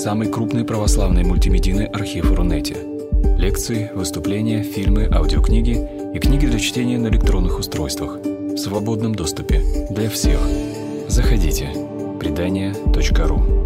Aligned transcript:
самый 0.00 0.28
крупный 0.28 0.64
православный 0.64 1.24
мультимедийный 1.24 1.84
архив 1.84 2.32
Рунете. 2.32 2.74
Лекции, 3.36 3.90
выступления, 3.94 4.62
фильмы, 4.62 5.06
аудиокниги 5.12 5.76
и 6.14 6.18
книги 6.18 6.46
для 6.46 6.58
чтения 6.58 6.96
на 6.96 7.08
электронных 7.08 7.58
устройствах 7.58 8.16
в 8.16 8.56
свободном 8.56 9.14
доступе 9.14 9.62
для 9.90 10.08
всех. 10.08 10.40
Заходите. 11.08 11.68
Предания.ру 12.18 13.60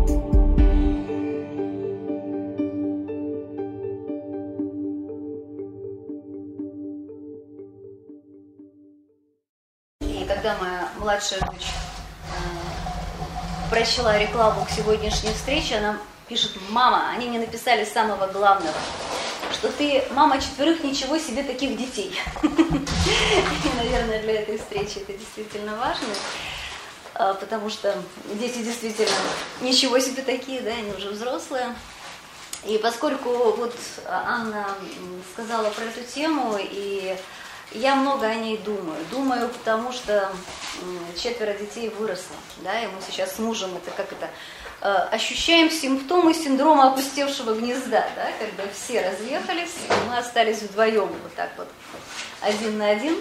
когда 10.27 10.57
моя 10.59 10.89
младшая 10.99 11.41
дочь 11.41 11.71
прочла 13.71 14.19
рекламу 14.19 14.65
к 14.65 14.71
сегодняшней 14.71 15.33
встрече, 15.33 15.77
она 15.77 15.99
пишет, 16.29 16.53
мама, 16.71 17.11
они 17.11 17.27
не 17.29 17.39
написали 17.39 17.85
самого 17.85 18.27
главного, 18.29 18.77
что 19.53 19.69
ты 19.71 20.05
мама 20.13 20.41
четверых, 20.41 20.83
ничего 20.83 21.19
себе 21.19 21.43
таких 21.43 21.77
детей. 21.77 22.19
И, 22.43 23.77
наверное, 23.77 24.23
для 24.23 24.41
этой 24.41 24.59
встречи 24.59 24.99
это 24.99 25.13
действительно 25.13 25.77
важно, 25.77 26.09
а, 27.15 27.35
потому 27.35 27.71
что 27.71 27.97
дети 28.35 28.59
действительно 28.59 29.15
ничего 29.61 29.99
себе 29.99 30.23
такие, 30.23 30.61
да, 30.61 30.71
они 30.71 30.93
уже 30.93 31.11
взрослые. 31.11 31.75
И 32.65 32.79
поскольку 32.79 33.53
вот 33.53 33.75
Анна 34.09 34.67
сказала 35.35 35.69
про 35.71 35.85
эту 35.85 36.03
тему, 36.03 36.57
и 36.59 37.15
я 37.73 37.95
много 37.95 38.27
о 38.27 38.35
ней 38.35 38.57
думаю. 38.57 39.05
Думаю, 39.11 39.49
потому 39.49 39.93
что 39.93 40.33
четверо 41.17 41.53
детей 41.53 41.91
выросло, 41.91 42.37
да, 42.59 42.83
и 42.83 42.87
мы 42.87 43.01
сейчас 43.07 43.37
с 43.37 43.39
мужем 43.39 43.71
это 43.77 43.91
как 43.91 44.13
это 44.13 44.31
ощущаем 44.85 45.71
симптомы 45.71 46.35
синдрома 46.35 46.93
опустевшего 46.93 47.55
гнезда, 47.55 48.07
да, 48.15 48.29
когда 48.39 48.71
все 48.73 49.01
разъехались, 49.01 49.75
мы 50.09 50.19
остались 50.19 50.63
вдвоем 50.63 51.09
вот 51.09 51.35
так 51.35 51.51
вот 51.57 51.69
один 52.43 52.77
на 52.77 52.91
один. 52.91 53.17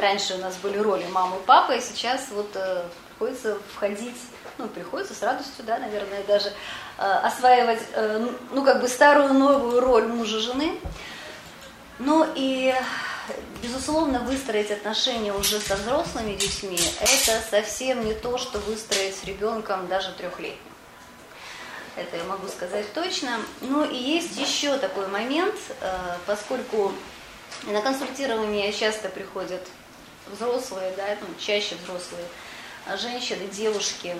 Раньше 0.00 0.34
у 0.34 0.38
нас 0.38 0.56
были 0.56 0.78
роли 0.78 1.06
мамы 1.12 1.36
и 1.36 1.46
папы, 1.46 1.76
и 1.76 1.80
сейчас 1.80 2.26
вот 2.32 2.50
э, 2.54 2.82
приходится 3.08 3.56
входить, 3.72 4.16
ну, 4.58 4.66
приходится 4.66 5.14
с 5.14 5.22
радостью, 5.22 5.64
да, 5.64 5.78
наверное, 5.78 6.24
даже 6.24 6.48
э, 6.98 7.02
осваивать, 7.02 7.82
ну, 8.50 8.64
как 8.64 8.80
бы 8.80 8.88
старую 8.88 9.32
новую 9.34 9.80
роль 9.80 10.08
мужа 10.08 10.40
жены. 10.40 10.80
Ну 11.98 12.26
и 12.34 12.74
безусловно, 13.62 14.20
выстроить 14.20 14.70
отношения 14.70 15.32
уже 15.32 15.60
со 15.60 15.76
взрослыми 15.76 16.34
детьми– 16.34 16.78
это 17.00 17.40
совсем 17.48 18.04
не 18.04 18.14
то, 18.14 18.36
что 18.36 18.58
выстроить 18.58 19.16
с 19.16 19.24
ребенком 19.24 19.86
даже 19.86 20.12
трехлетним. 20.12 20.58
Это 21.96 22.16
я 22.16 22.24
могу 22.24 22.48
сказать 22.48 22.92
точно. 22.92 23.38
Ну 23.60 23.84
и 23.84 23.96
есть 23.96 24.36
еще 24.36 24.76
такой 24.78 25.06
момент, 25.06 25.54
э, 25.80 25.96
поскольку 26.26 26.92
на 27.62 27.80
консультирование 27.80 28.72
часто 28.72 29.08
приходят 29.08 29.62
взрослые, 30.26 30.92
да, 30.96 31.16
ну, 31.20 31.28
чаще 31.38 31.76
взрослые 31.76 32.26
женщины, 33.00 33.46
девушки, 33.48 34.14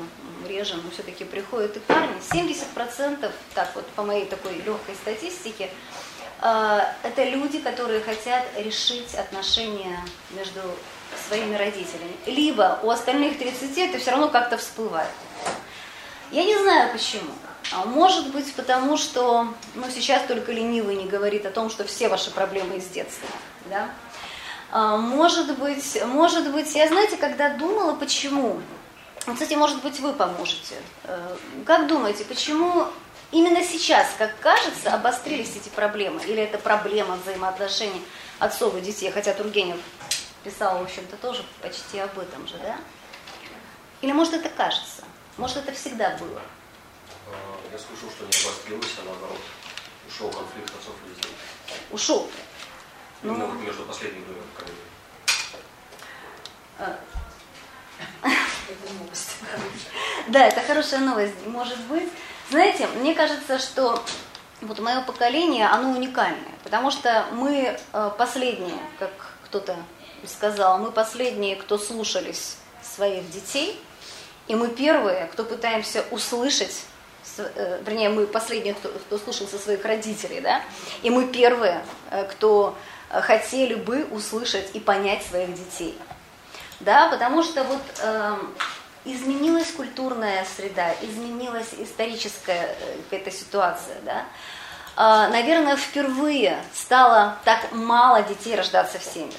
реже, 0.47 0.77
но 0.77 0.91
все-таки 0.91 1.25
приходят 1.25 1.77
и 1.77 1.81
парни. 1.81 2.17
70%, 2.31 3.31
так 3.55 3.75
вот 3.75 3.87
по 3.89 4.03
моей 4.03 4.25
такой 4.27 4.55
легкой 4.55 4.95
статистике, 4.95 5.69
а, 5.69 5.94
это 6.45 7.25
люди, 7.25 7.59
которые 7.59 8.01
хотят 8.01 8.45
решить 8.59 9.15
отношения 9.15 9.99
между 10.33 10.61
своими 11.27 11.55
родителями. 11.57 12.17
Либо 12.27 12.81
у 12.83 12.91
остальных 12.91 13.39
30 13.39 13.79
это 13.79 13.99
все 13.99 14.11
равно 14.11 14.29
как-то 14.29 14.59
всплывает. 14.59 15.09
Я 16.31 16.45
не 16.45 16.57
знаю 16.59 16.93
почему. 16.93 17.31
А 17.73 17.87
может 17.87 18.31
быть, 18.33 18.53
потому 18.55 18.97
что 18.97 19.49
ну, 19.75 19.85
сейчас 19.91 20.23
только 20.27 20.53
ленивый 20.53 20.97
не 20.97 21.07
говорит 21.07 21.47
о 21.47 21.51
том, 21.51 21.71
что 21.71 21.85
все 21.85 22.09
ваши 22.09 22.31
проблемы 22.31 22.77
из 22.77 22.87
детства. 22.89 23.29
Да? 23.71 23.89
А, 24.71 24.97
может 24.97 25.59
быть, 25.59 25.99
может 26.05 26.51
быть, 26.53 26.75
я 26.75 26.89
знаете, 26.89 27.17
когда 27.17 27.55
думала, 27.57 27.95
почему, 27.95 28.61
кстати, 29.33 29.55
может 29.55 29.81
быть, 29.83 29.99
вы 30.01 30.13
поможете. 30.13 30.75
Э, 31.05 31.37
как 31.65 31.87
думаете, 31.87 32.25
почему 32.25 32.87
Именно 33.35 33.65
сейчас, 33.65 34.15
как 34.17 34.39
кажется, 34.39 34.95
обострились 34.95 35.57
эти 35.57 35.69
проблемы? 35.69 36.23
Или 36.23 36.41
это 36.41 36.57
проблема 36.57 37.17
взаимоотношений 37.17 38.01
отцов 38.39 38.77
и 38.77 38.81
детей? 38.81 39.11
Хотя 39.11 39.35
Тургенев 39.35 39.77
писал, 40.45 40.79
в 40.79 40.83
общем-то, 40.83 41.17
тоже 41.17 41.45
почти 41.61 41.99
об 41.99 42.17
этом 42.17 42.47
же, 42.47 42.57
да? 42.59 42.79
Или 44.03 44.13
может 44.13 44.35
это 44.35 44.49
кажется? 44.51 45.03
Может 45.37 45.57
это 45.57 45.73
всегда 45.73 46.11
было? 46.11 46.41
А, 47.27 47.59
я 47.73 47.77
слышал, 47.77 48.09
что 48.09 48.25
не 48.25 48.47
обострилось, 48.47 48.95
а 49.01 49.05
наоборот 49.05 49.41
ушел 50.07 50.31
конфликт 50.31 50.73
отцов 50.73 50.95
и 51.05 51.09
детей. 51.17 51.33
Ушел? 51.91 52.31
Ну, 53.23 53.35
ну 53.37 53.53
между 53.55 53.83
последними 53.83 54.27
двумя 54.27 54.43
поколениями. 54.55 54.91
А. 56.79 57.01
Да, 60.29 60.47
это 60.47 60.61
хорошая 60.63 61.01
новость, 61.01 61.45
может 61.49 61.81
быть. 61.87 62.13
Знаете, 62.51 62.87
мне 62.89 63.15
кажется, 63.15 63.59
что 63.59 64.03
вот 64.61 64.79
мое 64.79 65.01
поколение, 65.01 65.67
оно 65.67 65.91
уникальное, 65.93 66.55
потому 66.63 66.91
что 66.91 67.27
мы 67.33 67.79
э, 67.93 68.11
последние, 68.19 68.79
как 68.99 69.11
кто-то 69.47 69.77
сказал, 70.27 70.79
мы 70.79 70.91
последние, 70.91 71.57
кто 71.57 71.79
слушались 71.79 72.57
своих 72.83 73.31
детей, 73.31 73.81
и 74.47 74.55
мы 74.55 74.69
первые, 74.69 75.27
кто 75.33 75.45
пытаемся 75.45 76.05
услышать, 76.11 76.85
э, 77.39 77.81
вернее, 77.85 78.11
мы 78.11 78.27
последние, 78.27 78.75
кто, 78.75 78.91
кто 78.91 79.19
слушался 79.19 79.59
своих 79.59 79.85
родителей, 79.85 80.41
да, 80.41 80.61
и 81.03 81.11
мы 81.11 81.27
первые, 81.27 81.85
э, 82.11 82.25
кто 82.25 82.77
хотели 83.09 83.75
бы 83.75 84.07
услышать 84.11 84.71
и 84.75 84.81
понять 84.81 85.25
своих 85.25 85.55
детей. 85.55 85.97
Да, 86.81 87.09
потому 87.09 87.43
что 87.43 87.63
вот 87.65 87.81
эм, 88.01 88.55
изменилась 89.05 89.71
культурная 89.73 90.47
среда, 90.57 90.95
изменилась 91.03 91.75
историческая 91.79 92.77
э, 92.81 92.97
какая-то 93.11 93.31
ситуация, 93.31 94.01
да, 94.03 94.25
а, 94.97 95.29
наверное, 95.29 95.77
впервые 95.77 96.63
стало 96.73 97.39
так 97.45 97.73
мало 97.73 98.23
детей 98.23 98.55
рождаться 98.55 98.99
в 98.99 99.03
семьях. 99.03 99.35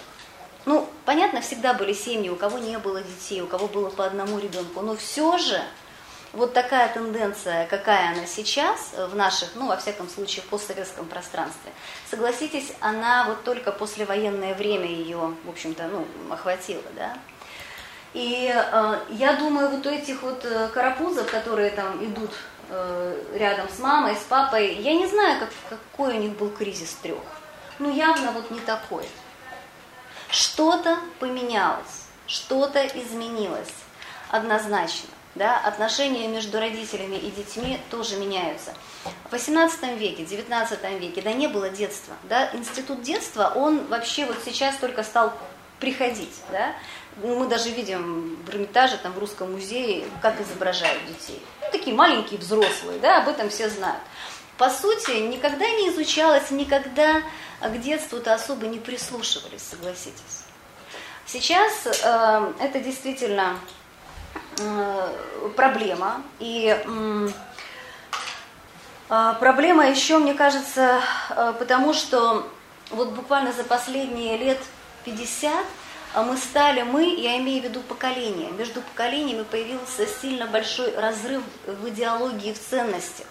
Ну, 0.66 0.90
понятно, 1.06 1.42
всегда 1.42 1.74
были 1.74 1.94
семьи, 1.94 2.30
у 2.30 2.36
кого 2.36 2.58
не 2.58 2.78
было 2.78 3.02
детей, 3.02 3.42
у 3.42 3.48
кого 3.48 3.68
было 3.68 3.90
по 3.90 4.06
одному 4.06 4.40
ребенку, 4.40 4.81
но 4.81 4.96
все 4.96 5.38
же 5.38 5.62
вот 6.34 6.53
такая 6.53 6.92
тенденция, 6.92 7.68
какая 7.68 8.12
она 8.12 8.26
сейчас 8.26 8.92
в 8.97 9.16
наших, 9.16 9.50
ну, 9.56 9.68
во 9.68 9.78
всяком 9.78 10.09
случае, 10.09 10.44
в 10.44 10.47
постсоветском 10.47 11.06
пространстве, 11.06 11.72
согласитесь, 12.09 12.74
она 12.82 13.26
вот 13.28 13.44
только 13.44 13.72
послевоенное 13.72 14.56
время 14.56 14.88
ее, 14.88 15.36
в 15.46 15.50
общем-то, 15.50 15.88
ну, 15.88 16.06
охватила, 16.34 16.84
да, 16.96 17.14
и 18.16 18.50
э, 18.50 19.00
я 19.09 19.34
думаю, 19.34 19.68
вот 19.70 19.86
у 19.86 19.90
этих 19.90 20.24
вот 20.24 20.46
э, 20.46 20.70
карапузов, 20.70 21.30
которые 21.30 21.70
там 21.72 22.02
идут 22.02 22.31
э, 22.70 23.24
рядом 23.34 23.68
с 23.68 23.78
мамой, 23.80 24.16
с 24.16 24.24
папой, 24.24 24.74
я 24.76 24.94
не 24.94 25.06
знаю, 25.06 25.38
как, 25.38 25.50
какой 25.70 26.16
у 26.16 26.22
них 26.22 26.38
был 26.38 26.50
кризис 26.50 26.94
трех. 27.03 27.20
Ну, 27.78 27.94
явно 27.94 28.31
вот 28.31 28.52
не 28.52 28.62
такой. 28.62 29.06
Что-то 30.30 30.98
поменялось, 31.20 32.06
что-то 32.26 32.88
изменилось, 32.88 33.74
однозначно. 34.30 35.09
Да, 35.36 35.58
отношения 35.58 36.30
между 36.30 36.62
родителями 36.62 37.18
и 37.18 37.30
детьми 37.32 37.78
тоже 37.92 38.16
меняются. 38.16 38.74
В 39.26 39.34
18 39.34 40.00
веке, 40.00 40.24
19 40.24 41.02
веке, 41.02 41.22
да, 41.22 41.34
не 41.34 41.47
было 41.47 41.70
детства. 41.70 42.16
Да, 42.24 42.50
институт 42.53 43.02
детства, 43.02 43.52
он 43.53 43.86
вообще 43.88 44.26
вот 44.26 44.38
сейчас 44.46 44.78
только 44.78 45.03
стал 45.03 45.34
приходить. 45.80 46.36
Да? 46.52 46.74
Ну, 47.18 47.40
мы 47.40 47.48
даже 47.48 47.70
видим 47.70 48.38
в 48.46 48.50
Эрмитаже, 48.50 48.97
там, 48.97 49.14
в 49.14 49.20
Русском 49.20 49.53
музее, 49.53 50.06
как 50.22 50.40
изображают 50.41 51.02
детей. 51.08 51.41
Ну, 51.62 51.67
такие 51.72 51.96
маленькие 51.96 52.40
взрослые, 52.40 53.00
да, 53.00 53.22
об 53.22 53.29
этом 53.29 53.50
все 53.50 53.70
знают. 53.70 54.02
По 54.58 54.70
сути, 54.70 55.12
никогда 55.12 55.66
не 55.66 55.90
изучалось, 55.90 56.52
никогда 56.52 57.22
к 57.62 57.78
детству-то 57.82 58.34
особо 58.34 58.67
не 58.67 58.79
прислушивались, 58.79 59.62
согласитесь. 59.62 60.44
Сейчас 61.26 61.88
э, 61.88 62.53
это 62.59 62.79
действительно 62.79 63.58
э, 64.59 65.09
проблема. 65.56 66.22
И 66.40 66.78
э, 69.09 69.34
проблема 69.40 69.90
еще, 69.90 70.20
мне 70.20 70.34
кажется, 70.34 71.02
э, 71.29 71.53
потому 71.58 71.94
что 71.94 72.47
вот 72.91 73.09
буквально 73.12 73.53
за 73.53 73.64
последние 73.64 74.38
лет 74.38 74.59
50 75.06 75.52
а 75.52 75.64
мы 76.23 76.38
стали, 76.38 76.82
мы, 76.84 77.14
я 77.16 77.38
имею 77.38 77.62
в 77.62 77.66
виду 77.66 77.82
поколение, 77.82 78.50
между 78.52 78.82
поколениями 78.82 79.44
появился 79.44 80.08
сильно 80.22 80.46
большой 80.47 80.96
разрыв 80.96 81.44
в 81.66 81.90
идеологии, 81.90 82.53
в 82.53 82.59
ценностях. 82.59 83.26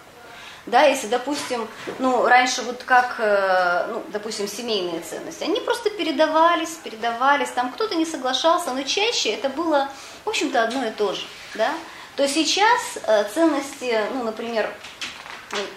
Да, 0.65 0.81
если, 0.83 1.07
допустим, 1.07 1.67
ну, 1.99 2.25
раньше 2.25 2.63
вот 2.63 2.83
как, 2.83 3.15
э, 3.19 3.87
ну, 3.91 4.03
допустим, 4.07 4.47
семейные 4.47 5.01
ценности, 5.01 5.43
они 5.43 5.59
просто 5.59 5.91
передавались, 5.91 6.71
передавались, 6.83 7.49
там 7.49 7.71
кто-то 7.71 7.93
не 7.93 8.05
соглашался, 8.05 8.71
но 8.71 8.81
чаще 8.81 9.29
это 9.29 9.49
было, 9.49 9.89
в 10.23 10.29
общем-то, 10.29 10.63
одно 10.63 10.85
и 10.85 10.89
то 10.89 11.13
же, 11.13 11.21
да. 11.53 11.71
то 12.15 12.27
сейчас 12.27 12.97
э, 13.03 13.25
ценности, 13.31 13.99
ну, 14.13 14.23
например, 14.23 14.71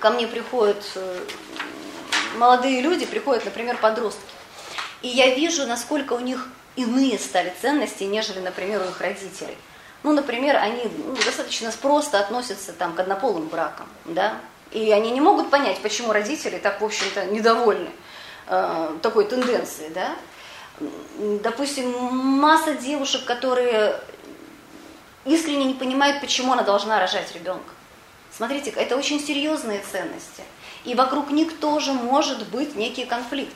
ко 0.01 0.09
мне 0.11 0.27
приходят 0.27 0.83
э, 0.95 1.21
молодые 2.39 2.81
люди, 2.81 3.05
приходят, 3.05 3.45
например, 3.45 3.77
подростки, 3.77 4.23
и 5.03 5.09
я 5.09 5.35
вижу, 5.35 5.67
насколько 5.67 6.15
у 6.15 6.21
них 6.21 6.49
иные 6.79 7.19
стали 7.19 7.53
ценности, 7.61 8.05
нежели, 8.05 8.39
например, 8.39 8.83
у 8.83 8.89
их 8.89 9.01
родителей. 9.01 9.57
Ну, 10.05 10.13
например, 10.13 10.57
они 10.57 10.85
ну, 10.85 11.17
достаточно 11.17 11.73
просто 11.73 12.21
относятся 12.21 12.73
там, 12.73 12.95
к 12.95 13.01
однополым 13.01 13.49
бракам, 13.49 13.89
да, 14.05 14.37
и 14.71 14.93
они 14.93 15.11
не 15.11 15.21
могут 15.21 15.51
понять, 15.51 15.81
почему 15.81 16.13
родители 16.13 16.59
так, 16.59 16.81
в 16.81 16.85
общем-то, 16.85 17.27
недовольны 17.27 17.91
э, 18.47 18.97
такой 19.03 19.25
тенденцией, 19.25 19.91
да. 19.91 20.15
Допустим, 21.43 21.91
масса 21.91 22.75
девушек, 22.75 23.25
которые 23.25 24.01
искренне 25.25 25.65
не 25.65 25.75
понимают, 25.75 26.21
почему 26.21 26.53
она 26.53 26.63
должна 26.63 27.01
рожать 27.01 27.35
ребенка. 27.35 27.73
Смотрите, 28.31 28.71
это 28.71 28.97
очень 28.97 29.21
серьезные 29.21 29.83
ценности. 29.91 30.45
И 30.85 30.95
вокруг 30.95 31.31
них 31.31 31.59
тоже 31.59 31.93
может 31.93 32.47
быть 32.49 32.77
некий 32.77 33.05
конфликт. 33.05 33.55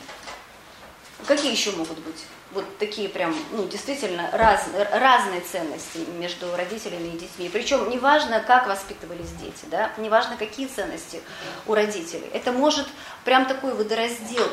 Какие 1.25 1.52
еще 1.52 1.70
могут 1.70 1.98
быть? 2.00 2.25
Вот 2.52 2.78
такие 2.78 3.08
прям, 3.08 3.34
ну, 3.52 3.66
действительно 3.66 4.28
раз, 4.32 4.69
разные 4.93 5.40
ценности 5.40 5.99
между 6.19 6.54
родителями 6.54 7.08
и 7.08 7.19
детьми. 7.19 7.49
Причем 7.49 7.88
неважно, 7.88 8.40
как 8.40 8.66
воспитывались 8.66 9.31
дети, 9.32 9.64
да, 9.70 9.90
неважно, 9.96 10.37
какие 10.37 10.66
ценности 10.66 11.22
у 11.66 11.72
родителей. 11.75 12.28
Это 12.34 12.52
может 12.52 12.87
прям 13.25 13.46
такой 13.46 13.75
водораздел, 13.75 14.46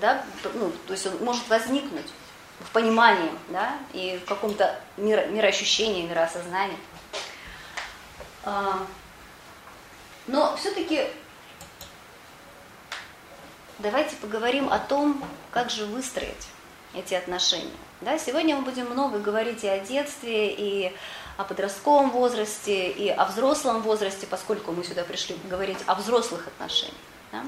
да, 0.00 0.24
ну, 0.54 0.72
то 0.86 0.94
есть 0.94 1.06
он 1.06 1.22
может 1.22 1.46
возникнуть 1.48 2.06
в 2.60 2.70
понимании, 2.72 3.30
да, 3.48 3.72
и 3.92 4.20
в 4.24 4.28
каком-то 4.28 4.80
миро, 4.96 5.26
мироощущении, 5.26 6.06
мироосознании. 6.06 6.78
А, 8.44 8.86
но 10.26 10.56
все-таки 10.56 11.06
давайте 13.78 14.16
поговорим 14.16 14.72
о 14.72 14.78
том, 14.78 15.22
как 15.50 15.68
же 15.70 15.84
выстроить 15.84 16.48
эти 16.94 17.14
отношения. 17.14 17.70
Да, 18.00 18.18
сегодня 18.18 18.56
мы 18.56 18.62
будем 18.62 18.86
много 18.86 19.18
говорить 19.18 19.64
и 19.64 19.68
о 19.68 19.78
детстве, 19.80 20.52
и 20.52 20.96
о 21.36 21.44
подростковом 21.44 22.10
возрасте, 22.10 22.90
и 22.90 23.08
о 23.08 23.24
взрослом 23.24 23.82
возрасте, 23.82 24.26
поскольку 24.26 24.72
мы 24.72 24.84
сюда 24.84 25.04
пришли 25.04 25.36
говорить 25.44 25.78
о 25.86 25.94
взрослых 25.94 26.46
отношениях. 26.46 26.96
Да? 27.32 27.44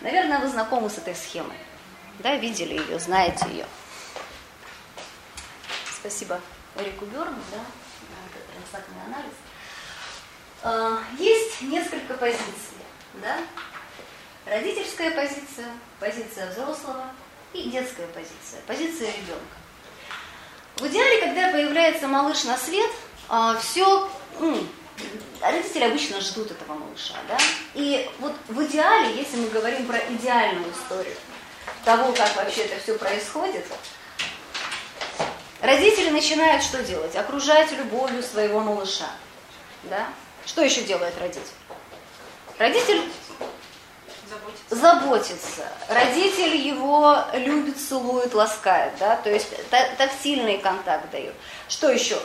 Наверное, 0.00 0.38
вы 0.38 0.48
знакомы 0.48 0.90
с 0.90 0.98
этой 0.98 1.14
схемой. 1.14 1.56
Да, 2.18 2.36
видели 2.36 2.74
ее, 2.74 2.98
знаете 2.98 3.46
ее. 3.48 3.66
Спасибо 6.00 6.40
Эрику 6.76 7.04
Берну, 7.06 7.36
да, 7.50 7.58
за 8.72 8.82
анализ. 9.06 9.34
А, 10.62 10.98
есть 11.18 11.62
несколько 11.62 12.14
позиций. 12.14 12.82
Да? 13.14 13.38
Родительская 14.46 15.10
позиция, 15.10 15.68
позиция 16.00 16.50
взрослого 16.50 17.06
и 17.54 17.70
детская 17.70 18.06
позиция, 18.08 18.60
позиция 18.66 19.08
ребенка. 19.08 19.56
В 20.76 20.86
идеале, 20.86 21.20
когда 21.20 21.52
появляется 21.52 22.08
малыш 22.08 22.44
на 22.44 22.56
свет, 22.56 22.90
а, 23.28 23.56
все, 23.58 24.10
ну, 24.40 24.66
родители 25.40 25.84
обычно 25.84 26.20
ждут 26.20 26.50
этого 26.50 26.74
малыша, 26.74 27.14
да? 27.28 27.38
И 27.74 28.08
вот 28.18 28.34
в 28.48 28.64
идеале, 28.64 29.16
если 29.16 29.36
мы 29.36 29.48
говорим 29.48 29.86
про 29.86 29.98
идеальную 29.98 30.72
историю 30.72 31.16
того, 31.84 32.12
как 32.12 32.34
вообще 32.36 32.62
это 32.62 32.80
все 32.82 32.96
происходит, 32.96 33.66
родители 35.60 36.10
начинают 36.10 36.62
что 36.62 36.82
делать? 36.82 37.14
Окружать 37.16 37.70
любовью 37.72 38.22
своего 38.22 38.60
малыша, 38.60 39.10
да? 39.84 40.08
Что 40.46 40.62
еще 40.62 40.82
делает 40.82 41.14
родитель? 41.20 41.42
Родитель 42.58 43.02
заботится. 44.32 44.76
заботится. 44.76 45.68
Родитель 45.88 46.56
его 46.56 47.18
любит, 47.34 47.78
целует, 47.78 48.34
ласкает, 48.34 48.92
да, 48.98 49.16
то 49.16 49.30
есть 49.30 49.48
тактильный 49.98 50.58
контакт 50.58 51.10
дает. 51.10 51.34
Что 51.68 51.90
еще? 51.90 52.18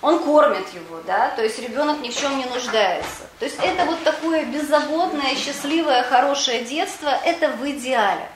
Он 0.00 0.22
кормит 0.22 0.68
его, 0.74 1.00
да, 1.06 1.30
то 1.30 1.42
есть 1.42 1.58
ребенок 1.58 2.00
ни 2.00 2.10
в 2.10 2.16
чем 2.16 2.36
не 2.36 2.44
нуждается. 2.44 3.22
То 3.38 3.46
есть 3.46 3.56
это 3.62 3.86
вот 3.86 4.02
такое 4.04 4.44
беззаботное, 4.44 5.34
счастливое, 5.34 6.02
хорошее 6.02 6.64
детство, 6.64 7.08
это 7.08 7.48
в 7.50 7.70
идеале. 7.70 8.28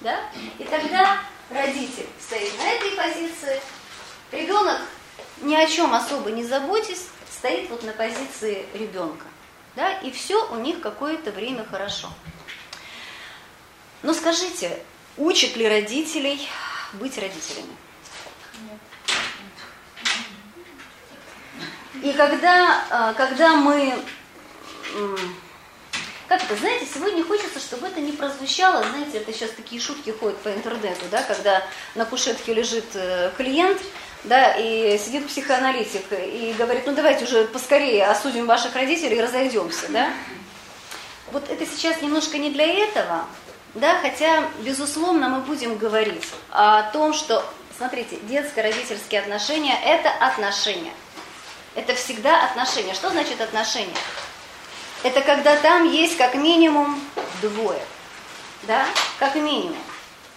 Да? 0.00 0.20
И 0.58 0.64
тогда 0.64 1.18
родитель 1.50 2.08
стоит 2.18 2.56
на 2.58 2.70
этой 2.70 2.90
позиции, 2.92 3.60
ребенок 4.32 4.80
ни 5.42 5.54
о 5.54 5.66
чем 5.66 5.92
особо 5.94 6.30
не 6.30 6.44
заботясь, 6.44 7.06
стоит 7.30 7.68
вот 7.68 7.82
на 7.82 7.92
позиции 7.92 8.66
ребенка. 8.72 9.26
Да, 9.76 9.92
и 9.92 10.10
все 10.10 10.48
у 10.52 10.56
них 10.56 10.80
какое-то 10.80 11.32
время 11.32 11.64
хорошо. 11.64 12.08
Но 14.02 14.12
скажите, 14.14 14.82
учат 15.16 15.56
ли 15.56 15.66
родителей 15.66 16.48
быть 16.92 17.18
родителями? 17.18 17.74
И 22.02 22.12
когда, 22.12 22.84
а, 22.90 23.14
когда 23.14 23.56
мы, 23.56 23.94
как 26.28 26.42
это, 26.42 26.56
знаете, 26.56 26.86
сегодня 26.92 27.24
хочется, 27.24 27.58
чтобы 27.58 27.86
это 27.86 28.00
не 28.00 28.12
прозвучало, 28.12 28.84
знаете, 28.90 29.18
это 29.18 29.32
сейчас 29.32 29.52
такие 29.52 29.80
шутки 29.80 30.10
ходят 30.10 30.38
по 30.42 30.52
интернету, 30.52 31.06
да, 31.10 31.22
когда 31.22 31.62
на 31.94 32.04
кушетке 32.04 32.52
лежит 32.52 32.84
э, 32.94 33.32
клиент, 33.38 33.80
да, 34.24 34.54
и 34.58 34.98
сидит 34.98 35.26
психоаналитик 35.26 36.04
и 36.12 36.54
говорит, 36.58 36.86
ну 36.86 36.92
давайте 36.94 37.24
уже 37.24 37.44
поскорее 37.44 38.06
осудим 38.06 38.46
ваших 38.46 38.74
родителей 38.74 39.16
и 39.16 39.22
разойдемся, 39.22 39.86
да. 39.90 40.10
Вот 41.32 41.48
это 41.50 41.66
сейчас 41.66 42.00
немножко 42.02 42.38
не 42.38 42.50
для 42.50 42.66
этого, 42.66 43.26
да, 43.74 43.98
хотя, 44.00 44.44
безусловно, 44.60 45.28
мы 45.28 45.40
будем 45.40 45.76
говорить 45.76 46.28
о 46.50 46.82
том, 46.90 47.12
что, 47.12 47.44
смотрите, 47.76 48.16
детско-родительские 48.22 49.20
отношения– 49.20 49.76
это 49.84 50.10
отношения. 50.10 50.92
Это 51.74 51.94
всегда 51.94 52.44
отношения. 52.44 52.94
Что 52.94 53.10
значит 53.10 53.40
отношения? 53.40 53.96
Это 55.02 55.20
когда 55.22 55.56
там 55.56 55.90
есть 55.90 56.16
как 56.16 56.34
минимум 56.34 57.00
двое, 57.42 57.82
да, 58.62 58.86
как 59.18 59.34
минимум. 59.34 59.76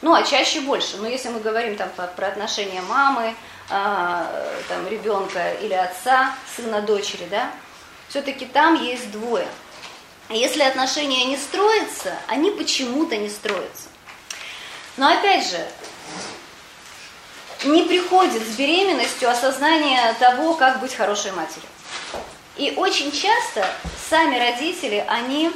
Ну, 0.01 0.13
а 0.13 0.23
чаще 0.23 0.61
больше. 0.61 0.97
Но 0.97 1.07
если 1.07 1.29
мы 1.29 1.39
говорим 1.39 1.75
там 1.75 1.89
про 1.89 2.27
отношения 2.27 2.81
мамы, 2.81 3.35
там, 3.67 4.87
ребенка 4.89 5.53
или 5.53 5.73
отца, 5.73 6.33
сына, 6.55 6.81
дочери, 6.81 7.27
да, 7.29 7.51
все-таки 8.09 8.45
там 8.45 8.81
есть 8.81 9.11
двое. 9.11 9.47
Если 10.29 10.61
отношения 10.61 11.25
не 11.25 11.37
строятся, 11.37 12.17
они 12.27 12.51
почему-то 12.51 13.17
не 13.17 13.29
строятся. 13.29 13.89
Но 14.97 15.07
опять 15.07 15.49
же, 15.49 15.65
не 17.65 17.83
приходит 17.83 18.41
с 18.43 18.55
беременностью 18.55 19.29
осознание 19.29 20.13
того, 20.19 20.53
как 20.53 20.79
быть 20.79 20.93
хорошей 20.93 21.31
матерью. 21.31 21.69
И 22.55 22.73
очень 22.75 23.11
часто 23.11 23.67
сами 24.09 24.37
родители, 24.37 25.05
они 25.07 25.51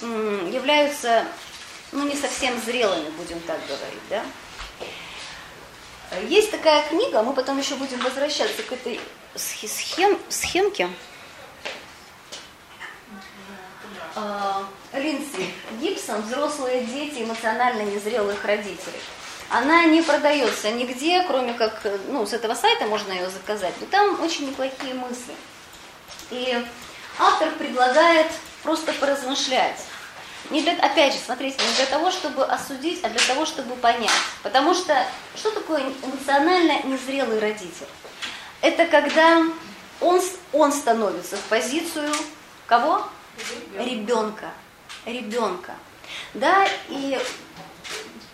являются, 0.00 1.24
ну, 1.92 2.06
не 2.06 2.16
совсем 2.16 2.60
зрелыми, 2.60 3.08
будем 3.10 3.40
так 3.40 3.58
говорить, 3.66 4.02
да. 4.10 4.22
Есть 6.22 6.50
такая 6.50 6.86
книга, 6.88 7.22
мы 7.22 7.32
потом 7.32 7.58
еще 7.58 7.74
будем 7.76 7.98
возвращаться 8.00 8.62
к 8.62 8.72
этой 8.72 9.00
схем, 9.34 10.18
схемке. 10.28 10.88
А, 14.16 14.64
Линдси 14.92 15.52
Гибсон 15.80 16.22
«Взрослые 16.22 16.84
дети 16.84 17.22
эмоционально 17.22 17.82
незрелых 17.82 18.44
родителей». 18.44 19.00
Она 19.50 19.84
не 19.84 20.02
продается 20.02 20.70
нигде, 20.70 21.22
кроме 21.26 21.52
как, 21.52 21.82
ну, 22.08 22.26
с 22.26 22.32
этого 22.32 22.54
сайта 22.54 22.86
можно 22.86 23.12
ее 23.12 23.28
заказать, 23.28 23.74
но 23.80 23.86
там 23.86 24.20
очень 24.22 24.48
неплохие 24.48 24.94
мысли. 24.94 25.34
И 26.30 26.64
автор 27.18 27.50
предлагает 27.52 28.26
просто 28.62 28.92
поразмышлять 28.94 29.84
не 30.50 30.62
для, 30.62 30.72
опять 30.74 31.14
же, 31.14 31.18
смотрите, 31.24 31.56
не 31.66 31.74
для 31.76 31.86
того, 31.86 32.10
чтобы 32.10 32.44
осудить, 32.44 33.02
а 33.02 33.08
для 33.08 33.20
того, 33.20 33.46
чтобы 33.46 33.76
понять. 33.76 34.10
Потому 34.42 34.74
что 34.74 35.06
что 35.36 35.50
такое 35.50 35.82
эмоционально 36.02 36.82
незрелый 36.84 37.38
родитель? 37.38 37.86
Это 38.60 38.86
когда 38.86 39.42
он, 40.00 40.20
он 40.52 40.72
становится 40.72 41.36
в 41.36 41.42
позицию 41.42 42.12
кого? 42.66 43.06
Ребенка. 43.78 44.50
Ребенка. 45.06 45.74
Да, 46.34 46.66
и 46.88 47.18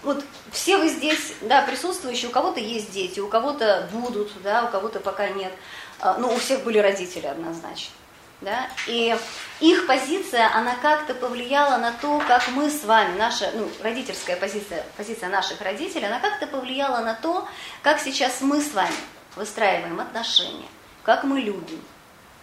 вот 0.03 0.25
все 0.51 0.79
вы 0.79 0.89
здесь, 0.89 1.35
да, 1.43 1.63
присутствующие, 1.63 2.29
у 2.29 2.33
кого-то 2.33 2.61
есть 2.61 2.91
дети, 2.91 3.21
у 3.21 3.29
кого-то 3.29 3.89
будут, 3.93 4.31
да, 4.43 4.65
у 4.65 4.69
кого-то 4.69 5.01
пока 5.01 5.29
нет. 5.29 5.53
А, 6.01 6.17
но 6.19 6.33
у 6.33 6.39
всех 6.39 6.65
были 6.65 6.79
родители 6.79 7.27
однозначно 7.27 7.95
да, 8.41 8.69
и 8.87 9.17
их 9.61 9.87
позиция, 9.87 10.51
она 10.55 10.75
как-то 10.77 11.15
повлияла 11.15 11.77
на 11.77 11.93
то, 11.93 12.23
как 12.27 12.49
мы 12.49 12.71
с 12.71 12.85
вами, 12.85 13.19
наша, 13.19 13.51
ну, 13.55 13.69
родительская 13.83 14.37
позиция, 14.37 14.85
позиция 14.97 15.29
наших 15.29 15.61
родителей, 15.61 16.07
она 16.07 16.21
как-то 16.21 16.47
повлияла 16.47 17.01
на 17.05 17.15
то, 17.15 17.47
как 17.83 18.01
сейчас 18.01 18.41
мы 18.41 18.63
с 18.63 18.73
вами 18.73 18.95
выстраиваем 19.37 20.01
отношения, 20.01 20.69
как 21.03 21.25
мы 21.25 21.41
любим, 21.41 21.83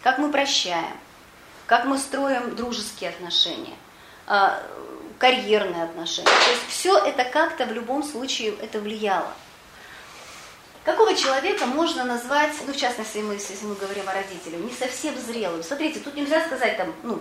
как 0.04 0.20
мы 0.20 0.32
прощаем, 0.32 0.98
как 1.66 1.86
мы 1.86 1.98
строим 1.98 2.56
дружеские 2.56 3.10
отношения, 3.10 3.76
а, 4.28 4.62
карьерные 5.18 5.84
отношения. 5.84 6.28
То 6.28 6.52
есть 6.52 6.68
все 6.70 6.98
это 6.98 7.24
как-то 7.24 7.66
в 7.66 7.72
любом 7.72 8.04
случае 8.04 8.54
это 8.62 8.80
влияло. 8.80 9.34
Какого 10.88 11.14
человека 11.16 11.66
можно 11.66 12.06
назвать, 12.06 12.54
ну, 12.66 12.72
в 12.72 12.78
частности, 12.78 13.18
мы, 13.18 13.34
если 13.34 13.66
мы 13.66 13.76
говорим 13.76 14.08
о 14.08 14.14
родителях, 14.14 14.62
не 14.62 14.72
совсем 14.72 15.18
зрелым? 15.18 15.62
Смотрите, 15.62 16.00
тут 16.00 16.16
нельзя 16.16 16.46
сказать 16.46 16.78
там, 16.78 16.96
ну, 17.04 17.20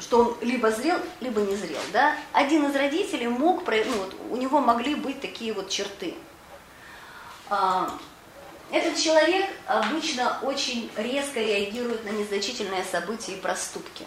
что 0.00 0.20
он 0.20 0.36
либо 0.40 0.70
зрел, 0.70 0.96
либо 1.20 1.42
не 1.42 1.56
зрел, 1.56 1.82
да? 1.92 2.16
Один 2.32 2.64
из 2.64 2.74
родителей 2.74 3.28
мог, 3.28 3.68
ну, 3.68 3.92
вот, 3.98 4.16
у 4.30 4.36
него 4.36 4.60
могли 4.60 4.94
быть 4.94 5.20
такие 5.20 5.52
вот 5.52 5.68
черты. 5.68 6.14
А, 7.50 7.90
этот 8.72 8.96
человек 8.96 9.44
обычно 9.66 10.38
очень 10.40 10.90
резко 10.96 11.40
реагирует 11.40 12.06
на 12.06 12.16
незначительные 12.16 12.84
события 12.84 13.32
и 13.32 13.40
проступки. 13.42 14.06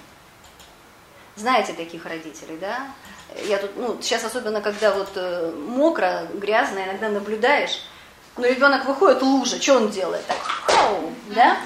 Знаете 1.36 1.74
таких 1.74 2.08
родителей, 2.08 2.58
да? 2.58 2.88
Я 3.46 3.60
тут, 3.60 3.78
ну, 3.78 4.02
сейчас 4.02 4.24
особенно, 4.24 4.62
когда 4.62 4.96
вот 4.96 5.12
э, 5.14 5.52
мокро, 5.56 6.28
грязно, 6.34 6.80
иногда 6.80 7.10
наблюдаешь, 7.10 7.84
но 8.38 8.48
ребенок 8.48 8.86
выходит, 8.86 9.22
лужа, 9.22 9.62
что 9.62 9.76
он 9.76 9.90
делает? 9.90 10.26
Так, 10.28 10.38
хоу, 10.38 11.12
да? 11.34 11.58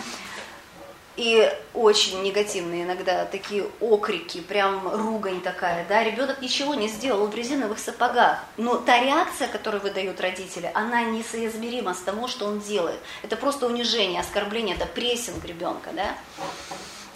И 1.18 1.52
очень 1.74 2.24
негативные 2.24 2.84
иногда 2.84 3.26
такие 3.26 3.66
окрики, 3.82 4.40
прям 4.40 4.88
ругань 4.88 5.42
такая, 5.42 5.86
да, 5.88 6.04
ребенок 6.04 6.42
ничего 6.42 6.74
не 6.74 6.88
сделал, 6.88 7.28
в 7.28 7.36
резиновых 7.36 7.80
сапогах, 7.80 8.40
но 8.56 8.78
та 8.78 9.00
реакция, 9.00 9.50
которую 9.50 9.82
выдают 9.82 10.22
родители, 10.22 10.72
она 10.74 11.04
несоизмерима 11.04 11.94
с 11.94 12.00
тому, 12.00 12.30
что 12.30 12.46
он 12.46 12.60
делает. 12.62 13.00
Это 13.24 13.36
просто 13.36 13.68
унижение, 13.68 14.22
оскорбление, 14.22 14.76
это 14.76 14.86
прессинг 14.86 15.44
ребенка, 15.44 15.90
да. 15.94 16.16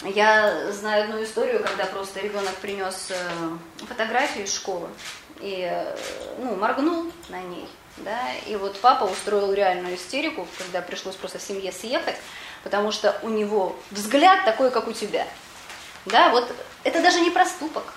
Я 0.04 0.70
знаю 0.72 1.04
одну 1.04 1.24
историю, 1.24 1.64
когда 1.64 1.86
просто 1.86 2.20
ребенок 2.20 2.54
принес 2.56 3.08
э, 3.10 3.14
фотографию 3.88 4.44
из 4.44 4.54
школы 4.54 4.88
и, 5.40 5.66
э, 5.68 5.96
ну, 6.38 6.54
моргнул 6.54 7.10
на 7.30 7.40
ней, 7.40 7.66
да, 7.98 8.32
и 8.46 8.56
вот 8.56 8.78
папа 8.80 9.04
устроил 9.04 9.52
реальную 9.52 9.96
истерику, 9.96 10.46
когда 10.58 10.82
пришлось 10.82 11.16
просто 11.16 11.38
в 11.38 11.42
семье 11.42 11.72
съехать, 11.72 12.16
потому 12.62 12.92
что 12.92 13.18
у 13.22 13.28
него 13.28 13.76
взгляд 13.90 14.44
такой, 14.44 14.70
как 14.70 14.88
у 14.88 14.92
тебя. 14.92 15.26
Да, 16.04 16.30
вот 16.30 16.50
это 16.84 17.02
даже 17.02 17.20
не 17.20 17.30
проступок. 17.30 17.94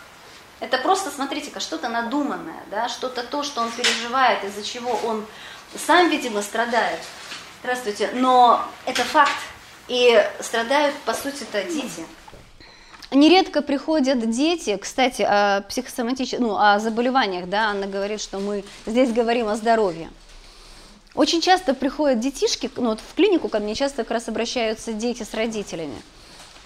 Это 0.60 0.78
просто, 0.78 1.12
смотрите-ка, 1.12 1.60
что-то 1.60 1.90
надуманное, 1.90 2.64
да, 2.70 2.90
что-то 2.90 3.24
то, 3.24 3.44
что 3.44 3.62
он 3.62 3.72
переживает, 3.72 4.44
из-за 4.44 4.64
чего 4.64 4.92
он 5.06 5.26
сам, 5.78 6.10
видимо, 6.10 6.42
страдает. 6.42 7.00
Здравствуйте. 7.62 8.10
Но 8.14 8.66
это 8.86 9.04
факт. 9.04 9.32
И 9.88 10.24
страдают, 10.40 10.96
по 11.06 11.14
сути, 11.14 11.44
это 11.44 11.64
дети. 11.64 12.06
Нередко 13.12 13.62
приходят 13.62 14.30
дети, 14.30 14.78
кстати, 14.78 15.24
о 15.24 15.62
психосоматических, 15.62 16.40
ну, 16.40 16.56
о 16.58 16.80
заболеваниях, 16.80 17.50
да, 17.50 17.72
она 17.72 17.88
говорит, 17.88 18.22
что 18.22 18.40
мы 18.40 18.64
здесь 18.86 19.12
говорим 19.12 19.48
о 19.48 19.56
здоровье. 19.56 20.10
Очень 21.16 21.42
часто 21.42 21.74
приходят 21.74 22.20
детишки, 22.20 22.70
ну, 22.76 22.90
вот 22.90 23.00
в 23.00 23.16
клинику 23.16 23.50
ко 23.50 23.60
мне 23.60 23.74
часто 23.74 24.04
как 24.04 24.12
раз 24.12 24.28
обращаются 24.28 24.94
дети 24.94 25.24
с 25.24 25.34
родителями. 25.34 26.00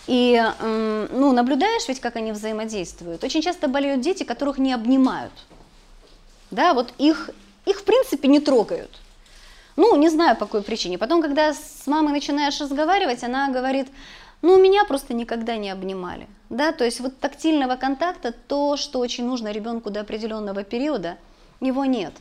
И, 0.06 0.44
ну, 0.62 1.32
наблюдаешь 1.32 1.88
ведь, 1.88 2.02
как 2.02 2.18
они 2.18 2.34
взаимодействуют. 2.34 3.24
Очень 3.24 3.42
часто 3.42 3.70
болеют 3.70 4.02
дети, 4.02 4.24
которых 4.24 4.58
не 4.58 4.74
обнимают. 4.74 5.32
Да, 6.52 6.74
вот 6.74 6.94
их, 6.98 7.30
их 7.66 7.80
в 7.80 7.84
принципе 7.86 8.28
не 8.28 8.42
трогают. 8.42 9.00
Ну, 9.78 9.96
не 9.96 10.10
знаю 10.10 10.36
по 10.36 10.46
какой 10.46 10.62
причине. 10.62 10.98
Потом, 10.98 11.22
когда 11.22 11.54
с 11.54 11.88
мамой 11.88 12.12
начинаешь 12.12 12.60
разговаривать, 12.60 13.24
она 13.24 13.50
говорит, 13.50 13.88
ну, 14.44 14.62
меня 14.62 14.84
просто 14.84 15.14
никогда 15.14 15.56
не 15.56 15.70
обнимали. 15.70 16.28
Да, 16.50 16.74
то 16.74 16.84
есть 16.84 17.00
вот 17.00 17.18
тактильного 17.18 17.78
контакта, 17.78 18.34
то, 18.34 18.76
что 18.76 19.00
очень 19.00 19.26
нужно 19.26 19.52
ребенку 19.52 19.90
до 19.90 20.02
определенного 20.02 20.64
периода, 20.64 21.18
его 21.62 21.86
нет. 21.86 22.14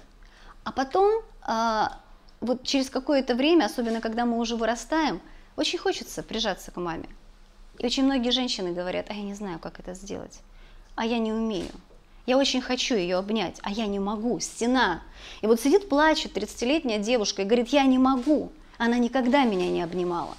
А 0.62 0.70
потом, 0.70 1.22
а, 1.42 1.98
вот 2.40 2.62
через 2.62 2.90
какое-то 2.90 3.34
время, 3.34 3.64
особенно 3.64 4.00
когда 4.00 4.24
мы 4.24 4.38
уже 4.38 4.54
вырастаем, 4.54 5.20
очень 5.56 5.80
хочется 5.80 6.22
прижаться 6.22 6.70
к 6.70 6.76
маме. 6.76 7.08
И 7.80 7.86
очень 7.86 8.04
многие 8.04 8.30
женщины 8.30 8.72
говорят, 8.72 9.06
а 9.10 9.14
я 9.14 9.22
не 9.22 9.34
знаю, 9.34 9.58
как 9.58 9.80
это 9.80 9.94
сделать, 9.94 10.38
а 10.94 11.04
я 11.04 11.18
не 11.18 11.32
умею. 11.32 11.72
Я 12.24 12.38
очень 12.38 12.60
хочу 12.60 12.94
ее 12.94 13.16
обнять, 13.16 13.58
а 13.62 13.72
я 13.72 13.86
не 13.86 13.98
могу, 13.98 14.38
стена. 14.38 15.02
И 15.40 15.48
вот 15.48 15.60
сидит, 15.60 15.88
плачет 15.88 16.36
30-летняя 16.36 17.00
девушка 17.00 17.42
и 17.42 17.44
говорит, 17.44 17.70
я 17.70 17.82
не 17.82 17.98
могу. 17.98 18.52
Она 18.78 18.98
никогда 18.98 19.42
меня 19.42 19.68
не 19.68 19.82
обнимала. 19.82 20.36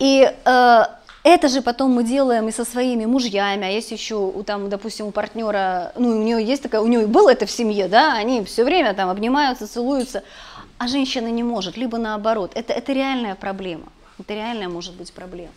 И 0.00 0.34
э, 0.44 0.84
это 1.22 1.48
же 1.48 1.60
потом 1.60 1.92
мы 1.92 2.04
делаем 2.04 2.48
и 2.48 2.52
со 2.52 2.64
своими 2.64 3.04
мужьями, 3.04 3.66
а 3.66 3.70
есть 3.70 3.90
еще, 3.92 4.14
у, 4.14 4.42
там, 4.42 4.70
допустим, 4.70 5.06
у 5.06 5.10
партнера, 5.10 5.92
ну, 5.96 6.18
у 6.18 6.22
нее 6.22 6.42
есть 6.42 6.62
такая, 6.62 6.80
у 6.80 6.86
нее 6.86 7.06
было 7.06 7.30
это 7.30 7.44
в 7.44 7.50
семье, 7.50 7.86
да, 7.86 8.14
они 8.14 8.42
все 8.44 8.64
время 8.64 8.94
там 8.94 9.10
обнимаются, 9.10 9.68
целуются, 9.68 10.24
а 10.78 10.88
женщина 10.88 11.28
не 11.28 11.42
может, 11.42 11.76
либо 11.76 11.98
наоборот. 11.98 12.52
Это, 12.54 12.72
это 12.72 12.94
реальная 12.94 13.34
проблема, 13.34 13.88
это 14.18 14.32
реальная 14.32 14.70
может 14.70 14.94
быть 14.94 15.12
проблема. 15.12 15.52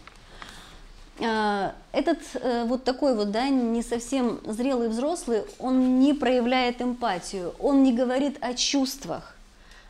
Э, 1.20 1.72
этот 1.94 2.20
э, 2.34 2.66
вот 2.66 2.84
такой 2.84 3.16
вот, 3.16 3.32
да, 3.32 3.48
не 3.48 3.82
совсем 3.82 4.42
зрелый 4.44 4.90
взрослый, 4.90 5.44
он 5.58 6.02
не 6.02 6.14
проявляет 6.14 6.82
эмпатию, 6.82 7.54
он 7.60 7.84
не 7.84 7.94
говорит 7.94 8.38
о 8.42 8.54
чувствах 8.54 9.33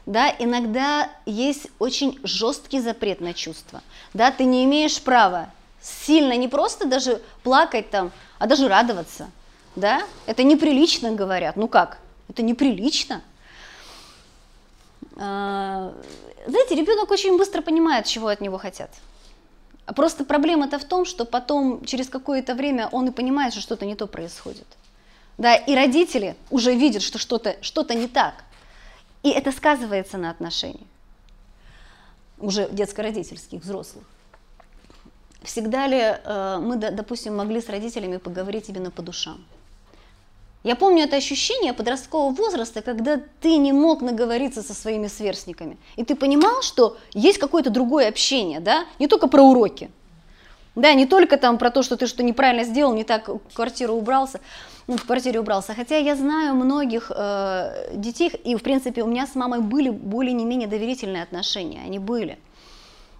да, 0.05 0.33
иногда 0.39 1.09
есть 1.25 1.67
очень 1.79 2.19
жесткий 2.23 2.79
запрет 2.79 3.21
на 3.21 3.33
чувства, 3.33 3.81
да, 4.13 4.31
ты 4.31 4.43
не 4.43 4.63
имеешь 4.65 5.01
права 5.01 5.49
сильно 5.81 6.35
не 6.37 6.47
просто 6.47 6.87
даже 6.87 7.21
плакать 7.43 7.89
там, 7.89 8.11
а 8.39 8.47
даже 8.47 8.67
радоваться, 8.67 9.29
да, 9.75 10.03
это 10.25 10.43
неприлично, 10.43 11.11
говорят, 11.11 11.55
ну 11.55 11.67
как, 11.67 11.99
это 12.29 12.41
неприлично. 12.41 13.21
А, 15.17 15.93
знаете, 16.47 16.75
ребенок 16.75 17.11
очень 17.11 17.37
быстро 17.37 17.61
понимает, 17.61 18.05
чего 18.05 18.27
от 18.27 18.41
него 18.41 18.57
хотят. 18.57 18.89
Просто 19.95 20.23
проблема-то 20.23 20.79
в 20.79 20.85
том, 20.85 21.05
что 21.05 21.25
потом, 21.25 21.83
через 21.85 22.07
какое-то 22.07 22.55
время, 22.55 22.87
он 22.91 23.07
и 23.07 23.11
понимает, 23.11 23.53
что 23.53 23.61
что-то 23.61 23.85
не 23.85 23.95
то 23.95 24.07
происходит. 24.07 24.65
Да, 25.37 25.55
и 25.55 25.75
родители 25.75 26.35
уже 26.49 26.73
видят, 26.73 27.01
что 27.01 27.19
что-то 27.19 27.57
что 27.61 27.83
не 27.93 28.07
так. 28.07 28.45
И 29.23 29.29
это 29.29 29.51
сказывается 29.51 30.17
на 30.17 30.29
отношениях, 30.29 30.87
уже 32.37 32.69
детско-родительских, 32.69 33.61
взрослых. 33.61 34.03
Всегда 35.41 35.87
ли 35.87 35.99
э, 35.99 36.57
мы, 36.61 36.75
допустим, 36.77 37.35
могли 37.35 37.61
с 37.61 37.69
родителями 37.69 38.17
поговорить 38.17 38.69
именно 38.69 38.91
по 38.91 39.01
душам? 39.01 39.43
Я 40.63 40.77
помню 40.77 41.03
это 41.03 41.17
ощущение 41.17 41.73
подросткового 41.73 42.33
возраста, 42.33 42.81
когда 42.81 43.19
ты 43.41 43.57
не 43.57 43.73
мог 43.73 44.01
наговориться 44.01 44.61
со 44.61 44.73
своими 44.73 45.07
сверстниками. 45.07 45.77
И 45.97 46.05
ты 46.05 46.15
понимал, 46.15 46.61
что 46.61 46.97
есть 47.13 47.37
какое-то 47.37 47.69
другое 47.69 48.07
общение, 48.07 48.61
да? 48.61 48.85
не 48.99 49.07
только 49.07 49.27
про 49.27 49.41
уроки. 49.41 49.89
Да, 50.75 50.93
не 50.93 51.05
только 51.05 51.37
там 51.37 51.57
про 51.57 51.69
то, 51.69 51.83
что 51.83 51.97
ты 51.97 52.07
что 52.07 52.23
неправильно 52.23 52.63
сделал, 52.63 52.93
не 52.93 53.03
так 53.03 53.29
квартиру 53.53 53.93
убрался, 53.93 54.39
ну, 54.87 54.97
в 54.97 55.05
квартире 55.05 55.39
убрался. 55.39 55.73
Хотя 55.73 55.97
я 55.97 56.15
знаю 56.15 56.55
многих 56.55 57.11
э, 57.15 57.91
детей, 57.93 58.29
и 58.29 58.55
в 58.55 58.63
принципе 58.63 59.03
у 59.03 59.07
меня 59.07 59.27
с 59.27 59.35
мамой 59.35 59.61
были 59.61 59.89
более 59.89 60.33
не 60.33 60.45
менее 60.45 60.67
доверительные 60.67 61.23
отношения, 61.23 61.81
они 61.85 61.99
были. 61.99 62.37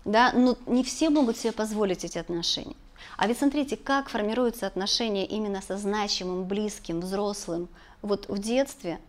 Да, 0.05 0.31
но 0.33 0.57
не 0.65 0.83
все 0.83 1.09
могут 1.09 1.37
себе 1.37 1.53
позволить 1.53 2.03
эти 2.03 2.17
отношения. 2.17 2.75
А 3.17 3.27
ведь 3.27 3.37
смотрите, 3.37 3.77
как 3.77 4.09
формируются 4.09 4.67
отношения 4.67 5.25
именно 5.25 5.61
со 5.61 5.77
значимым, 5.77 6.45
близким, 6.45 6.99
взрослым. 6.99 7.69
Вот 8.01 8.27
в 8.27 8.37
детстве 8.39 8.99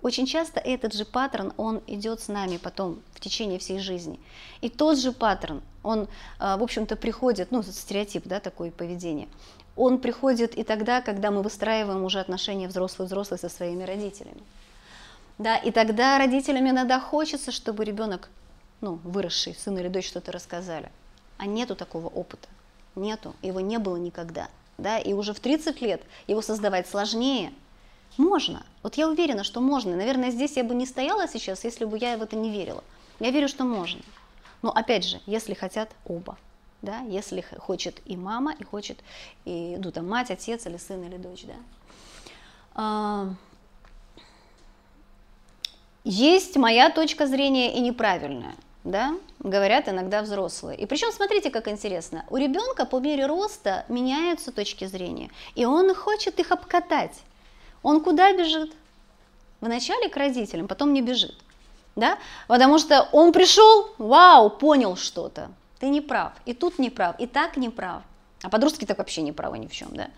очень 0.00 0.26
часто 0.26 0.58
этот 0.58 0.94
же 0.94 1.04
паттерн, 1.04 1.52
он 1.56 1.80
идет 1.86 2.20
с 2.20 2.26
нами 2.26 2.56
потом 2.56 3.00
в 3.12 3.20
течение 3.20 3.60
всей 3.60 3.78
жизни. 3.78 4.18
И 4.60 4.68
тот 4.68 4.98
же 4.98 5.12
паттерн, 5.12 5.62
он, 5.84 6.08
э, 6.40 6.56
в 6.56 6.62
общем-то, 6.62 6.96
приходит, 6.96 7.52
ну, 7.52 7.62
стереотип, 7.62 8.26
да, 8.26 8.40
такое 8.40 8.72
поведение, 8.72 9.28
он 9.76 9.98
приходит 9.98 10.54
и 10.54 10.64
тогда, 10.64 11.00
когда 11.00 11.30
мы 11.30 11.42
выстраиваем 11.42 12.04
уже 12.04 12.20
отношения 12.20 12.68
взрослый-взрослый 12.68 13.38
со 13.38 13.48
своими 13.48 13.84
родителями. 13.84 14.42
Да, 15.38 15.56
и 15.56 15.70
тогда 15.70 16.18
родителям 16.18 16.68
иногда 16.68 17.00
хочется, 17.00 17.52
чтобы 17.52 17.84
ребенок, 17.84 18.28
ну, 18.80 18.98
выросший, 19.02 19.54
сын 19.54 19.78
или 19.78 19.88
дочь 19.88 20.08
что-то 20.08 20.30
рассказали. 20.30 20.90
А 21.38 21.46
нету 21.46 21.74
такого 21.74 22.08
опыта. 22.08 22.48
Нету. 22.94 23.34
Его 23.42 23.60
не 23.60 23.78
было 23.78 23.96
никогда. 23.96 24.48
Да, 24.76 24.98
и 24.98 25.12
уже 25.14 25.32
в 25.32 25.40
30 25.40 25.80
лет 25.80 26.02
его 26.26 26.42
создавать 26.42 26.86
сложнее. 26.88 27.52
Можно. 28.18 28.64
Вот 28.82 28.96
я 28.96 29.08
уверена, 29.08 29.42
что 29.42 29.60
можно. 29.60 29.96
Наверное, 29.96 30.30
здесь 30.30 30.56
я 30.56 30.64
бы 30.64 30.74
не 30.74 30.86
стояла 30.86 31.26
сейчас, 31.28 31.64
если 31.64 31.86
бы 31.86 31.96
я 31.98 32.16
в 32.18 32.22
это 32.22 32.36
не 32.36 32.50
верила. 32.50 32.84
Я 33.18 33.30
верю, 33.30 33.48
что 33.48 33.64
можно. 33.64 34.02
Но 34.60 34.70
опять 34.70 35.04
же, 35.04 35.20
если 35.26 35.54
хотят 35.54 35.90
оба 36.04 36.36
да, 36.82 36.98
если 37.00 37.40
хочет 37.58 38.00
и 38.04 38.16
мама, 38.16 38.54
и 38.58 38.64
хочет 38.64 38.98
и, 39.44 39.76
ну, 39.82 39.90
там, 39.92 40.08
мать, 40.08 40.30
отец 40.30 40.66
или 40.66 40.76
сын 40.76 41.02
или 41.04 41.16
дочь, 41.16 41.44
да. 41.44 41.54
А, 42.74 43.28
есть 46.04 46.56
моя 46.56 46.90
точка 46.90 47.26
зрения 47.26 47.74
и 47.74 47.80
неправильная. 47.80 48.54
да, 48.84 49.14
говорят 49.38 49.88
иногда 49.88 50.22
взрослые. 50.22 50.76
И 50.76 50.86
причем, 50.86 51.12
смотрите, 51.12 51.50
как 51.50 51.68
интересно, 51.68 52.24
у 52.30 52.36
ребенка 52.36 52.84
по 52.84 52.98
мере 52.98 53.26
роста 53.26 53.84
меняются 53.88 54.50
точки 54.50 54.86
зрения, 54.86 55.30
и 55.54 55.64
он 55.64 55.94
хочет 55.94 56.40
их 56.40 56.50
обкатать. 56.50 57.22
Он 57.84 58.02
куда 58.02 58.32
бежит? 58.32 58.72
Вначале 59.60 60.08
к 60.08 60.16
родителям, 60.16 60.66
потом 60.66 60.92
не 60.92 61.00
бежит. 61.00 61.36
Да? 61.94 62.18
Потому 62.48 62.78
что 62.78 63.08
он 63.12 63.32
пришел, 63.32 63.90
вау, 63.98 64.50
понял 64.50 64.96
что-то. 64.96 65.50
Ты 65.82 65.88
не 65.88 66.00
прав, 66.00 66.32
и 66.46 66.54
тут 66.54 66.78
не 66.78 66.90
прав, 66.90 67.16
и 67.18 67.26
так 67.26 67.56
не 67.56 67.68
прав. 67.68 68.04
А 68.42 68.48
подростки 68.48 68.84
так 68.84 68.98
вообще 68.98 69.20
не 69.20 69.32
правы 69.32 69.58
ни 69.58 69.66
в 69.66 69.72
чем, 69.72 69.88
да? 69.96 70.10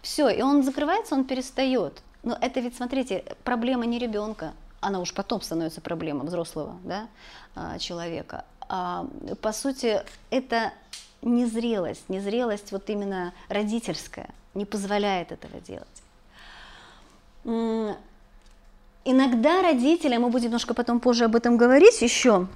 Все, 0.00 0.28
и 0.28 0.42
он 0.42 0.62
закрывается, 0.62 1.16
он 1.16 1.24
перестает. 1.24 2.02
Но 2.22 2.38
это 2.40 2.60
ведь, 2.60 2.76
смотрите, 2.76 3.24
проблема 3.42 3.84
не 3.84 3.98
ребенка, 3.98 4.52
она 4.80 5.00
уж 5.00 5.12
потом 5.12 5.42
становится 5.42 5.80
проблема 5.80 6.24
взрослого 6.24 6.76
да, 6.84 7.08
а, 7.56 7.80
человека. 7.80 8.44
А, 8.60 9.08
по 9.42 9.50
сути, 9.50 10.04
это 10.30 10.72
незрелость, 11.20 12.08
незрелость 12.08 12.70
вот 12.70 12.88
именно 12.88 13.32
родительская 13.48 14.28
не 14.54 14.66
позволяет 14.66 15.32
этого 15.32 15.60
делать. 15.60 15.88
Иногда 19.04 19.62
родители, 19.62 20.16
мы 20.16 20.30
будем 20.30 20.44
немножко 20.44 20.74
потом 20.74 21.00
позже 21.00 21.24
об 21.24 21.34
этом 21.34 21.56
говорить 21.56 22.02
еще, 22.02 22.46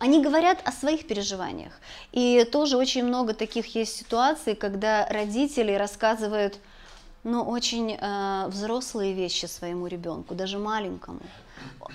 они 0.00 0.22
говорят 0.22 0.62
о 0.64 0.72
своих 0.72 1.06
переживаниях. 1.06 1.74
И 2.12 2.44
тоже 2.50 2.78
очень 2.78 3.04
много 3.04 3.34
таких 3.34 3.76
есть 3.76 3.96
ситуаций, 3.96 4.54
когда 4.54 5.06
родители 5.06 5.72
рассказывают 5.72 6.58
ну, 7.22 7.42
очень 7.42 7.98
э, 8.00 8.46
взрослые 8.48 9.12
вещи 9.12 9.44
своему 9.44 9.86
ребенку, 9.86 10.34
даже 10.34 10.58
маленькому. 10.58 11.20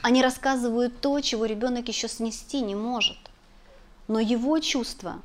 Они 0.03 0.21
рассказывают 0.21 1.01
то, 1.01 1.19
чего 1.21 1.45
ребенок 1.45 1.87
еще 1.87 2.07
снести 2.07 2.61
не 2.61 2.75
может. 2.75 3.17
Но 4.07 4.19
его 4.19 4.59
чувства, 4.59 5.19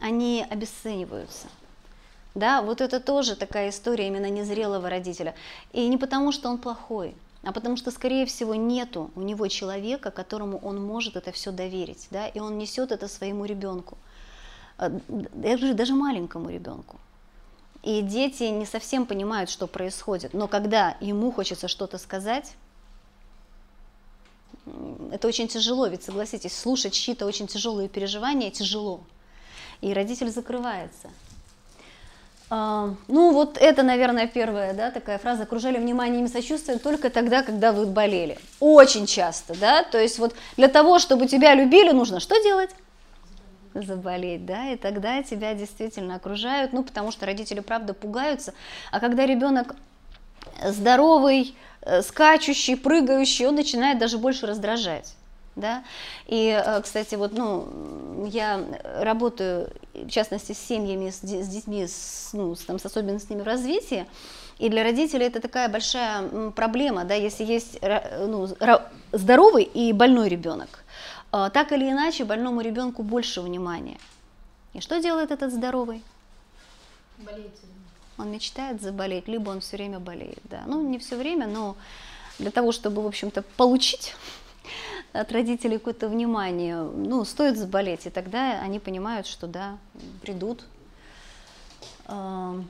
они 0.00 0.46
обесцениваются. 0.48 1.48
Да, 2.34 2.62
вот 2.62 2.80
это 2.80 2.98
тоже 2.98 3.36
такая 3.36 3.68
история 3.68 4.08
именно 4.08 4.30
незрелого 4.30 4.88
родителя. 4.88 5.34
И 5.72 5.86
не 5.86 5.98
потому, 5.98 6.32
что 6.32 6.48
он 6.48 6.56
плохой, 6.56 7.14
а 7.42 7.52
потому 7.52 7.76
что, 7.76 7.90
скорее 7.90 8.24
всего, 8.26 8.54
нету 8.54 9.10
у 9.16 9.20
него 9.20 9.48
человека, 9.48 10.10
которому 10.10 10.58
он 10.58 10.82
может 10.84 11.16
это 11.16 11.32
все 11.32 11.50
доверить, 11.50 12.06
да, 12.10 12.28
и 12.28 12.38
он 12.38 12.58
несет 12.58 12.92
это 12.92 13.08
своему 13.08 13.44
ребенку, 13.44 13.98
э, 14.78 14.90
даже 15.08 15.94
маленькому 15.94 16.50
ребенку. 16.50 16.98
И 17.82 18.00
дети 18.00 18.44
не 18.44 18.64
совсем 18.64 19.06
понимают, 19.06 19.50
что 19.50 19.66
происходит. 19.66 20.34
Но 20.34 20.46
когда 20.46 20.96
ему 21.00 21.32
хочется 21.32 21.66
что-то 21.66 21.98
сказать, 21.98 22.54
это 25.10 25.26
очень 25.26 25.48
тяжело, 25.48 25.88
ведь 25.88 26.04
согласитесь, 26.04 26.56
слушать 26.56 26.92
чьи-то 26.92 27.26
очень 27.26 27.48
тяжелые 27.48 27.88
переживания 27.88 28.52
тяжело. 28.52 29.00
И 29.80 29.92
родитель 29.92 30.30
закрывается. 30.30 31.10
А, 32.54 32.94
ну, 33.08 33.32
вот 33.32 33.56
это, 33.56 33.82
наверное, 33.82 34.26
первая, 34.26 34.74
да, 34.74 34.90
такая 34.90 35.16
фраза, 35.16 35.44
окружали 35.44 35.78
вниманием 35.78 36.26
и 36.26 36.28
сочувствием 36.28 36.78
только 36.78 37.08
тогда, 37.08 37.42
когда 37.42 37.72
вы 37.72 37.86
болели. 37.86 38.38
Очень 38.60 39.06
часто, 39.06 39.58
да, 39.58 39.82
то 39.84 39.98
есть 39.98 40.18
вот 40.18 40.34
для 40.58 40.68
того, 40.68 40.98
чтобы 40.98 41.26
тебя 41.26 41.54
любили, 41.54 41.92
нужно 41.92 42.20
что 42.20 42.38
делать? 42.42 42.68
заболеть, 43.72 44.44
да, 44.44 44.68
и 44.68 44.76
тогда 44.76 45.22
тебя 45.22 45.54
действительно 45.54 46.16
окружают, 46.16 46.74
ну, 46.74 46.82
потому 46.82 47.10
что 47.10 47.24
родители, 47.24 47.60
правда, 47.60 47.94
пугаются, 47.94 48.52
а 48.90 49.00
когда 49.00 49.24
ребенок 49.24 49.74
здоровый, 50.62 51.56
э, 51.80 52.02
скачущий, 52.02 52.76
прыгающий, 52.76 53.46
он 53.46 53.54
начинает 53.54 53.98
даже 53.98 54.18
больше 54.18 54.46
раздражать. 54.46 55.14
Да? 55.54 55.84
И, 56.26 56.48
э, 56.48 56.80
кстати, 56.82 57.14
вот, 57.14 57.32
ну, 57.32 58.26
я 58.26 58.64
работаю, 59.00 59.70
в 59.92 60.08
частности, 60.08 60.52
с 60.52 60.58
семьями, 60.58 61.10
с, 61.10 61.22
с 61.22 61.48
детьми 61.48 61.86
с, 61.86 62.30
ну, 62.32 62.54
с, 62.54 62.60
там, 62.60 62.78
с 62.78 62.86
особенностями 62.86 63.42
в 63.42 63.46
развитии, 63.46 64.06
и 64.58 64.68
для 64.68 64.82
родителей 64.82 65.26
это 65.26 65.40
такая 65.40 65.68
большая 65.68 66.50
проблема, 66.50 67.04
да, 67.04 67.14
если 67.14 67.44
есть 67.44 67.80
ну, 67.82 68.48
здоровый 69.12 69.64
и 69.64 69.92
больной 69.92 70.28
ребенок. 70.28 70.82
А, 71.32 71.48
так 71.48 71.72
или 71.72 71.90
иначе 71.90 72.24
больному 72.24 72.60
ребенку 72.60 73.02
больше 73.02 73.40
внимания. 73.40 73.98
И 74.74 74.80
что 74.80 75.00
делает 75.00 75.30
этот 75.30 75.52
здоровый? 75.52 76.02
Болеет. 77.18 77.52
Он 78.18 78.30
мечтает 78.30 78.82
заболеть, 78.82 79.28
либо 79.28 79.50
он 79.50 79.60
все 79.60 79.76
время 79.78 79.98
болеет. 79.98 80.38
Да. 80.44 80.62
Ну, 80.66 80.82
не 80.82 80.98
все 80.98 81.16
время, 81.16 81.46
но 81.46 81.76
для 82.38 82.50
того, 82.50 82.70
чтобы, 82.70 83.02
в 83.02 83.06
общем-то, 83.06 83.42
получить 83.56 84.14
от 85.12 85.30
родителей 85.32 85.78
какое-то 85.78 86.08
внимание, 86.08 86.82
ну, 86.82 87.24
стоит 87.24 87.58
заболеть, 87.58 88.06
и 88.06 88.10
тогда 88.10 88.60
они 88.60 88.78
понимают, 88.78 89.26
что 89.26 89.46
да, 89.46 89.78
придут. 90.22 90.64
А, 92.06 92.62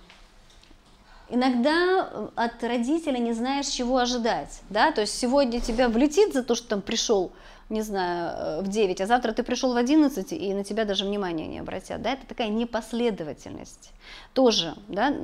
иногда 1.28 2.28
от 2.34 2.62
родителя 2.62 3.18
не 3.18 3.32
знаешь, 3.32 3.66
чего 3.66 3.98
ожидать, 3.98 4.60
да, 4.70 4.92
то 4.92 5.02
есть 5.02 5.16
сегодня 5.16 5.60
тебя 5.60 5.88
влетит 5.88 6.32
за 6.32 6.42
то, 6.42 6.54
что 6.54 6.68
там 6.68 6.82
пришел 6.82 7.32
не 7.72 7.82
знаю, 7.82 8.62
в 8.62 8.68
9, 8.68 9.00
а 9.00 9.06
завтра 9.06 9.32
ты 9.32 9.42
пришел 9.42 9.72
в 9.72 9.76
11, 9.76 10.32
и 10.32 10.54
на 10.54 10.62
тебя 10.62 10.84
даже 10.84 11.04
внимания 11.04 11.46
не 11.46 11.58
обратят. 11.58 12.02
Да? 12.02 12.12
Это 12.12 12.26
такая 12.26 12.48
непоследовательность. 12.48 13.92
Тоже, 14.34 14.74
да, 14.88 15.14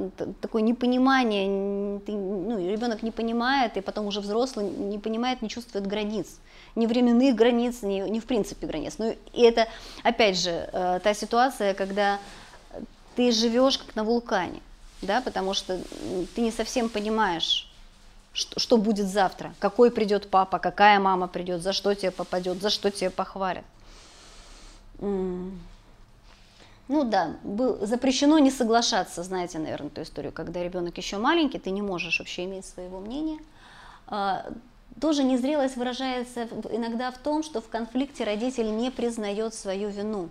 такое 0.41 0.63
непонимание, 0.63 2.01
ты, 2.01 2.13
ну, 2.13 2.59
ребенок 2.59 3.03
не 3.03 3.11
понимает, 3.11 3.77
и 3.77 3.81
потом 3.83 4.07
уже 4.07 4.21
взрослый 4.21 4.67
не 4.67 4.99
понимает, 4.99 5.43
не 5.43 5.49
чувствует 5.49 5.87
границ. 5.87 6.41
Ни 6.75 6.87
временных 6.87 7.35
границ, 7.35 7.83
ни, 7.83 8.01
ни 8.09 8.19
в 8.19 8.25
принципе 8.25 8.67
границ. 8.67 8.95
Ну, 8.99 9.15
и 9.35 9.43
это, 9.43 9.69
опять 10.03 10.39
же, 10.39 10.71
э, 10.73 11.01
та 11.03 11.15
ситуация, 11.15 11.75
когда 11.75 12.19
ты 13.15 13.31
живешь 13.31 13.79
как 13.79 13.95
на 13.95 14.05
вулкане, 14.05 14.61
да, 15.03 15.21
потому 15.21 15.53
что 15.53 15.79
ты 16.35 16.41
не 16.41 16.51
совсем 16.51 16.89
понимаешь, 16.89 17.68
что, 18.39 18.61
что 18.61 18.77
будет 18.77 19.09
завтра, 19.09 19.53
какой 19.59 19.91
придет 19.91 20.31
папа, 20.31 20.61
какая 20.61 21.01
мама 21.01 21.27
придет, 21.27 21.61
за 21.61 21.73
что 21.73 21.93
тебе 21.95 22.13
попадет, 22.13 22.63
за 22.63 22.71
что 22.71 22.91
тебе 22.91 23.11
похвалят. 23.11 23.65
Ну 25.01 27.05
да, 27.05 27.33
был, 27.43 27.85
запрещено 27.85 28.39
не 28.39 28.51
соглашаться, 28.51 29.25
знаете, 29.25 29.59
наверное, 29.59 29.89
эту 29.89 30.03
историю, 30.03 30.33
когда 30.33 30.63
ребенок 30.63 30.97
еще 30.97 31.19
маленький, 31.19 31.59
ты 31.59 31.71
не 31.71 31.83
можешь 31.83 32.21
вообще 32.21 32.45
иметь 32.45 32.65
своего 32.65 33.01
мнения. 33.01 33.41
А, 34.07 34.47
тоже 35.01 35.25
незрелость 35.25 35.77
выражается 35.77 36.49
иногда 36.71 37.11
в 37.11 37.19
том, 37.19 37.43
что 37.43 37.61
в 37.61 37.69
конфликте 37.69 38.25
родитель 38.25 38.75
не 38.75 38.91
признает 38.91 39.53
свою 39.53 39.91
вину. 39.91 40.31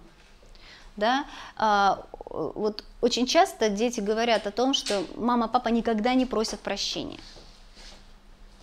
Да? 0.95 1.25
А, 1.57 2.05
вот 2.25 2.83
очень 3.01 3.27
часто 3.27 3.69
дети 3.69 3.99
говорят 3.99 4.47
о 4.47 4.51
том, 4.51 4.73
что 4.73 5.03
мама, 5.15 5.47
папа 5.47 5.67
никогда 5.67 6.15
не 6.15 6.25
просят 6.25 6.59
прощения 6.61 7.19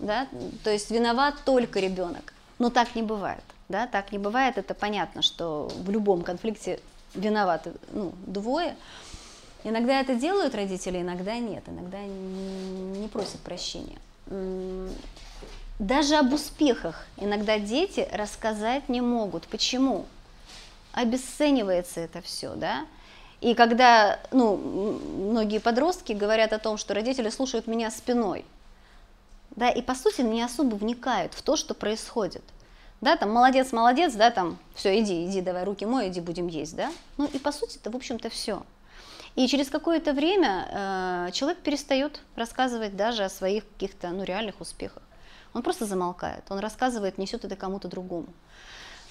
да, 0.05 0.29
то 0.62 0.71
есть 0.71 0.90
виноват 0.90 1.35
только 1.45 1.81
ребенок. 1.81 2.33
Но 2.59 2.71
так 2.71 2.95
не 2.95 3.03
бывает, 3.03 3.43
да, 3.69 3.87
так 3.87 4.12
не 4.12 4.19
бывает, 4.19 4.59
это 4.59 4.75
понятно, 4.75 5.23
что 5.23 5.71
в 5.75 5.90
любом 5.90 6.23
конфликте 6.23 6.81
виноваты 7.14 7.73
ну, 7.93 8.12
двое. 8.27 8.77
Иногда 9.64 10.01
это 10.01 10.14
делают 10.14 10.55
родители, 10.55 11.01
иногда 11.01 11.38
нет, 11.38 11.64
иногда 11.67 11.99
не 12.03 13.09
просят 13.09 13.40
прощения. 13.40 13.99
Даже 15.79 16.17
об 16.17 16.33
успехах 16.33 17.07
иногда 17.17 17.59
дети 17.59 18.09
рассказать 18.12 18.88
не 18.88 19.01
могут. 19.01 19.47
Почему? 19.49 20.05
Обесценивается 20.93 22.01
это 22.01 22.21
все, 22.21 22.55
да? 22.55 22.87
И 23.40 23.55
когда 23.55 24.21
ну, 24.31 24.57
многие 24.57 25.59
подростки 25.59 26.12
говорят 26.12 26.53
о 26.53 26.59
том, 26.59 26.77
что 26.79 26.95
родители 26.95 27.29
слушают 27.31 27.67
меня 27.67 27.90
спиной, 27.90 28.45
да, 29.57 29.71
и 29.71 29.83
по 29.83 29.95
сути 29.95 30.23
не 30.23 30.43
особо 30.43 30.75
вникают 30.77 31.35
в 31.35 31.43
то, 31.43 31.57
что 31.57 31.75
происходит. 31.75 32.43
Да, 33.01 33.17
там, 33.17 33.33
молодец, 33.33 33.73
молодец, 33.73 34.14
да, 34.14 34.31
там, 34.31 34.59
все, 34.75 34.99
иди, 35.01 35.27
иди, 35.27 35.40
давай 35.40 35.64
руки 35.64 35.85
мой, 35.85 36.09
иди, 36.09 36.21
будем 36.21 36.47
есть, 36.47 36.75
да. 36.75 36.90
Ну 37.19 37.27
и 37.27 37.38
по 37.38 37.53
сути 37.53 37.77
это, 37.77 37.90
в 37.90 37.97
общем-то, 37.97 38.31
все. 38.31 38.62
И 39.35 39.47
через 39.49 39.69
какое-то 39.69 40.12
время 40.12 40.69
э, 40.71 41.33
человек 41.33 41.59
перестает 41.59 42.21
рассказывать 42.37 42.97
даже 42.97 43.25
о 43.25 43.29
своих 43.29 43.69
каких-то, 43.69 44.11
ну, 44.11 44.23
реальных 44.23 44.61
успехах. 44.61 45.03
Он 45.53 45.62
просто 45.62 45.87
замолкает, 45.87 46.45
он 46.49 46.61
рассказывает, 46.61 47.19
несет 47.19 47.45
это 47.45 47.57
кому-то 47.57 47.88
другому. 47.88 48.29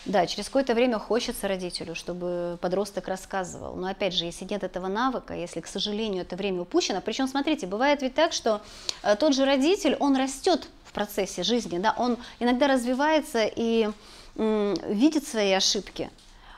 Да, 0.06 0.28
через 0.28 0.48
какое-то 0.48 0.74
время 0.74 1.00
хочется 1.00 1.48
родителю, 1.48 1.96
чтобы 1.96 2.58
подросток 2.62 3.08
рассказывал. 3.08 3.76
Но 3.76 3.88
опять 3.88 4.14
же, 4.14 4.26
если 4.26 4.44
нет 4.46 4.64
этого 4.64 4.88
навыка, 4.88 5.34
если, 5.34 5.62
к 5.62 5.68
сожалению, 5.68 6.24
это 6.24 6.36
время 6.36 6.62
упущено, 6.62 7.00
причем, 7.00 7.28
смотрите, 7.28 7.68
бывает 7.68 8.02
ведь 8.02 8.14
так, 8.14 8.34
что 8.34 8.62
э, 9.02 9.16
тот 9.16 9.34
же 9.34 9.46
родитель, 9.46 9.96
он 10.00 10.18
растет 10.18 10.68
в 10.84 10.92
процессе 10.92 11.44
жизни, 11.44 11.78
да, 11.78 11.96
он 11.98 12.18
иногда 12.40 12.68
развивается 12.68 13.46
и 13.46 13.90
видит 14.36 15.28
свои 15.28 15.52
ошибки. 15.52 16.10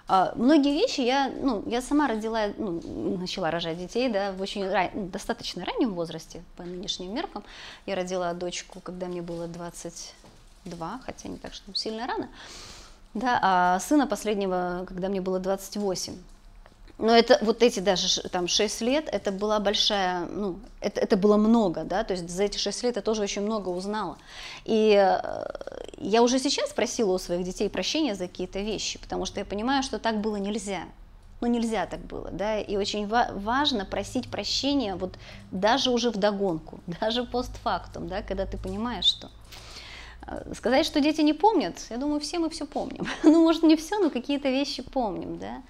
А, 0.07 0.33
многие 0.35 0.73
вещи 0.73 1.01
я, 1.01 1.29
ну, 1.29 1.63
я 1.67 1.81
сама 1.81 2.07
родила, 2.07 2.47
ну, 2.57 3.17
начала 3.17 3.49
рожать 3.49 3.77
детей, 3.77 4.07
да, 4.09 4.31
в 4.33 4.41
очень 4.41 4.67
ран, 4.69 4.89
достаточно 5.09 5.65
раннем 5.65 5.93
возрасте, 5.93 6.43
по 6.57 6.63
нынешним 6.63 7.13
меркам. 7.13 7.43
Я 7.85 7.95
родила 7.95 8.33
дочку, 8.33 8.79
когда 8.81 9.07
мне 9.07 9.21
было 9.21 9.47
20 9.47 10.13
два, 10.65 10.99
хотя 11.05 11.29
не 11.29 11.37
так, 11.37 11.53
что 11.53 11.73
сильно 11.73 12.07
рано, 12.07 12.29
да, 13.15 13.39
а 13.41 13.79
сына 13.79 14.07
последнего, 14.07 14.85
когда 14.87 15.09
мне 15.09 15.21
было 15.21 15.39
28. 15.39 16.15
Но 16.97 17.13
это 17.13 17.37
вот 17.41 17.61
эти 17.61 17.79
даже 17.81 18.21
там 18.29 18.47
6 18.47 18.81
лет, 18.81 19.09
это 19.11 19.31
была 19.31 19.59
большая, 19.59 20.27
ну, 20.27 20.59
это, 20.79 21.01
это 21.01 21.17
было 21.17 21.35
много, 21.35 21.83
да, 21.83 22.03
то 22.05 22.13
есть 22.13 22.29
за 22.29 22.43
эти 22.43 22.57
6 22.57 22.83
лет 22.83 22.95
я 22.95 23.01
тоже 23.01 23.21
очень 23.21 23.41
много 23.41 23.69
узнала. 23.69 24.17
И 24.63 24.93
э, 24.93 25.45
я 25.97 26.23
уже 26.23 26.39
сейчас 26.39 26.71
просила 26.71 27.13
у 27.13 27.17
своих 27.17 27.43
детей 27.43 27.69
прощения 27.69 28.15
за 28.15 28.27
какие-то 28.27 28.59
вещи, 28.59 28.97
потому 28.99 29.25
что 29.25 29.39
я 29.39 29.45
понимаю, 29.45 29.83
что 29.83 29.99
так 29.99 30.21
было 30.21 30.37
нельзя. 30.37 30.83
Ну, 31.41 31.47
нельзя 31.47 31.85
так 31.85 31.99
было, 31.99 32.29
да, 32.31 32.59
и 32.59 32.77
очень 32.77 33.07
ва- 33.07 33.31
важно 33.33 33.83
просить 33.83 34.31
прощения 34.31 34.95
вот 34.95 35.15
даже 35.51 35.91
уже 35.91 36.11
в 36.11 36.15
догонку, 36.17 36.79
даже 37.01 37.25
постфактум, 37.25 38.07
да, 38.07 38.21
когда 38.21 38.45
ты 38.45 38.57
понимаешь, 38.57 39.05
что 39.05 39.29
Сказать, 40.55 40.85
что 40.85 41.01
дети 41.01 41.21
не 41.21 41.33
помнят, 41.33 41.79
я 41.89 41.97
думаю, 41.97 42.19
все 42.19 42.39
мы 42.39 42.49
все 42.49 42.65
помним. 42.65 43.07
ну, 43.23 43.43
может, 43.43 43.63
не 43.63 43.75
все, 43.75 43.99
но 43.99 44.09
какие-то 44.09 44.49
вещи 44.49 44.81
помним, 44.81 45.37
да. 45.37 45.61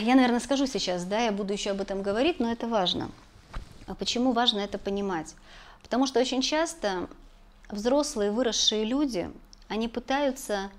Я, 0.00 0.14
наверное, 0.14 0.40
скажу 0.40 0.66
сейчас, 0.66 1.04
да, 1.04 1.20
я 1.20 1.32
буду 1.32 1.52
еще 1.52 1.70
об 1.70 1.80
этом 1.80 2.02
говорить, 2.02 2.40
но 2.40 2.50
это 2.50 2.66
важно. 2.66 3.10
А 3.86 3.94
почему 3.94 4.32
важно 4.32 4.60
это 4.60 4.78
понимать? 4.78 5.34
Потому 5.82 6.06
что 6.06 6.20
очень 6.20 6.42
часто 6.42 7.08
взрослые 7.68 8.30
выросшие 8.30 8.84
люди, 8.84 9.30
они 9.68 9.88
пытаются 9.88 10.70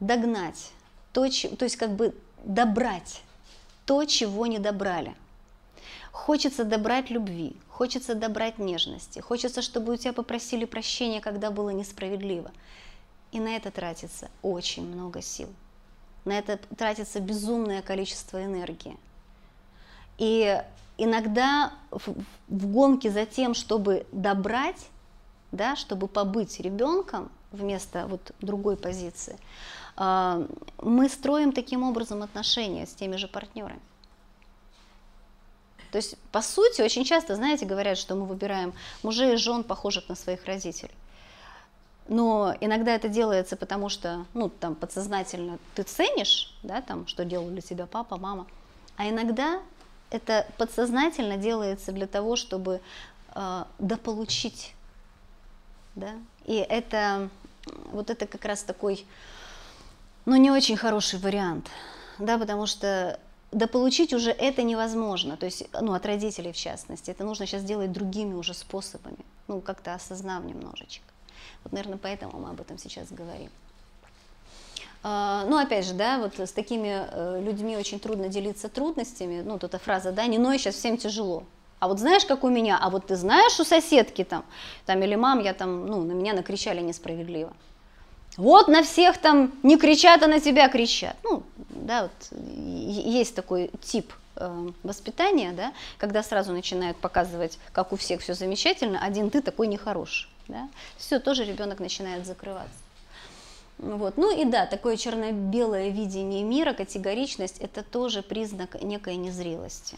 догнать, 0.00 0.70
то, 1.12 1.22
то 1.22 1.64
есть 1.64 1.76
как 1.76 1.94
бы 1.94 2.14
добрать 2.44 3.22
то, 3.84 4.04
чего 4.04 4.46
не 4.46 4.58
добрали. 4.58 5.14
Хочется 6.10 6.64
добрать 6.64 7.10
любви, 7.10 7.56
хочется 7.82 8.14
добрать 8.14 8.60
нежности, 8.60 9.18
хочется, 9.18 9.60
чтобы 9.60 9.94
у 9.94 9.96
тебя 9.96 10.12
попросили 10.12 10.64
прощения, 10.66 11.20
когда 11.20 11.50
было 11.50 11.70
несправедливо. 11.70 12.52
И 13.32 13.40
на 13.40 13.56
это 13.56 13.72
тратится 13.72 14.30
очень 14.40 14.86
много 14.86 15.20
сил. 15.20 15.48
На 16.24 16.38
это 16.38 16.60
тратится 16.78 17.18
безумное 17.18 17.82
количество 17.82 18.44
энергии. 18.44 18.96
И 20.16 20.62
иногда 20.96 21.72
в, 21.90 22.14
в 22.46 22.66
гонке 22.68 23.10
за 23.10 23.26
тем, 23.26 23.52
чтобы 23.52 24.06
добрать, 24.12 24.86
да, 25.50 25.74
чтобы 25.74 26.06
побыть 26.06 26.60
ребенком 26.60 27.32
вместо 27.50 28.06
вот 28.06 28.30
другой 28.40 28.76
позиции, 28.76 29.36
э, 29.96 30.46
мы 30.80 31.08
строим 31.08 31.50
таким 31.50 31.82
образом 31.82 32.22
отношения 32.22 32.86
с 32.86 32.94
теми 32.94 33.16
же 33.16 33.26
партнерами. 33.26 33.80
То 35.92 35.98
есть, 35.98 36.16
по 36.32 36.40
сути, 36.40 36.80
очень 36.80 37.04
часто, 37.04 37.36
знаете, 37.36 37.66
говорят, 37.66 37.98
что 37.98 38.14
мы 38.14 38.24
выбираем 38.24 38.72
мужей 39.02 39.34
и 39.34 39.36
жен, 39.36 39.62
похожих 39.62 40.08
на 40.08 40.14
своих 40.14 40.46
родителей. 40.46 40.94
Но 42.08 42.54
иногда 42.60 42.94
это 42.94 43.08
делается, 43.08 43.56
потому 43.56 43.90
что, 43.90 44.24
ну, 44.32 44.48
там, 44.48 44.74
подсознательно 44.74 45.58
ты 45.74 45.82
ценишь, 45.82 46.56
да, 46.62 46.80
там, 46.80 47.06
что 47.06 47.26
делал 47.26 47.48
для 47.50 47.60
тебя 47.60 47.84
папа, 47.86 48.16
мама. 48.16 48.46
А 48.96 49.06
иногда 49.06 49.60
это 50.08 50.46
подсознательно 50.56 51.36
делается 51.36 51.92
для 51.92 52.06
того, 52.06 52.36
чтобы 52.36 52.80
э, 53.34 53.64
дополучить, 53.78 54.74
да. 55.94 56.14
И 56.46 56.54
это, 56.54 57.28
вот 57.92 58.08
это 58.08 58.26
как 58.26 58.46
раз 58.46 58.62
такой, 58.62 59.06
ну, 60.24 60.36
не 60.36 60.50
очень 60.50 60.78
хороший 60.78 61.18
вариант, 61.18 61.68
да, 62.18 62.38
потому 62.38 62.64
что 62.64 63.20
дополучить 63.52 64.12
уже 64.12 64.30
это 64.30 64.62
невозможно, 64.62 65.36
то 65.36 65.46
есть, 65.46 65.64
ну, 65.80 65.92
от 65.92 66.06
родителей 66.06 66.52
в 66.52 66.56
частности, 66.56 67.10
это 67.10 67.24
нужно 67.24 67.46
сейчас 67.46 67.62
делать 67.62 67.92
другими 67.92 68.34
уже 68.34 68.54
способами, 68.54 69.18
ну, 69.46 69.60
как-то 69.60 69.94
осознав 69.94 70.44
немножечко. 70.44 71.04
Вот, 71.62 71.72
наверное, 71.72 71.98
поэтому 71.98 72.40
мы 72.40 72.50
об 72.50 72.60
этом 72.60 72.78
сейчас 72.78 73.12
говорим. 73.12 73.50
А, 75.04 75.44
ну, 75.46 75.58
опять 75.58 75.84
же, 75.84 75.94
да, 75.94 76.18
вот 76.18 76.38
с 76.38 76.52
такими 76.52 77.06
э, 77.10 77.40
людьми 77.42 77.76
очень 77.76 77.98
трудно 77.98 78.28
делиться 78.28 78.68
трудностями. 78.68 79.42
Ну, 79.42 79.54
вот 79.54 79.64
эта 79.64 79.78
фраза, 79.78 80.12
да, 80.12 80.26
не 80.26 80.38
ной, 80.38 80.58
сейчас 80.58 80.76
всем 80.76 80.96
тяжело. 80.96 81.44
А 81.80 81.88
вот 81.88 81.98
знаешь, 81.98 82.24
как 82.24 82.44
у 82.44 82.48
меня, 82.48 82.78
а 82.80 82.90
вот 82.90 83.08
ты 83.08 83.16
знаешь 83.16 83.58
у 83.58 83.64
соседки 83.64 84.22
там, 84.22 84.44
там 84.86 85.02
или 85.02 85.16
мам, 85.16 85.40
я 85.40 85.54
там, 85.54 85.86
ну, 85.86 86.02
на 86.04 86.12
меня 86.12 86.32
накричали 86.32 86.80
несправедливо. 86.80 87.52
Вот 88.36 88.68
на 88.68 88.82
всех 88.82 89.18
там 89.18 89.52
не 89.62 89.76
кричат, 89.76 90.22
а 90.22 90.26
на 90.26 90.40
тебя 90.40 90.68
кричат. 90.68 91.16
Ну, 91.22 91.42
да, 91.68 92.04
вот 92.04 92.38
есть 92.38 93.34
такой 93.34 93.70
тип 93.82 94.12
э, 94.36 94.70
воспитания, 94.82 95.52
да, 95.52 95.72
когда 95.98 96.22
сразу 96.22 96.52
начинают 96.52 96.96
показывать, 96.96 97.58
как 97.72 97.92
у 97.92 97.96
всех 97.96 98.20
все 98.22 98.34
замечательно, 98.34 99.04
один 99.04 99.30
ты 99.30 99.42
такой 99.42 99.66
нехороший 99.66 100.28
да, 100.48 100.68
все, 100.96 101.18
тоже 101.18 101.44
ребенок 101.44 101.80
начинает 101.80 102.26
закрываться. 102.26 102.81
Вот. 103.82 104.16
Ну 104.16 104.34
и 104.34 104.44
да, 104.44 104.66
такое 104.66 104.96
черно-белое 104.96 105.88
видение 105.88 106.44
мира, 106.44 106.72
категоричность, 106.72 107.58
это 107.58 107.82
тоже 107.82 108.22
признак 108.22 108.80
некой 108.80 109.16
незрелости. 109.16 109.96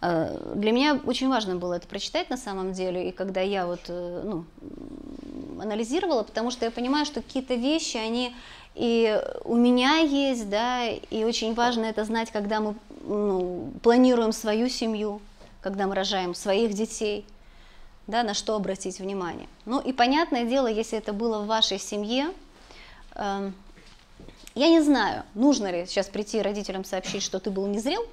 Э, 0.00 0.54
для 0.54 0.72
меня 0.72 0.98
очень 1.04 1.28
важно 1.28 1.56
было 1.56 1.74
это 1.74 1.86
прочитать 1.86 2.30
на 2.30 2.38
самом 2.38 2.72
деле, 2.72 3.10
и 3.10 3.12
когда 3.12 3.42
я 3.42 3.66
вот, 3.66 3.80
э, 3.88 4.22
ну, 4.24 4.44
анализировала, 5.60 6.22
потому 6.22 6.50
что 6.50 6.64
я 6.64 6.70
понимаю, 6.70 7.04
что 7.04 7.20
какие-то 7.20 7.54
вещи, 7.54 7.98
они 7.98 8.34
и 8.74 9.20
у 9.44 9.56
меня 9.56 9.98
есть, 9.98 10.48
да, 10.48 10.88
и 10.88 11.24
очень 11.24 11.52
важно 11.52 11.84
это 11.84 12.04
знать, 12.04 12.30
когда 12.30 12.60
мы 12.60 12.76
ну, 13.04 13.70
планируем 13.82 14.32
свою 14.32 14.70
семью, 14.70 15.20
когда 15.60 15.86
мы 15.86 15.94
рожаем 15.94 16.34
своих 16.34 16.72
детей– 16.72 17.26
да, 18.08 18.22
на 18.22 18.34
что 18.34 18.56
обратить 18.56 18.98
внимание. 18.98 19.46
Ну 19.66 19.80
и 19.80 19.92
понятное 19.92 20.44
дело, 20.44 20.66
если 20.66 20.98
это 20.98 21.12
было 21.12 21.40
в 21.40 21.46
вашей 21.46 21.78
семье, 21.78 22.30
я 23.18 24.68
не 24.68 24.80
знаю, 24.80 25.24
нужно 25.34 25.70
ли 25.70 25.86
сейчас 25.86 26.06
прийти 26.06 26.40
родителям 26.40 26.84
сообщить, 26.84 27.22
что 27.22 27.40
ты 27.40 27.50
был 27.50 27.66
незрел. 27.66 28.06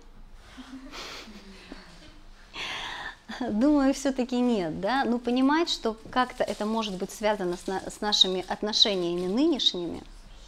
Думаю, 3.39 3.93
все-таки 3.93 4.39
нет, 4.39 4.79
да, 4.79 5.03
ну, 5.03 5.19
понимать, 5.19 5.69
что 5.69 5.97
как-то 6.11 6.43
это 6.43 6.65
может 6.65 6.95
быть 6.95 7.11
связано 7.11 7.57
с, 7.57 7.67
на, 7.67 7.81
с 7.89 7.99
нашими 7.99 8.45
отношениями 8.47 9.27
нынешними, 9.27 10.03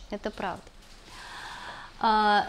это 0.10 0.32
правда. 0.32 0.64
А, 2.00 2.48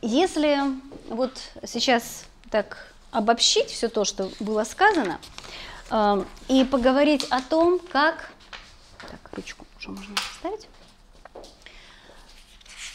если 0.00 0.60
вот 1.08 1.32
сейчас 1.66 2.24
так 2.50 2.92
обобщить 3.10 3.70
все 3.70 3.88
то, 3.88 4.04
что 4.04 4.30
было 4.38 4.62
сказано, 4.64 5.18
э, 5.90 6.24
и 6.48 6.64
поговорить 6.64 7.24
о 7.30 7.40
том, 7.40 7.80
как... 7.80 8.30
Так, 9.00 9.32
ручку 9.32 9.65
уже 9.88 10.00
можно 10.00 10.14
поставить. 10.14 10.68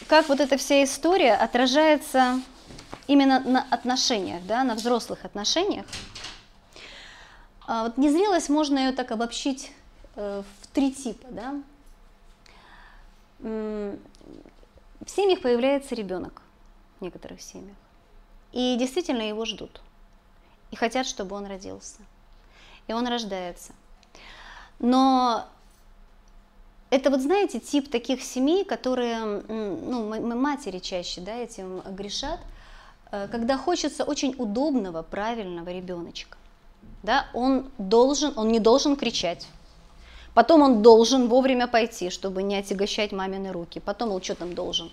Как 0.08 0.28
вот 0.28 0.40
эта 0.40 0.56
вся 0.56 0.82
история 0.84 1.34
отражается 1.34 2.40
именно 3.06 3.40
на 3.40 3.66
отношениях, 3.70 4.44
да, 4.46 4.64
на 4.64 4.74
взрослых 4.74 5.24
отношениях. 5.24 5.86
А 7.66 7.84
вот 7.84 7.96
незрелость 7.96 8.48
можно 8.48 8.78
ее 8.78 8.92
так 8.92 9.12
обобщить 9.12 9.72
э, 10.16 10.42
в 10.60 10.66
три 10.68 10.92
типа, 10.92 11.28
да. 11.30 11.54
В 13.38 13.96
семьях 15.06 15.40
появляется 15.40 15.94
ребенок, 15.94 16.42
в 17.00 17.02
некоторых 17.02 17.42
семьях, 17.42 17.76
и 18.52 18.76
действительно 18.78 19.22
его 19.22 19.44
ждут 19.44 19.80
и 20.70 20.76
хотят, 20.76 21.06
чтобы 21.06 21.36
он 21.36 21.46
родился. 21.46 21.98
И 22.88 22.92
он 22.92 23.06
рождается. 23.06 23.72
Но 24.78 25.46
это 26.92 27.10
вот, 27.10 27.22
знаете, 27.22 27.58
тип 27.58 27.90
таких 27.90 28.22
семей, 28.22 28.64
которые, 28.64 29.42
ну, 29.48 30.36
матери 30.36 30.78
чаще, 30.78 31.22
да, 31.22 31.34
этим 31.34 31.80
грешат, 31.80 32.38
э, 33.10 33.28
когда 33.32 33.56
хочется 33.56 34.04
очень 34.04 34.34
удобного, 34.36 35.02
правильного 35.02 35.70
ребеночка. 35.70 36.36
Да, 37.02 37.26
он 37.32 37.70
должен, 37.78 38.34
он 38.36 38.48
не 38.48 38.60
должен 38.60 38.96
кричать. 38.96 39.46
Потом 40.34 40.60
он 40.60 40.82
должен 40.82 41.28
вовремя 41.28 41.66
пойти, 41.66 42.10
чтобы 42.10 42.42
не 42.42 42.56
отягощать 42.56 43.12
мамины 43.12 43.52
руки. 43.52 43.80
Потом 43.80 44.12
он 44.12 44.22
что 44.22 44.34
там 44.34 44.54
должен? 44.54 44.90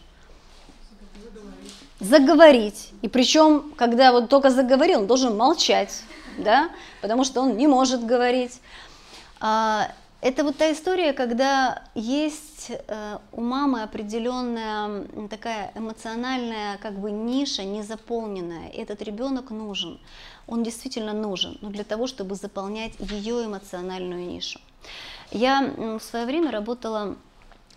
заговорить. 1.99 2.93
И 3.01 3.09
причем, 3.09 3.73
когда 3.75 4.13
вот 4.13 4.29
только 4.29 4.51
заговорил, 4.51 5.01
он 5.01 5.07
должен 5.07 5.35
молчать, 5.35 6.03
да, 6.37 6.69
потому 7.01 7.25
что 7.25 7.41
он 7.41 7.57
не 7.57 7.67
может 7.67 8.05
говорить. 8.05 8.61
Это 10.21 10.43
вот 10.43 10.57
та 10.57 10.69
история, 10.73 11.13
когда 11.13 11.83
есть 11.95 12.71
э, 12.71 13.17
у 13.31 13.39
мамы 13.39 13.83
определенная 13.83 15.05
такая 15.29 15.71
эмоциональная 15.75 16.77
как 16.77 16.99
бы 16.99 17.09
ниша 17.09 17.63
незаполненная. 17.63 18.67
И 18.69 18.81
этот 18.81 19.01
ребенок 19.01 19.49
нужен. 19.49 19.97
Он 20.45 20.61
действительно 20.61 21.13
нужен, 21.13 21.57
но 21.61 21.69
для 21.69 21.85
того, 21.85 22.05
чтобы 22.05 22.35
заполнять 22.35 22.93
ее 22.99 23.45
эмоциональную 23.45 24.25
нишу. 24.25 24.59
Я 25.31 25.73
в 25.77 26.01
свое 26.01 26.25
время 26.25 26.51
работала 26.51 27.15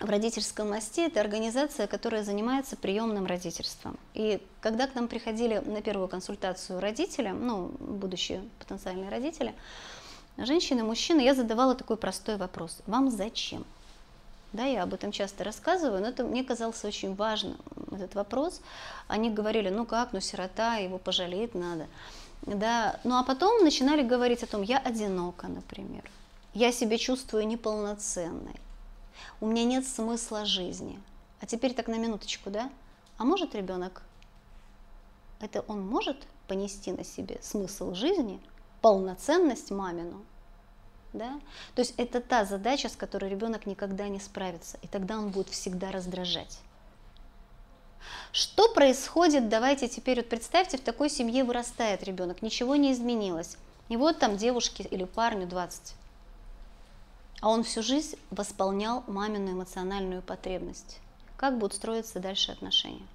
в 0.00 0.10
родительском 0.10 0.70
мосте 0.70 1.06
это 1.06 1.20
организация, 1.20 1.86
которая 1.86 2.24
занимается 2.24 2.76
приемным 2.76 3.24
родительством. 3.26 3.96
И 4.14 4.42
когда 4.60 4.88
к 4.88 4.96
нам 4.96 5.06
приходили 5.06 5.58
на 5.58 5.80
первую 5.80 6.08
консультацию 6.08 6.80
родители, 6.80 7.28
ну, 7.28 7.70
будущие 7.78 8.42
потенциальные 8.58 9.10
родители, 9.10 9.54
женщины, 10.36 10.82
мужчины, 10.82 11.20
я 11.20 11.34
задавала 11.34 11.74
такой 11.74 11.96
простой 11.96 12.36
вопрос. 12.36 12.78
Вам 12.86 13.10
зачем? 13.10 13.64
Да, 14.52 14.64
я 14.64 14.82
об 14.82 14.92
этом 14.92 15.12
часто 15.12 15.44
рассказываю, 15.44 16.02
но 16.02 16.08
это 16.08 16.24
мне 16.24 16.44
казался 16.44 16.86
очень 16.86 17.14
важным, 17.14 17.56
этот 17.90 18.14
вопрос. 18.14 18.60
Они 19.08 19.30
говорили, 19.30 19.70
ну 19.70 19.86
как, 19.86 20.12
ну 20.12 20.20
сирота, 20.20 20.76
его 20.76 20.98
пожалеть 20.98 21.54
надо. 21.54 21.86
Да, 22.42 23.00
ну 23.04 23.16
а 23.16 23.22
потом 23.22 23.64
начинали 23.64 24.02
говорить 24.02 24.42
о 24.42 24.46
том, 24.46 24.62
я 24.62 24.78
одинока, 24.78 25.48
например, 25.48 26.02
я 26.52 26.70
себя 26.70 26.98
чувствую 26.98 27.46
неполноценной, 27.46 28.60
у 29.40 29.46
меня 29.46 29.64
нет 29.64 29.86
смысла 29.86 30.44
жизни. 30.44 31.00
А 31.40 31.46
теперь 31.46 31.72
так 31.72 31.88
на 31.88 31.96
минуточку, 31.96 32.50
да? 32.50 32.70
А 33.16 33.24
может 33.24 33.54
ребенок, 33.54 34.02
это 35.40 35.64
он 35.66 35.86
может 35.86 36.16
понести 36.46 36.92
на 36.92 37.04
себе 37.04 37.38
смысл 37.42 37.94
жизни, 37.94 38.40
полноценность 38.82 39.70
мамину? 39.70 40.22
Да? 41.14 41.40
То 41.74 41.80
есть 41.80 41.94
это 41.96 42.20
та 42.20 42.44
задача, 42.44 42.88
с 42.88 42.96
которой 42.96 43.30
ребенок 43.30 43.66
никогда 43.66 44.08
не 44.08 44.20
справится, 44.20 44.78
и 44.82 44.86
тогда 44.86 45.18
он 45.18 45.30
будет 45.30 45.48
всегда 45.48 45.90
раздражать. 45.90 46.58
Что 48.32 48.72
происходит, 48.72 49.48
давайте 49.48 49.88
теперь 49.88 50.18
вот 50.18 50.28
представьте, 50.28 50.78
в 50.78 50.82
такой 50.82 51.08
семье 51.08 51.44
вырастает 51.44 52.02
ребенок, 52.02 52.42
ничего 52.42 52.76
не 52.76 52.92
изменилось. 52.92 53.56
И 53.88 53.96
вот 53.96 54.18
там 54.18 54.36
девушке 54.36 54.84
или 54.84 55.04
парню 55.04 55.46
20. 55.46 55.94
А 57.40 57.48
он 57.48 57.62
всю 57.62 57.82
жизнь 57.82 58.18
восполнял 58.30 59.04
мамину 59.06 59.52
эмоциональную 59.52 60.22
потребность. 60.22 60.98
Как 61.36 61.58
будут 61.58 61.74
строиться 61.74 62.20
дальше 62.20 62.52
отношения? 62.52 63.06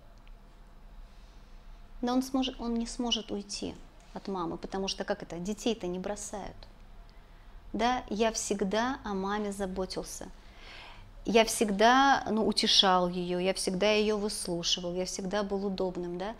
Да 2.01 2.13
он, 2.13 2.21
сможет, 2.21 2.60
он 2.62 2.75
не 2.75 2.86
сможет 2.86 3.32
уйти 3.32 3.73
от 4.13 4.28
мамы, 4.28 4.58
потому 4.58 4.88
что 4.88 5.04
как 5.04 5.24
это, 5.24 5.38
детей-то 5.38 5.88
не 5.88 6.00
бросают. 6.00 6.56
Да, 7.74 8.04
я 8.10 8.32
всегда 8.32 9.00
о 9.04 9.13
маме 9.13 9.52
заботился. 9.52 10.30
Я 11.26 11.43
всегда 11.43 12.26
ну, 12.32 12.48
утешал 12.48 13.10
ее, 13.10 13.43
я 13.43 13.54
всегда 13.54 13.91
ее 13.91 14.15
выслушивал, 14.15 14.93
я 14.96 15.06
всегда 15.06 15.43
был 15.43 15.65
удобным, 15.65 16.17
да. 16.17 16.34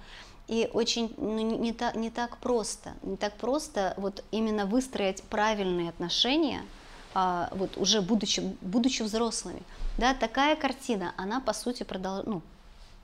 И 0.48 0.70
очень 0.74 1.14
ну, 1.18 1.58
не, 1.58 1.74
так, 1.74 1.96
не 1.96 2.10
так 2.10 2.38
просто, 2.38 2.94
не 3.04 3.18
так 3.18 3.34
просто 3.34 3.94
вот 3.98 4.24
именно 4.32 4.66
выстроить 4.66 5.22
правильные 5.24 5.90
отношения, 5.90 6.62
а, 7.14 7.50
вот 7.52 7.76
уже 7.76 8.02
будучи, 8.02 8.40
будучи 8.62 9.02
взрослыми. 9.04 9.62
Да, 9.98 10.14
такая 10.14 10.56
картина, 10.56 11.14
она 11.18 11.42
по 11.42 11.52
сути 11.52 11.84
продолж... 11.84 12.24
ну, 12.26 12.42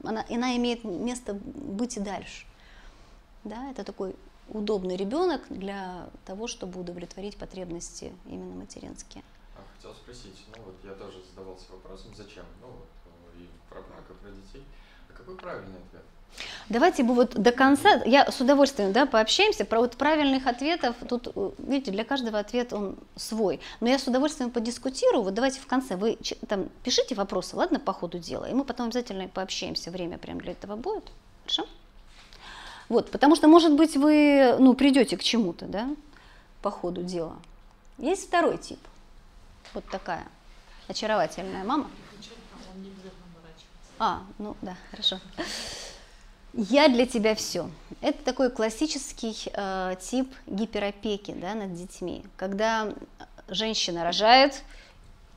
она, 0.04 0.26
она 0.30 0.56
имеет 0.56 0.86
место 0.86 1.34
быть 1.34 1.98
и 1.98 2.00
дальше. 2.00 2.46
Да, 3.44 3.70
это 3.72 3.84
такой 3.84 4.16
удобный 4.50 4.96
ребенок 4.96 5.42
для 5.50 6.10
того, 6.26 6.48
чтобы 6.48 6.80
удовлетворить 6.80 7.38
потребности 7.38 8.14
именно 8.26 8.56
материнские. 8.56 9.24
А 9.56 9.62
хотел 9.76 9.94
спросить, 9.96 10.46
ну 10.56 10.64
вот 10.64 10.76
я 10.84 10.94
тоже 10.94 11.22
задавался 11.30 11.72
вопросом, 11.72 12.12
зачем? 12.16 12.46
Ну 12.62 12.68
вот 12.68 12.88
и 13.36 13.48
про 13.70 13.82
брак, 13.82 14.04
и 14.10 14.14
про 14.14 14.32
детей. 14.32 14.64
А 15.10 15.14
какой 15.14 15.36
правильный 15.38 15.80
ответ? 15.88 16.04
Давайте 16.70 17.04
бы 17.04 17.14
вот 17.14 17.36
до 17.36 17.52
конца, 17.52 18.02
я 18.06 18.30
с 18.32 18.40
удовольствием 18.42 18.92
да, 18.92 19.06
пообщаемся, 19.06 19.66
про 19.66 19.80
вот 19.80 19.96
правильных 19.98 20.48
ответов, 20.48 20.96
тут, 21.08 21.28
э, 21.36 21.52
видите, 21.60 21.92
для 21.92 22.04
каждого 22.04 22.40
ответ 22.40 22.74
он 22.74 22.98
свой, 23.16 23.60
но 23.82 23.90
я 23.90 24.00
с 24.00 24.08
удовольствием 24.08 24.50
подискутирую, 24.50 25.24
вот 25.24 25.34
давайте 25.34 25.60
в 25.60 25.68
конце, 25.68 25.96
вы 25.96 26.18
там 26.48 26.70
пишите 26.84 27.16
вопросы, 27.16 27.56
ладно, 27.56 27.80
по 27.80 27.94
ходу 27.94 28.18
дела, 28.18 28.46
и 28.46 28.54
мы 28.54 28.64
потом 28.64 28.88
обязательно 28.88 29.28
пообщаемся, 29.28 29.92
время 29.92 30.18
прям 30.18 30.40
для 30.40 30.54
этого 30.54 30.76
будет, 30.76 31.12
хорошо? 31.44 31.68
Вот, 32.94 33.10
потому 33.10 33.36
что, 33.36 33.48
может 33.48 33.74
быть, 33.74 33.98
вы 33.98 34.56
ну, 34.60 34.76
придете 34.76 35.18
к 35.18 35.24
чему-то, 35.24 35.66
да, 35.66 35.90
по 36.62 36.70
ходу 36.70 37.02
дела. 37.02 37.38
Есть 37.98 38.28
второй 38.28 38.60
тип. 38.60 38.78
Вот 39.74 39.84
такая 39.90 40.24
очаровательная 40.88 41.64
мама. 41.64 41.90
А, 43.98 44.22
ну 44.38 44.56
да, 44.62 44.78
хорошо. 44.92 45.20
Я 46.54 46.88
для 46.88 47.08
тебя 47.08 47.34
все. 47.34 47.68
Это 48.00 48.24
такой 48.24 48.52
классический 48.52 49.50
э, 49.52 49.96
тип 50.00 50.32
гиперопеки 50.46 51.32
да, 51.32 51.56
над 51.56 51.74
детьми, 51.74 52.24
когда 52.38 52.94
женщина 53.48 54.04
рожает, 54.04 54.62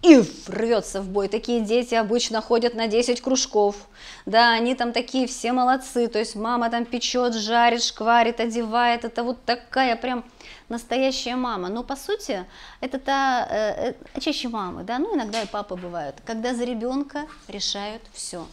и 0.07 0.23
рвется 0.47 1.03
в 1.03 1.09
бой. 1.09 1.29
Такие 1.29 1.61
дети 1.61 1.95
обычно 1.95 2.40
ходят 2.40 2.75
на 2.75 2.87
10 2.87 3.21
кружков, 3.21 3.77
да, 4.25 4.53
они 4.53 4.75
там 4.75 4.92
такие 4.92 5.27
все 5.27 5.53
молодцы, 5.53 6.07
то 6.07 6.19
есть 6.19 6.37
мама 6.37 6.71
там 6.71 6.85
печет, 6.85 7.35
жарит, 7.35 7.83
шкварит, 7.83 8.40
одевает, 8.40 9.05
это 9.05 9.25
вот 9.25 9.45
такая 9.45 9.97
прям 9.97 10.25
настоящая 10.69 11.37
мама. 11.37 11.69
Но 11.69 11.83
по 11.83 11.97
сути 11.97 12.45
это 12.81 12.99
та, 12.99 13.47
э, 13.51 13.95
э, 14.14 14.21
чаще 14.21 14.49
мамы, 14.49 14.85
да, 14.85 14.99
ну 14.99 15.16
иногда 15.16 15.42
и 15.42 15.47
папа 15.47 15.77
бывают, 15.77 16.16
когда 16.25 16.55
за 16.55 16.64
ребенка 16.64 17.27
решают 17.49 18.03
все. 18.12 18.47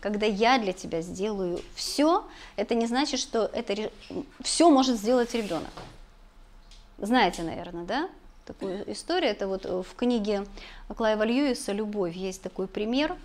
Когда 0.00 0.24
я 0.26 0.58
для 0.58 0.72
тебя 0.72 1.02
сделаю 1.02 1.60
все, 1.74 2.24
это 2.56 2.74
не 2.74 2.86
значит, 2.86 3.20
что 3.20 3.50
это 3.52 3.90
все 4.42 4.70
может 4.70 4.96
сделать 4.96 5.34
ребенок. 5.34 5.72
Знаете, 6.98 7.42
наверное, 7.42 7.84
да? 7.84 8.08
Такую 8.52 8.90
историю. 8.92 9.30
Это 9.30 9.46
вот 9.46 9.64
в 9.64 9.94
книге 9.96 10.44
Клайва 10.96 11.22
Льюиса 11.22 11.72
«Любовь» 11.72 12.14
есть 12.14 12.42
такой 12.42 12.66
пример. 12.66 13.16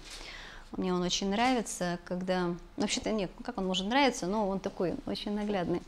Мне 0.71 0.93
он 0.93 1.01
очень 1.01 1.29
нравится, 1.29 1.99
когда... 2.05 2.53
Вообще-то 2.77 3.11
нет, 3.11 3.31
как 3.43 3.57
он 3.57 3.65
может 3.65 3.87
нравиться, 3.87 4.27
но 4.27 4.47
он 4.47 4.59
такой 4.59 4.95
очень 5.05 5.31
наглядный. 5.31 5.81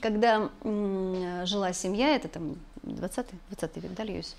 Когда 0.00 0.50
жила 0.62 1.72
семья, 1.72 2.14
это 2.14 2.28
там 2.28 2.56
20, 2.82 3.26
20 3.50 3.76
век, 3.78 3.94
да, 3.94 4.04
Льюис? 4.04 4.36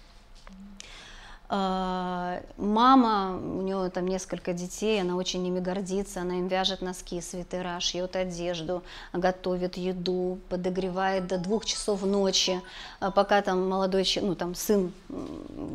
А, 1.49 2.41
мама, 2.57 3.37
у 3.37 3.61
нее 3.61 3.89
там 3.89 4.05
несколько 4.05 4.51
детей, 4.51 4.99
она 4.99 5.15
очень 5.15 5.47
ими 5.47 5.59
гордится, 5.59 6.21
она 6.21 6.39
им 6.39 6.49
вяжет 6.49 6.81
носки, 6.81 7.21
свитера, 7.21 7.79
шьет 7.79 8.17
одежду, 8.17 8.83
готовит 9.13 9.77
еду, 9.77 10.39
подогревает 10.49 11.27
до 11.27 11.37
двух 11.37 11.63
часов 11.65 12.03
ночи, 12.03 12.61
а 12.99 13.11
пока 13.11 13.41
там 13.41 13.69
молодой, 13.69 14.05
ну 14.21 14.35
там 14.35 14.55
сын, 14.55 14.91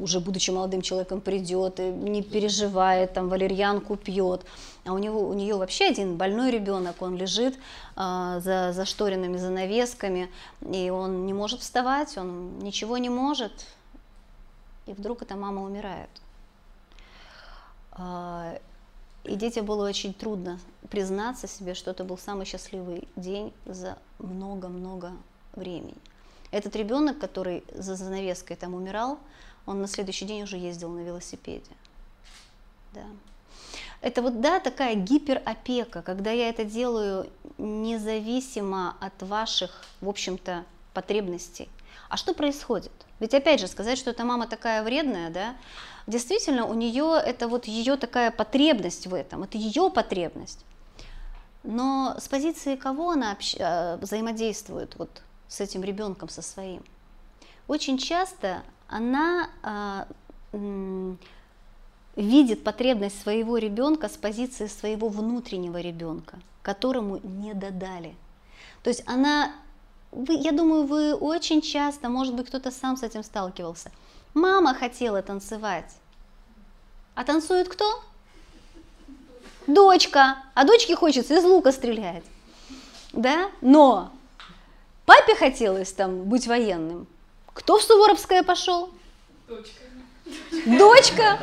уже 0.03 0.21
будучи 0.21 0.51
молодым 0.51 0.83
человеком, 0.83 1.23
придет, 1.23 1.81
и 1.81 1.85
не 1.85 2.23
переживает, 2.23 3.15
там 3.15 3.31
валерьянку 3.31 3.97
пьет. 3.97 4.45
А 4.85 4.93
у, 4.93 4.99
него, 4.99 5.27
у 5.27 5.33
нее 5.33 5.55
вообще 5.55 5.87
один 5.87 6.17
больной 6.17 6.51
ребенок, 6.51 7.01
он 7.01 7.17
лежит 7.17 7.55
э, 7.97 8.41
за 8.43 8.73
зашторенными 8.75 9.39
занавесками, 9.39 10.29
и 10.61 10.91
он 10.91 11.25
не 11.25 11.33
может 11.33 11.61
вставать, 11.61 12.19
он 12.19 12.59
ничего 12.59 12.99
не 12.99 13.09
может, 13.09 13.53
и 14.87 14.93
вдруг 14.93 15.23
эта 15.23 15.37
мама 15.37 15.63
умирает. 15.63 16.11
А, 17.93 18.59
и 19.25 19.37
детям 19.37 19.67
было 19.67 19.89
очень 19.89 20.15
трудно 20.15 20.59
признаться 20.91 21.47
себе, 21.47 21.75
что 21.75 21.91
это 21.91 22.05
был 22.05 22.19
самый 22.19 22.47
счастливый 22.47 23.07
день 23.17 23.53
за 23.67 23.99
много-много 24.19 25.13
времени. 25.55 25.97
Этот 26.51 26.77
ребенок, 26.77 27.19
который 27.19 27.65
за 27.73 27.97
занавеской 27.97 28.57
там 28.57 28.75
умирал, 28.75 29.19
он 29.65 29.81
на 29.81 29.89
следующий 29.89 30.25
день 30.25 30.43
уже 30.43 30.57
ездил 30.57 30.91
на 30.91 31.01
велосипеде. 31.01 31.71
Да. 32.93 33.07
Это 34.01 34.21
вот, 34.21 34.41
да, 34.41 34.59
такая 34.59 34.97
гиперопека, 34.97 36.03
когда 36.03 36.33
я 36.33 36.49
это 36.49 36.65
делаю 36.65 37.31
независимо 37.57 38.97
от 39.01 39.23
ваших, 39.23 39.85
в 40.01 40.09
общем-то, 40.09 40.65
потребностей. 40.93 41.69
А 42.09 42.17
что 42.17 42.35
происходит? 42.35 42.93
Ведь 43.21 43.35
опять 43.35 43.61
же 43.61 43.69
сказать, 43.69 43.99
что 43.99 44.11
эта 44.11 44.25
мама 44.25 44.47
такая 44.47 44.83
вредная, 44.83 45.31
да, 45.31 45.57
действительно 46.07 46.67
у 46.67 46.75
нее 46.75 47.21
это 47.25 47.49
вот 47.49 47.67
ее 47.67 47.97
такая 47.97 48.31
потребность 48.31 49.07
в 49.07 49.15
этом, 49.15 49.45
это 49.45 49.59
ее 49.59 49.91
потребность. 49.91 50.65
Но 51.63 52.17
с 52.19 52.29
позиции 52.29 52.77
кого 52.77 53.11
она 53.11 53.33
общ... 53.33 53.55
Э, 53.59 53.97
взаимодействует 53.99 54.97
вот 54.99 55.23
с 55.49 55.61
этим 55.61 55.85
ребенком, 55.85 56.29
со 56.29 56.43
своим? 56.43 56.83
Очень 57.69 57.99
часто 57.99 58.63
она 58.89 59.49
а, 59.63 60.09
м, 60.53 61.19
видит 62.17 62.65
потребность 62.65 63.21
своего 63.23 63.57
ребенка 63.57 64.09
с 64.09 64.17
позиции 64.17 64.67
своего 64.67 65.09
внутреннего 65.09 65.81
ребенка, 65.81 66.39
которому 66.63 67.19
не 67.23 67.55
додали. 67.55 68.17
То 68.83 68.91
есть 68.91 69.05
она 69.07 69.53
вы, 70.13 70.35
я 70.35 70.53
думаю, 70.53 70.85
вы 70.85 71.15
очень 71.15 71.63
часто, 71.63 72.09
может 72.09 72.35
быть, 72.35 72.47
кто-то 72.47 72.71
сам 72.71 72.97
с 72.97 73.03
этим 73.03 73.25
сталкивался. 73.25 73.91
Мама 74.35 74.75
хотела 74.75 75.23
танцевать. 75.23 75.91
А 77.15 77.25
танцует 77.25 77.69
кто? 77.69 78.03
Дочка. 79.67 80.37
А 80.55 80.65
дочке 80.65 80.97
хочется 80.97 81.35
из 81.35 81.45
лука 81.45 81.73
стрелять. 81.73 82.25
Да? 83.13 83.51
Но 83.61 84.11
папе 85.07 85.35
хотелось 85.35 85.93
там 85.93 86.25
быть 86.25 86.47
военным. 86.47 87.07
Кто 87.53 87.79
в 87.79 87.83
Суворовское 87.83 88.43
пошел? 88.43 88.91
Дочка. 89.49 89.83
Дочка. 90.67 91.39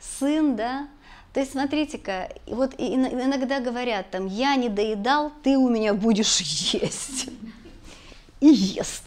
Сын, 0.00 0.56
да? 0.56 0.88
То 1.32 1.40
есть, 1.40 1.52
смотрите-ка, 1.52 2.32
вот 2.46 2.74
иногда 2.76 3.60
говорят 3.60 4.10
там, 4.10 4.26
я 4.26 4.56
не 4.56 4.68
доедал, 4.68 5.30
ты 5.42 5.56
у 5.56 5.68
меня 5.68 5.94
будешь 5.94 6.40
есть. 6.40 7.28
И 8.40 8.48
ест. 8.48 9.04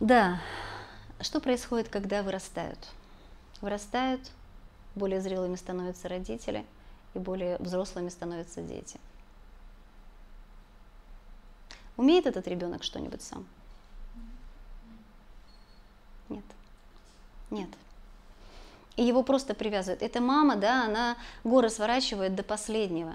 Да. 0.00 0.40
Что 1.20 1.40
происходит, 1.40 1.88
когда 1.88 2.22
вырастают? 2.22 2.78
Вырастают, 3.60 4.30
более 4.94 5.20
зрелыми 5.20 5.56
становятся 5.56 6.08
родители, 6.08 6.64
и 7.14 7.18
более 7.18 7.58
взрослыми 7.58 8.08
становятся 8.08 8.62
дети. 8.62 8.98
Умеет 11.96 12.26
этот 12.26 12.48
ребенок 12.48 12.82
что-нибудь 12.82 13.22
сам? 13.22 13.46
Нет. 16.30 16.44
Нет. 17.50 17.68
И 18.96 19.02
его 19.02 19.22
просто 19.22 19.54
привязывают. 19.54 20.02
Эта 20.02 20.20
мама, 20.20 20.56
да, 20.56 20.84
она 20.84 21.16
горы 21.44 21.70
сворачивает 21.70 22.34
до 22.34 22.42
последнего. 22.42 23.14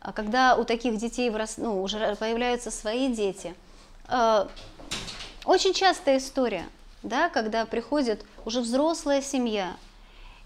А 0.00 0.12
когда 0.12 0.56
у 0.56 0.64
таких 0.64 0.96
детей 0.96 1.30
вырос, 1.30 1.58
ну, 1.58 1.82
уже 1.82 2.16
появляются 2.16 2.70
свои 2.70 3.12
дети, 3.12 3.54
э, 4.08 4.46
очень 5.44 5.74
частая 5.74 6.18
история, 6.18 6.64
да, 7.02 7.28
когда 7.28 7.66
приходит 7.66 8.24
уже 8.44 8.60
взрослая 8.60 9.22
семья 9.22 9.76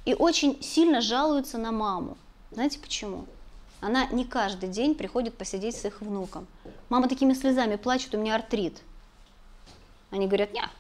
и 0.05 0.15
очень 0.15 0.63
сильно 0.63 1.01
жалуются 1.01 1.59
на 1.59 1.73
маму. 1.73 2.17
Знаете 2.51 2.79
почему? 2.79 3.27
Она 3.81 4.07
не 4.07 4.25
каждый 4.25 4.69
день 4.69 4.95
приходит 4.95 5.37
посидеть 5.37 5.77
с 5.77 5.85
их 5.85 6.01
внуком. 6.01 6.47
Мама 6.89 7.09
такими 7.09 7.35
слезами 7.35 7.77
плачет, 7.77 8.15
у 8.15 8.19
меня 8.19 8.35
артрит. 8.35 8.81
Они 10.11 10.27
говорят, 10.27 10.53
не, 10.53 10.63
что 10.63 10.71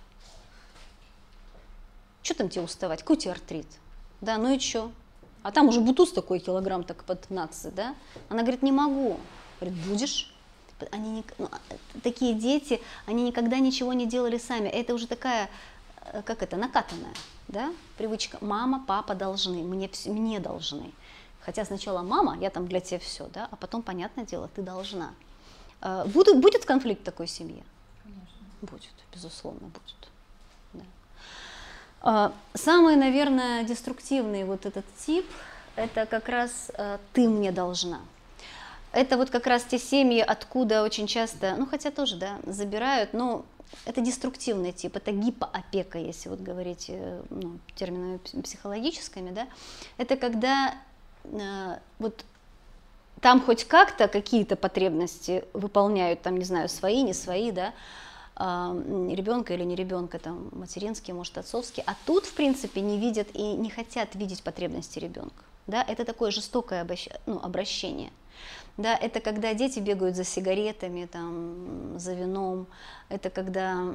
там 2.37 2.49
тебе 2.49 2.62
уставать, 2.62 3.01
какой 3.01 3.16
тебе 3.16 3.33
артрит? 3.33 3.66
Да, 4.20 4.38
ну 4.38 4.55
и 4.55 4.59
что? 4.59 4.90
А 5.42 5.53
там 5.53 5.68
уже 5.68 5.81
бутуз 5.81 6.12
такой 6.12 6.40
килограмм 6.40 6.83
так 6.83 7.05
под 7.05 7.20
15, 7.29 7.75
да? 7.75 7.94
Она 8.29 8.42
говорит, 8.42 8.62
не 8.62 8.72
могу. 8.72 9.18
Говорит, 9.61 9.79
будешь? 9.87 10.35
Они 10.90 11.11
не, 11.11 11.25
ну, 11.38 11.49
а, 11.51 11.59
такие 12.03 12.35
дети, 12.35 12.83
они 13.07 13.22
никогда 13.22 13.59
ничего 13.59 13.92
не 13.92 14.07
делали 14.07 14.38
сами. 14.38 14.68
Это 14.68 14.92
уже 14.92 15.07
такая, 15.07 15.49
э, 16.12 16.22
как 16.22 16.42
это, 16.42 16.57
накатанная, 16.57 17.14
да, 17.49 17.72
привычка. 17.96 18.38
Мама, 18.40 18.85
папа 18.87 19.14
должны, 19.14 19.62
мне, 19.62 19.88
мне 20.07 20.40
должны. 20.40 20.92
Хотя 21.40 21.64
сначала 21.64 22.03
мама, 22.03 22.37
я 22.40 22.51
там 22.51 22.66
для 22.66 22.81
тебя 22.81 22.99
все, 22.99 23.29
да, 23.33 23.49
а 23.51 23.57
потом, 23.57 23.83
понятное 23.83 24.27
дело, 24.27 24.51
ты 24.55 24.62
должна. 24.62 25.14
Э, 25.81 26.05
будет, 26.07 26.40
будет 26.40 26.64
конфликт 26.64 27.03
в 27.03 27.05
такой 27.05 27.29
семье? 27.29 27.62
Конечно. 28.03 28.37
Будет, 28.62 28.94
безусловно, 29.14 29.68
будет. 29.68 30.06
А, 32.02 32.32
самый, 32.54 32.96
наверное, 32.96 33.64
деструктивный 33.64 34.44
вот 34.44 34.66
этот 34.66 34.85
тип, 34.98 35.26
это 35.76 36.06
как 36.06 36.28
раз 36.28 36.70
э, 36.74 36.98
ты 37.12 37.28
мне 37.28 37.52
должна 37.52 38.00
это 38.96 39.18
вот 39.18 39.28
как 39.28 39.46
раз 39.46 39.62
те 39.64 39.78
семьи, 39.78 40.20
откуда 40.20 40.82
очень 40.82 41.06
часто, 41.06 41.54
ну 41.56 41.66
хотя 41.66 41.90
тоже, 41.90 42.16
да, 42.16 42.38
забирают, 42.46 43.12
но 43.12 43.44
это 43.85 44.00
деструктивный 44.00 44.72
тип, 44.72 44.96
это 44.96 45.12
гипоопека, 45.12 45.98
если 45.98 46.30
вот 46.30 46.40
говорить 46.40 46.87
э, 46.88 47.22
ну, 47.28 47.59
терминами 47.74 48.18
психологическими, 48.42 49.30
да, 49.30 49.46
это 49.98 50.16
когда 50.16 50.74
э, 51.24 51.78
вот 51.98 52.24
там 53.20 53.42
хоть 53.42 53.64
как-то 53.64 54.09
какие-то 54.09 54.56
потребности 54.56 55.44
выполняют, 55.52 56.22
там, 56.22 56.38
не 56.38 56.44
знаю, 56.44 56.68
свои, 56.70 57.02
не 57.02 57.12
свои, 57.12 57.50
да, 57.50 57.74
ребенка 58.38 59.55
или 59.55 59.64
не 59.64 59.77
ребенка, 59.77 60.18
там, 60.18 60.51
материнские, 60.53 61.14
может, 61.14 61.38
отцовские, 61.38 61.85
а 61.87 61.94
тут, 62.05 62.27
в 62.27 62.35
принципе, 62.35 62.81
не 62.81 62.99
видят 62.99 63.29
и 63.33 63.42
не 63.42 63.70
хотят 63.70 64.14
видеть 64.14 64.42
потребности 64.42 64.99
ребенка, 64.99 65.44
да, 65.66 65.83
это 65.83 66.05
такое 66.05 66.31
жестокое 66.31 66.87
ну, 67.27 67.40
обращение– 67.42 68.11
да, 68.77 68.94
это 68.94 69.20
когда 69.20 69.55
дети 69.55 69.79
бегают 69.79 70.16
за 70.16 70.25
сигаретами, 70.25 71.07
там, 71.07 71.99
за 71.99 72.12
вином, 72.12 72.66
это 73.09 73.31
когда 73.31 73.94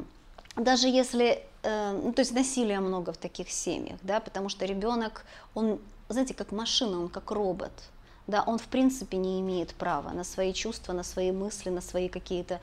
даже 0.55 0.87
если, 0.87 1.43
э, 1.63 1.91
ну, 1.91 2.11
то 2.13 2.21
есть 2.21 2.33
насилия 2.33 2.79
много 2.79 3.13
в 3.13 3.17
таких 3.17 3.49
семьях, 3.51 3.99
да, 4.01 4.19
потому 4.19 4.49
что 4.49 4.65
ребенок, 4.65 5.25
он, 5.53 5.79
знаете, 6.09 6.33
как 6.33 6.51
машина, 6.51 6.99
он 6.99 7.09
как 7.09 7.31
робот, 7.31 7.71
да, 8.27 8.43
он 8.45 8.57
в 8.57 8.67
принципе 8.67 9.17
не 9.17 9.39
имеет 9.39 9.73
права 9.75 10.09
на 10.09 10.23
свои 10.23 10.51
чувства, 10.51 10.93
на 10.93 11.03
свои 11.03 11.31
мысли, 11.31 11.69
на 11.69 11.81
свои 11.81 12.09
какие-то 12.09 12.59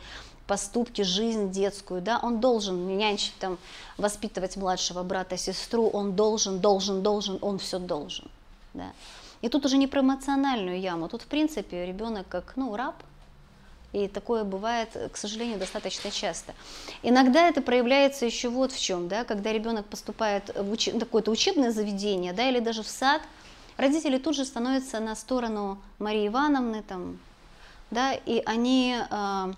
поступки, 0.49 1.03
жизнь 1.03 1.53
детскую, 1.53 2.01
да, 2.01 2.19
он 2.21 2.41
должен 2.41 2.97
нянчить, 2.97 3.35
там, 3.39 3.59
воспитывать 3.99 4.57
младшего 4.57 5.05
брата, 5.05 5.37
сестру, 5.37 5.89
он 5.89 6.17
должен, 6.17 6.59
должен, 6.59 7.03
должен, 7.03 7.39
он 7.41 7.59
все 7.59 7.79
должен, 7.79 8.25
да. 8.75 8.91
И 9.43 9.49
тут 9.49 9.67
уже 9.67 9.77
не 9.77 9.87
про 9.87 10.01
эмоциональную 10.01 10.81
яму, 10.81 11.09
тут 11.09 11.23
в 11.23 11.27
принципе 11.27 11.87
ребенок 11.87 12.27
как 12.29 12.55
ну, 12.57 12.75
раб, 12.75 12.97
и 13.93 14.09
такое 14.09 14.45
бывает, 14.45 14.91
к 15.13 15.17
сожалению, 15.17 15.59
достаточно 15.59 16.11
часто. 16.11 16.55
Иногда 17.03 17.49
это 17.49 17.63
проявляется 17.63 18.27
еще 18.27 18.49
вот 18.49 18.73
в 18.73 18.81
чем, 18.81 19.09
да, 19.09 19.25
когда 19.25 19.53
ребенок 19.53 19.87
поступает 19.87 20.51
в 20.55 20.73
уч... 20.73 20.91
какое-то 20.91 21.31
учебное 21.31 21.71
заведение, 21.71 22.33
да, 22.33 22.49
или 22.49 22.61
даже 22.61 22.83
в 22.83 22.89
сад, 22.89 23.23
родители 23.77 24.19
тут 24.19 24.35
же 24.35 24.45
становятся 24.45 25.01
на 25.01 25.15
сторону 25.15 25.79
Марии 25.99 26.27
Ивановны, 26.27 26.83
там, 26.83 27.19
да, 27.91 28.13
и 28.13 28.43
они, 28.45 28.97
э, 28.99 29.53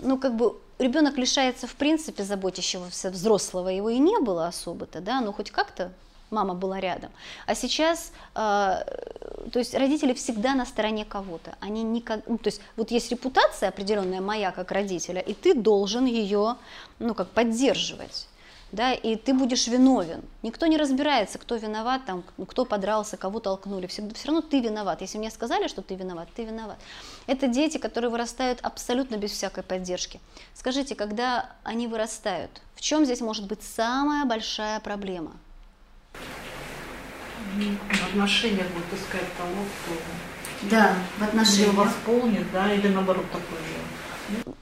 ну, 0.00 0.18
как 0.18 0.34
бы, 0.36 0.56
ребенок 0.78 1.16
лишается, 1.18 1.66
в 1.66 1.74
принципе, 1.74 2.24
заботящегося 2.24 3.10
взрослого, 3.10 3.68
его 3.68 3.90
и 3.90 3.98
не 3.98 4.18
было 4.20 4.46
особо-то, 4.46 5.00
да, 5.00 5.20
но 5.20 5.32
хоть 5.32 5.50
как-то 5.50 5.92
мама 6.30 6.54
была 6.54 6.80
рядом. 6.80 7.10
А 7.46 7.54
сейчас, 7.54 8.12
э, 8.34 8.34
то 8.34 9.58
есть 9.58 9.74
родители 9.74 10.12
всегда 10.14 10.54
на 10.54 10.66
стороне 10.66 11.04
кого-то. 11.04 11.54
Они 11.60 11.82
никак, 11.82 12.20
ну, 12.26 12.38
то 12.38 12.48
есть 12.48 12.60
вот 12.76 12.90
есть 12.90 13.10
репутация 13.10 13.68
определенная 13.68 14.20
моя 14.20 14.50
как 14.50 14.72
родителя, 14.72 15.20
и 15.20 15.32
ты 15.34 15.54
должен 15.54 16.06
ее, 16.06 16.56
ну, 16.98 17.14
как 17.14 17.28
поддерживать. 17.28 18.26
Да, 18.74 18.92
и 18.92 19.14
ты 19.14 19.32
будешь 19.34 19.68
виновен. 19.68 20.22
Никто 20.42 20.66
не 20.66 20.76
разбирается, 20.76 21.38
кто 21.38 21.54
виноват, 21.54 22.04
там, 22.06 22.24
кто 22.48 22.64
подрался, 22.64 23.16
кого 23.16 23.38
толкнули. 23.38 23.86
Все, 23.86 24.02
все 24.14 24.26
равно 24.26 24.40
ты 24.42 24.60
виноват. 24.60 25.00
Если 25.00 25.16
мне 25.16 25.30
сказали, 25.30 25.68
что 25.68 25.80
ты 25.80 25.94
виноват, 25.94 26.28
ты 26.34 26.44
виноват. 26.44 26.76
Это 27.28 27.46
дети, 27.46 27.78
которые 27.78 28.10
вырастают 28.10 28.58
абсолютно 28.62 29.14
без 29.14 29.30
всякой 29.30 29.62
поддержки. 29.62 30.20
Скажите, 30.54 30.96
когда 30.96 31.50
они 31.62 31.86
вырастают, 31.86 32.50
в 32.74 32.80
чем 32.80 33.04
здесь 33.04 33.20
может 33.20 33.46
быть 33.46 33.62
самая 33.62 34.24
большая 34.24 34.80
проблема? 34.80 35.30
в 37.54 38.08
отношениях 38.08 38.66
будет 38.72 39.00
искать 39.00 39.32
того, 39.38 39.62
кто 39.84 39.94
да, 40.68 40.96
в 41.20 41.22
отношениях. 41.22 41.74
восполнит, 41.74 42.50
да, 42.52 42.72
или 42.74 42.88
наоборот 42.88 43.26
такой 43.30 43.58
же. 43.58 43.73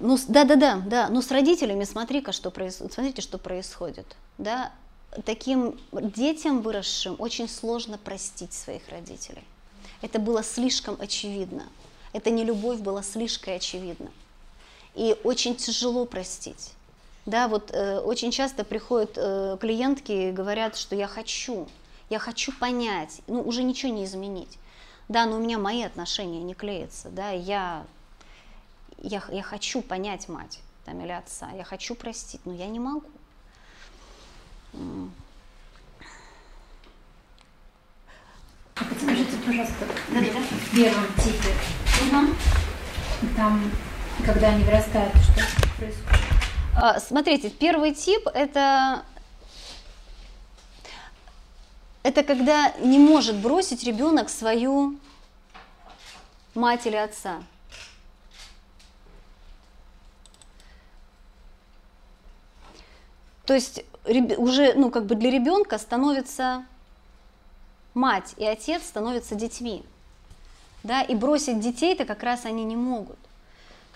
Ну, 0.00 0.18
да, 0.28 0.44
да. 0.44 1.08
Но 1.08 1.22
с 1.22 1.30
родителями 1.30 1.85
смотри-ка, 1.85 2.32
что 2.32 2.50
происходит. 2.50 2.92
Смотрите, 2.92 3.22
что 3.22 3.38
происходит. 3.38 4.06
Да, 4.38 4.72
таким 5.24 5.78
детям 5.92 6.62
выросшим 6.62 7.16
очень 7.18 7.48
сложно 7.48 7.98
простить 7.98 8.52
своих 8.52 8.88
родителей. 8.88 9.44
Это 10.00 10.18
было 10.18 10.42
слишком 10.42 10.96
очевидно. 11.00 11.64
Это 12.12 12.30
не 12.30 12.44
любовь 12.44 12.80
была 12.80 13.02
слишком 13.02 13.54
очевидна. 13.54 14.11
И 14.94 15.16
очень 15.24 15.56
тяжело 15.56 16.04
простить. 16.04 16.72
Да, 17.24 17.46
вот 17.46 17.70
э, 17.72 17.98
очень 18.00 18.32
часто 18.32 18.64
приходят 18.64 19.12
э, 19.16 19.56
клиентки 19.61 20.12
и 20.12 20.32
говорят, 20.32 20.76
что 20.76 20.96
я 20.96 21.06
хочу, 21.06 21.68
я 22.11 22.18
хочу 22.18 22.52
понять, 22.52 23.20
ну 23.28 23.40
уже 23.42 23.62
ничего 23.62 23.92
не 23.92 24.04
изменить. 24.04 24.58
Да, 25.08 25.26
но 25.26 25.37
у 25.37 25.38
меня 25.38 25.58
мои 25.58 25.82
отношения 25.82 26.42
не 26.42 26.54
клеятся, 26.54 27.11
да, 27.11 27.30
я, 27.30 27.85
я, 29.03 29.23
я 29.31 29.43
хочу 29.43 29.83
понять 29.83 30.29
мать 30.29 30.61
там, 30.85 31.01
или 31.01 31.12
отца, 31.12 31.51
я 31.51 31.65
хочу 31.65 31.95
простить, 31.95 32.41
но 32.45 32.55
я 32.55 32.67
не 32.67 32.81
могу. 32.81 33.05
А 38.75 38.85
подскажите, 38.85 39.37
пожалуйста, 39.45 39.85
в 39.85 40.75
первом 40.75 41.07
типе, 41.23 41.49
угу. 42.11 42.35
там, 43.37 43.71
когда 44.25 44.48
они 44.48 44.65
вырастают, 44.65 45.15
что 45.15 45.69
происходит? 45.77 46.23
А, 46.75 46.98
смотрите, 47.00 47.50
первый 47.50 47.94
тип 47.94 48.27
это 48.33 49.05
это 52.03 52.25
когда 52.25 52.73
не 52.81 52.98
может 52.98 53.37
бросить 53.37 53.85
ребенок 53.85 54.31
свою 54.31 54.98
мать 56.55 56.87
или 56.87 56.96
отца. 56.96 57.42
То 63.45 63.55
есть 63.55 63.85
уже 64.05 64.75
ну, 64.75 64.90
как 64.90 65.07
бы 65.07 65.15
для 65.15 65.31
ребенка 65.31 65.79
становится 65.79 66.65
мать 67.95 68.35
и 68.37 68.45
отец 68.45 68.83
становятся 68.83 69.35
детьми. 69.35 69.83
Да, 70.83 71.03
и 71.03 71.15
бросить 71.15 71.61
детей-то 71.61 72.05
как 72.05 72.23
раз 72.25 72.45
они 72.45 72.65
не 72.65 72.75
могут. 72.75 73.19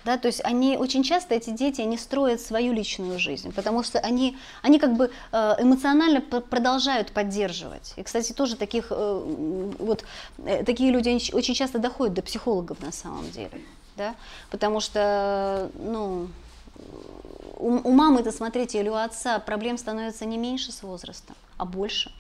Да, 0.05 0.19
то 0.19 0.29
есть 0.29 0.41
они 0.45 0.77
очень 0.77 1.03
часто, 1.03 1.35
эти 1.35 1.51
дети, 1.51 1.81
они 1.81 1.99
строят 1.99 2.41
свою 2.41 2.73
личную 2.73 3.19
жизнь, 3.19 3.53
потому 3.53 3.83
что 3.83 3.99
они, 3.99 4.39
они 4.63 4.79
как 4.79 4.95
бы 4.97 5.11
э, 5.33 5.55
эмоционально 5.59 6.21
продолжают 6.21 7.11
поддерживать. 7.11 7.93
И, 7.97 8.05
кстати, 8.05 8.33
тоже 8.33 8.55
таких, 8.55 8.87
э, 8.91 9.75
вот, 9.81 10.05
э, 10.45 10.63
такие 10.63 10.93
люди 10.93 11.09
очень 11.35 11.55
часто 11.55 11.81
доходят 11.81 12.15
до 12.15 12.23
психологов 12.23 12.81
на 12.83 12.93
самом 12.93 13.29
деле. 13.33 13.61
Да? 13.97 14.15
Потому 14.53 14.79
что, 14.79 15.73
ну, 15.75 16.29
у, 17.59 17.81
у 17.89 17.93
мамы-то, 17.93 18.33
смотрите, 18.33 18.81
или 18.81 18.89
у 18.89 18.95
отца 18.95 19.39
проблем 19.39 19.79
становится 19.79 20.25
не 20.25 20.39
меньше 20.39 20.73
с 20.73 20.83
возрастом, 20.83 21.37
а 21.57 21.65
больше. 21.65 22.13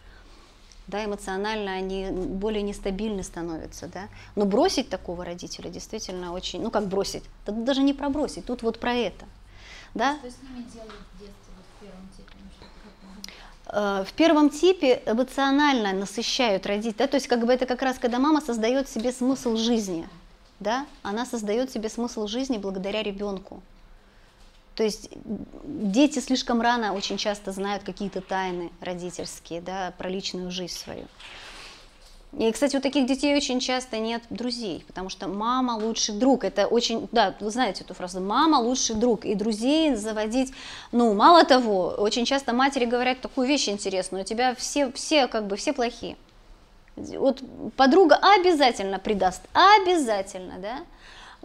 Да, 0.86 1.04
эмоционально 1.04 1.72
они 1.72 2.11
более 2.11 2.62
нестабильны 2.62 3.24
становятся, 3.24 3.88
да. 3.88 4.09
Но 4.36 4.44
бросить 4.44 4.88
такого 4.88 5.24
родителя 5.24 5.68
действительно 5.68 6.32
очень, 6.32 6.62
ну 6.62 6.70
как 6.70 6.86
бросить? 6.86 7.24
Тут 7.44 7.64
даже 7.64 7.82
не 7.82 7.92
про 7.92 8.09
бросить, 8.09 8.46
тут 8.46 8.62
вот 8.62 8.78
про 8.78 8.94
это. 8.94 9.24
Да? 9.94 10.16
Что 10.18 10.30
с 10.30 10.42
ними 10.42 10.62
делают 10.72 10.94
в 11.12 11.18
детстве, 11.18 11.52
вот 11.57 11.64
в 11.74 11.80
первом 11.80 12.09
типе? 12.16 12.32
Ну? 13.02 13.72
Э, 13.72 14.04
В 14.04 14.12
первом 14.12 14.50
типе 14.50 15.02
эмоционально 15.07 15.92
насыщают 15.92 16.66
родителей, 16.66 16.94
да, 16.98 17.07
то 17.09 17.16
есть 17.16 17.26
как 17.26 17.44
бы 17.44 17.52
это 17.52 17.66
как 17.66 17.82
раз 17.82 17.98
когда 17.98 18.20
мама 18.20 18.40
создает 18.40 18.88
себе 18.88 19.11
смысл 19.11 19.57
жизни, 19.57 20.09
да, 20.61 20.86
она 21.02 21.26
создает 21.26 21.72
себе 21.72 21.88
смысл 21.88 22.28
жизни 22.28 22.59
благодаря 22.59 23.02
ребенку. 23.02 23.61
То 24.77 24.83
есть 24.85 25.09
дети 25.64 26.18
слишком 26.18 26.61
рано 26.61 26.93
очень 26.93 27.16
часто 27.16 27.51
знают 27.51 27.83
какие-то 27.83 28.20
тайны 28.20 28.70
родительские, 28.81 29.62
да, 29.62 29.95
про 29.97 30.11
личную 30.11 30.51
жизнь 30.51 30.74
свою. 30.74 31.07
И, 32.39 32.53
кстати, 32.53 32.77
у 32.77 32.81
таких 32.81 33.07
детей 33.07 33.35
очень 33.35 33.61
часто 33.61 33.97
нет 33.97 34.22
друзей, 34.29 34.85
потому 34.87 35.09
что 35.09 35.27
мама 35.29 35.72
лучший 35.72 36.14
друг. 36.16 36.45
Это 36.45 36.66
очень, 36.66 37.09
да, 37.11 37.35
вы 37.41 37.51
знаете 37.51 37.85
эту 37.85 37.95
фразу, 37.95 38.20
мама 38.20 38.57
лучший 38.57 38.97
друг. 38.97 39.24
И 39.24 39.35
друзей 39.35 39.95
заводить, 39.95 40.53
ну, 40.93 41.14
мало 41.14 41.45
того, 41.45 41.95
очень 41.97 42.27
часто 42.27 42.53
матери 42.53 42.85
говорят 42.85 43.22
такую 43.22 43.49
вещь 43.49 43.70
интересную, 43.70 44.24
у 44.24 44.27
тебя 44.27 44.55
все, 44.55 44.93
все 44.93 45.29
как 45.29 45.47
бы, 45.47 45.57
все 45.57 45.72
плохие. 45.72 46.18
Вот 46.97 47.43
подруга 47.77 48.16
обязательно 48.16 48.99
предаст, 48.99 49.41
обязательно, 49.55 50.59
да. 50.59 50.81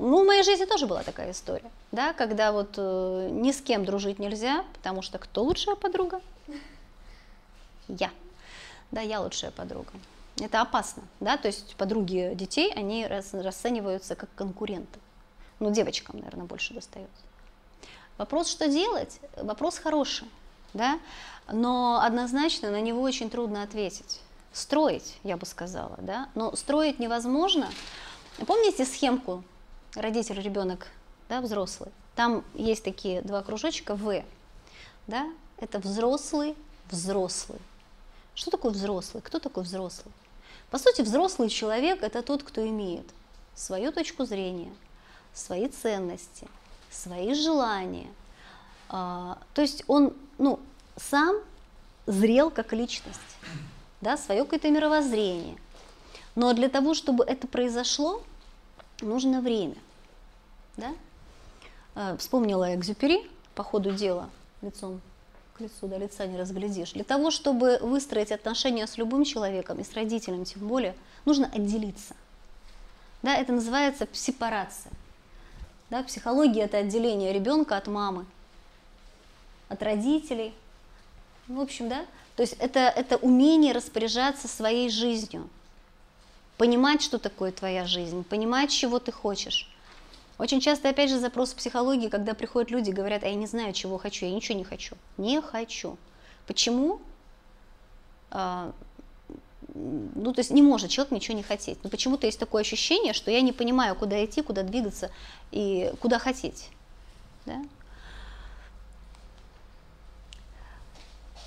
Ну, 0.01 0.23
в 0.23 0.25
моей 0.25 0.41
жизни 0.41 0.65
тоже 0.65 0.87
была 0.87 1.03
такая 1.03 1.29
история, 1.29 1.69
да, 1.91 2.13
когда 2.13 2.51
вот 2.51 2.73
э, 2.75 3.29
ни 3.31 3.51
с 3.51 3.61
кем 3.61 3.85
дружить 3.85 4.17
нельзя, 4.17 4.65
потому 4.73 5.03
что 5.03 5.19
кто 5.19 5.43
лучшая 5.43 5.75
подруга? 5.75 6.21
Я. 7.87 8.09
Да, 8.89 9.01
я 9.01 9.21
лучшая 9.21 9.51
подруга. 9.51 9.91
Это 10.39 10.59
опасно, 10.61 11.03
да, 11.19 11.37
то 11.37 11.47
есть 11.47 11.75
подруги 11.75 12.31
детей, 12.33 12.73
они 12.73 13.05
рас- 13.05 13.31
расцениваются 13.35 14.15
как 14.15 14.27
конкуренты. 14.33 14.99
Ну, 15.59 15.69
девочкам, 15.69 16.17
наверное, 16.17 16.45
больше 16.47 16.73
достается. 16.73 17.21
Вопрос, 18.17 18.49
что 18.49 18.67
делать? 18.67 19.19
Вопрос 19.37 19.77
хороший, 19.77 20.27
да, 20.73 20.99
но 21.47 22.01
однозначно 22.01 22.71
на 22.71 22.81
него 22.81 23.03
очень 23.03 23.29
трудно 23.29 23.61
ответить. 23.61 24.19
Строить, 24.51 25.19
я 25.21 25.37
бы 25.37 25.45
сказала, 25.45 25.97
да, 25.99 26.27
но 26.33 26.55
строить 26.55 26.97
невозможно. 26.97 27.69
Помните 28.47 28.83
схемку 28.83 29.43
родитель, 29.95 30.39
ребенок, 30.41 30.87
да, 31.29 31.41
взрослый? 31.41 31.91
Там 32.15 32.43
есть 32.53 32.83
такие 32.83 33.21
два 33.21 33.41
кружочка 33.41 33.95
В, 33.95 34.23
да, 35.07 35.31
это 35.57 35.79
взрослый, 35.79 36.55
взрослый. 36.89 37.59
Что 38.33 38.51
такое 38.51 38.71
взрослый? 38.71 39.21
Кто 39.21 39.39
такой 39.39 39.63
взрослый? 39.63 40.13
По 40.69 40.77
сути, 40.77 41.01
взрослый 41.01 41.49
человек– 41.49 42.01
это 42.01 42.21
тот, 42.21 42.43
кто 42.43 42.65
имеет 42.67 43.05
свою 43.55 43.91
точку 43.91 44.25
зрения, 44.25 44.73
свои 45.33 45.67
ценности, 45.67 46.47
свои 46.89 47.33
желания. 47.33 48.07
А, 48.89 49.37
то 49.53 49.61
есть 49.61 49.83
он 49.87 50.13
ну, 50.37 50.59
сам 50.97 51.35
зрел 52.05 52.49
как 52.49 52.73
личность, 52.73 53.19
да, 54.01 54.17
свое 54.17 54.43
какое-то 54.43 54.69
мировоззрение. 54.69 55.57
Но 56.35 56.53
для 56.53 56.69
того, 56.69 56.93
чтобы 56.93 57.23
это 57.25 57.47
произошло, 57.47 58.23
нужно 59.01 59.41
время. 59.41 59.75
Да? 60.77 60.93
А, 61.95 62.17
Вспомнила 62.17 62.73
Экзюпери 62.75 63.29
по 63.55 63.63
ходу 63.63 63.91
дела, 63.91 64.29
лицом 64.61 65.01
к 65.53 65.61
лицу, 65.61 65.87
до 65.87 65.97
лица 65.97 66.25
не 66.25 66.37
разглядишь. 66.37 66.93
Для 66.93 67.03
того, 67.03 67.31
чтобы 67.31 67.77
выстроить 67.81 68.31
отношения 68.31 68.87
с 68.87 68.97
любым 68.97 69.23
человеком, 69.23 69.79
и 69.79 69.83
с 69.83 69.93
родителем 69.93 70.45
тем 70.45 70.67
более, 70.67 70.95
нужно 71.25 71.47
отделиться. 71.47 72.15
Да, 73.21 73.35
это 73.35 73.51
называется 73.53 74.07
сепарация. 74.13 74.91
Да, 75.89 76.03
психология– 76.03 76.61
это 76.63 76.77
отделение 76.77 77.33
ребенка 77.33 77.77
от 77.77 77.87
мамы, 77.87 78.25
от 79.67 79.83
родителей. 79.83 80.53
В 81.47 81.59
общем, 81.59 81.89
да, 81.89 82.05
то 82.35 82.43
есть 82.43 82.55
это, 82.59 82.79
это 82.79 83.17
умение 83.17 83.73
распоряжаться 83.73 84.47
своей 84.47 84.89
жизнью, 84.89 85.49
понимать, 86.61 87.01
что 87.01 87.17
такое 87.17 87.51
твоя 87.51 87.87
жизнь, 87.87 88.23
понимать, 88.23 88.69
чего 88.69 88.99
ты 88.99 89.11
хочешь. 89.11 89.67
Очень 90.37 90.61
часто, 90.61 90.89
опять 90.89 91.09
же, 91.09 91.17
запрос 91.17 91.53
в 91.53 91.55
психологии, 91.55 92.07
когда 92.07 92.35
приходят 92.35 92.69
люди, 92.69 92.91
говорят, 92.91 93.23
а 93.23 93.27
я 93.27 93.33
не 93.33 93.47
знаю, 93.47 93.73
чего 93.73 93.97
хочу, 93.97 94.27
я 94.27 94.31
ничего 94.31 94.59
не 94.59 94.63
хочу. 94.63 94.95
Не 95.17 95.41
хочу. 95.41 95.97
Почему? 96.45 97.01
А, 98.29 98.73
ну, 99.73 100.33
то 100.33 100.41
есть 100.41 100.51
не 100.51 100.61
может 100.61 100.91
человек 100.91 101.11
ничего 101.11 101.35
не 101.35 101.41
хотеть. 101.41 101.83
Но 101.83 101.89
почему-то 101.89 102.27
есть 102.27 102.37
такое 102.37 102.61
ощущение, 102.61 103.13
что 103.13 103.31
я 103.31 103.41
не 103.41 103.53
понимаю, 103.53 103.95
куда 103.95 104.23
идти, 104.23 104.43
куда 104.43 104.61
двигаться 104.61 105.09
и 105.49 105.91
куда 105.99 106.19
хотеть. 106.19 106.69
Да? 107.47 107.59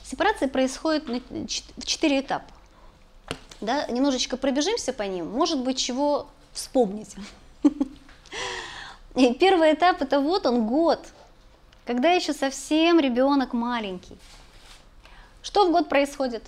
Сепарация 0.02 0.48
происходит 0.48 1.04
в 1.06 1.86
четыре 1.86 2.18
этапа. 2.18 2.52
Да? 3.60 3.86
Немножечко 3.86 4.36
пробежимся 4.36 4.92
по 4.92 5.02
ним, 5.02 5.30
может 5.30 5.58
быть, 5.60 5.78
чего 5.78 6.26
вспомнить. 6.52 7.14
И 9.14 9.34
первый 9.40 9.74
этап 9.74 10.02
это 10.02 10.20
вот 10.20 10.46
он 10.46 10.66
год, 10.66 11.00
когда 11.84 12.10
еще 12.10 12.32
совсем 12.32 13.00
ребенок 13.00 13.52
маленький. 13.52 14.16
Что 15.42 15.68
в 15.68 15.72
год 15.72 15.88
происходит? 15.88 16.44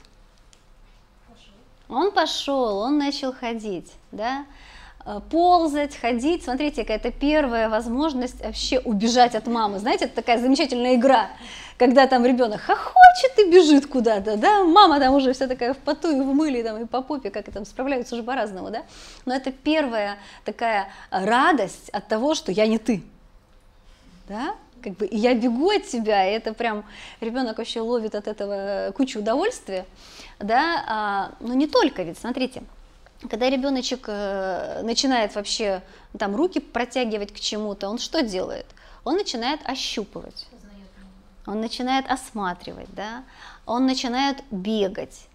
Он 1.88 2.10
пошел, 2.10 2.78
он 2.78 2.98
начал 2.98 3.32
ходить, 3.32 3.92
да, 4.10 4.44
Э, 5.08 5.20
ползать, 5.30 5.96
ходить. 5.96 6.42
Смотрите, 6.42 6.82
это 6.82 7.12
первая 7.12 7.68
возможность 7.68 8.44
вообще 8.44 8.80
убежать 8.80 9.36
от 9.36 9.46
мамы. 9.46 9.78
Знаете, 9.78 10.06
это 10.06 10.16
такая 10.16 10.38
замечательная 10.38 10.96
игра, 10.96 11.30
когда 11.78 12.06
там 12.06 12.24
ребенок 12.24 12.60
хохочет 12.60 13.38
и 13.38 13.50
бежит 13.50 13.86
куда-то, 13.86 14.36
да, 14.36 14.64
мама 14.64 14.98
там 14.98 15.14
уже 15.14 15.32
вся 15.32 15.46
такая 15.46 15.74
в 15.74 15.78
поту 15.78 16.10
и 16.10 16.20
в 16.20 16.26
мыле, 16.26 16.62
там, 16.62 16.82
и 16.82 16.86
по 16.86 17.02
попе, 17.02 17.30
как 17.30 17.50
там 17.52 17.64
справляются 17.64 18.14
уже 18.14 18.24
по-разному, 18.24 18.70
да. 18.70 18.82
Но 19.24 19.34
это 19.34 19.52
первая 19.52 20.18
такая 20.44 20.88
радость 21.10 21.88
от 21.90 22.08
того, 22.08 22.34
что 22.34 22.52
я 22.52 22.66
не 22.66 22.78
ты, 22.78 23.02
да, 24.28 24.54
как 24.82 24.94
бы, 24.94 25.06
и 25.06 25.16
я 25.16 25.34
бегу 25.34 25.70
от 25.70 25.86
тебя, 25.86 26.28
и 26.28 26.32
это 26.32 26.54
прям 26.54 26.84
ребенок 27.20 27.58
вообще 27.58 27.80
ловит 27.80 28.14
от 28.14 28.28
этого 28.28 28.92
кучу 28.96 29.18
удовольствия, 29.18 29.84
да, 30.38 30.84
а, 30.86 31.32
но 31.40 31.54
не 31.54 31.66
только, 31.66 32.02
ведь 32.02 32.18
смотрите, 32.18 32.62
когда 33.30 33.48
ребеночек 33.48 34.04
э, 34.08 34.82
начинает 34.82 35.34
вообще 35.34 35.82
там 36.18 36.36
руки 36.36 36.60
протягивать 36.60 37.32
к 37.32 37.40
чему-то, 37.40 37.88
он 37.88 37.98
что 37.98 38.22
делает? 38.22 38.66
Он 39.04 39.16
начинает 39.16 39.60
ощупывать, 39.64 40.46
он 41.46 41.60
начинает 41.60 42.10
осматривать, 42.10 42.92
да, 42.94 43.24
он 43.64 43.86
начинает 43.86 44.42
бегать. 44.50 45.26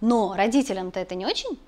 Но 0.00 0.34
родителям-то 0.34 1.00
это 1.00 1.14
не 1.14 1.26
очень 1.26 1.58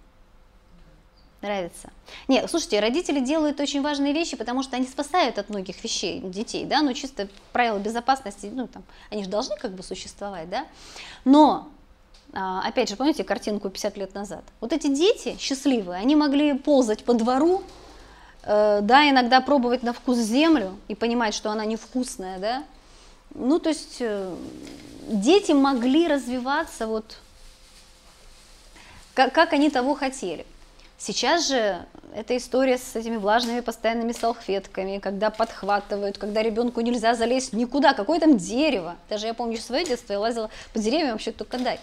нравится. 1.41 1.91
Нет, 2.27 2.51
слушайте, 2.51 2.81
родители 2.81 3.21
делают 3.21 3.61
очень 3.61 3.81
важные 3.83 4.13
вещи, 4.13 4.37
потому 4.37 4.63
что 4.63 4.77
они 4.77 4.87
спасают 4.87 5.39
от 5.39 5.49
многих 5.49 5.83
вещей 5.83 6.21
детей, 6.21 6.65
да, 6.65 6.83
ну 6.83 6.93
чисто 6.95 7.29
правила 7.53 7.79
безопасности, 7.79 8.51
ну 8.53 8.67
там, 8.67 8.83
они 9.11 9.25
же 9.25 9.31
должны 9.31 9.57
как 9.57 9.73
бы 9.73 9.83
существовать, 9.83 10.51
да. 10.51 10.67
Но 11.25 11.69
а, 12.33 12.63
опять 12.67 12.89
же, 12.89 12.97
помните 12.97 13.25
картинку 13.25 13.71
50 13.71 13.97
лет 13.97 14.15
назад? 14.15 14.43
Вот 14.61 14.73
эти 14.73 14.89
дети 14.89 15.37
счастливые, 15.39 16.01
они 16.01 16.17
могли 16.17 16.55
ползать 16.55 17.05
по 17.05 17.15
двору, 17.15 17.63
э, 18.43 18.81
да, 18.83 19.09
иногда 19.09 19.41
пробовать 19.41 19.83
на 19.83 19.93
вкус 19.93 20.19
землю 20.19 20.77
и 20.89 20.95
понимать, 20.95 21.35
что 21.35 21.51
она 21.51 21.65
невкусная, 21.65 22.39
да. 22.39 22.65
Ну, 23.35 23.59
то 23.59 23.69
есть 23.69 23.99
э, 24.01 24.35
дети 25.09 25.53
могли 25.53 26.09
развиваться 26.09 26.87
вот 26.87 27.19
как, 29.15 29.33
как 29.33 29.53
они 29.53 29.71
того 29.71 29.95
хотели. 29.95 30.47
Сейчас 30.97 31.49
же 31.49 31.85
эта 32.15 32.37
история 32.37 32.79
с 32.79 32.97
этими 32.97 33.17
влажными 33.17 33.61
постоянными 33.61 34.13
салфетками, 34.13 34.99
когда 34.99 35.31
подхватывают, 35.31 36.19
когда 36.19 36.43
ребенку 36.43 36.81
нельзя 36.81 37.15
залезть 37.15 37.53
никуда, 37.53 37.95
какое 37.95 38.19
там 38.19 38.37
дерево. 38.37 38.97
Даже 39.09 39.27
я 39.27 39.35
помню 39.35 39.59
свое 39.59 39.85
детство, 39.85 40.13
я 40.13 40.21
лазила 40.21 40.51
по 40.73 40.79
деревьям 40.79 41.13
вообще 41.13 41.33
только 41.33 41.59
дай. 41.59 41.79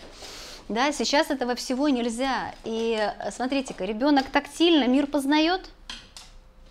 Да, 0.67 0.91
сейчас 0.91 1.29
этого 1.29 1.55
всего 1.55 1.89
нельзя. 1.89 2.53
И 2.63 2.97
э, 2.99 3.31
смотрите-ка, 3.31 3.85
ребенок 3.85 4.25
тактильно 4.31 4.85
мир 4.85 5.07
познает? 5.07 5.61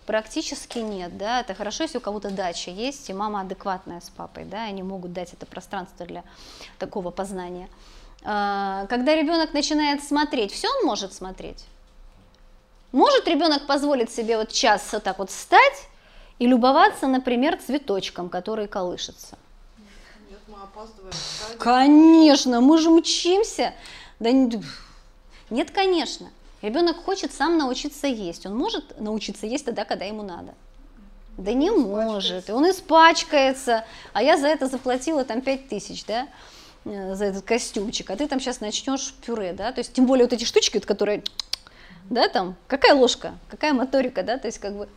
Практически 0.05 0.79
нет, 0.79 1.17
да, 1.17 1.41
это 1.41 1.55
хорошо, 1.55 1.83
если 1.83 1.97
у 1.97 2.01
кого-то 2.01 2.29
дача 2.29 2.69
есть, 2.69 3.09
и 3.09 3.13
мама 3.13 3.41
адекватная 3.41 4.01
с 4.01 4.09
папой, 4.09 4.45
да, 4.45 4.63
они 4.63 4.83
могут 4.83 5.13
дать 5.13 5.33
это 5.33 5.47
пространство 5.47 6.05
для 6.05 6.23
такого 6.77 7.09
познания. 7.09 7.67
А, 8.23 8.85
Когда 8.87 9.15
ребенок 9.15 9.53
начинает 9.53 10.03
смотреть, 10.03 10.51
все 10.51 10.67
он 10.79 10.85
может 10.85 11.13
смотреть? 11.13 11.65
Может 12.91 13.27
ребенок 13.27 13.65
позволить 13.65 14.11
себе 14.11 14.37
вот 14.37 14.51
час 14.51 14.87
вот 14.93 15.03
так 15.03 15.17
вот 15.17 15.31
встать 15.31 15.87
и 16.37 16.45
любоваться, 16.45 17.07
например, 17.07 17.57
цветочком, 17.57 18.29
который 18.29 18.67
колышется. 18.67 19.37
Нет, 20.29 20.39
мы 20.47 20.55
опаздываем. 20.61 21.13
Конечно, 21.57 22.61
мы 22.61 22.77
же 22.77 22.91
мчимся. 22.91 23.73
Да 24.19 24.31
не- 24.31 24.63
нет, 25.49 25.71
конечно. 25.71 26.29
Ребенок 26.65 26.97
хочет 27.05 27.31
сам 27.31 27.59
научиться 27.59 28.07
есть. 28.07 28.47
Он 28.47 28.57
может 28.57 28.99
научиться 28.99 29.45
есть 29.45 29.65
тогда, 29.65 29.85
когда 29.85 30.05
ему 30.05 30.23
надо. 30.23 30.55
Да 31.37 31.53
не 31.53 31.69
может. 31.69 32.49
И 32.49 32.51
он 32.51 32.67
испачкается. 32.67 33.85
А 34.13 34.23
я 34.23 34.35
за 34.35 34.47
это 34.47 34.65
заплатила 34.65 35.23
там 35.25 35.41
5 35.41 35.69
тысяч, 35.69 36.03
да, 36.05 36.27
э, 36.85 37.13
за 37.13 37.25
этот 37.25 37.45
костюмчик. 37.45 38.09
А 38.09 38.15
ты 38.15 38.27
там 38.27 38.39
сейчас 38.39 38.61
начнешь 38.61 39.13
пюре, 39.23 39.53
да. 39.53 39.71
То 39.73 39.79
есть, 39.79 39.93
тем 39.93 40.07
более 40.07 40.25
вот 40.25 40.33
эти 40.33 40.43
штучки, 40.43 40.77
вот 40.77 40.87
которые, 40.87 41.21
да, 42.09 42.29
там, 42.29 42.55
какая 42.65 42.95
ложка, 42.95 43.35
какая 43.47 43.73
моторика, 43.73 44.23
да, 44.23 44.39
то 44.39 44.47
есть 44.47 44.57
как 44.57 44.75
бы 44.75 44.89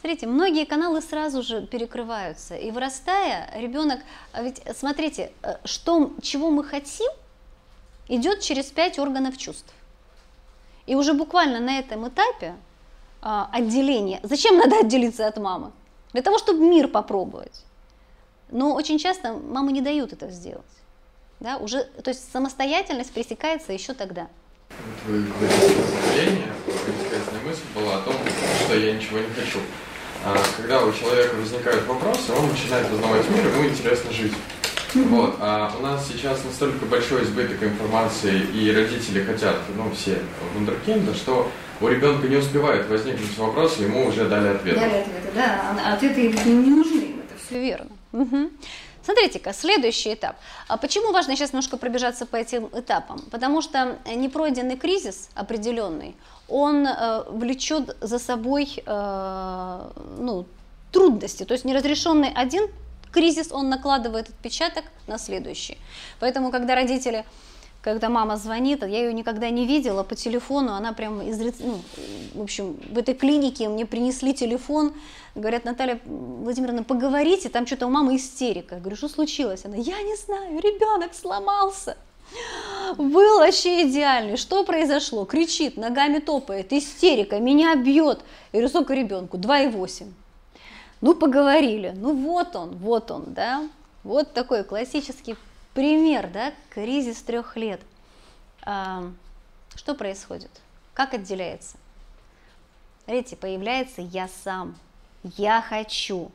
Смотрите, 0.00 0.26
многие 0.26 0.66
каналы 0.66 1.00
сразу 1.00 1.42
же 1.42 1.66
перекрываются, 1.66 2.56
и 2.56 2.70
вырастая, 2.70 3.50
ребенок, 3.54 4.00
а 4.32 4.42
ведь 4.42 4.60
смотрите, 4.76 5.32
э, 5.42 5.56
что, 5.64 6.12
чего 6.20 6.50
мы 6.50 6.62
хотим, 6.62 7.10
идет 8.08 8.40
через 8.40 8.66
пять 8.66 8.98
органов 8.98 9.38
чувств. 9.38 9.72
И 10.86 10.94
уже 10.94 11.14
буквально 11.14 11.60
на 11.60 11.78
этом 11.78 12.08
этапе 12.08 12.54
а, 13.22 13.48
отделения, 13.52 14.20
зачем 14.22 14.58
надо 14.58 14.78
отделиться 14.80 15.26
от 15.26 15.38
мамы? 15.38 15.72
Для 16.12 16.22
того, 16.22 16.38
чтобы 16.38 16.60
мир 16.60 16.88
попробовать. 16.88 17.64
Но 18.50 18.74
очень 18.74 18.98
часто 18.98 19.32
мамы 19.32 19.72
не 19.72 19.80
дают 19.80 20.12
это 20.12 20.30
сделать. 20.30 20.64
Да, 21.40 21.56
уже, 21.56 21.84
то 21.84 22.10
есть 22.10 22.30
самостоятельность 22.32 23.12
пресекается 23.12 23.72
еще 23.72 23.94
тогда. 23.94 24.28
Вот 24.70 25.12
Вы 25.12 25.26
заявление, 25.40 26.52
интересная 26.66 27.40
мысль 27.44 27.62
была 27.74 27.96
о 27.96 28.02
том, 28.02 28.14
что 28.64 28.74
я 28.74 28.92
ничего 28.94 29.18
не 29.18 29.28
хочу. 29.34 29.58
А 30.24 30.36
когда 30.56 30.82
у 30.84 30.92
человека 30.92 31.34
возникают 31.34 31.86
вопросы, 31.86 32.32
он 32.32 32.48
начинает 32.48 32.88
познавать 32.88 33.28
мир, 33.30 33.46
ему 33.46 33.68
интересно 33.68 34.10
жить. 34.10 34.32
Вот. 34.94 35.36
А 35.40 35.72
у 35.78 35.82
нас 35.82 36.06
сейчас 36.08 36.44
настолько 36.44 36.86
большой 36.86 37.24
избыток 37.24 37.62
информации, 37.62 38.42
и 38.54 38.72
родители 38.72 39.24
хотят, 39.24 39.56
ну, 39.76 39.90
все 39.90 40.18
вундеркинда, 40.54 41.14
что 41.14 41.50
у 41.80 41.88
ребенка 41.88 42.28
не 42.28 42.36
успевает 42.36 42.88
возникнуть 42.88 43.36
вопрос, 43.36 43.78
ему 43.78 44.06
уже 44.06 44.28
дали 44.28 44.48
ответ. 44.48 44.76
Дали 44.76 45.00
ответы, 45.00 45.30
да, 45.34 45.76
а 45.84 45.94
ответы 45.94 46.28
не 46.28 46.70
нужны 46.70 47.00
им, 47.00 47.20
это 47.20 47.44
все 47.44 47.60
верно. 47.60 47.90
Мгм. 48.12 48.50
Смотрите-ка, 49.04 49.52
следующий 49.52 50.14
этап. 50.14 50.36
А 50.66 50.78
почему 50.78 51.12
важно 51.12 51.36
сейчас 51.36 51.52
немножко 51.52 51.76
пробежаться 51.76 52.24
по 52.24 52.36
этим 52.36 52.70
этапам? 52.72 53.20
Потому 53.30 53.60
что 53.60 53.98
непройденный 54.06 54.76
кризис 54.76 55.28
определенный, 55.34 56.16
он 56.48 56.86
э, 56.86 57.24
влечет 57.28 57.96
за 58.00 58.18
собой 58.18 58.82
э, 58.86 59.90
ну, 60.18 60.46
трудности. 60.90 61.44
То 61.44 61.52
есть 61.52 61.66
неразрешенный 61.66 62.32
один 62.34 62.68
кризис, 63.14 63.52
он 63.52 63.68
накладывает 63.68 64.28
отпечаток 64.28 64.84
на 65.06 65.18
следующий. 65.18 65.78
Поэтому, 66.20 66.50
когда 66.50 66.74
родители 66.74 67.24
когда 67.84 68.08
мама 68.08 68.38
звонит, 68.38 68.82
а 68.82 68.88
я 68.88 69.00
ее 69.00 69.12
никогда 69.12 69.50
не 69.50 69.66
видела 69.66 70.04
по 70.04 70.14
телефону, 70.14 70.72
она 70.72 70.94
прям 70.94 71.20
из, 71.20 71.38
ну, 71.60 71.82
в 72.32 72.42
общем, 72.42 72.78
в 72.90 72.96
этой 72.96 73.12
клинике 73.12 73.68
мне 73.68 73.84
принесли 73.84 74.32
телефон, 74.32 74.94
говорят, 75.34 75.66
Наталья 75.66 76.00
Владимировна, 76.06 76.82
поговорите, 76.82 77.50
там 77.50 77.66
что-то 77.66 77.86
у 77.86 77.90
мамы 77.90 78.16
истерика. 78.16 78.76
Я 78.76 78.80
говорю, 78.80 78.96
что 78.96 79.10
случилось? 79.10 79.66
Она, 79.66 79.76
я 79.76 80.00
не 80.00 80.16
знаю, 80.16 80.58
ребенок 80.60 81.12
сломался. 81.12 81.98
Был 82.96 83.40
вообще 83.40 83.86
идеальный. 83.86 84.38
Что 84.38 84.64
произошло? 84.64 85.26
Кричит, 85.26 85.76
ногами 85.76 86.20
топает, 86.20 86.72
истерика, 86.72 87.38
меня 87.38 87.76
бьет. 87.76 88.20
Я 88.52 88.60
говорю, 88.60 88.68
сколько 88.68 88.94
ребенку? 88.94 89.36
2,8. 89.36 90.06
Ну, 91.04 91.14
поговорили. 91.14 91.92
Ну, 91.94 92.16
вот 92.16 92.56
он, 92.56 92.76
вот 92.78 93.10
он, 93.10 93.34
да. 93.34 93.68
Вот 94.04 94.32
такой 94.32 94.64
классический 94.64 95.36
пример, 95.74 96.30
да, 96.32 96.54
кризис 96.70 97.20
трех 97.20 97.58
лет. 97.58 97.82
А, 98.62 99.04
что 99.76 99.94
происходит? 99.94 100.50
Как 100.94 101.12
отделяется? 101.12 101.76
Смотрите, 103.04 103.36
появляется 103.36 104.00
я 104.00 104.30
сам, 104.44 104.76
я 105.36 105.60
хочу, 105.60 106.32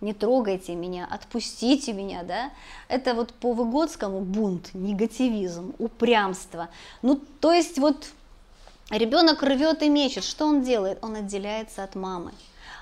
не 0.00 0.14
трогайте 0.14 0.74
меня, 0.74 1.06
отпустите 1.10 1.92
меня, 1.92 2.22
да? 2.22 2.52
Это 2.88 3.12
вот 3.12 3.34
по 3.34 3.52
Выгодскому 3.52 4.20
бунт, 4.20 4.72
негативизм, 4.72 5.74
упрямство. 5.78 6.70
Ну, 7.02 7.20
то 7.42 7.52
есть 7.52 7.76
вот 7.76 8.08
ребенок 8.88 9.42
рвет 9.42 9.82
и 9.82 9.90
мечет, 9.90 10.24
что 10.24 10.46
он 10.46 10.62
делает? 10.62 11.04
Он 11.04 11.16
отделяется 11.16 11.84
от 11.84 11.94
мамы. 11.96 12.32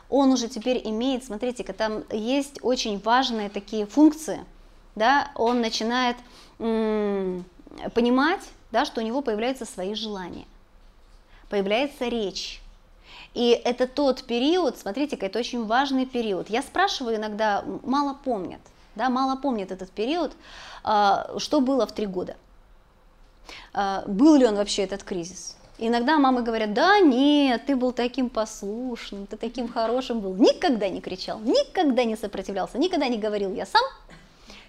Он 0.09 0.31
уже 0.33 0.49
теперь 0.49 0.81
имеет, 0.85 1.25
смотрите-ка, 1.25 1.73
там 1.73 2.05
есть 2.11 2.59
очень 2.63 2.99
важные 3.01 3.49
такие 3.49 3.87
функции, 3.87 4.45
да, 4.95 5.31
он 5.35 5.61
начинает 5.61 6.17
понимать, 6.59 8.41
да, 8.71 8.85
что 8.85 9.01
у 9.01 9.05
него 9.05 9.23
появляются 9.23 9.65
свои 9.65 9.95
желания, 9.95 10.47
появляется 11.49 12.09
речь. 12.09 12.61
И 13.35 13.51
это 13.51 13.89
тот 13.89 14.23
период, 14.25 14.79
смотрите-ка, 14.79 15.27
это 15.27 15.41
очень 15.41 15.67
важный 15.67 16.07
период. 16.07 16.49
Я 16.49 16.63
спрашиваю 16.63 17.17
иногда, 17.17 17.65
мало 17.83 18.15
помнят, 18.15 18.61
да, 18.95 19.11
мало 19.11 19.37
помнят 19.37 19.73
этот 19.73 19.91
период, 19.91 20.33
а, 20.85 21.35
что 21.39 21.61
было 21.61 21.87
в 21.87 21.93
три 21.93 22.07
года. 22.07 22.37
А, 23.73 24.05
Был 24.07 24.37
ли 24.37 24.47
он 24.47 24.55
вообще 24.55 24.83
этот 24.83 25.03
кризис? 25.03 25.57
Иногда 25.79 26.19
мамы 26.19 26.43
говорят, 26.43 26.73
да 26.73 27.01
нет, 27.01 27.67
ты 27.67 27.75
был 27.75 27.93
таким 27.93 28.31
послушным, 28.31 29.27
ты 29.27 29.37
таким 29.37 29.69
хорошим 29.69 30.21
был, 30.21 30.35
никогда 30.35 30.89
не 30.89 31.01
кричал, 31.01 31.41
никогда 31.41 32.05
не 32.05 32.17
сопротивлялся, 32.17 32.79
никогда 32.79 33.09
не 33.09 33.19
говорил 33.19 33.53
я 33.53 33.67
сам, 33.67 33.83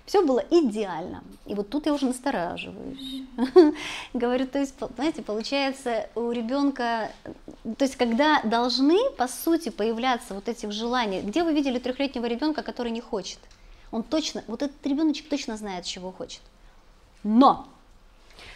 все 0.05 0.23
было 0.23 0.43
идеально. 0.49 1.23
И 1.45 1.55
вот 1.55 1.69
тут 1.69 1.87
я 1.87 1.93
уже 1.93 2.05
настораживаюсь. 2.05 3.23
Говорю, 4.13 4.47
то 4.47 4.59
есть, 4.59 4.75
знаете, 4.95 5.21
получается 5.23 6.09
у 6.15 6.31
ребенка, 6.31 7.11
то 7.77 7.85
есть 7.85 7.95
когда 7.95 8.41
должны, 8.43 8.97
по 9.17 9.27
сути, 9.27 9.69
появляться 9.69 10.35
вот 10.35 10.47
эти 10.47 10.69
желания. 10.69 11.21
Где 11.21 11.43
вы 11.43 11.53
видели 11.53 11.79
трехлетнего 11.79 12.25
ребенка, 12.25 12.61
который 12.61 12.91
не 12.91 13.01
хочет? 13.01 13.39
Он 13.91 14.03
точно, 14.03 14.43
вот 14.47 14.61
этот 14.61 14.85
ребеночек 14.85 15.27
точно 15.27 15.57
знает, 15.57 15.85
чего 15.85 16.11
хочет. 16.11 16.41
Но, 17.23 17.67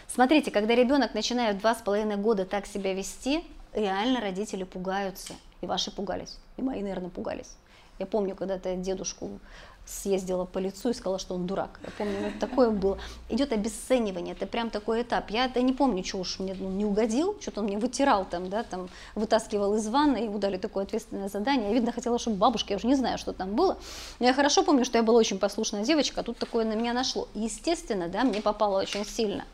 смотрите, 0.08 0.50
когда 0.50 0.74
ребенок 0.74 1.14
начинает 1.14 1.58
два 1.58 1.74
с 1.74 1.82
половиной 1.82 2.16
года 2.16 2.44
так 2.44 2.66
себя 2.66 2.94
вести, 2.94 3.44
реально 3.72 4.20
родители 4.20 4.64
пугаются. 4.64 5.34
И 5.60 5.66
ваши 5.66 5.90
пугались, 5.90 6.38
и 6.56 6.62
мои, 6.62 6.82
наверное, 6.82 7.10
пугались. 7.10 7.56
Я 7.98 8.06
помню, 8.06 8.34
когда-то 8.34 8.76
дедушку 8.76 9.40
съездила 9.86 10.44
по 10.44 10.58
лицу 10.58 10.90
и 10.90 10.94
сказала, 10.94 11.18
что 11.18 11.34
он 11.34 11.46
дурак. 11.46 11.80
Я 11.82 11.90
помню, 11.98 12.28
это 12.28 12.38
такое 12.38 12.70
было. 12.70 12.98
Идет 13.28 13.52
обесценивание, 13.52 14.34
это 14.34 14.46
прям 14.46 14.70
такой 14.70 15.02
этап. 15.02 15.30
Я 15.30 15.46
это 15.46 15.60
не 15.62 15.72
помню, 15.72 16.04
что 16.04 16.18
уж 16.18 16.38
мне 16.38 16.54
ну, 16.58 16.68
не 16.68 16.84
угодил, 16.84 17.36
что-то 17.40 17.60
он 17.60 17.66
мне 17.66 17.78
вытирал 17.78 18.24
там, 18.24 18.48
да, 18.48 18.62
там 18.62 18.88
вытаскивал 19.14 19.74
из 19.76 19.88
ванны, 19.88 20.18
ему 20.18 20.38
дали 20.38 20.56
такое 20.58 20.84
ответственное 20.84 21.28
задание. 21.28 21.68
Я, 21.68 21.74
видно, 21.74 21.92
хотела, 21.92 22.18
чтобы 22.18 22.36
бабушка, 22.36 22.72
я 22.72 22.76
уже 22.76 22.86
не 22.86 22.94
знаю, 22.94 23.18
что 23.18 23.32
там 23.32 23.54
было. 23.54 23.76
Но 24.20 24.26
я 24.26 24.34
хорошо 24.34 24.62
помню, 24.62 24.84
что 24.84 24.98
я 24.98 25.02
была 25.02 25.18
очень 25.18 25.38
послушная 25.38 25.84
девочка, 25.84 26.20
а 26.20 26.24
тут 26.24 26.38
такое 26.38 26.64
на 26.64 26.74
меня 26.74 26.92
нашло. 26.92 27.28
Естественно, 27.34 28.08
да, 28.08 28.24
мне 28.24 28.40
попало 28.40 28.80
очень 28.80 29.04
сильно. 29.04 29.44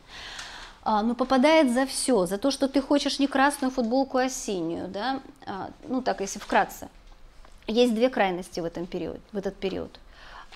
А, 0.83 1.03
ну, 1.03 1.15
попадает 1.15 1.73
за 1.73 1.85
все, 1.85 2.25
за 2.25 2.37
то, 2.37 2.49
что 2.49 2.69
ты 2.69 2.81
хочешь 2.81 3.19
не 3.19 3.27
красную 3.27 3.71
футболку, 3.71 4.19
а 4.19 4.29
синюю, 4.29 4.87
да, 4.87 5.19
а, 5.45 5.69
ну, 5.87 6.01
так, 6.01 6.21
если 6.21 6.39
вкратце. 6.39 6.87
Есть 7.67 7.93
две 7.93 8.09
крайности 8.09 8.61
в, 8.61 8.65
этом 8.65 8.85
период, 8.85 9.19
в 9.33 9.37
этот 9.37 9.57
период. 9.57 9.99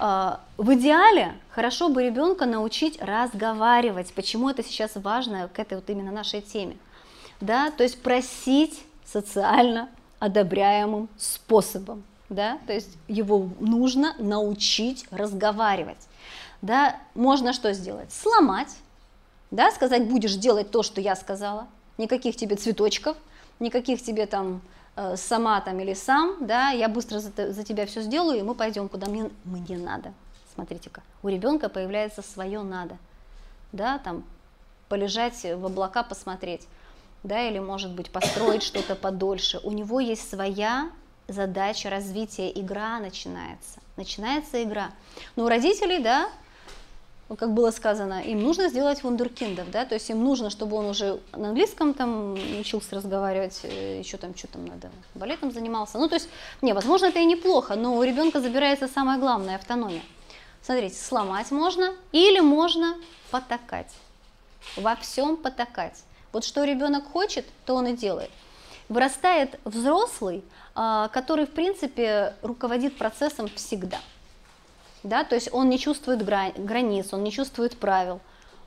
А, 0.03 0.39
В 0.57 0.73
идеале 0.73 1.33
хорошо 1.51 1.87
бы 1.87 2.03
ребенка 2.03 2.47
научить 2.47 2.99
разговаривать. 2.99 4.11
Почему 4.15 4.49
это 4.49 4.63
сейчас 4.63 4.93
важно 4.95 5.47
к 5.47 5.59
этой 5.59 5.75
вот 5.75 5.87
именно 5.91 6.11
нашей 6.11 6.41
теме? 6.41 6.75
Да, 7.39 7.69
то 7.69 7.83
есть 7.83 8.01
просить 8.01 8.81
социально 9.05 9.89
одобряемым 10.17 11.07
способом. 11.17 12.03
Да, 12.29 12.57
то 12.65 12.73
есть 12.73 12.97
его 13.07 13.49
нужно 13.59 14.15
научить 14.17 15.05
разговаривать. 15.11 15.99
Да, 16.63 16.95
можно 17.13 17.53
что 17.53 17.71
сделать? 17.73 18.11
Сломать, 18.11 18.75
да, 19.51 19.69
сказать, 19.69 20.09
будешь 20.09 20.33
делать 20.33 20.71
то, 20.71 20.81
что 20.81 20.99
я 20.99 21.15
сказала, 21.15 21.67
никаких 21.99 22.35
тебе 22.35 22.55
цветочков, 22.55 23.17
никаких 23.59 24.01
тебе 24.01 24.25
там 24.25 24.61
э, 24.95 25.15
сама 25.17 25.61
там 25.61 25.79
или 25.79 25.93
сам, 25.93 26.37
да, 26.41 26.69
я 26.69 26.89
быстро 26.89 27.19
за, 27.19 27.51
за 27.51 27.63
тебя 27.63 27.85
все 27.85 28.01
сделаю, 28.01 28.39
и 28.39 28.43
мы 28.43 28.55
пойдем, 28.55 28.89
куда 28.89 29.07
мне, 29.07 29.29
мне 29.43 29.77
надо. 29.77 30.13
Смотрите-ка, 30.53 31.01
у 31.23 31.29
ребенка 31.29 31.69
появляется 31.69 32.21
свое 32.21 32.61
надо, 32.61 32.97
да, 33.71 33.99
там 33.99 34.23
полежать 34.89 35.41
в 35.43 35.65
облака, 35.65 36.03
посмотреть, 36.03 36.67
да, 37.23 37.47
или, 37.47 37.59
может 37.59 37.91
быть, 37.91 38.11
построить 38.11 38.63
что-то 38.63 38.95
подольше. 38.95 39.59
У 39.63 39.71
него 39.71 39.99
есть 39.99 40.29
своя 40.29 40.89
задача 41.27 41.89
развития, 41.89 42.51
игра 42.53 42.99
начинается. 42.99 43.79
Начинается 43.95 44.61
игра. 44.63 44.91
Но 45.35 45.45
у 45.45 45.47
родителей, 45.47 45.99
да, 45.99 46.29
как 47.35 47.53
было 47.53 47.71
сказано, 47.71 48.21
им 48.21 48.43
нужно 48.43 48.69
сделать 48.69 49.03
вундеркиндов, 49.03 49.71
да, 49.71 49.85
то 49.85 49.95
есть 49.95 50.09
им 50.09 50.23
нужно, 50.23 50.49
чтобы 50.49 50.75
он 50.75 50.87
уже 50.87 51.19
на 51.33 51.49
английском 51.49 51.93
там 51.93 52.33
учился 52.59 52.95
разговаривать, 52.95 53.61
э, 53.63 53.99
еще 53.99 54.17
там 54.17 54.35
что 54.35 54.47
там 54.47 54.65
надо, 54.65 54.89
балетом 55.15 55.51
занимался. 55.51 55.97
Ну, 55.97 56.09
то 56.09 56.15
есть, 56.15 56.29
не, 56.61 56.73
возможно, 56.73 57.05
это 57.05 57.19
и 57.19 57.25
неплохо, 57.25 57.75
но 57.75 57.95
у 57.95 58.03
ребенка 58.03 58.41
забирается 58.41 58.87
самое 58.87 59.19
главное– 59.19 59.55
автономия. 59.57 60.01
Смотрите, 60.61 60.95
сломать 60.95 61.51
можно 61.51 61.93
или 62.11 62.39
можно 62.39 62.95
потакать. 63.31 63.91
Во 64.75 64.95
всем 64.95 65.37
потакать. 65.37 66.03
Вот 66.33 66.43
что 66.43 66.63
ребенок 66.63 67.11
хочет, 67.11 67.45
то 67.65 67.75
он 67.75 67.87
и 67.87 67.93
делает. 67.95 68.29
Вырастает 68.89 69.59
взрослый, 69.65 70.43
а, 70.75 71.07
который, 71.09 71.45
в 71.45 71.51
принципе, 71.51 72.35
руководит 72.41 72.97
процессом 72.97 73.47
всегда. 73.55 73.99
Да, 75.03 75.23
то 75.23 75.35
есть 75.35 75.49
он 75.51 75.69
не 75.69 75.79
чувствует 75.79 76.23
границ, 76.23 77.07
он 77.11 77.23
не 77.23 77.31
чувствует 77.31 77.77
правил. 77.77 78.19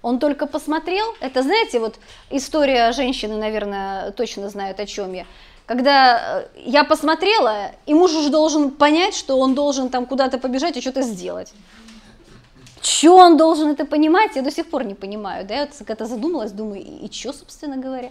Он 0.03 0.19
только 0.19 0.47
посмотрел, 0.47 1.07
это, 1.21 1.43
знаете, 1.43 1.81
вот 1.81 1.97
история 2.29 2.93
женщины, 2.93 3.37
наверное, 3.37 4.11
точно 4.11 4.51
знают, 4.51 4.79
о 4.81 4.87
чем 4.87 5.13
я. 5.15 5.25
Когда 5.65 6.43
э, 6.43 6.47
я 6.67 6.85
посмотрела, 6.85 7.71
и 7.87 7.95
муж 7.95 8.13
уже 8.13 8.29
должен 8.29 8.71
понять, 8.71 9.15
что 9.15 9.39
он 9.39 9.55
должен 9.55 9.89
там 9.89 10.05
куда-то 10.05 10.37
побежать 10.37 10.77
и 10.77 10.83
что-то 10.83 11.01
сделать. 11.01 11.55
Че 12.83 13.13
он 13.13 13.39
должен 13.39 13.71
это 13.71 13.87
понимать, 13.87 14.37
я 14.37 14.43
до 14.43 14.51
сих 14.51 14.69
пор 14.69 14.85
не 14.85 14.95
понимаю. 14.95 15.47
Да? 15.47 15.55
Я 15.55 15.67
вот 15.67 15.87
когда 15.87 16.05
задумалась, 16.05 16.53
думаю, 16.53 16.83
и, 16.83 17.07
и 17.07 17.11
что, 17.11 17.33
собственно 17.33 17.79
говоря? 17.79 18.11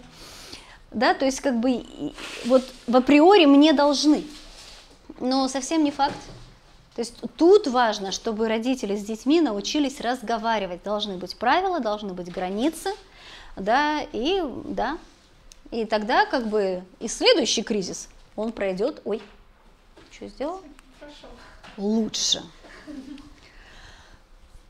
Да, 0.90 1.14
то 1.14 1.24
есть 1.24 1.40
как 1.40 1.60
бы 1.60 1.84
вот 2.44 2.64
в 2.88 2.96
априори 2.96 3.46
мне 3.46 3.72
должны, 3.72 4.24
но 5.20 5.46
совсем 5.46 5.84
не 5.84 5.92
факт. 5.92 6.16
То 6.94 7.00
есть 7.00 7.16
тут 7.36 7.66
важно, 7.66 8.12
чтобы 8.12 8.48
родители 8.48 8.96
с 8.96 9.04
детьми 9.04 9.40
научились 9.40 10.00
разговаривать. 10.00 10.84
Должны 10.84 11.16
быть 11.16 11.36
правила, 11.36 11.80
должны 11.80 12.12
быть 12.12 12.30
границы, 12.30 12.90
да, 13.56 14.00
и 14.12 14.42
да. 14.64 14.98
И 15.72 15.86
тогда 15.86 16.24
как 16.24 16.46
бы 16.46 16.84
и 17.00 17.08
следующий 17.08 17.64
кризис, 17.64 18.08
он 18.36 18.52
пройдет, 18.52 19.02
ой, 19.04 19.20
что 20.12 20.28
сделал? 20.28 20.60
Прошел. 21.00 21.30
Лучше. 21.76 22.42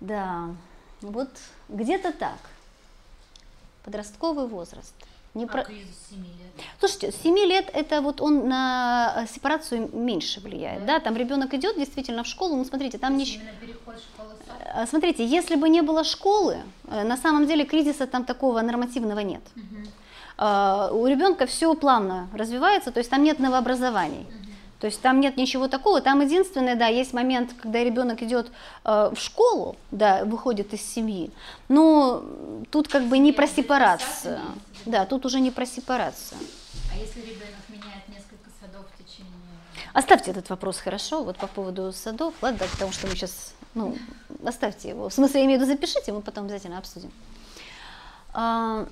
Да, 0.00 0.48
вот 1.02 1.28
где-то 1.68 2.12
так. 2.12 2.38
Подростковый 3.84 4.46
возраст. 4.46 4.94
Не 5.34 5.44
а 5.44 5.46
про... 5.48 5.64
кризис 5.64 6.08
7 6.10 6.18
лет? 6.18 6.34
Слушайте, 6.78 7.12
7 7.22 7.38
лет 7.38 7.70
это 7.72 8.00
вот 8.00 8.20
он 8.20 8.48
на 8.48 9.26
сепарацию 9.32 9.90
меньше 9.92 10.40
влияет. 10.40 10.86
Да, 10.86 10.94
да? 10.94 11.00
там 11.00 11.16
ребенок 11.16 11.52
идет 11.54 11.76
действительно 11.76 12.22
в 12.22 12.26
школу, 12.26 12.56
ну 12.56 12.64
смотрите, 12.64 12.98
там 12.98 13.16
не... 13.16 13.40
А, 14.72 14.86
смотрите, 14.86 15.26
если 15.26 15.56
бы 15.56 15.68
не 15.68 15.82
было 15.82 16.04
школы, 16.04 16.58
э, 16.86 17.02
на 17.04 17.16
самом 17.16 17.46
деле 17.46 17.64
кризиса 17.64 18.06
там 18.06 18.24
такого 18.24 18.60
нормативного 18.60 19.20
нет. 19.20 19.42
Угу. 19.56 20.98
У 20.98 21.06
ребенка 21.06 21.46
все 21.46 21.74
плавно 21.74 22.28
развивается, 22.32 22.90
то 22.90 22.98
есть 22.98 23.08
там 23.08 23.22
нет 23.22 23.38
новообразований. 23.38 24.26
Угу. 24.26 24.43
То 24.84 24.88
есть 24.88 25.00
там 25.00 25.18
нет 25.18 25.38
ничего 25.38 25.66
такого. 25.66 26.02
Там 26.02 26.20
единственное, 26.20 26.74
да, 26.76 26.88
есть 26.88 27.14
момент, 27.14 27.54
когда 27.58 27.82
ребенок 27.82 28.22
идет 28.22 28.52
э, 28.84 29.10
в 29.14 29.18
школу, 29.18 29.76
да, 29.90 30.26
выходит 30.26 30.74
из 30.74 30.82
семьи. 30.82 31.30
Но 31.68 32.22
тут 32.70 32.88
как 32.88 33.04
бы 33.04 33.16
не 33.16 33.32
про 33.32 33.46
сепарацию. 33.46 34.38
Да, 34.84 35.06
тут 35.06 35.24
уже 35.24 35.40
не 35.40 35.50
про 35.50 35.64
сепарацию. 35.64 36.38
А 36.92 36.98
если 36.98 37.22
ребенок 37.22 37.64
меняет 37.70 38.06
несколько 38.08 38.50
садов 38.60 38.84
в 38.92 39.02
течение... 39.02 39.32
Оставьте 39.94 40.32
этот 40.32 40.50
вопрос, 40.50 40.76
хорошо, 40.80 41.24
вот 41.24 41.38
по 41.38 41.46
поводу 41.46 41.90
садов, 41.94 42.34
ладно, 42.42 42.66
потому 42.70 42.92
что 42.92 43.06
мы 43.06 43.14
сейчас, 43.14 43.54
ну, 43.72 43.96
оставьте 44.44 44.90
его. 44.90 45.08
В 45.08 45.14
смысле, 45.14 45.40
я 45.40 45.46
имею 45.46 45.60
в 45.60 45.62
виду, 45.62 45.72
запишите, 45.72 46.12
мы 46.12 46.20
потом 46.20 46.44
обязательно 46.44 46.76
обсудим. 46.76 47.10
А, 48.34 48.86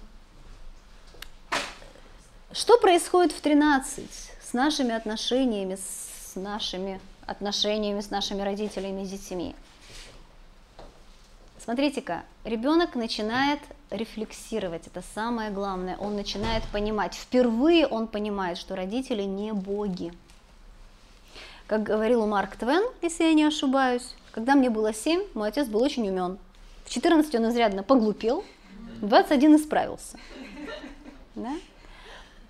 что 2.52 2.78
происходит 2.78 3.32
в 3.32 3.42
13? 3.42 4.31
С 4.52 4.54
нашими 4.54 4.94
отношениями, 4.94 5.76
с 5.76 6.36
нашими 6.36 7.00
отношениями 7.26 8.02
с 8.02 8.10
нашими 8.10 8.42
родителями 8.42 9.00
и 9.00 9.06
детьми. 9.06 9.54
Смотрите-ка, 11.58 12.24
ребенок 12.44 12.94
начинает 12.94 13.60
рефлексировать, 13.88 14.86
это 14.86 15.02
самое 15.14 15.50
главное, 15.50 15.96
он 15.96 16.16
начинает 16.16 16.64
понимать, 16.64 17.14
впервые 17.14 17.86
он 17.86 18.06
понимает, 18.06 18.58
что 18.58 18.76
родители 18.76 19.22
не 19.22 19.52
боги. 19.52 20.12
Как 21.66 21.82
говорил 21.82 22.26
Марк 22.26 22.56
Твен, 22.56 22.82
если 23.00 23.24
я 23.24 23.32
не 23.32 23.44
ошибаюсь, 23.44 24.14
когда 24.32 24.54
мне 24.54 24.68
было 24.68 24.92
7, 24.92 25.28
мой 25.32 25.48
отец 25.48 25.66
был 25.66 25.82
очень 25.82 26.06
умен. 26.10 26.36
В 26.84 26.90
14 26.90 27.34
он 27.36 27.48
изрядно 27.48 27.82
поглупел, 27.82 28.44
в 29.00 29.06
21 29.06 29.56
исправился. 29.56 30.18
Да? 31.36 31.54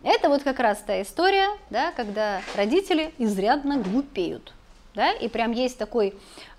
Это 0.03 0.29
вот 0.29 0.43
как 0.43 0.59
раз 0.59 0.79
та 0.85 1.01
история, 1.03 1.49
да, 1.71 1.93
когда 1.93 2.41
родители 2.57 3.15
изрядно 3.19 3.79
глупеют. 3.79 4.53
Да, 4.95 5.11
и 5.11 5.29
прям 5.29 5.53
есть 5.53 5.79
такой 5.79 6.09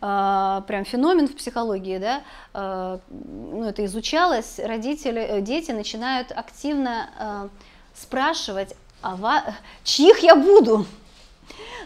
э, 0.02 0.62
прям 0.68 0.86
феномен 0.86 1.28
в 1.28 1.36
психологии, 1.36 2.00
да, 2.00 2.24
э, 2.56 2.98
ну, 3.12 3.64
это 3.64 3.86
изучалось, 3.86 4.58
родители, 4.58 5.22
э, 5.22 5.42
дети 5.42 5.70
начинают 5.70 6.32
активно 6.32 7.12
э, 7.20 7.50
спрашивать, 7.94 8.76
а 9.04 9.18
ва, 9.18 9.44
чьих 9.84 10.24
я 10.24 10.36
буду, 10.36 10.88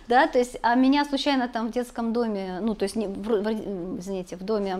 да, 0.08 0.26
то 0.28 0.40
есть, 0.40 0.58
а 0.62 0.76
меня 0.76 1.04
случайно 1.04 1.50
там 1.50 1.68
в 1.68 1.72
детском 1.72 2.14
доме, 2.14 2.60
ну, 2.62 2.76
то 2.76 2.84
есть, 2.84 2.96
не, 2.96 3.08
в, 3.08 3.24
в, 3.24 4.00
извините, 4.00 4.38
в 4.38 4.44
доме, 4.44 4.80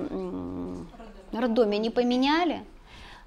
роддоме 1.34 1.80
не 1.80 1.90
поменяли, 1.90 2.64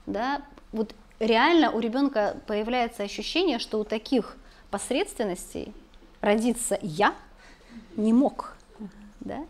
да, 0.06 0.40
вот 0.72 0.94
реально 1.20 1.70
у 1.70 1.78
ребенка 1.78 2.36
появляется 2.46 3.04
ощущение, 3.04 3.58
что 3.58 3.78
у 3.78 3.84
таких 3.84 4.36
посредственностей 4.70 5.72
родиться 6.20 6.78
я 6.82 7.14
не 7.96 8.12
мог. 8.12 8.56
Да? 9.20 9.44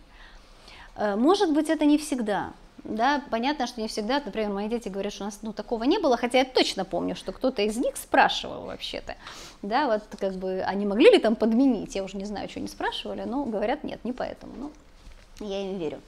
Э, 0.97 1.17
может 1.17 1.53
быть, 1.53 1.71
это 1.71 1.85
не 1.87 1.97
всегда. 1.97 2.53
Да, 2.83 3.23
понятно, 3.31 3.67
что 3.67 3.81
не 3.81 3.89
всегда, 3.89 4.23
например, 4.25 4.51
мои 4.51 4.69
дети 4.69 4.89
говорят, 4.89 5.13
что 5.13 5.25
у 5.25 5.27
нас 5.27 5.41
ну, 5.43 5.53
такого 5.53 5.85
не 5.85 5.99
было, 5.99 6.17
хотя 6.17 6.39
я 6.39 6.45
точно 6.47 6.87
помню, 6.87 7.15
что 7.15 7.31
кто-то 7.33 7.61
из 7.61 7.77
них 7.77 7.97
спрашивал 7.97 8.65
вообще-то, 8.65 9.17
да, 9.61 9.87
вот 9.87 10.03
как 10.19 10.35
бы, 10.35 10.63
они 10.63 10.87
могли 10.87 11.11
ли 11.11 11.19
там 11.19 11.37
подменить, 11.37 11.95
я 11.95 12.03
уже 12.03 12.17
не 12.17 12.25
знаю, 12.25 12.49
что 12.49 12.59
они 12.59 12.69
спрашивали, 12.69 13.25
но 13.25 13.45
говорят, 13.45 13.85
нет, 13.85 14.03
не 14.03 14.13
поэтому, 14.13 14.55
ну, 14.57 15.47
я 15.47 15.63
им 15.63 15.79
верю. 15.79 16.01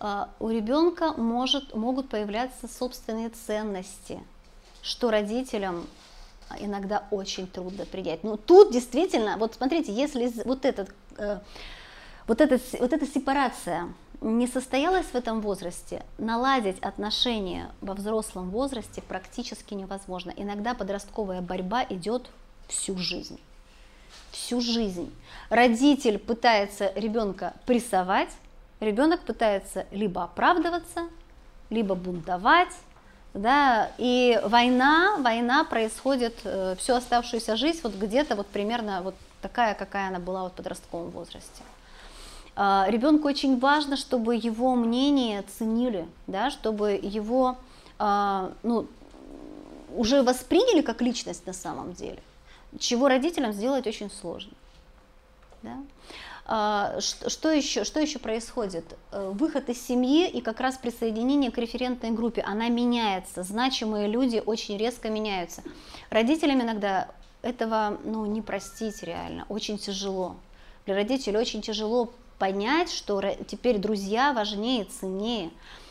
А, 0.00 0.30
у 0.38 0.48
ребенка 0.48 1.12
может, 1.14 1.74
могут 1.74 2.08
появляться 2.08 2.68
собственные 2.68 3.30
ценности, 3.30 4.20
что 4.82 5.10
родителям 5.10 5.86
иногда 6.58 7.04
очень 7.10 7.46
трудно 7.46 7.84
принять. 7.84 8.24
Но 8.24 8.36
тут 8.36 8.72
действительно, 8.72 9.36
вот 9.36 9.54
смотрите, 9.54 9.92
если 9.92 10.32
вот, 10.44 10.64
этот, 10.64 10.90
э, 11.16 11.38
вот, 12.26 12.40
этот, 12.40 12.62
вот 12.80 12.92
эта 12.92 13.06
сепарация 13.06 13.88
не 14.20 14.46
состоялась 14.46 15.06
в 15.06 15.14
этом 15.14 15.40
возрасте, 15.40 16.04
наладить 16.18 16.78
отношения 16.80 17.70
во 17.80 17.94
взрослом 17.94 18.50
возрасте 18.50 19.00
практически 19.02 19.74
невозможно. 19.74 20.32
Иногда 20.36 20.74
подростковая 20.74 21.40
борьба 21.40 21.84
идет 21.88 22.28
всю 22.66 22.98
жизнь. 22.98 23.38
Всю 24.32 24.60
жизнь. 24.60 25.14
Родитель 25.50 26.18
пытается 26.18 26.92
ребенка 26.94 27.54
прессовать, 27.66 28.30
ребенок 28.80 29.20
пытается 29.20 29.86
либо 29.90 30.24
оправдываться, 30.24 31.08
либо 31.70 31.94
бунтовать, 31.94 32.72
да, 33.38 33.90
и 33.98 34.40
война, 34.44 35.16
война 35.18 35.64
происходит 35.64 36.34
э, 36.44 36.74
всю 36.78 36.94
оставшуюся 36.94 37.56
жизнь 37.56 37.80
вот 37.82 37.94
где-то 37.94 38.34
вот 38.34 38.46
примерно 38.48 39.02
вот 39.02 39.14
такая, 39.40 39.74
какая 39.74 40.08
она 40.08 40.18
была 40.18 40.42
вот 40.42 40.52
в 40.52 40.56
подростковом 40.56 41.10
возрасте. 41.10 41.62
Э, 42.56 42.84
ребенку 42.88 43.28
очень 43.28 43.58
важно, 43.58 43.96
чтобы 43.96 44.34
его 44.34 44.74
мнение 44.74 45.44
ценили, 45.56 46.08
да, 46.26 46.50
чтобы 46.50 46.98
его 47.00 47.56
э, 47.98 48.50
ну, 48.64 48.86
уже 49.94 50.22
восприняли 50.22 50.82
как 50.82 51.00
личность 51.00 51.46
на 51.46 51.52
самом 51.52 51.92
деле, 51.92 52.18
чего 52.78 53.08
родителям 53.08 53.52
сделать 53.52 53.86
очень 53.86 54.10
сложно. 54.10 54.52
Да? 55.62 55.76
А, 56.50 56.98
что 57.00 57.50
еще, 57.50 57.84
что 57.84 58.00
еще 58.00 58.18
происходит? 58.18 58.96
Э, 59.12 59.30
выход 59.34 59.68
из 59.68 59.86
семьи 59.86 60.26
и 60.26 60.40
как 60.40 60.60
раз 60.60 60.78
присоединение 60.78 61.50
к 61.50 61.58
референтной 61.58 62.10
группе, 62.10 62.40
она 62.40 62.70
меняется, 62.70 63.42
значимые 63.42 64.08
люди 64.08 64.42
очень 64.44 64.78
резко 64.78 65.10
меняются. 65.10 65.62
Родителям 66.08 66.62
иногда 66.62 67.08
этого 67.42 67.98
ну, 68.02 68.24
не 68.24 68.40
простить 68.40 69.02
реально, 69.02 69.44
очень 69.50 69.76
тяжело. 69.76 70.36
Для 70.86 70.94
родителей 70.94 71.36
очень 71.36 71.60
тяжело 71.60 72.10
понять, 72.38 72.90
что 72.90 73.22
теперь 73.46 73.76
друзья 73.76 74.32
важнее, 74.32 74.86
ценнее. 74.86 75.50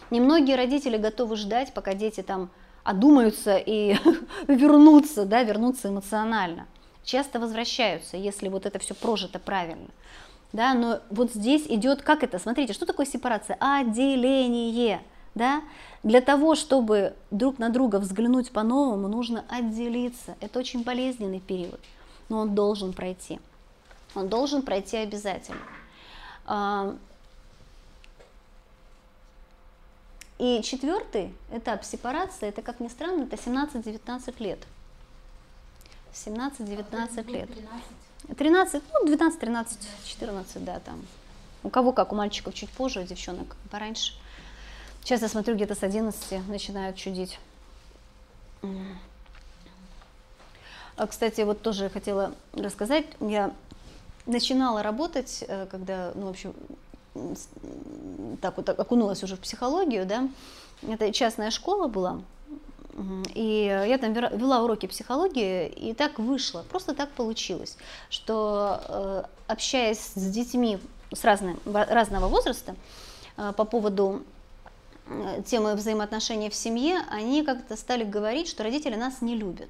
Немногие 0.09 0.55
родители 0.55 0.97
готовы 0.97 1.35
ждать, 1.35 1.71
пока 1.75 1.93
дети 1.93 2.23
там 2.23 2.49
одумаются 2.83 3.57
и 3.57 3.95
вернутся, 4.47 5.25
да, 5.25 5.43
вернутся 5.43 5.89
эмоционально. 5.89 6.65
Часто 7.03 7.39
возвращаются, 7.39 8.17
если 8.17 8.49
вот 8.49 8.65
это 8.65 8.79
все 8.79 8.95
прожито 8.95 9.37
правильно 9.37 9.89
да, 10.53 10.73
но 10.73 11.01
вот 11.09 11.33
здесь 11.33 11.65
идет, 11.67 12.01
как 12.01 12.23
это, 12.23 12.39
смотрите, 12.39 12.73
что 12.73 12.85
такое 12.85 13.05
сепарация? 13.05 13.57
Отделение, 13.59 15.01
Да? 15.35 15.61
Для 16.03 16.21
того, 16.21 16.55
чтобы 16.55 17.15
друг 17.31 17.59
на 17.59 17.69
друга 17.69 17.97
взглянуть 17.97 18.51
по-новому, 18.51 19.07
нужно 19.07 19.43
отделиться. 19.49 20.35
Это 20.39 20.59
очень 20.59 20.83
болезненный 20.83 21.39
период, 21.39 21.79
но 22.29 22.39
он 22.39 22.55
должен 22.55 22.93
пройти. 22.93 23.39
Он 24.15 24.29
должен 24.29 24.61
пройти 24.61 24.97
обязательно. 24.97 25.59
А, 26.45 26.95
и 30.39 30.61
четвертый 30.63 31.33
этап 31.51 31.83
сепарации, 31.83 32.47
это, 32.47 32.61
как 32.61 32.79
ни 32.79 32.87
странно, 32.87 33.23
это 33.23 33.35
17-19 33.35 34.35
лет. 34.39 34.59
17-19 36.13 37.31
лет. 37.31 37.49
13, 38.35 38.83
ну, 38.93 39.05
12, 39.05 39.39
13, 39.39 39.79
14, 40.05 40.65
да, 40.65 40.79
там. 40.79 41.05
У 41.63 41.69
кого 41.69 41.91
как, 41.91 42.11
у 42.11 42.15
мальчиков 42.15 42.53
чуть 42.53 42.69
позже, 42.69 43.01
у 43.01 43.03
девчонок 43.03 43.55
пораньше. 43.71 44.13
Сейчас 45.03 45.21
я 45.21 45.29
смотрю, 45.29 45.55
где-то 45.55 45.75
с 45.75 45.83
11 45.83 46.47
начинают 46.47 46.97
чудить. 46.97 47.39
А, 50.97 51.07
кстати, 51.07 51.41
вот 51.41 51.61
тоже 51.61 51.89
хотела 51.89 52.33
рассказать. 52.53 53.05
Я 53.19 53.53
начинала 54.25 54.83
работать, 54.83 55.45
э, 55.47 55.67
когда, 55.69 56.11
ну, 56.15 56.25
в 56.25 56.29
общем, 56.29 56.53
так 58.41 58.57
вот 58.57 58.69
окунулась 58.69 59.23
уже 59.23 59.35
в 59.35 59.39
психологию, 59.39 60.05
да. 60.05 60.27
Это 60.87 61.11
частная 61.13 61.51
школа 61.51 61.87
была, 61.87 62.21
и 63.35 63.85
я 63.87 63.97
там 63.99 64.13
вела 64.13 64.63
уроки 64.63 64.87
психологии, 64.87 65.67
и 65.67 65.93
так 65.93 66.17
вышло, 66.17 66.65
просто 66.69 66.95
так 66.95 67.09
получилось, 67.11 67.77
что 68.09 68.81
э, 68.87 69.23
общаясь 69.47 69.99
с 70.15 70.31
детьми 70.31 70.79
с 71.13 71.23
разным, 71.23 71.59
разного 71.65 72.27
возраста 72.27 72.75
э, 73.37 73.53
по 73.55 73.65
поводу 73.65 74.23
э, 75.05 75.43
темы 75.45 75.75
взаимоотношений 75.75 76.49
в 76.49 76.55
семье, 76.55 77.01
они 77.11 77.43
как-то 77.43 77.77
стали 77.77 78.03
говорить, 78.03 78.47
что 78.47 78.63
родители 78.63 78.95
нас 78.95 79.21
не 79.21 79.35
любят. 79.35 79.69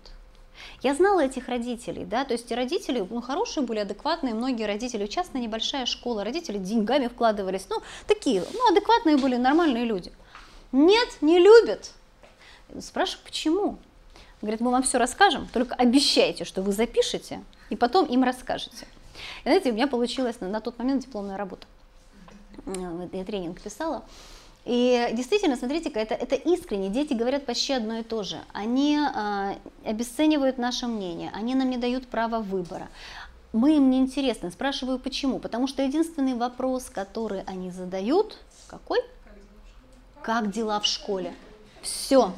Я 0.82 0.95
знала 0.95 1.25
этих 1.25 1.49
родителей, 1.49 2.05
да, 2.05 2.23
то 2.23 2.34
есть 2.34 2.45
эти 2.45 2.53
родители, 2.53 3.05
ну, 3.09 3.21
хорошие 3.21 3.65
были, 3.65 3.80
адекватные, 3.80 4.34
многие 4.34 4.65
родители, 4.65 5.05
частная 5.05 5.41
небольшая 5.41 5.86
школа, 5.86 6.23
родители 6.23 6.57
деньгами 6.57 7.07
вкладывались, 7.07 7.67
ну, 7.69 7.82
такие, 8.07 8.43
ну, 8.53 8.71
адекватные 8.71 9.17
были, 9.17 9.36
нормальные 9.36 9.84
люди. 9.84 10.11
Нет, 10.71 11.09
не 11.21 11.39
любят, 11.39 11.91
Спрашиваю, 12.80 13.24
почему? 13.26 13.78
Говорит, 14.41 14.59
мы 14.61 14.72
вам 14.72 14.84
все 14.84 14.97
расскажем, 14.97 15.47
только 15.51 15.74
обещайте, 15.76 16.45
что 16.45 16.61
вы 16.61 16.72
запишете, 16.72 17.43
и 17.70 17.76
потом 17.76 18.05
им 18.05 18.24
расскажете. 18.24 18.86
И 19.43 19.47
знаете, 19.47 19.72
у 19.72 19.74
меня 19.74 19.88
получилась 19.88 20.39
на, 20.41 20.47
на 20.47 20.61
тот 20.61 20.78
момент 20.78 21.03
дипломная 21.03 21.38
работа. 21.38 21.65
Я 23.13 23.24
тренинг 23.24 23.61
писала. 23.61 24.03
И 24.65 25.09
действительно, 25.13 25.55
смотрите-ка, 25.55 25.99
это, 25.99 26.13
это 26.13 26.36
искренне. 26.36 26.89
Дети 26.89 27.13
говорят 27.13 27.45
почти 27.45 27.72
одно 27.72 27.99
и 27.99 28.03
то 28.03 28.24
же. 28.24 28.38
Они 28.51 28.97
э, 28.97 29.55
обесценивают 29.86 30.57
наше 30.57 30.88
мнение, 30.88 31.32
они 31.34 31.55
нам 31.55 31.70
не 31.70 31.78
дают 31.78 32.07
права 32.07 32.41
выбора. 32.41 32.89
Мы 33.53 33.78
им 33.78 33.89
не 33.89 33.99
интересны. 33.99 34.51
Спрашиваю, 34.51 34.99
почему? 34.99 35.39
Потому 35.39 35.68
что 35.68 35.84
единственный 35.84 36.34
вопрос, 36.34 36.89
который 36.89 37.43
они 37.43 37.72
задают, 37.72 38.38
какой? 38.68 38.99
Как 40.22 40.51
дела 40.51 40.82
в 40.82 40.86
школе? 40.86 41.34
Все. 41.88 42.33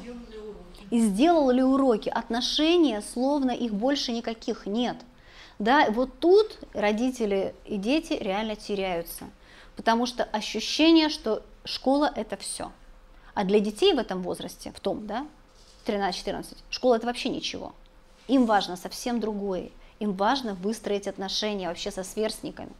И 0.90 1.00
сделал 1.00 1.50
ли 1.50 1.62
уроки? 1.62 2.08
Отношения, 2.08 3.02
словно 3.02 3.50
их 3.50 3.74
больше 3.74 4.12
никаких 4.12 4.66
нет. 4.66 4.96
Да, 5.58 5.90
вот 5.90 6.18
тут 6.20 6.58
родители 6.72 7.54
и 7.64 7.76
дети 7.76 8.12
реально 8.14 8.56
теряются. 8.56 9.28
Потому 9.76 10.06
что 10.06 10.24
ощущение, 10.24 11.08
что 11.08 11.42
школа 11.64 12.12
это 12.14 12.36
все. 12.36 12.70
А 13.34 13.44
для 13.44 13.60
детей 13.60 13.92
в 13.92 13.98
этом 13.98 14.22
возрасте, 14.22 14.72
в 14.72 14.80
том, 14.80 15.06
да, 15.06 15.26
13-14, 15.86 16.56
школа 16.70 16.94
это 16.96 17.06
вообще 17.06 17.28
ничего. 17.28 17.72
Им 18.28 18.46
важно 18.46 18.76
совсем 18.76 19.20
другое. 19.20 19.70
Им 19.98 20.12
важно 20.12 20.54
выстроить 20.54 21.06
отношения 21.06 21.68
вообще 21.68 21.90
со 21.90 22.04
сверстниками 22.04 22.72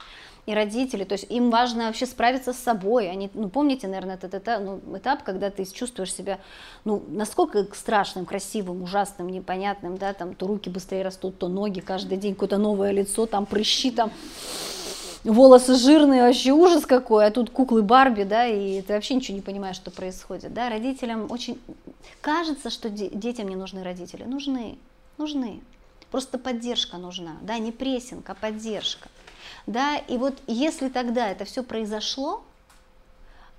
и 0.46 0.54
родители, 0.54 1.04
то 1.04 1.12
есть 1.12 1.26
им 1.30 1.50
важно 1.50 1.86
вообще 1.86 2.06
справиться 2.06 2.52
с 2.52 2.58
собой. 2.58 3.10
Они, 3.10 3.30
ну, 3.34 3.48
помните, 3.48 3.86
наверное, 3.86 4.16
этот 4.16 4.34
этап, 4.34 4.60
ну, 4.62 4.80
этап, 4.96 5.22
когда 5.22 5.50
ты 5.50 5.64
чувствуешь 5.64 6.12
себя, 6.12 6.38
ну, 6.84 7.02
насколько 7.08 7.66
страшным, 7.74 8.26
красивым, 8.26 8.82
ужасным, 8.82 9.28
непонятным, 9.28 9.96
да, 9.96 10.12
там, 10.14 10.34
то 10.34 10.46
руки 10.46 10.70
быстрее 10.70 11.02
растут, 11.02 11.38
то 11.38 11.48
ноги, 11.48 11.80
каждый 11.80 12.18
день 12.18 12.34
какое-то 12.34 12.58
новое 12.58 12.90
лицо, 12.90 13.26
там, 13.26 13.46
прыщи, 13.46 13.90
там, 13.90 14.10
волосы 15.24 15.74
жирные, 15.74 16.22
вообще 16.22 16.52
ужас 16.52 16.86
какой, 16.86 17.26
а 17.26 17.30
тут 17.30 17.50
куклы 17.50 17.82
Барби, 17.82 18.22
да, 18.22 18.46
и 18.46 18.80
ты 18.82 18.94
вообще 18.94 19.14
ничего 19.14 19.36
не 19.36 19.42
понимаешь, 19.42 19.76
что 19.76 19.90
происходит, 19.90 20.54
да, 20.54 20.70
родителям 20.70 21.30
очень, 21.30 21.60
кажется, 22.20 22.70
что 22.70 22.88
детям 22.88 23.48
не 23.48 23.56
нужны 23.56 23.82
родители, 23.82 24.24
нужны, 24.24 24.78
нужны, 25.18 25.60
просто 26.10 26.38
поддержка 26.38 26.96
нужна, 26.96 27.36
да, 27.42 27.58
не 27.58 27.72
прессинг, 27.72 28.28
а 28.28 28.34
поддержка. 28.34 29.08
Да, 29.66 29.96
и 29.96 30.16
вот 30.16 30.40
если 30.46 30.88
тогда 30.88 31.28
это 31.28 31.44
все 31.44 31.62
произошло, 31.62 32.42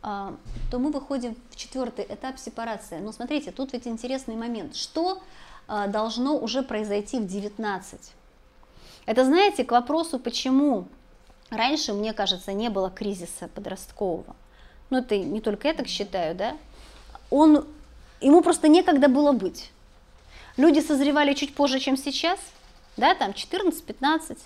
а, 0.04 0.36
то 0.72 0.80
мы 0.80 0.92
выходим 0.92 1.36
в 1.52 1.56
четвертый 1.56 2.06
этап 2.06 2.40
сепарации. 2.40 2.98
Но 2.98 3.12
смотрите, 3.12 3.52
тут 3.52 3.74
ведь 3.74 3.88
интересный 3.88 4.36
момент. 4.36 4.76
Что 4.76 5.22
а, 5.68 5.88
должно 5.88 6.38
уже 6.38 6.64
произойти 6.64 7.20
в 7.20 7.28
19? 7.28 8.14
Это, 9.06 9.26
знаете, 9.26 9.64
к 9.64 9.72
вопросу, 9.72 10.20
почему 10.20 10.88
раньше, 11.50 11.94
мне 11.94 12.14
кажется, 12.14 12.52
не 12.54 12.70
было 12.70 12.90
кризиса 12.90 13.48
подросткового. 13.48 14.36
Ну, 14.90 14.98
это 14.98 15.18
не 15.18 15.40
только 15.40 15.68
я 15.68 15.74
так 15.74 15.88
считаю, 15.88 16.36
да? 16.36 16.58
Он, 17.30 17.66
ему 18.20 18.42
просто 18.42 18.68
некогда 18.68 19.08
было 19.08 19.32
быть. 19.32 19.72
Люди 20.58 20.80
созревали 20.80 21.34
чуть 21.34 21.56
позже, 21.56 21.80
чем 21.80 21.98
сейчас, 21.98 22.40
да, 22.98 23.16
там 23.16 23.32
14-15, 23.32 24.38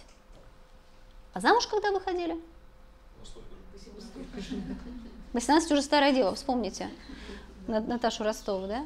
а 1.33 1.39
замуж 1.39 1.67
когда 1.67 1.91
выходили? 1.91 2.37
18 5.33 5.71
уже 5.71 5.81
старое 5.81 6.13
дело, 6.13 6.35
вспомните. 6.35 6.89
Наташу 7.67 8.23
Ростову, 8.23 8.67
да? 8.67 8.85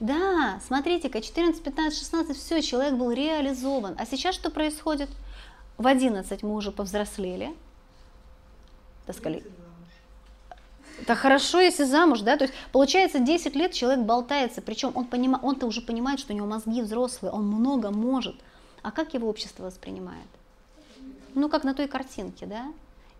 Да, 0.00 0.60
смотрите-ка, 0.66 1.22
14, 1.22 1.62
15, 1.62 1.98
16, 1.98 2.36
все, 2.36 2.60
человек 2.60 2.94
был 2.94 3.12
реализован. 3.12 3.94
А 3.98 4.04
сейчас 4.04 4.34
что 4.34 4.50
происходит? 4.50 5.08
В 5.78 5.86
11 5.86 6.42
мы 6.42 6.54
уже 6.54 6.72
повзрослели. 6.72 7.54
Таскали. 9.06 9.42
Да 11.06 11.14
хорошо, 11.14 11.60
если 11.60 11.84
замуж, 11.84 12.20
да, 12.20 12.36
то 12.36 12.44
есть 12.44 12.54
получается 12.72 13.18
10 13.18 13.54
лет 13.54 13.72
человек 13.72 14.04
болтается, 14.04 14.62
причем 14.62 14.92
он 14.94 15.04
понима, 15.04 15.38
он-то 15.42 15.66
уже 15.66 15.82
понимает, 15.82 16.20
что 16.20 16.32
у 16.32 16.36
него 16.36 16.46
мозги 16.46 16.80
взрослые, 16.80 17.32
он 17.32 17.46
много 17.46 17.90
может. 17.90 18.36
А 18.82 18.90
как 18.90 19.14
его 19.14 19.28
общество 19.28 19.64
воспринимает? 19.64 20.26
ну, 21.36 21.48
как 21.50 21.64
на 21.64 21.74
той 21.74 21.86
картинке, 21.86 22.46
да, 22.46 22.72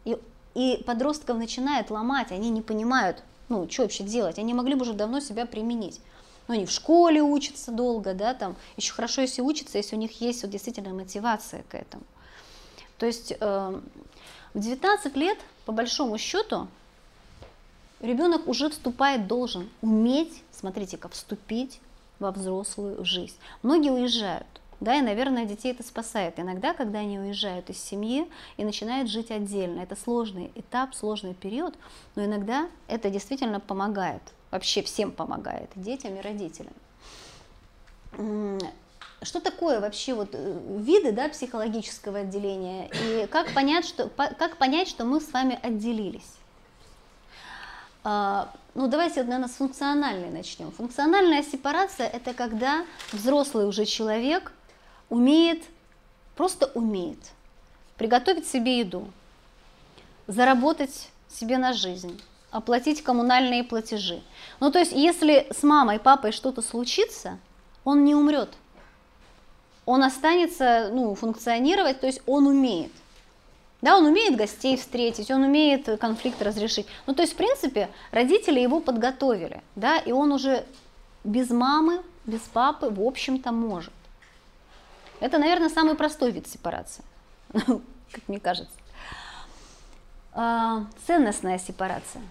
и, 0.05 0.19
и 0.55 0.83
подростков 0.85 1.37
начинает 1.37 1.91
ломать, 1.91 2.33
они 2.33 2.51
не 2.51 2.63
понимают, 2.63 3.23
ну, 3.49 3.71
что 3.71 3.83
вообще 3.83 4.03
делать, 4.03 4.39
они 4.39 4.55
могли 4.55 4.75
бы 4.75 4.83
уже 4.83 4.95
давно 4.95 5.21
себя 5.21 5.47
применить. 5.47 6.01
Но 6.49 6.55
они 6.55 6.65
в 6.65 6.71
школе 6.71 7.23
учатся 7.23 7.73
долго, 7.73 8.15
да, 8.15 8.33
там, 8.33 8.57
еще 8.77 8.93
хорошо, 8.93 9.21
если 9.21 9.43
учатся, 9.43 9.79
если 9.79 9.97
у 9.97 9.99
них 9.99 10.21
есть 10.21 10.43
вот 10.43 10.51
действительно 10.51 10.95
мотивация 10.95 11.63
к 11.69 11.75
этому. 11.75 12.05
То 12.99 13.05
есть 13.05 13.35
э, 13.39 13.81
в 14.55 14.59
19 14.59 15.17
лет, 15.17 15.39
по 15.67 15.73
большому 15.73 16.17
счету, 16.17 16.69
ребенок 18.01 18.47
уже 18.47 18.71
вступает, 18.71 19.27
должен 19.27 19.69
уметь, 19.83 20.43
смотрите-ка, 20.51 21.09
вступить 21.09 21.81
во 22.19 22.31
взрослую 22.31 23.05
жизнь. 23.05 23.37
Многие 23.63 23.93
уезжают, 23.93 24.47
да, 24.81 24.95
и, 24.97 25.01
наверное, 25.01 25.47
детей 25.47 25.73
это 25.73 25.83
спасает. 25.83 26.39
Иногда, 26.39 26.75
когда 26.75 26.99
они 26.99 27.19
уезжают 27.19 27.71
из 27.71 27.83
семьи 27.83 28.31
и 28.57 28.65
начинают 28.65 29.09
жить 29.09 29.31
отдельно, 29.31 29.81
это 29.81 29.97
сложный 29.97 30.53
этап, 30.55 30.95
сложный 30.95 31.35
период, 31.35 31.75
но 32.15 32.25
иногда 32.25 32.69
это 32.87 33.09
действительно 33.11 33.61
помогает, 33.61 34.23
вообще 34.51 34.83
всем 34.83 35.13
помогает, 35.13 35.71
детям 35.75 36.17
и 36.17 36.21
родителям. 36.21 36.75
Что 39.23 39.41
такое 39.41 39.81
вообще 39.81 40.13
вот 40.13 40.31
э, 40.35 40.79
виды 40.79 41.11
да, 41.11 41.31
психологического 41.31 42.21
отделения 42.21 42.91
и 42.93 43.27
как 43.27 43.53
понять, 43.55 43.87
что, 43.87 44.09
как 44.09 44.59
понять, 44.59 44.89
что 44.89 45.07
мы 45.07 45.21
с 45.21 45.33
вами 45.33 45.59
отделились? 45.63 46.36
А, 48.09 48.53
ну, 48.77 48.87
давайте, 48.87 49.25
наверное, 49.25 49.49
с 49.49 49.57
функциональной 49.57 50.31
начнем. 50.31 50.71
Функциональная 50.71 51.43
сепарация– 51.43 52.07
это 52.13 52.35
когда 52.35 52.85
взрослый 53.11 53.67
уже 53.67 53.85
человек 53.85 54.53
умеет, 55.09 55.65
просто 56.37 56.67
умеет 56.75 57.19
приготовить 57.97 58.47
себе 58.47 58.79
еду, 58.79 59.09
заработать 60.29 61.09
себе 61.29 61.59
на 61.59 61.73
жизнь, 61.73 62.23
оплатить 62.53 63.03
коммунальные 63.03 63.65
платежи. 63.65 64.23
Ну, 64.61 64.71
то 64.71 64.79
есть, 64.79 64.93
если 64.93 65.49
с 65.51 65.65
мамой, 65.65 65.99
папой 65.99 66.31
что-то 66.31 66.63
случится, 66.63 67.41
он 67.83 68.05
не 68.05 68.15
умрет. 68.15 68.51
Он 69.85 70.05
останется 70.05 70.91
ну, 70.93 71.13
функционировать, 71.17 71.99
то 71.99 72.07
есть 72.07 72.23
он 72.27 72.47
умеет. 72.47 72.93
Да, 73.83 73.99
он 73.99 74.07
умеет 74.07 74.37
гостей 74.37 74.77
встретить, 74.77 75.31
он 75.31 75.43
умеет 75.43 76.01
конфликт 76.01 76.41
разрешить. 76.41 76.87
Ну, 77.07 77.15
то 77.15 77.23
есть, 77.23 77.35
в 77.35 77.37
принципе, 77.37 77.91
родители 78.11 78.59
его 78.59 78.81
подготовили, 78.81 79.63
да, 79.75 79.99
и 79.99 80.13
он 80.13 80.33
уже 80.33 80.65
без 81.25 81.51
мамы, 81.51 82.03
без 82.25 82.41
папы, 82.41 82.89
в 82.89 83.01
общем-то, 83.01 83.53
может. 83.53 83.93
Это, 85.21 85.39
наверное, 85.39 85.69
самый 85.69 85.95
простой 85.95 86.31
вид 86.31 86.47
сепарации, 86.49 87.05
как 87.53 88.29
мне 88.29 88.41
кажется. 88.41 88.75
А, 90.33 90.85
ценностная 91.07 91.59
сепарация. 91.59 92.23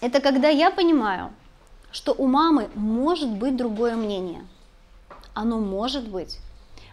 Это 0.00 0.20
когда 0.20 0.48
я 0.48 0.70
понимаю, 0.70 1.32
что 1.92 2.12
у 2.12 2.26
мамы 2.26 2.68
может 2.74 3.28
быть 3.30 3.56
другое 3.56 3.96
мнение. 3.96 4.44
Оно 5.34 5.58
может 5.58 6.08
быть. 6.08 6.38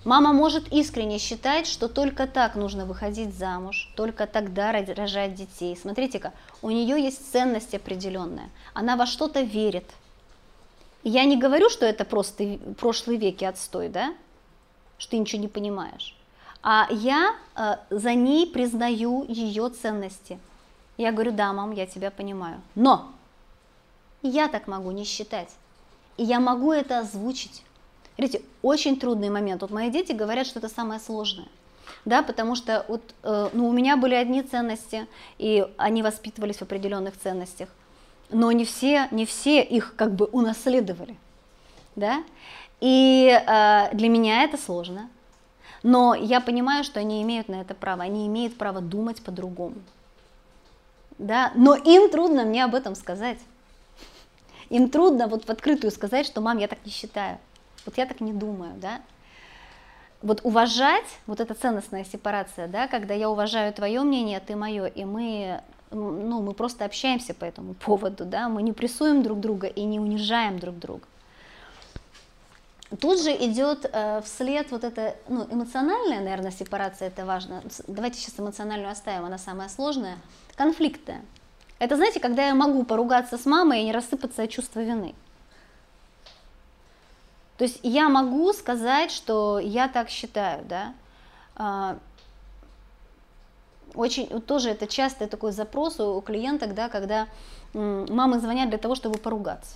Мама 0.08 0.32
может 0.32 0.72
искренне 0.72 1.20
считать, 1.20 1.68
что 1.68 1.90
только 1.90 2.28
так 2.28 2.56
нужно 2.56 2.86
выходить 2.86 3.38
замуж, 3.38 3.92
только 3.98 4.26
тогда 4.26 4.72
рожать 4.72 5.36
детей. 5.36 5.76
Смотрите-ка, 5.76 6.32
у 6.62 6.70
нее 6.70 7.04
есть 7.04 7.30
ценность 7.30 7.76
определенная. 7.76 8.50
Она 8.74 8.96
во 8.96 9.06
что-то 9.06 9.42
верит. 9.42 9.84
я 11.04 11.26
не 11.26 11.36
говорю, 11.36 11.70
что 11.70 11.86
это 11.86 12.06
просто 12.06 12.58
прошлый 12.80 13.18
век 13.18 13.42
и 13.42 13.46
отстой, 13.46 13.90
да? 13.90 14.14
Что 14.98 15.12
ты 15.12 15.18
ничего 15.18 15.42
не 15.42 15.50
понимаешь 15.50 16.16
а 16.64 16.88
я 16.90 17.36
э, 17.56 17.78
за 17.90 18.14
ней 18.14 18.48
признаю 18.48 19.26
ее 19.28 19.70
ценности. 19.70 20.40
Я 20.98 21.12
говорю, 21.12 21.32
да, 21.32 21.54
мам, 21.54 21.72
я 21.72 21.86
тебя 21.86 22.12
понимаю. 22.12 22.62
Но 22.76 23.12
я 24.22 24.48
так 24.48 24.68
могу 24.68 24.92
не 24.92 25.06
считать. 25.06 25.50
И 26.18 26.24
я 26.24 26.40
могу 26.40 26.72
это 26.72 27.00
озвучить. 27.00 27.64
Видите, 28.18 28.42
очень 28.62 29.00
трудный 29.00 29.30
момент. 29.30 29.62
Вот 29.62 29.72
мои 29.72 29.90
дети 29.90 30.12
говорят, 30.12 30.48
что 30.48 30.60
это 30.60 30.70
самое 30.70 31.00
сложное. 31.00 31.48
Да, 32.06 32.24
потому 32.24 32.56
что 32.56 32.86
вот, 32.88 33.02
э, 33.24 33.50
ну, 33.54 33.68
у 33.68 33.72
меня 33.72 33.98
были 33.98 34.16
одни 34.16 34.42
ценности, 34.42 35.08
и 35.38 35.66
они 35.78 36.04
воспитывались 36.04 36.58
в 36.58 36.62
определенных 36.64 37.18
ценностях. 37.18 37.70
Но 38.30 38.52
не 38.52 38.66
все, 38.66 39.08
не 39.12 39.26
все 39.26 39.62
их 39.62 39.96
как 39.96 40.14
бы 40.14 40.26
унаследовали. 40.26 41.16
Да? 41.96 42.24
И 42.82 43.30
э, 43.30 43.90
для 43.94 44.10
меня 44.10 44.44
это 44.44 44.58
сложно. 44.58 45.10
Но 45.84 46.16
я 46.16 46.42
понимаю, 46.42 46.84
что 46.84 47.00
они 47.00 47.22
имеют 47.22 47.50
на 47.50 47.62
это 47.62 47.74
право, 47.74 48.04
они 48.04 48.28
имеют 48.28 48.58
право 48.58 48.82
думать 48.82 49.22
по-другому. 49.22 49.76
Да? 51.18 51.52
Но 51.56 51.76
им 51.76 52.10
трудно 52.10 52.46
мне 52.46 52.64
об 52.64 52.76
этом 52.76 52.96
сказать. 52.96 53.40
Им 54.70 54.90
трудно 54.90 55.28
вот 55.28 55.46
в 55.46 55.50
открытую 55.50 55.92
сказать, 55.92 56.26
что 56.26 56.42
мам, 56.42 56.58
я 56.58 56.68
так 56.68 56.80
не 56.86 56.92
считаю. 56.92 57.38
Вот 57.88 57.98
я 57.98 58.06
так 58.06 58.20
не 58.20 58.34
думаю, 58.34 58.74
да. 58.76 59.02
Вот 60.22 60.42
уважать, 60.44 61.06
вот 61.26 61.40
эта 61.40 61.54
ценностная 61.54 62.04
сепарация, 62.04 62.68
да, 62.68 62.88
когда 62.88 63.14
я 63.14 63.30
уважаю 63.30 63.74
твое 63.74 64.02
мнение, 64.02 64.42
ты 64.42 64.56
мое, 64.56 64.88
и 64.88 65.06
мы, 65.06 65.62
ну, 65.92 66.42
мы 66.42 66.54
просто 66.54 66.84
общаемся 66.84 67.34
по 67.34 67.46
этому 67.46 67.76
поводу, 67.76 68.26
да, 68.26 68.50
мы 68.50 68.62
не 68.62 68.74
прессуем 68.74 69.24
друг 69.24 69.40
друга 69.40 69.68
и 69.68 69.84
не 69.86 70.00
унижаем 70.02 70.60
друг 70.60 70.78
друга. 70.78 71.04
Тут 73.00 73.22
же 73.22 73.32
идет 73.32 73.90
э, 73.92 74.22
вслед 74.22 74.72
вот 74.72 74.84
эта 74.84 75.16
ну, 75.30 75.48
эмоциональная, 75.50 76.20
наверное, 76.20 76.52
сепарация, 76.52 77.08
это 77.08 77.26
важно. 77.26 77.64
Давайте 77.88 78.20
сейчас 78.20 78.40
эмоциональную 78.40 78.92
оставим, 78.92 79.26
она 79.26 79.38
самая 79.38 79.70
сложная. 79.70 80.18
Конфликтная. 80.56 81.22
Это, 81.80 81.96
знаете, 81.96 82.20
когда 82.20 82.48
я 82.48 82.56
могу 82.56 82.84
поругаться 82.84 83.38
с 83.38 83.46
мамой 83.46 83.82
и 83.82 83.86
не 83.86 83.94
рассыпаться 83.94 84.44
от 84.44 84.50
чувства 84.50 84.82
вины. 84.82 85.16
То 87.58 87.64
есть 87.64 87.80
я 87.84 88.08
могу 88.10 88.54
сказать, 88.54 89.12
что 89.12 89.60
я 89.60 89.88
так 89.88 90.10
считаю, 90.10 90.64
да. 90.66 90.94
А, 91.56 91.98
очень 93.96 94.42
тоже 94.42 94.70
это 94.70 94.86
частый 94.86 95.28
такой 95.28 95.52
запрос 95.52 96.00
у 96.00 96.22
клиенток, 96.22 96.76
да, 96.76 96.88
когда 96.88 97.28
мамы 97.74 98.40
звонят 98.40 98.70
для 98.70 98.78
того, 98.78 98.96
чтобы 98.96 99.18
поругаться. 99.18 99.76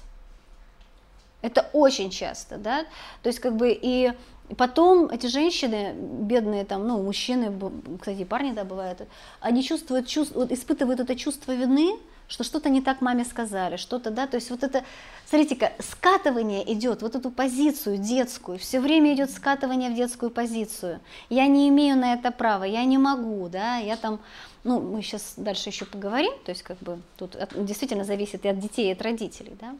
Это 1.41 1.69
очень 1.73 2.11
часто, 2.11 2.57
да, 2.57 2.86
то 3.23 3.27
есть 3.27 3.39
как 3.39 3.55
бы 3.55 3.71
и 3.71 4.13
потом 4.57 5.07
эти 5.07 5.25
женщины, 5.25 5.93
бедные 5.93 6.65
там, 6.65 6.88
ну, 6.88 7.01
мужчины, 7.01 7.51
кстати, 7.99 8.25
парни, 8.25 8.51
да, 8.51 8.63
бывают, 8.63 9.07
они 9.39 9.63
чувствуют, 9.63 10.07
чувствуют, 10.07 10.51
испытывают 10.51 10.99
это 10.99 11.15
чувство 11.15 11.53
вины, 11.53 11.97
что 12.32 12.45
что-то 12.45 12.69
не 12.69 12.82
так 12.82 13.01
маме 13.01 13.25
сказали, 13.25 13.75
что-то, 13.75 14.09
да, 14.09 14.25
то 14.25 14.36
есть 14.36 14.49
вот 14.51 14.63
это, 14.63 14.86
смотрите-ка, 15.27 15.73
скатывание 15.79 16.63
идет, 16.73 17.01
вот 17.01 17.13
эту 17.13 17.29
позицию 17.29 17.97
детскую, 17.97 18.57
все 18.57 18.79
время 18.79 19.13
идет 19.13 19.32
скатывание 19.32 19.89
в 19.89 19.95
детскую 19.95 20.32
позицию. 20.32 21.01
Я 21.29 21.47
не 21.47 21.67
имею 21.67 21.97
на 21.97 22.13
это 22.13 22.32
права, 22.32 22.63
я 22.63 22.86
не 22.86 22.97
могу, 22.97 23.49
да, 23.49 23.77
я 23.77 23.97
там, 23.97 24.21
ну, 24.63 24.79
мы 24.79 25.01
сейчас 25.01 25.34
дальше 25.36 25.69
еще 25.69 25.84
поговорим, 25.84 26.32
то 26.45 26.51
есть 26.51 26.63
как 26.63 26.77
бы 26.77 27.01
тут 27.17 27.36
действительно 27.53 28.05
зависит 28.05 28.45
и 28.45 28.47
от 28.47 28.59
детей, 28.59 28.89
и 28.89 28.93
от 28.93 29.01
родителей, 29.01 29.57
да. 29.59 29.75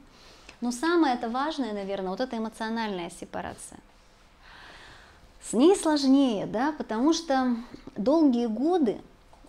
Но 0.60 0.74
самое 0.74 1.16
это 1.16 1.30
важное, 1.30 1.72
наверное, 1.72 2.10
вот 2.10 2.20
эта 2.20 2.38
эмоциональная 2.38 3.10
сепарация. 3.18 3.80
С 5.41 5.54
ней 5.54 5.76
сложнее, 5.78 6.45
да, 6.47 6.74
потому 6.78 7.14
что 7.14 7.56
долгие 7.95 8.47
годы 8.47 8.97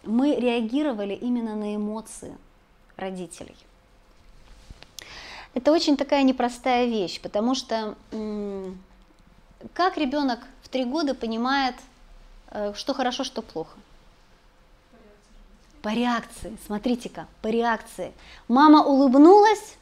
мы 0.05 0.37
реагировали 0.37 1.15
именно 1.15 1.57
на 1.57 1.75
эмоции 1.75 2.37
родителей. 3.03 3.57
Это 5.55 5.71
очень 5.71 5.97
такая 5.97 6.23
непростая 6.23 6.87
вещь, 6.87 7.21
потому 7.21 7.55
что 7.55 7.95
как 9.75 9.97
ребенок 9.99 10.41
в 10.63 10.69
три 10.69 10.85
года 10.85 11.15
понимает, 11.15 11.75
э, 12.51 12.73
что 12.75 12.95
хорошо, 12.95 13.23
что 13.23 13.43
плохо? 13.43 13.77
По 15.83 15.91
реакции, 15.91 16.57
смотрите-ка, 16.67 17.27
по 17.43 17.49
реакции. 17.49 18.13
Мама 18.49 18.83
улыбнулась, 18.83 19.77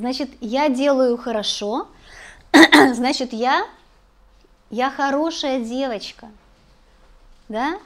Значит, 0.00 0.30
я 0.40 0.70
делаю 0.70 1.18
хорошо, 1.18 1.86
значит, 2.94 3.34
я, 3.34 3.66
я 4.70 4.90
хорошая 4.90 5.60
девочка, 5.60 6.30
да? 7.50 7.78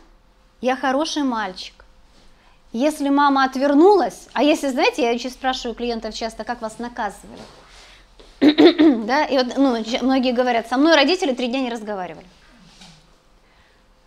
Я 0.61 0.77
хороший 0.77 1.25
мальчик. 1.25 1.84
Если 2.75 3.09
мама 3.09 3.45
отвернулась, 3.45 4.27
а 4.33 4.43
если, 4.43 4.67
знаете, 4.67 5.03
я 5.03 5.13
еще 5.13 5.31
спрашиваю 5.31 5.77
клиентов 5.77 6.13
часто, 6.13 6.43
как 6.43 6.61
вас 6.61 6.81
наказывали, 6.81 7.41
да, 9.07 9.25
и 9.27 9.39
вот, 9.39 9.57
ну, 9.57 9.77
многие 10.03 10.33
говорят, 10.33 10.67
со 10.67 10.77
мной 10.77 10.97
родители 10.97 11.33
три 11.35 11.47
дня 11.47 11.61
не 11.61 11.71
разговаривали, 11.71 12.27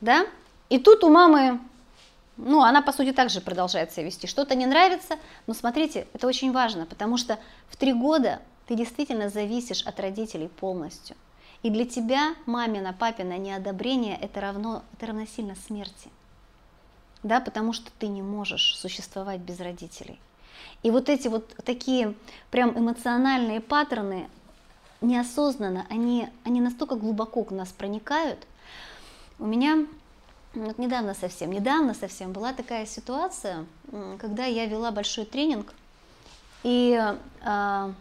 да, 0.02 0.28
и 0.68 0.80
тут 0.80 1.06
у 1.06 1.10
мамы 1.10 1.62
ну, 2.36 2.62
она, 2.62 2.82
по 2.82 2.92
сути, 2.92 3.14
также 3.14 3.40
продолжает 3.40 3.94
себя 3.94 4.04
вести. 4.04 4.28
Что-то 4.28 4.54
не 4.54 4.66
нравится, 4.66 5.16
но 5.48 5.54
смотрите, 5.54 6.06
это 6.14 6.28
очень 6.28 6.52
важно, 6.52 6.86
потому 6.86 7.16
что 7.16 7.40
в 7.70 7.78
три 7.78 7.94
года 7.94 8.42
ты 8.68 8.76
действительно 8.76 9.30
зависишь 9.30 9.82
от 9.84 9.98
родителей 10.02 10.50
полностью. 10.50 11.16
И 11.64 11.70
для 11.70 11.86
тебя 11.86 12.36
мамина, 12.46 12.92
папина 12.92 13.38
неодобрение 13.38 14.18
это, 14.22 14.42
равно, 14.42 14.84
это 14.94 15.08
равносильно 15.08 15.56
смерти. 15.68 16.10
Да, 17.24 17.40
потому 17.40 17.74
что 17.74 17.92
ты 18.00 18.08
не 18.08 18.22
можешь 18.22 18.76
существовать 18.76 19.40
без 19.40 19.60
родителей. 19.60 20.20
И 20.84 20.92
вот 20.92 21.10
эти 21.10 21.28
вот 21.28 21.56
такие 21.66 22.14
прям 22.52 22.78
эмоциональные 22.78 23.62
паттерны 23.62 24.30
неосознанно, 25.02 25.86
они, 25.90 26.30
они 26.44 26.62
настолько 26.62 26.96
глубоко 26.96 27.44
к 27.44 27.52
нас 27.52 27.70
проникают. 27.70 28.46
У 29.40 29.46
меня 29.46 29.86
вот 30.54 30.78
недавно 30.78 31.14
совсем, 31.14 31.52
недавно 31.52 31.94
совсем 31.94 32.32
была 32.32 32.54
такая 32.54 32.86
ситуация, 32.86 33.66
когда 34.18 34.46
я 34.46 34.66
вела 34.66 34.92
большой 34.92 35.26
тренинг, 35.26 35.74
и 36.64 37.00
э, 37.42 37.94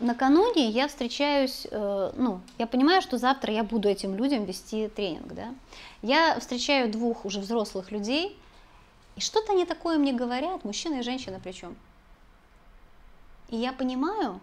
накануне 0.00 0.70
я 0.70 0.88
встречаюсь, 0.88 1.66
э, 1.70 2.12
ну, 2.16 2.40
я 2.58 2.66
понимаю, 2.66 3.02
что 3.02 3.18
завтра 3.18 3.52
я 3.52 3.62
буду 3.62 3.88
этим 3.88 4.16
людям 4.16 4.44
вести 4.44 4.88
тренинг, 4.88 5.32
да. 5.34 5.54
Я 6.02 6.38
встречаю 6.40 6.90
двух 6.90 7.24
уже 7.24 7.40
взрослых 7.40 7.92
людей, 7.92 8.36
и 9.16 9.20
что-то 9.20 9.52
они 9.52 9.66
такое 9.66 9.98
мне 9.98 10.12
говорят, 10.12 10.64
мужчина 10.64 10.96
и 10.96 11.02
женщина 11.02 11.40
причем. 11.42 11.76
И 13.50 13.56
я 13.56 13.72
понимаю, 13.72 14.40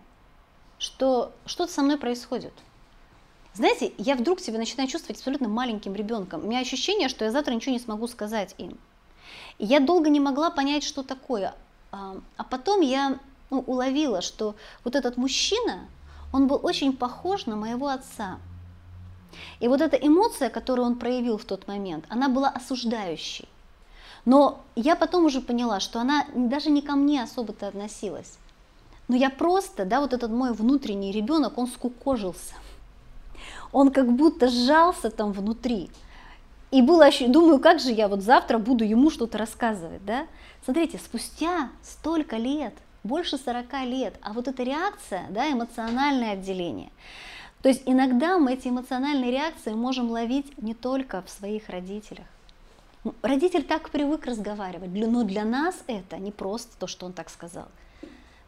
что 0.78 1.32
что-то 1.46 1.72
со 1.72 1.82
мной 1.82 1.98
происходит. 1.98 2.54
Знаете, 3.54 3.92
я 3.98 4.16
вдруг 4.16 4.40
себя 4.40 4.60
начинаю 4.60 4.88
чувствовать 4.88 5.18
абсолютно 5.18 5.48
маленьким 5.48 5.96
ребенком. 5.96 6.44
У 6.44 6.48
меня 6.48 6.60
ощущение, 6.60 7.10
что 7.10 7.26
я 7.26 7.32
завтра 7.32 7.54
ничего 7.54 7.74
не 7.74 7.80
смогу 7.80 8.08
сказать 8.08 8.54
им. 8.60 8.78
И 9.58 9.66
я 9.66 9.80
долго 9.80 10.10
не 10.10 10.20
могла 10.20 10.52
понять, 10.52 10.84
что 10.84 11.02
такое. 11.02 11.56
А, 11.92 12.18
а 12.36 12.44
потом 12.44 12.82
я 12.82 13.18
ну, 13.50 13.64
уловила, 13.66 14.22
что 14.22 14.56
вот 14.84 14.96
этот 14.96 15.18
мужчина, 15.18 15.88
он 16.34 16.48
был 16.48 16.60
очень 16.62 16.96
похож 16.96 17.46
на 17.46 17.56
моего 17.56 17.88
отца. 17.88 18.40
И 19.60 19.68
вот 19.68 19.82
эта 19.82 19.96
эмоция, 19.98 20.50
которую 20.50 20.88
он 20.88 20.96
проявил 20.96 21.38
в 21.38 21.46
тот 21.46 21.68
момент, 21.68 22.06
она 22.10 22.30
была 22.30 22.50
осуждающей. 22.50 23.48
Но 24.26 24.62
я 24.76 24.96
потом 24.96 25.26
уже 25.26 25.42
поняла, 25.42 25.80
что 25.80 26.00
она 26.00 26.26
даже 26.34 26.70
не 26.70 26.82
ко 26.82 26.96
мне 26.96 27.24
особо-то 27.24 27.68
относилась. 27.68 28.38
Но 29.08 29.16
я 29.16 29.30
просто, 29.30 29.86
да, 29.86 30.02
вот 30.02 30.14
этот 30.14 30.32
мой 30.32 30.54
внутренний 30.54 31.12
ребенок, 31.12 31.58
он 31.58 31.68
скукожился– 31.68 32.56
он 33.72 33.92
как 33.92 34.12
будто 34.12 34.48
сжался 34.48 35.10
там 35.10 35.32
внутри. 35.32 35.90
И 36.72 36.82
было, 36.82 37.10
думаю, 37.28 37.60
как 37.60 37.80
же 37.80 37.92
я 37.92 38.08
вот 38.08 38.22
завтра 38.22 38.58
буду 38.58 38.84
ему 38.84 39.10
что-то 39.10 39.38
рассказывать, 39.38 40.04
да? 40.06 40.28
Смотрите, 40.64 40.98
спустя 40.98 41.70
столько 41.82 42.36
лет, 42.36 42.74
больше 43.08 43.38
40 43.38 43.86
лет, 43.86 44.20
а 44.22 44.34
вот 44.34 44.48
эта 44.48 44.64
реакция, 44.64 45.26
да, 45.30 45.52
эмоциональное 45.52 46.34
отделение. 46.34 46.92
То 47.62 47.70
есть 47.70 47.84
иногда 47.86 48.38
мы 48.38 48.54
эти 48.54 48.68
эмоциональные 48.68 49.32
реакции 49.32 49.74
можем 49.74 50.12
ловить 50.12 50.62
не 50.62 50.74
только 50.74 51.22
в 51.24 51.30
своих 51.30 51.70
родителях. 51.70 52.26
М, 53.04 53.16
Родитель 53.22 53.64
так 53.64 53.90
привык 53.90 54.26
разговаривать, 54.26 54.90
но 54.92 55.24
для 55.24 55.44
нас 55.46 55.76
это 55.88 56.18
не 56.18 56.32
просто 56.32 56.78
то, 56.78 56.88
что 56.88 57.06
он 57.06 57.14
так 57.14 57.30
сказал. 57.30 57.68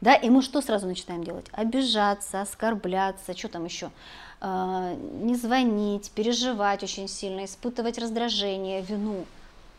Да, 0.01 0.13
и 0.13 0.29
мы 0.29 0.41
что 0.41 0.61
сразу 0.61 0.87
начинаем 0.87 1.23
делать? 1.23 1.47
Обижаться, 1.51 2.41
оскорбляться, 2.41 3.35
что 3.35 3.49
там 3.49 3.65
еще? 3.65 3.91
А, 4.39 4.93
не 4.95 5.35
звонить, 5.35 6.11
переживать 6.11 6.83
очень 6.83 7.09
сильно, 7.09 7.43
испытывать 7.43 7.97
раздражение, 7.97 8.81
вину. 8.81 9.25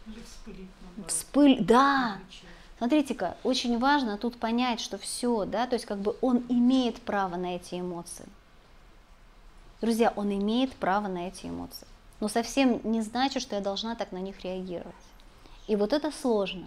Или 0.06 0.22
вспылить. 0.22 0.70
Вспыль, 1.06 1.64
да. 1.64 2.18
Кричать. 2.28 2.49
Смотрите-ка, 2.80 3.36
очень 3.44 3.78
важно 3.78 4.16
тут 4.16 4.38
понять, 4.38 4.80
что 4.80 4.96
все, 4.96 5.44
да, 5.44 5.66
то 5.66 5.74
есть 5.74 5.84
как 5.84 5.98
бы 5.98 6.16
он 6.22 6.46
имеет 6.48 7.02
право 7.02 7.36
на 7.36 7.56
эти 7.56 7.78
эмоции. 7.78 8.24
Друзья, 9.82 10.14
он 10.16 10.32
имеет 10.32 10.72
право 10.76 11.06
на 11.06 11.28
эти 11.28 11.44
эмоции. 11.44 11.86
Но 12.20 12.28
совсем 12.28 12.80
не 12.82 13.02
значит, 13.02 13.42
что 13.42 13.54
я 13.54 13.60
должна 13.60 13.96
так 13.96 14.12
на 14.12 14.16
них 14.16 14.42
реагировать. 14.42 14.94
И 15.66 15.76
вот 15.76 15.92
это 15.92 16.10
сложно. 16.10 16.64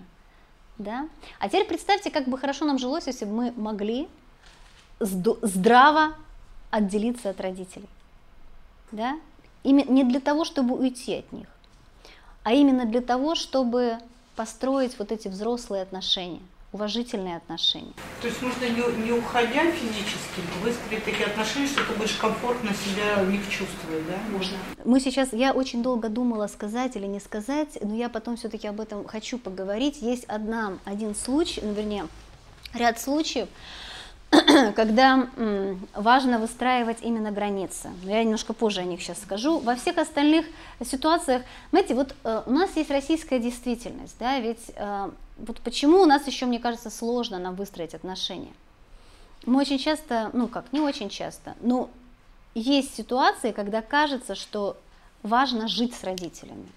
Да? 0.78 1.09
А 1.39 1.47
теперь 1.47 1.66
представьте, 1.66 2.11
как 2.11 2.28
бы 2.28 2.38
хорошо 2.38 2.66
нам 2.66 2.78
жилось, 2.78 3.07
если 3.07 3.26
бы 3.26 3.32
мы 3.32 3.51
могли 3.57 4.07
здраво 4.99 6.14
отделиться 6.70 7.32
от 7.32 7.41
родителей. 7.41 7.89
Да? 8.91 9.20
Име- 9.64 9.89
не 9.89 10.03
для 10.03 10.20
того, 10.20 10.45
чтобы 10.45 10.76
уйти 10.78 11.16
от 11.16 11.32
них, 11.32 11.47
а 12.43 12.53
именно 12.53 12.86
для 12.86 13.01
того, 13.01 13.34
чтобы 13.34 13.97
построить 14.36 14.97
вот 14.99 15.11
эти 15.11 15.27
взрослые 15.27 15.84
отношения, 15.84 16.41
уважительные 16.71 17.38
отношения. 17.38 17.93
То 18.21 18.27
есть 18.27 18.41
нужно 18.41 18.65
не, 18.65 19.05
не 19.05 19.11
уходя 19.11 19.71
физически, 19.71 20.41
выстроить 20.63 21.03
такие 21.05 21.25
отношения, 21.25 21.67
что 21.67 21.84
ты 21.84 21.93
будешь 21.93 22.15
комфортно 22.15 22.71
себя 22.73 23.23
в 23.23 23.29
них 23.29 23.41
чувствовать, 23.49 24.07
да? 24.07 24.17
Можно. 24.31 24.57
Мы 24.86 24.99
сейчас, 24.99 25.34
я 25.34 25.53
очень 25.53 25.84
долго 25.84 26.09
думала, 26.09 26.47
сказать 26.47 26.95
или 26.95 27.05
не 27.05 27.19
сказать, 27.19 27.77
но 27.81 27.95
я 27.95 28.09
потом 28.09 28.38
все-таки 28.38 28.67
об 28.67 28.81
этом 28.81 29.05
хочу 29.05 29.38
поговорить. 29.38 30.01
Есть 30.01 30.25
одна, 30.25 30.79
один 30.86 31.15
случай, 31.15 31.61
ну, 31.63 31.73
вернее, 31.73 32.07
ряд 32.73 32.99
случаев, 32.99 33.47
когда 34.75 35.27
важно 35.95 36.39
выстраивать 36.39 36.97
именно 37.01 37.31
границы. 37.31 37.91
Я 38.03 38.23
немножко 38.23 38.53
позже 38.53 38.81
о 38.81 38.84
них 38.84 39.01
сейчас 39.01 39.21
скажу. 39.21 39.59
Во 39.59 39.75
всех 39.75 39.97
остальных 39.97 40.45
ситуациях, 40.84 41.43
знаете, 41.71 41.95
вот 41.95 42.15
э, 42.23 42.43
у 42.45 42.51
нас 42.51 42.75
есть 42.75 42.89
российская 42.89 43.39
действительность, 43.39 44.15
да, 44.19 44.39
ведь 44.39 44.71
э, 44.75 45.11
вот 45.38 45.59
почему 45.61 46.01
у 46.01 46.05
нас 46.05 46.25
еще, 46.27 46.45
мне 46.45 46.59
кажется, 46.59 46.89
сложно 46.89 47.39
нам 47.39 47.55
выстроить 47.55 47.93
отношения. 47.93 48.53
Мы 49.45 49.61
очень 49.61 49.77
часто, 49.77 50.29
ну 50.34 50.47
как, 50.47 50.71
не 50.71 50.79
очень 50.79 51.09
часто, 51.09 51.55
но 51.61 51.89
есть 52.55 52.95
ситуации, 52.95 53.51
когда 53.51 53.81
кажется, 53.81 54.36
что 54.36 54.77
важно 55.21 55.67
жить 55.67 55.93
с 55.93 56.03
родителями. 56.03 56.67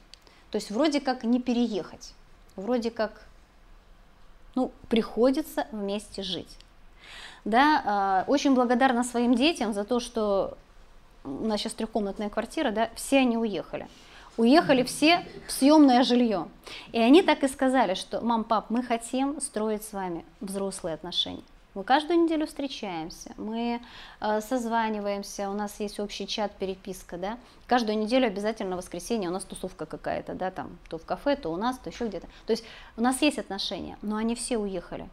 То 0.50 0.56
есть 0.56 0.70
вроде 0.70 1.00
как 1.00 1.24
не 1.24 1.40
переехать, 1.40 2.12
вроде 2.56 2.90
как, 2.90 3.26
ну, 4.54 4.72
приходится 4.88 5.66
вместе 5.70 6.22
жить. 6.22 6.58
Да, 7.46 8.24
э, 8.26 8.30
очень 8.30 8.56
благодарна 8.56 9.04
своим 9.04 9.36
детям 9.36 9.72
за 9.72 9.84
то, 9.84 10.00
что 10.00 10.58
у 11.22 11.46
нас 11.46 11.60
сейчас 11.60 11.74
трехкомнатная 11.74 12.28
квартира, 12.28 12.72
да, 12.72 12.90
все 12.96 13.18
они 13.18 13.38
уехали. 13.38 13.86
Уехали 14.36 14.82
все 14.82 15.24
в 15.46 15.52
съемное 15.52 16.02
жилье. 16.02 16.48
И 16.90 16.98
они 16.98 17.22
так 17.22 17.44
и 17.44 17.48
сказали, 17.48 17.94
что, 17.94 18.20
мам, 18.20 18.42
пап, 18.42 18.68
мы 18.68 18.82
хотим 18.82 19.40
строить 19.40 19.84
с 19.84 19.92
вами 19.92 20.24
взрослые 20.40 20.94
отношения. 20.94 21.44
Мы 21.74 21.84
каждую 21.84 22.20
неделю 22.20 22.48
встречаемся, 22.48 23.32
мы 23.36 23.80
э, 24.20 24.40
созваниваемся, 24.40 25.48
у 25.48 25.52
нас 25.52 25.78
есть 25.78 26.00
общий 26.00 26.26
чат, 26.26 26.50
переписка, 26.56 27.16
да. 27.16 27.38
Каждую 27.68 27.96
неделю 27.96 28.26
обязательно 28.26 28.74
в 28.74 28.78
воскресенье 28.78 29.28
у 29.28 29.32
нас 29.32 29.44
тусовка 29.44 29.86
какая-то, 29.86 30.34
да, 30.34 30.50
там, 30.50 30.78
то 30.88 30.98
в 30.98 31.04
кафе, 31.04 31.36
то 31.36 31.52
у 31.52 31.56
нас, 31.56 31.78
то 31.78 31.90
еще 31.90 32.08
где-то. 32.08 32.26
То 32.46 32.50
есть 32.50 32.64
у 32.96 33.02
нас 33.02 33.22
есть 33.22 33.38
отношения, 33.38 33.98
но 34.02 34.16
они 34.16 34.34
все 34.34 34.58
уехали. 34.58 35.08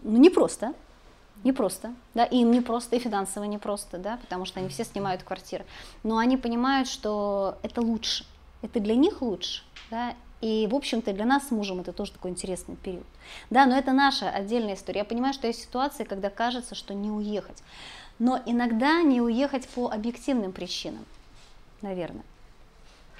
Ну, 0.00 0.16
не 0.16 0.28
просто, 0.28 0.74
не 1.44 1.52
просто, 1.52 1.94
да, 2.14 2.24
им 2.24 2.50
не 2.50 2.60
просто, 2.60 2.96
и 2.96 2.98
финансово 2.98 3.44
не 3.44 3.58
просто, 3.58 3.98
да, 3.98 4.16
потому 4.18 4.44
что 4.44 4.60
они 4.60 4.68
все 4.68 4.84
снимают 4.84 5.22
квартиры. 5.22 5.64
Но 6.02 6.18
они 6.18 6.36
понимают, 6.36 6.88
что 6.88 7.58
это 7.62 7.80
лучше, 7.80 8.24
это 8.62 8.80
для 8.80 8.94
них 8.94 9.22
лучше, 9.22 9.62
да, 9.90 10.14
и, 10.42 10.66
в 10.68 10.74
общем-то, 10.74 11.12
для 11.12 11.24
нас 11.24 11.48
с 11.48 11.50
мужем 11.52 11.80
это 11.80 11.92
тоже 11.92 12.12
такой 12.12 12.32
интересный 12.32 12.74
период. 12.74 13.06
Да, 13.48 13.64
но 13.64 13.76
это 13.76 13.92
наша 13.92 14.28
отдельная 14.28 14.74
история. 14.74 15.00
Я 15.00 15.04
понимаю, 15.04 15.34
что 15.34 15.46
есть 15.46 15.62
ситуации, 15.62 16.02
когда 16.02 16.30
кажется, 16.30 16.74
что 16.74 16.94
не 16.94 17.12
уехать. 17.12 17.62
Но 18.18 18.40
иногда 18.44 19.02
не 19.02 19.20
уехать 19.20 19.68
по 19.68 19.88
объективным 19.88 20.50
причинам, 20.50 21.04
наверное. 21.80 22.24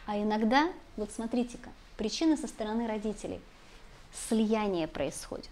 А 0.06 0.18
иногда, 0.18 0.68
вот 0.96 1.12
смотрите-ка, 1.12 1.70
причины 1.96 2.36
со 2.36 2.48
стороны 2.48 2.88
родителей. 2.88 3.40
Слияние 4.28 4.88
происходит. 4.88 5.48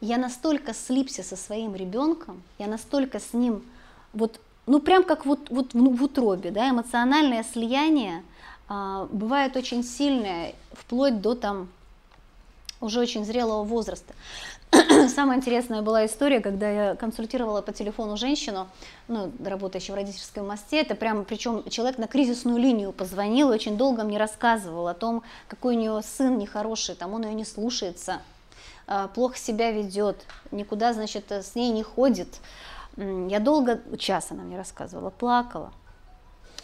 Я 0.00 0.16
настолько 0.16 0.72
слипся 0.72 1.22
со 1.22 1.36
своим 1.36 1.74
ребенком, 1.74 2.42
я 2.58 2.66
настолько 2.66 3.20
с 3.20 3.34
ним, 3.34 3.62
вот, 4.12 4.40
ну 4.66 4.80
прям 4.80 5.04
как 5.04 5.26
вот, 5.26 5.50
вот 5.50 5.74
в, 5.74 5.96
в 5.96 6.02
утробе, 6.02 6.50
да, 6.50 6.70
эмоциональное 6.70 7.44
слияние 7.44 8.22
а, 8.68 9.08
бывает 9.10 9.56
очень 9.56 9.84
сильное, 9.84 10.54
вплоть 10.72 11.20
до 11.20 11.34
там 11.34 11.68
уже 12.80 13.00
очень 13.00 13.24
зрелого 13.24 13.62
возраста. 13.62 14.14
Самая 15.14 15.38
интересная 15.38 15.82
была 15.82 16.06
история, 16.06 16.40
когда 16.40 16.70
я 16.70 16.94
консультировала 16.94 17.60
по 17.60 17.72
телефону 17.72 18.16
женщину, 18.16 18.68
ну, 19.08 19.30
работающую 19.44 19.94
в 19.94 19.98
родительском 19.98 20.46
мосте, 20.46 20.80
это 20.80 20.94
прям, 20.94 21.24
причем 21.24 21.68
человек 21.68 21.98
на 21.98 22.06
кризисную 22.06 22.58
линию 22.58 22.92
позвонил 22.92 23.50
и 23.50 23.54
очень 23.54 23.76
долго 23.76 24.04
мне 24.04 24.18
рассказывал 24.18 24.86
о 24.86 24.94
том, 24.94 25.22
какой 25.48 25.76
у 25.76 25.78
нее 25.78 26.00
сын 26.02 26.38
нехороший, 26.38 26.94
там 26.94 27.12
он 27.12 27.24
ее 27.24 27.34
не 27.34 27.44
слушается, 27.44 28.20
плохо 29.14 29.36
себя 29.36 29.70
ведет, 29.70 30.26
никуда, 30.50 30.92
значит, 30.92 31.30
с 31.30 31.54
ней 31.54 31.70
не 31.70 31.82
ходит. 31.82 32.40
Я 32.96 33.38
долго, 33.38 33.80
час 33.96 34.28
она 34.30 34.42
мне 34.42 34.56
рассказывала, 34.56 35.10
плакала. 35.10 35.72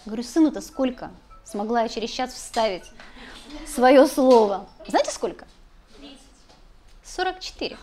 Говорю, 0.05 0.23
сыну-то 0.23 0.61
сколько? 0.61 1.11
Смогла 1.45 1.83
я 1.83 1.89
через 1.89 2.11
час 2.11 2.33
вставить 2.33 2.91
свое 3.67 4.07
слово. 4.07 4.67
Знаете 4.87 5.11
сколько? 5.11 5.47
44. 7.05 7.77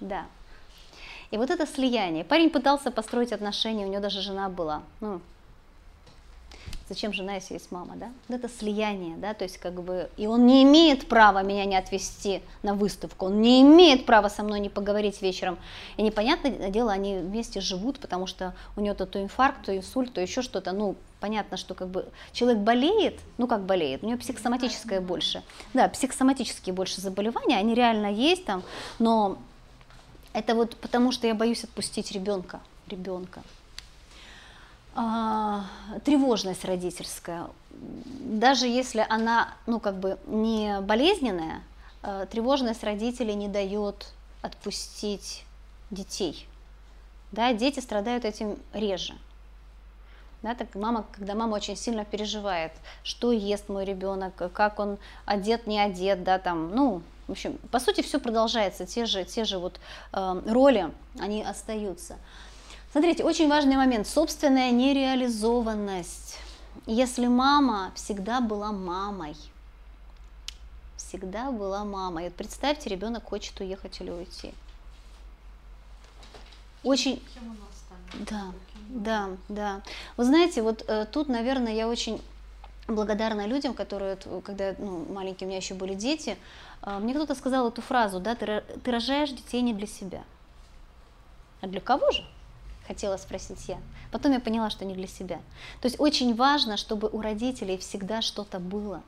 Да. 0.00 0.26
И 1.30 1.38
вот 1.38 1.50
это 1.50 1.66
слияние. 1.66 2.24
Парень 2.24 2.50
пытался 2.50 2.90
построить 2.90 3.32
отношения, 3.32 3.86
у 3.86 3.88
него 3.88 4.02
даже 4.02 4.20
жена 4.20 4.48
была. 4.48 4.82
Ну, 5.00 5.20
зачем 6.88 7.12
жена, 7.12 7.34
если 7.34 7.54
есть 7.54 7.70
мама, 7.70 7.94
да? 7.96 8.10
Вот 8.28 8.38
это 8.38 8.48
слияние, 8.48 9.16
да, 9.16 9.34
то 9.34 9.44
есть 9.44 9.58
как 9.58 9.82
бы, 9.82 10.10
и 10.16 10.26
он 10.26 10.46
не 10.46 10.62
имеет 10.64 11.08
права 11.08 11.42
меня 11.42 11.64
не 11.64 11.76
отвезти 11.76 12.42
на 12.62 12.74
выставку, 12.74 13.26
он 13.26 13.40
не 13.40 13.62
имеет 13.62 14.06
права 14.06 14.28
со 14.28 14.42
мной 14.42 14.60
не 14.60 14.68
поговорить 14.68 15.22
вечером. 15.22 15.58
И 15.96 16.02
непонятное 16.02 16.70
дело, 16.70 16.92
они 16.92 17.18
вместе 17.18 17.60
живут, 17.60 17.98
потому 18.00 18.26
что 18.26 18.54
у 18.76 18.80
него 18.80 18.94
то, 18.94 19.06
то 19.06 19.22
инфаркт, 19.22 19.64
то 19.64 19.76
инсульт, 19.76 20.12
то 20.12 20.20
еще 20.20 20.42
что-то, 20.42 20.72
ну, 20.72 20.96
понятно, 21.20 21.56
что 21.56 21.74
как 21.74 21.88
бы 21.88 22.06
человек 22.32 22.60
болеет, 22.60 23.18
ну 23.38 23.46
как 23.46 23.64
болеет, 23.64 24.02
у 24.02 24.06
него 24.06 24.18
психосоматическое 24.18 25.00
больше, 25.00 25.42
да, 25.72 25.88
психосоматические 25.88 26.74
больше 26.74 27.00
заболевания, 27.00 27.56
они 27.56 27.74
реально 27.74 28.12
есть 28.12 28.44
там, 28.44 28.62
но 28.98 29.38
это 30.34 30.54
вот 30.54 30.76
потому, 30.76 31.12
что 31.12 31.26
я 31.26 31.34
боюсь 31.34 31.64
отпустить 31.64 32.12
ребенка, 32.12 32.60
ребенка. 32.88 33.42
А, 34.96 35.64
тревожность 36.04 36.64
родительская, 36.64 37.48
даже 37.70 38.68
если 38.68 39.04
она, 39.08 39.54
ну 39.66 39.80
как 39.80 39.98
бы 39.98 40.18
не 40.26 40.80
болезненная, 40.82 41.62
а, 42.02 42.26
тревожность 42.26 42.84
родителей 42.84 43.34
не 43.34 43.48
дает 43.48 44.12
отпустить 44.40 45.44
детей. 45.90 46.46
Да, 47.32 47.52
дети 47.52 47.80
страдают 47.80 48.24
этим 48.24 48.56
реже. 48.72 49.14
Да, 50.42 50.54
так 50.54 50.74
мама, 50.74 51.06
когда 51.10 51.34
мама 51.34 51.56
очень 51.56 51.74
сильно 51.74 52.04
переживает, 52.04 52.72
что 53.02 53.32
ест 53.32 53.68
мой 53.68 53.84
ребенок, 53.84 54.34
как 54.52 54.78
он 54.78 54.98
одет, 55.24 55.66
не 55.66 55.80
одет, 55.80 56.22
да, 56.22 56.38
там, 56.38 56.70
ну, 56.72 57.02
в 57.26 57.32
общем, 57.32 57.58
по 57.70 57.80
сути, 57.80 58.02
все 58.02 58.20
продолжается, 58.20 58.84
те 58.84 59.06
же, 59.06 59.24
те 59.24 59.44
же 59.44 59.58
вот 59.58 59.80
э, 60.12 60.42
роли, 60.46 60.92
они 61.18 61.42
остаются. 61.42 62.18
Смотрите, 62.94 63.24
очень 63.24 63.48
важный 63.48 63.74
момент, 63.74 64.06
собственная 64.06 64.70
нереализованность. 64.70 66.38
Если 66.86 67.26
мама 67.26 67.90
всегда 67.96 68.40
была 68.40 68.70
мамой, 68.70 69.34
всегда 70.96 71.50
была 71.50 71.84
мамой, 71.84 72.26
вот 72.26 72.34
представьте, 72.34 72.88
ребенок 72.88 73.24
хочет 73.24 73.58
уехать 73.58 74.00
или 74.00 74.10
уйти. 74.10 74.54
Очень, 76.84 77.20
да, 78.30 78.52
да, 78.88 79.30
да. 79.48 79.82
Вы 80.16 80.24
знаете, 80.24 80.62
вот 80.62 80.84
э, 80.86 81.06
тут, 81.06 81.28
наверное, 81.28 81.74
я 81.74 81.88
очень 81.88 82.22
благодарна 82.86 83.48
людям, 83.48 83.74
которые, 83.74 84.18
вот, 84.26 84.44
когда 84.44 84.72
ну, 84.78 85.04
маленькие 85.12 85.46
у 85.46 85.48
меня 85.48 85.58
еще 85.58 85.74
были 85.74 85.94
дети, 85.94 86.36
а, 86.80 87.00
мне 87.00 87.12
кто-то 87.12 87.34
сказал 87.34 87.66
эту 87.66 87.82
фразу, 87.82 88.20
да, 88.20 88.36
ты, 88.36 88.62
ты 88.84 88.90
рожаешь 88.92 89.30
детей 89.30 89.62
не 89.62 89.74
для 89.74 89.88
себя. 89.88 90.22
А 91.60 91.66
для 91.66 91.80
кого 91.80 92.12
же? 92.12 92.24
Хотела 92.86 93.16
спросить 93.16 93.68
я. 93.68 93.78
Потом 94.12 94.32
я 94.32 94.40
поняла, 94.40 94.70
что 94.70 94.84
не 94.84 94.94
для 94.94 95.06
себя. 95.06 95.36
То 95.80 95.86
есть 95.86 95.98
очень 95.98 96.34
важно, 96.34 96.76
чтобы 96.76 97.08
у 97.08 97.20
родителей 97.20 97.78
всегда 97.78 98.20
что-то 98.22 98.58
было. 98.58 99.02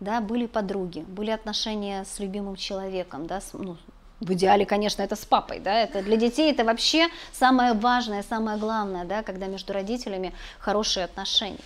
Да, 0.00 0.20
были 0.20 0.46
подруги, 0.46 1.00
были 1.00 1.30
отношения 1.30 2.04
с 2.04 2.18
любимым 2.18 2.56
человеком, 2.56 3.26
да, 3.26 3.40
с- 3.40 3.52
ну, 3.52 3.76
в 4.20 4.32
идеале, 4.32 4.64
конечно, 4.66 5.02
это 5.02 5.14
с 5.14 5.24
папой, 5.24 5.60
да, 5.60 5.74
это 5.74 6.02
для 6.02 6.16
детей 6.16 6.50
это 6.52 6.64
вообще 6.64 7.08
самое 7.32 7.72
важное, 7.74 8.22
самое 8.22 8.58
главное, 8.58 9.04
да, 9.04 9.22
когда 9.22 9.46
между 9.46 9.72
родителями 9.72 10.32
хорошие 10.58 11.04
отношения. 11.04 11.58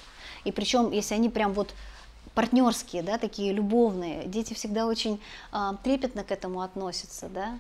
И 0.44 0.52
причем, 0.52 0.90
если 0.90 1.14
они 1.14 1.28
прям 1.30 1.52
вот 1.52 1.72
партнерские, 2.34 3.02
да, 3.04 3.18
такие 3.18 3.52
любовные, 3.52 4.26
дети 4.26 4.52
всегда 4.54 4.86
очень 4.86 5.20
а, 5.52 5.76
трепетно 5.84 6.24
к 6.24 6.32
этому 6.32 6.60
относятся, 6.60 7.28
да. 7.28 7.56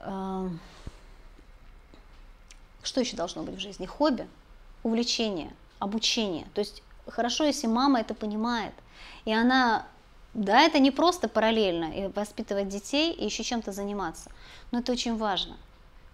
А, 0.00 0.48
что 2.86 3.00
еще 3.00 3.16
должно 3.16 3.42
быть 3.42 3.56
в 3.56 3.60
жизни? 3.60 3.86
Хобби, 3.86 4.26
увлечение, 4.82 5.50
обучение. 5.78 6.46
То 6.54 6.60
есть 6.60 6.82
хорошо, 7.06 7.44
если 7.44 7.66
мама 7.66 8.00
это 8.00 8.14
понимает, 8.14 8.72
и 9.24 9.32
она, 9.32 9.86
да, 10.34 10.62
это 10.62 10.78
не 10.78 10.90
просто 10.90 11.28
параллельно 11.28 11.84
и 11.84 12.08
воспитывать 12.08 12.68
детей 12.68 13.12
и 13.12 13.24
еще 13.24 13.42
чем-то 13.42 13.72
заниматься, 13.72 14.30
но 14.70 14.80
это 14.80 14.92
очень 14.92 15.16
важно. 15.16 15.56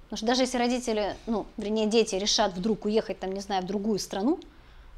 Потому 0.04 0.16
что 0.18 0.26
даже 0.26 0.42
если 0.42 0.58
родители, 0.58 1.16
ну, 1.26 1.46
вернее, 1.56 1.86
дети 1.86 2.16
решат 2.16 2.52
вдруг 2.54 2.84
уехать, 2.84 3.20
там, 3.20 3.32
не 3.32 3.40
знаю, 3.40 3.62
в 3.62 3.66
другую 3.66 3.98
страну, 3.98 4.40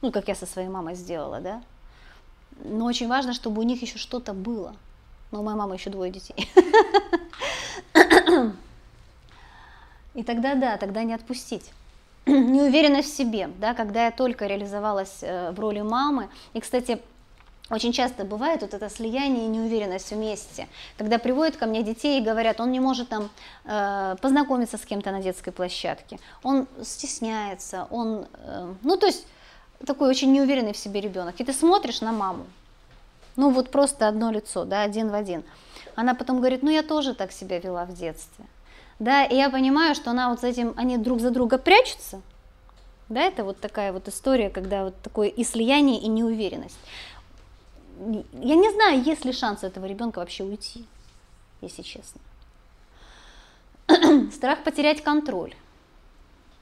ну, 0.00 0.10
как 0.10 0.28
я 0.28 0.34
со 0.34 0.46
своей 0.46 0.68
мамой 0.68 0.94
сделала, 0.94 1.40
да, 1.40 1.62
но 2.64 2.86
очень 2.86 3.08
важно, 3.08 3.32
чтобы 3.34 3.60
у 3.60 3.64
них 3.64 3.82
еще 3.82 3.98
что-то 3.98 4.32
было. 4.32 4.74
Но 5.30 5.40
у 5.40 5.42
моей 5.42 5.56
мамы 5.56 5.76
еще 5.76 5.90
двое 5.90 6.10
детей. 6.10 6.48
И 10.14 10.22
тогда 10.22 10.54
да, 10.54 10.76
тогда 10.76 11.02
не 11.02 11.14
отпустить. 11.14 11.70
Неуверенность 12.26 13.12
в 13.12 13.16
себе, 13.16 13.50
да, 13.58 13.74
когда 13.74 14.06
я 14.06 14.10
только 14.10 14.46
реализовалась 14.46 15.18
э, 15.22 15.50
в 15.52 15.60
роли 15.60 15.80
мамы. 15.80 16.28
И, 16.52 16.60
кстати, 16.60 17.00
очень 17.70 17.92
часто 17.92 18.24
бывает 18.24 18.60
вот 18.60 18.74
это 18.74 18.90
слияние 18.90 19.46
и 19.46 19.48
неуверенность 19.48 20.10
вместе, 20.10 20.68
когда 20.98 21.18
приводят 21.18 21.56
ко 21.56 21.66
мне 21.66 21.82
детей 21.82 22.20
и 22.20 22.24
говорят, 22.24 22.60
он 22.60 22.70
не 22.70 22.80
может 22.80 23.08
там 23.08 23.30
э, 23.64 24.16
познакомиться 24.20 24.76
с 24.76 24.82
кем-то 24.82 25.10
на 25.10 25.22
детской 25.22 25.52
площадке, 25.52 26.18
он 26.42 26.66
стесняется, 26.82 27.86
он, 27.90 28.26
э, 28.34 28.74
ну 28.82 28.96
то 28.96 29.06
есть 29.06 29.26
такой 29.86 30.10
очень 30.10 30.32
неуверенный 30.32 30.74
в 30.74 30.76
себе 30.76 31.00
ребенок. 31.00 31.40
И 31.40 31.44
ты 31.44 31.52
смотришь 31.52 32.02
на 32.02 32.12
маму, 32.12 32.44
ну 33.36 33.50
вот 33.50 33.70
просто 33.70 34.06
одно 34.06 34.30
лицо, 34.30 34.64
да, 34.64 34.82
один 34.82 35.08
в 35.08 35.14
один. 35.14 35.42
Она 35.94 36.14
потом 36.14 36.38
говорит, 36.38 36.62
ну 36.62 36.70
я 36.70 36.82
тоже 36.82 37.14
так 37.14 37.32
себя 37.32 37.58
вела 37.58 37.84
в 37.86 37.94
детстве. 37.94 38.44
Да, 38.98 39.24
и 39.24 39.34
я 39.34 39.50
понимаю, 39.50 39.94
что 39.94 40.10
она 40.10 40.30
вот 40.30 40.40
с 40.40 40.44
этим, 40.44 40.74
они 40.76 40.96
друг 40.98 41.20
за 41.20 41.30
друга 41.30 41.58
прячутся. 41.58 42.20
Да, 43.08 43.20
это 43.22 43.44
вот 43.44 43.60
такая 43.60 43.92
вот 43.92 44.08
история, 44.08 44.48
когда 44.48 44.84
вот 44.84 44.94
такое 45.02 45.28
и 45.28 45.44
слияние, 45.44 46.00
и 46.00 46.08
неуверенность. 46.08 46.78
Я 48.32 48.54
не 48.54 48.70
знаю, 48.70 49.02
есть 49.02 49.24
ли 49.24 49.32
шанс 49.32 49.64
этого 49.64 49.86
ребенка 49.86 50.18
вообще 50.18 50.44
уйти, 50.44 50.86
если 51.60 51.82
честно. 51.82 52.20
Страх 54.32 54.64
потерять 54.64 55.02
контроль. 55.02 55.54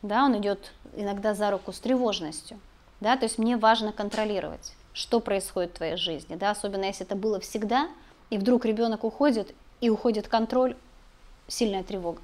Да, 0.03 0.25
он 0.25 0.39
идет 0.39 0.73
иногда 0.97 1.35
за 1.35 1.51
руку 1.51 1.73
с 1.73 1.79
тревожностью. 1.79 2.59
Да, 3.01 3.17
то 3.17 3.25
есть 3.25 3.39
мне 3.39 3.57
важно 3.57 3.93
контролировать, 3.93 4.75
что 4.93 5.21
происходит 5.21 5.71
в 5.71 5.77
твоей 5.77 5.97
жизни. 5.97 6.37
Да, 6.37 6.51
особенно 6.51 6.85
если 6.85 7.07
это 7.07 7.17
было 7.17 7.41
всегда, 7.41 7.89
и 8.29 8.39
вдруг 8.39 8.65
ребенок 8.65 9.05
уходит, 9.05 9.55
и 9.81 9.89
уходит 9.89 10.29
контроль, 10.29 10.77
сильная 11.51 11.83
тревога. 11.83 12.23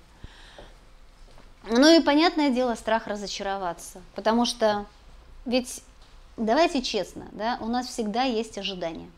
Ну 1.68 1.88
и 1.88 2.00
понятное 2.00 2.50
дело, 2.50 2.74
страх 2.76 3.06
разочароваться, 3.06 4.00
потому 4.14 4.46
что 4.46 4.86
ведь 5.44 5.82
давайте 6.36 6.80
честно, 6.80 7.26
да, 7.32 7.58
у 7.60 7.66
нас 7.66 7.86
всегда 7.86 8.22
есть 8.22 8.56
ожидания. 8.56 9.10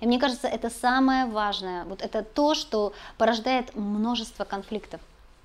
И 0.00 0.06
мне 0.06 0.18
кажется, 0.18 0.48
это 0.48 0.68
самое 0.68 1.26
важное, 1.26 1.84
вот 1.84 2.02
это 2.02 2.22
то, 2.22 2.54
что 2.54 2.92
порождает 3.16 3.74
множество 3.74 4.44
конфликтов. 4.44 5.00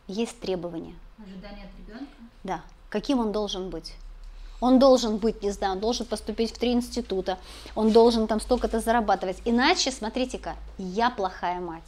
Есть 0.07 0.39
требования. 0.39 0.95
Ожидание 1.23 1.65
от 1.65 1.79
ребенка? 1.79 2.11
Да. 2.43 2.61
Каким 2.89 3.19
он 3.19 3.31
должен 3.31 3.69
быть? 3.69 3.93
Он 4.59 4.79
должен 4.79 5.17
быть, 5.17 5.41
не 5.43 5.51
знаю, 5.51 5.73
он 5.73 5.79
должен 5.79 6.05
поступить 6.05 6.51
в 6.51 6.57
три 6.57 6.73
института, 6.73 7.37
он 7.75 7.91
должен 7.91 8.27
там 8.27 8.41
столько-то 8.41 8.79
зарабатывать. 8.79 9.41
Иначе, 9.45 9.91
смотрите-ка, 9.91 10.55
я 10.77 11.09
плохая 11.09 11.59
мать. 11.59 11.83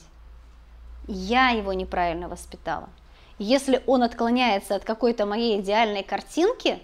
Я 1.07 1.49
его 1.49 1.73
неправильно 1.73 2.27
воспитала. 2.29 2.89
Если 3.37 3.83
он 3.87 4.03
отклоняется 4.03 4.75
от 4.75 4.83
какой-то 4.83 5.25
моей 5.25 5.59
идеальной 5.59 6.03
картинки, 6.03 6.81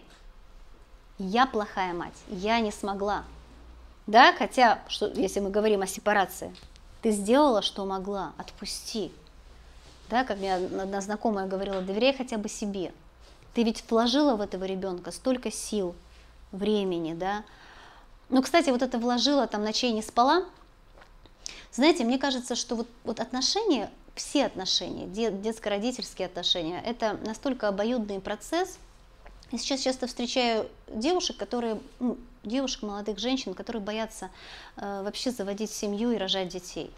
я 1.19 1.45
плохая 1.45 1.93
мать, 1.93 2.17
я 2.29 2.59
не 2.59 2.71
смогла. 2.71 3.23
Да, 4.07 4.33
хотя, 4.33 4.79
что, 4.87 5.07
если 5.07 5.39
мы 5.39 5.49
говорим 5.49 5.81
о 5.81 5.87
сепарации, 5.87 6.55
ты 7.01 7.11
сделала, 7.11 7.61
что 7.61 7.85
могла, 7.85 8.33
отпусти. 8.37 9.11
Да, 10.09 10.23
как 10.23 10.37
мне 10.37 10.55
одна 10.55 11.01
знакомая 11.01 11.45
говорила, 11.47 11.81
доверяй 11.81 12.15
хотя 12.15 12.37
бы 12.37 12.49
себе. 12.49 12.93
Ты 13.53 13.63
ведь 13.63 13.83
вложила 13.89 14.35
в 14.35 14.41
этого 14.41 14.63
ребенка 14.63 15.11
столько 15.11 15.51
сил, 15.51 15.95
времени, 16.51 17.13
да. 17.13 17.43
Ну, 18.29 18.41
кстати, 18.41 18.69
вот 18.69 18.81
это 18.81 18.97
вложила, 18.97 19.47
там 19.47 19.63
ночей 19.63 19.91
не 19.91 20.01
спала. 20.01 20.45
Знаете, 21.71 22.03
мне 22.03 22.17
кажется, 22.17 22.55
что 22.55 22.75
вот, 22.75 22.87
вот 23.03 23.19
отношения, 23.19 23.91
все 24.17 24.45
отношения, 24.45 25.07
дет, 25.07 25.41
детско-родительские 25.41 26.25
отношения, 26.25 26.81
это 26.85 27.17
настолько 27.25 27.67
обоюдный 27.67 28.19
процесс. 28.19 28.79
Я 29.51 29.57
сейчас 29.57 29.81
часто 29.81 30.07
встречаю 30.07 30.69
девушек, 30.87 31.37
которые, 31.37 31.79
ну, 31.99 32.17
девушек, 32.43 32.83
молодых 32.83 33.19
женщин, 33.19 33.53
которые 33.53 33.81
боятся 33.81 34.29
э, 34.75 35.01
вообще 35.03 35.31
заводить 35.31 35.71
семью 35.71 36.11
и 36.11 36.17
рожать 36.17 36.49
детей. 36.49 36.91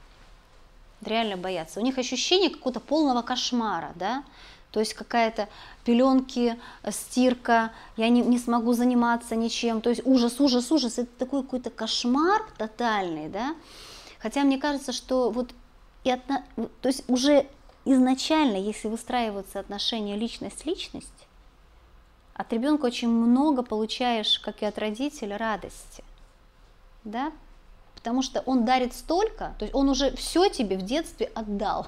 Реально 1.06 1.38
боятся. 1.38 1.80
У 1.80 1.84
них 1.84 1.98
ощущение 1.98 2.50
какого-то 2.50 2.80
полного 2.80 3.22
кошмара, 3.22 3.92
да, 3.96 4.24
то 4.72 4.80
есть 4.80 4.94
какая-то 4.94 5.50
пеленки, 5.84 6.60
стирка, 6.92 7.72
я 7.98 8.10
не, 8.10 8.22
не 8.22 8.38
смогу 8.38 8.74
заниматься 8.74 9.36
ничем, 9.36 9.82
то 9.82 9.90
есть 9.90 10.02
ужас, 10.06 10.40
ужас, 10.40 10.72
ужас, 10.72 11.00
это 11.00 11.10
такой 11.18 11.44
какой-то 11.44 11.70
кошмар 11.70 12.44
тотальный, 12.58 13.30
да, 13.30 13.56
хотя 14.20 14.44
мне 14.44 14.58
кажется, 14.58 14.92
что 14.92 15.32
вот 15.32 15.52
и 16.04 16.12
отно... 16.12 16.44
то 16.56 16.88
есть 16.88 17.04
уже 17.10 17.48
изначально, 17.86 18.58
если 18.58 18.88
выстраиваются 18.88 19.60
отношения 19.60 20.16
личность-личность, 20.16 21.28
от 22.34 22.54
ребенка 22.54 22.86
очень 22.86 23.10
много 23.10 23.64
получаешь, 23.64 24.40
как 24.40 24.62
и 24.62 24.66
от 24.66 24.78
родителя, 24.78 25.38
радости, 25.38 26.04
да, 27.04 27.32
потому 27.96 28.22
что 28.22 28.42
он 28.46 28.64
дарит 28.64 28.94
столько, 28.94 29.56
то 29.60 29.66
есть 29.66 29.76
он 29.76 29.90
уже 29.90 30.16
все 30.16 30.48
тебе 30.50 30.78
в 30.78 30.84
детстве 30.84 31.32
отдал. 31.36 31.88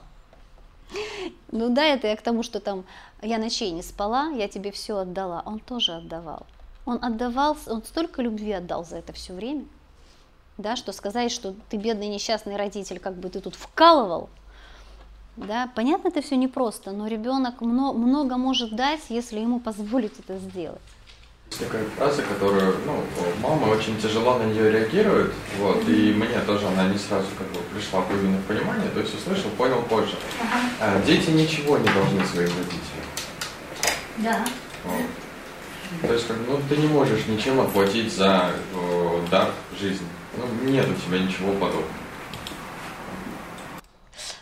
Ну 1.53 1.69
да, 1.69 1.83
это 1.83 2.07
я 2.07 2.15
к 2.15 2.21
тому, 2.21 2.43
что 2.43 2.59
там 2.59 2.85
я 3.21 3.38
ночей 3.38 3.71
не 3.71 3.81
спала, 3.81 4.29
я 4.29 4.47
тебе 4.47 4.71
все 4.71 4.97
отдала. 4.97 5.41
Он 5.45 5.59
тоже 5.59 5.93
отдавал. 5.93 6.45
Он 6.85 7.03
отдавал, 7.03 7.57
он 7.67 7.83
столько 7.83 8.21
любви 8.21 8.51
отдал 8.51 8.83
за 8.85 8.97
это 8.97 9.13
все 9.13 9.33
время, 9.33 9.65
да, 10.61 10.75
что 10.75 10.91
сказать, 10.91 11.31
что 11.31 11.53
ты 11.69 11.77
бедный 11.77 12.07
несчастный 12.07 12.55
родитель, 12.55 12.99
как 12.99 13.15
бы 13.15 13.29
ты 13.29 13.39
тут 13.39 13.55
вкалывал, 13.55 14.29
да, 15.38 15.69
понятно, 15.75 16.09
это 16.09 16.21
все 16.21 16.35
непросто, 16.35 16.91
но 16.91 17.07
ребенок 17.07 17.61
много, 17.61 17.97
много 17.97 18.38
может 18.38 18.75
дать, 18.75 19.01
если 19.09 19.39
ему 19.39 19.59
позволить 19.59 20.13
это 20.19 20.38
сделать. 20.38 20.81
Есть 21.49 21.65
такая 21.65 21.83
фраза, 21.97 22.21
которую, 22.21 22.75
ну, 22.85 23.03
мама 23.41 23.67
очень 23.71 23.99
тяжело 23.99 24.38
на 24.38 24.43
нее 24.43 24.71
реагирует, 24.71 25.33
вот, 25.57 25.88
и 25.88 26.13
мне 26.13 26.39
тоже 26.45 26.67
она 26.67 26.88
не 26.88 26.97
сразу 26.97 27.27
как 27.38 27.47
бы 27.47 27.59
пришла 27.73 28.03
именно 28.09 28.38
в 28.38 28.45
понимание, 28.45 28.89
то 28.89 28.99
есть 28.99 29.13
услышал, 29.15 29.49
понял 29.51 29.81
позже. 29.83 30.15
А, 30.79 31.01
дети 31.05 31.29
ничего 31.29 31.77
не 31.77 31.89
должны 31.89 32.25
своим 32.25 32.49
родителям. 32.49 33.01
Да. 34.17 34.45
Вот. 34.85 36.07
То 36.07 36.13
есть, 36.13 36.27
как, 36.27 36.38
ну, 36.47 36.59
ты 36.69 36.77
не 36.77 36.88
можешь 36.88 37.25
ничем 37.27 37.59
отплатить 37.59 38.13
за 38.13 38.51
э, 38.73 39.21
дар 39.29 39.51
жизни. 39.79 40.07
Ну, 40.37 40.69
нет 40.69 40.87
у 40.87 40.93
тебя 40.93 41.19
ничего 41.19 41.51
подобного. 41.53 41.85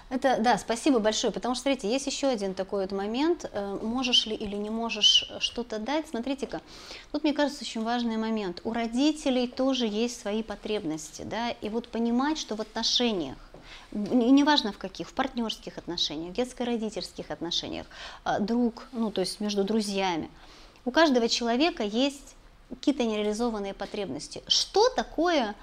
Это, 0.10 0.38
да, 0.40 0.58
спасибо 0.58 0.98
большое, 0.98 1.32
потому 1.32 1.54
что, 1.54 1.64
смотрите, 1.64 1.88
есть 1.88 2.08
еще 2.08 2.28
один 2.28 2.56
такой 2.56 2.82
вот 2.82 2.92
момент, 2.92 3.48
э, 3.52 3.78
можешь 3.82 4.26
ли 4.26 4.36
или 4.36 4.56
не 4.56 4.72
можешь 4.72 5.32
что-то 5.40 5.78
дать. 5.78 6.08
Смотрите-ка, 6.08 6.62
тут, 7.12 7.24
мне 7.24 7.32
кажется, 7.32 7.64
очень 7.64 7.84
важный 7.84 8.18
момент. 8.18 8.62
У 8.64 8.74
родителей 8.74 9.48
тоже 9.48 9.86
есть 9.86 10.20
свои 10.20 10.42
потребности, 10.42 11.22
да, 11.22 11.52
и 11.52 11.70
вот 11.70 11.90
понимать, 11.90 12.40
что 12.40 12.56
в 12.56 12.62
отношениях, 12.62 13.38
неважно 13.92 14.72
в 14.72 14.80
каких, 14.80 15.10
в 15.10 15.14
партнерских 15.14 15.78
отношениях, 15.78 16.34
детско-родительских 16.34 17.30
отношениях, 17.30 17.86
друг, 18.40 18.88
ну, 18.94 19.12
то 19.12 19.22
есть 19.22 19.40
между 19.40 19.64
друзьями, 19.64 20.32
у 20.86 20.92
каждого 20.92 21.30
человека 21.30 21.84
есть 21.84 22.36
какие-то 22.70 23.04
нереализованные 23.04 23.74
потребности. 23.74 24.44
Что 24.48 24.90
такое 24.90 25.56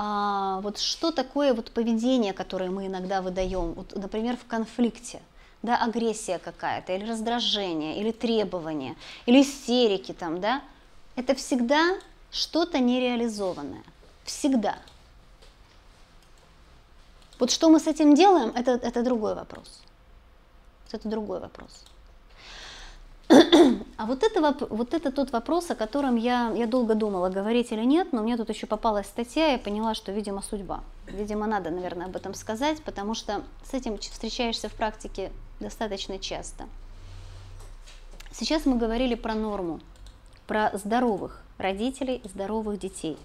а, 0.00 0.60
вот 0.60 0.78
что 0.78 1.10
такое 1.10 1.52
вот 1.52 1.72
поведение, 1.72 2.32
которое 2.32 2.70
мы 2.70 2.86
иногда 2.86 3.20
выдаем, 3.20 3.72
вот, 3.72 3.96
например, 3.96 4.36
в 4.36 4.46
конфликте, 4.46 5.20
да, 5.62 5.76
агрессия 5.76 6.38
какая-то, 6.38 6.92
или 6.92 7.04
раздражение, 7.04 8.00
или 8.00 8.12
требование, 8.12 8.94
или 9.26 9.42
истерики 9.42 10.12
там, 10.12 10.40
да, 10.40 10.62
это 11.16 11.34
всегда 11.34 11.98
что-то 12.30 12.78
нереализованное, 12.78 13.82
всегда. 14.22 14.78
Вот 17.40 17.50
что 17.50 17.68
мы 17.68 17.80
с 17.80 17.88
этим 17.88 18.14
делаем, 18.14 18.50
это, 18.54 18.72
это 18.72 19.02
другой 19.02 19.34
вопрос. 19.34 19.80
Это 20.92 21.08
другой 21.08 21.40
вопрос. 21.40 21.84
А 23.28 24.06
вот 24.06 24.22
это, 24.22 24.66
вот 24.70 24.94
это 24.94 25.10
тот 25.10 25.32
вопрос, 25.32 25.70
о 25.70 25.74
котором 25.74 26.16
я, 26.16 26.52
я 26.54 26.66
долго 26.66 26.94
думала, 26.94 27.28
говорить 27.28 27.72
или 27.72 27.84
нет, 27.84 28.12
но 28.12 28.22
мне 28.22 28.36
тут 28.36 28.48
еще 28.48 28.66
попалась 28.66 29.06
статья, 29.06 29.48
я 29.52 29.58
поняла, 29.58 29.94
что, 29.94 30.12
видимо, 30.12 30.40
судьба. 30.40 30.82
Видимо, 31.06 31.46
надо, 31.46 31.70
наверное, 31.70 32.06
об 32.06 32.16
этом 32.16 32.34
сказать, 32.34 32.82
потому 32.82 33.14
что 33.14 33.42
с 33.68 33.74
этим 33.74 33.98
встречаешься 33.98 34.68
в 34.68 34.74
практике 34.74 35.32
достаточно 35.60 36.18
часто. 36.18 36.68
Сейчас 38.30 38.66
мы 38.66 38.76
говорили 38.76 39.16
про 39.16 39.34
норму, 39.34 39.80
про 40.46 40.70
здоровых 40.74 41.42
родителей, 41.58 42.22
здоровых 42.24 42.78
детей. 42.78 43.18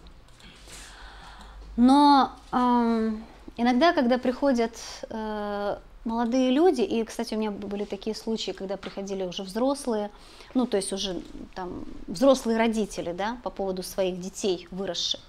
Но 1.78 2.32
э, 2.52 3.12
иногда, 3.58 3.94
когда 3.94 4.18
приходят 4.18 4.76
э, 5.10 5.78
молодые 6.06 6.52
люди, 6.52 6.82
и, 6.82 7.04
кстати, 7.04 7.34
у 7.34 7.38
меня 7.38 7.52
были 7.52 7.86
такие 7.86 8.16
случаи, 8.16 8.52
когда 8.52 8.78
приходили 8.78 9.24
уже 9.24 9.44
взрослые, 9.44 10.12
ну, 10.54 10.66
то 10.66 10.78
есть 10.78 10.92
уже 10.94 11.22
там 11.56 11.86
взрослые 12.08 12.58
родители, 12.58 13.14
да, 13.14 13.38
по 13.44 13.50
поводу 13.50 13.84
своих 13.84 14.20
детей 14.20 14.68
выросших, 14.72 15.22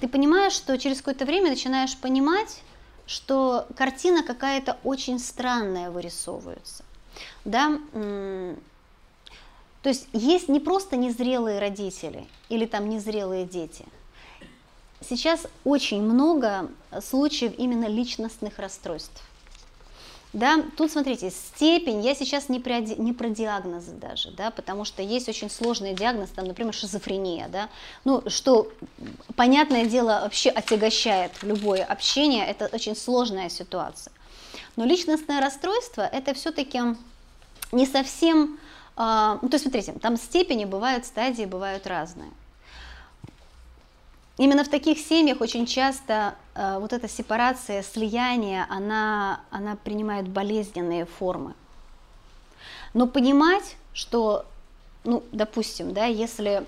ты 0.00 0.08
понимаешь, 0.08 0.52
что 0.52 0.78
через 0.78 0.98
какое-то 0.98 1.24
время 1.24 1.50
начинаешь 1.50 1.96
понимать, 1.96 2.62
что 3.06 3.66
картина 3.76 4.22
какая-то 4.22 4.78
очень 4.84 5.18
странная 5.18 5.90
вырисовывается, 5.90 6.84
да, 7.44 7.78
то 7.92 9.88
есть 9.88 10.08
есть 10.12 10.48
не 10.48 10.60
просто 10.60 10.96
незрелые 10.96 11.58
родители 11.58 12.26
или 12.48 12.66
там 12.66 12.88
незрелые 12.88 13.44
дети– 13.44 13.84
сейчас 15.08 15.46
очень 15.64 16.02
много 16.02 16.70
случаев 17.00 17.52
именно 17.58 17.86
личностных 17.86 18.58
расстройств. 18.58 19.22
Да, 20.32 20.64
тут 20.78 20.90
смотрите, 20.90 21.30
степень, 21.30 22.00
я 22.00 22.14
сейчас 22.14 22.48
не 22.48 22.58
про, 22.58 22.80
не 22.80 23.12
про 23.12 23.28
диагнозы 23.28 23.92
даже, 23.92 24.30
да, 24.30 24.50
потому 24.50 24.86
что 24.86 25.02
есть 25.02 25.28
очень 25.28 25.50
сложный 25.50 25.92
диагноз, 25.92 26.30
там, 26.30 26.46
например, 26.46 26.72
шизофрения, 26.72 27.48
да, 27.48 27.68
ну, 28.04 28.22
что, 28.28 28.72
понятное 29.36 29.84
дело, 29.84 30.20
вообще 30.22 30.48
отягощает 30.48 31.32
любое 31.42 31.84
общение, 31.84 32.46
это 32.46 32.70
очень 32.72 32.96
сложная 32.96 33.50
ситуация. 33.50 34.12
Но 34.76 34.86
личностное 34.86 35.38
расстройство 35.42 36.00
это 36.00 36.32
все-таки 36.32 36.80
не 37.70 37.84
совсем, 37.84 38.58
э, 38.96 39.38
ну, 39.42 39.48
то 39.50 39.56
есть, 39.56 39.64
смотрите, 39.64 39.92
там 40.00 40.16
степени 40.16 40.64
бывают, 40.64 41.04
стадии 41.04 41.44
бывают 41.44 41.86
разные. 41.86 42.30
Именно 44.38 44.64
в 44.64 44.68
таких 44.68 44.98
семьях 44.98 45.40
очень 45.40 45.66
часто 45.66 46.34
э, 46.54 46.78
вот 46.78 46.92
эта 46.92 47.06
сепарация, 47.06 47.82
слияние, 47.82 48.66
она, 48.70 49.40
она 49.50 49.76
принимает 49.76 50.26
болезненные 50.26 51.04
формы. 51.04 51.54
Но 52.94 53.06
понимать, 53.06 53.76
что, 53.92 54.46
ну, 55.04 55.22
допустим, 55.32 55.92
да, 55.92 56.06
если 56.06 56.64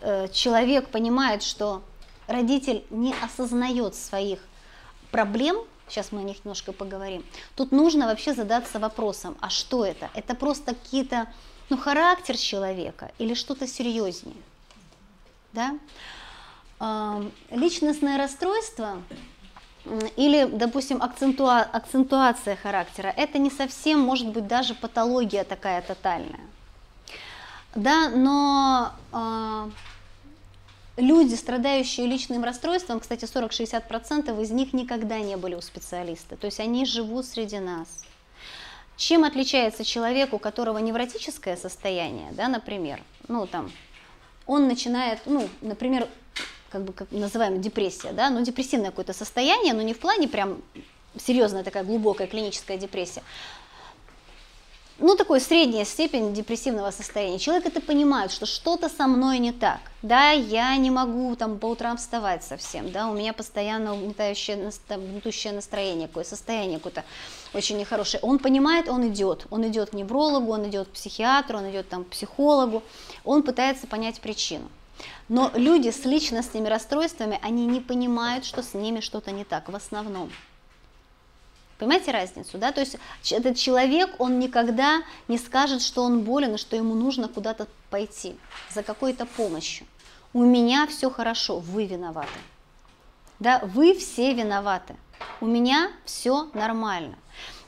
э, 0.00 0.28
человек 0.32 0.88
понимает, 0.88 1.44
что 1.44 1.82
родитель 2.26 2.84
не 2.90 3.14
осознает 3.22 3.94
своих 3.94 4.40
проблем, 5.12 5.56
сейчас 5.88 6.10
мы 6.10 6.20
о 6.20 6.24
них 6.24 6.44
немножко 6.44 6.72
поговорим, 6.72 7.24
тут 7.54 7.70
нужно 7.70 8.06
вообще 8.06 8.34
задаться 8.34 8.80
вопросом, 8.80 9.36
а 9.40 9.50
что 9.50 9.84
это? 9.84 10.10
Это 10.14 10.34
просто 10.34 10.74
какие-то, 10.74 11.28
ну, 11.70 11.76
характер 11.76 12.36
человека 12.36 13.12
или 13.18 13.34
что-то 13.34 13.68
серьезнее, 13.68 14.42
да? 15.52 15.78
Личностное 17.50 18.18
расстройство 18.18 19.02
или, 20.16 20.44
допустим, 20.44 21.02
акцентуа 21.02 21.60
акцентуация 21.60 22.56
характера, 22.56 23.12
это 23.16 23.38
не 23.38 23.50
совсем 23.50 24.00
может 24.00 24.28
быть 24.28 24.46
даже 24.46 24.74
патология 24.74 25.44
такая 25.44 25.82
тотальная. 25.82 26.40
Да, 27.74 28.08
но 28.08 28.92
э, 29.12 29.70
люди, 30.96 31.34
страдающие 31.34 32.06
личным 32.06 32.44
расстройством, 32.44 33.00
кстати, 33.00 33.24
40-60% 33.24 34.42
из 34.42 34.50
них 34.50 34.72
никогда 34.72 35.18
не 35.18 35.36
были 35.36 35.54
у 35.54 35.60
специалиста, 35.60 36.36
то 36.36 36.46
есть 36.46 36.60
они 36.60 36.86
живут 36.86 37.26
среди 37.26 37.58
нас. 37.58 38.04
Чем 38.96 39.24
отличается 39.24 39.84
человек, 39.84 40.32
у 40.32 40.38
которого 40.38 40.78
невротическое 40.78 41.56
состояние, 41.56 42.30
да, 42.32 42.46
например, 42.46 43.02
ну 43.26 43.46
там, 43.48 43.72
он 44.46 44.68
начинает, 44.68 45.20
ну, 45.26 45.48
например, 45.60 46.08
как 46.74 46.82
бы 46.82 46.92
как 46.92 47.12
называем 47.12 47.60
депрессия, 47.60 48.10
да, 48.10 48.30
но 48.30 48.40
депрессивное 48.40 48.90
какое-то 48.90 49.12
состояние, 49.12 49.74
но 49.74 49.82
не 49.82 49.94
в 49.94 50.00
плане 50.00 50.26
прям 50.26 50.60
серьезная 51.16 51.62
такая 51.62 51.84
глубокая 51.84 52.26
клиническая 52.26 52.76
депрессия, 52.76 53.22
ну, 54.98 55.16
такой 55.16 55.40
средняя 55.40 55.84
степень 55.84 56.34
депрессивного 56.34 56.90
состояния. 56.90 57.38
Человек 57.38 57.66
это 57.66 57.80
понимает, 57.80 58.32
что 58.32 58.46
что-то 58.46 58.88
со 58.88 59.06
мной 59.06 59.38
не 59.38 59.52
так. 59.52 59.80
Да, 60.02 60.30
я 60.30 60.76
не 60.76 60.90
могу 60.90 61.34
там 61.36 61.58
по 61.58 61.66
утрам 61.66 61.96
вставать 61.96 62.42
совсем, 62.42 62.90
да, 62.90 63.08
у 63.08 63.14
меня 63.14 63.32
постоянно 63.32 63.94
угнетающее, 63.94 64.72
гнетущее 64.88 65.52
настроение, 65.52 66.08
какое 66.08 66.24
состояние 66.24 66.78
какое-то 66.78 67.04
очень 67.54 67.78
нехорошее. 67.78 68.20
Он 68.22 68.40
понимает, 68.40 68.88
он 68.88 69.06
идет, 69.06 69.46
он 69.50 69.64
идет 69.68 69.90
к 69.90 69.92
неврологу, 69.92 70.52
он 70.52 70.68
идет 70.68 70.88
к 70.88 70.90
психиатру, 70.90 71.58
он 71.58 71.70
идет 71.70 71.88
там 71.88 72.04
к 72.04 72.08
психологу, 72.08 72.82
он 73.24 73.44
пытается 73.44 73.86
понять 73.86 74.20
причину. 74.20 74.68
Но 75.28 75.50
люди 75.54 75.90
с 75.90 76.04
личностными 76.04 76.68
расстройствами, 76.68 77.38
они 77.42 77.66
не 77.66 77.80
понимают, 77.80 78.44
что 78.44 78.62
с 78.62 78.74
ними 78.74 79.00
что-то 79.00 79.30
не 79.30 79.44
так 79.44 79.68
в 79.68 79.76
основном. 79.76 80.30
Понимаете 81.78 82.12
разницу, 82.12 82.56
да? 82.58 82.72
То 82.72 82.80
есть 82.80 82.96
этот 83.30 83.56
человек, 83.56 84.14
он 84.18 84.38
никогда 84.38 85.02
не 85.28 85.38
скажет, 85.38 85.82
что 85.82 86.02
он 86.02 86.20
болен 86.20 86.56
что 86.56 86.76
ему 86.76 86.94
нужно 86.94 87.28
куда-то 87.28 87.66
пойти 87.90 88.36
за 88.72 88.82
какой-то 88.82 89.26
помощью. 89.26 89.86
У 90.32 90.44
меня 90.44 90.86
все 90.86 91.10
хорошо, 91.10 91.58
вы 91.58 91.86
виноваты. 91.86 92.38
Да, 93.40 93.60
вы 93.74 93.94
все 93.94 94.34
виноваты. 94.34 94.96
У 95.40 95.46
меня 95.46 95.90
все 96.04 96.48
нормально. 96.54 97.16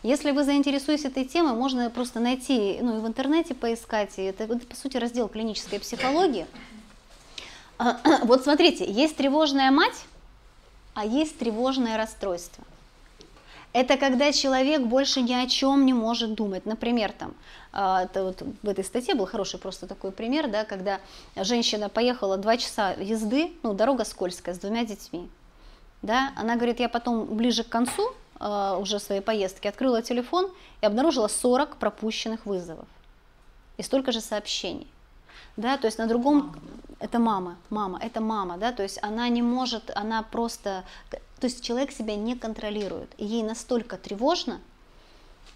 Если 0.02 0.30
вы 0.30 0.44
заинтересуетесь 0.44 1.06
этой 1.06 1.24
темой, 1.24 1.54
можно 1.54 1.90
просто 1.90 2.20
найти, 2.20 2.78
ну 2.80 2.98
и 2.98 3.00
в 3.00 3.06
интернете 3.06 3.54
поискать. 3.54 4.14
Это, 4.18 4.44
это 4.44 4.58
по 4.58 4.76
сути 4.76 4.98
раздел 4.98 5.28
клинической 5.28 5.80
психологии. 5.80 6.46
Вот 8.22 8.42
смотрите, 8.42 8.90
есть 8.90 9.16
тревожная 9.16 9.70
мать, 9.70 10.04
а 10.94 11.04
есть 11.04 11.38
тревожное 11.38 11.96
расстройство. 11.96 12.64
Это 13.72 13.98
когда 13.98 14.32
человек 14.32 14.82
больше 14.82 15.20
ни 15.20 15.34
о 15.34 15.46
чем 15.46 15.84
не 15.84 15.92
может 15.92 16.32
думать. 16.32 16.64
Например, 16.64 17.12
там, 17.12 17.34
а, 17.72 18.04
это 18.04 18.24
вот 18.24 18.42
в 18.62 18.68
этой 18.68 18.82
статье 18.82 19.14
был 19.14 19.26
хороший 19.26 19.60
просто 19.60 19.86
такой 19.86 20.12
пример, 20.12 20.48
да, 20.48 20.64
когда 20.64 20.98
женщина 21.36 21.90
поехала 21.90 22.38
два 22.38 22.56
часа 22.56 22.92
езды, 22.92 23.52
ну, 23.62 23.74
дорога 23.74 24.04
скользкая, 24.04 24.54
с 24.54 24.58
двумя 24.58 24.86
детьми. 24.86 25.28
Да, 26.00 26.32
она 26.36 26.56
говорит, 26.56 26.80
я 26.80 26.88
потом 26.88 27.26
ближе 27.26 27.64
к 27.64 27.68
концу 27.68 28.14
э, 28.40 28.76
уже 28.80 28.98
своей 28.98 29.20
поездки 29.20 29.66
открыла 29.66 30.00
телефон 30.00 30.50
и 30.80 30.86
обнаружила 30.86 31.28
40 31.28 31.76
пропущенных 31.76 32.46
вызовов 32.46 32.86
и 33.76 33.82
столько 33.82 34.12
же 34.12 34.22
сообщений. 34.22 34.86
Да, 35.56 35.76
то 35.78 35.86
есть 35.86 35.98
на 35.98 36.06
другом, 36.06 36.54
это 36.98 37.18
мама, 37.18 37.56
мама, 37.70 37.98
это 38.02 38.20
мама, 38.20 38.56
да, 38.56 38.72
то 38.72 38.82
есть 38.82 38.98
она 39.02 39.28
не 39.28 39.42
может, 39.42 39.90
она 39.94 40.22
просто, 40.22 40.84
то 41.10 41.46
есть 41.46 41.62
человек 41.62 41.92
себя 41.92 42.16
не 42.16 42.34
контролирует, 42.36 43.10
и 43.18 43.24
ей 43.26 43.42
настолько 43.42 43.98
тревожно, 43.98 44.60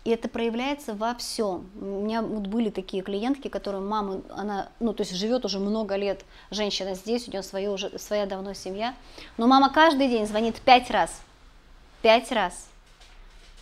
и 0.05 0.11
это 0.11 0.29
проявляется 0.29 0.95
во 0.95 1.15
всем. 1.15 1.69
У 1.79 2.03
меня 2.05 2.23
вот 2.23 2.47
были 2.47 2.71
такие 2.71 3.03
клиентки, 3.03 3.49
которые 3.49 3.83
мама, 3.83 4.23
она, 4.31 4.69
ну, 4.81 4.95
то 4.95 5.03
есть 5.03 5.15
живет 5.15 5.45
уже 5.45 5.59
много 5.59 5.97
лет, 5.97 6.25
женщина 6.51 6.95
здесь, 6.95 7.29
у 7.29 7.31
нее 7.31 7.43
свое 7.43 7.71
уже, 7.71 7.99
своя 7.99 8.27
давно 8.27 8.53
семья, 8.53 8.95
но 9.37 9.47
мама 9.47 9.71
каждый 9.71 10.09
день 10.09 10.27
звонит 10.27 10.61
пять 10.61 10.91
раз, 10.91 11.21
пять 12.03 12.31
раз, 12.33 12.69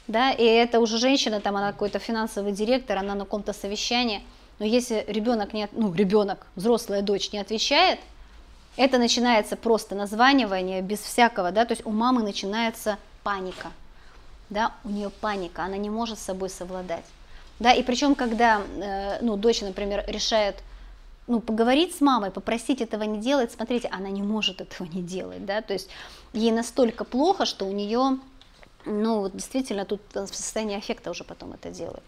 да, 0.09 0.33
и 0.33 0.45
это 0.45 0.81
уже 0.81 0.99
женщина, 0.99 1.41
там 1.41 1.57
она 1.57 1.73
какой-то 1.73 2.01
финансовый 2.01 2.53
директор, 2.53 2.99
она 2.99 3.15
на 3.15 3.25
каком-то 3.25 3.53
совещании– 3.53 4.25
но 4.59 4.67
если 4.67 5.05
ребенок 5.07 5.53
не, 5.53 5.69
ну, 5.73 5.93
ребенок, 5.95 6.47
взрослая 6.57 7.03
дочь 7.03 7.33
не 7.33 7.39
отвечает, 7.39 8.01
это 8.77 8.99
начинается 8.99 9.57
просто 9.57 9.95
названивание 9.95 10.83
без 10.83 11.01
всякого, 11.01 11.51
да, 11.51 11.65
то 11.65 11.73
есть 11.73 11.85
у 11.87 11.91
мамы 11.91 12.23
начинается 12.23 12.99
паника, 13.23 13.73
да, 14.51 14.73
у 14.85 14.91
нее 14.91 15.11
паника, 15.11 15.65
она 15.65 15.77
не 15.77 15.91
может 15.91 16.19
с 16.19 16.23
собой 16.23 16.49
совладать, 16.51 17.05
да, 17.59 17.73
и 17.73 17.83
причем, 17.83 18.15
когда, 18.15 18.61
э, 18.77 19.19
ну, 19.21 19.37
дочь, 19.37 19.63
например, 19.63 20.05
решает 20.09 20.57
ну, 21.27 21.41
поговорить 21.41 21.95
с 21.95 22.01
мамой, 22.01 22.31
попросить 22.31 22.81
этого 22.81 23.03
не 23.03 23.21
делать, 23.21 23.53
смотрите, 23.53 23.89
она 23.89 24.09
не 24.09 24.23
может 24.23 24.61
этого 24.61 24.87
не 24.87 25.03
делать, 25.03 25.45
да, 25.45 25.61
то 25.61 25.73
есть 25.73 25.89
ей 26.33 26.53
настолько 26.53 27.05
плохо, 27.05 27.47
что 27.47 27.67
у 27.67 27.73
нее, 27.73 28.19
ну, 28.87 29.29
действительно 29.29 29.85
тут 29.85 30.01
в 30.15 30.29
состоянии 30.29 30.79
аффекта 30.79 31.11
уже 31.11 31.25
потом 31.25 31.53
это 31.53 31.71
делает. 31.71 32.03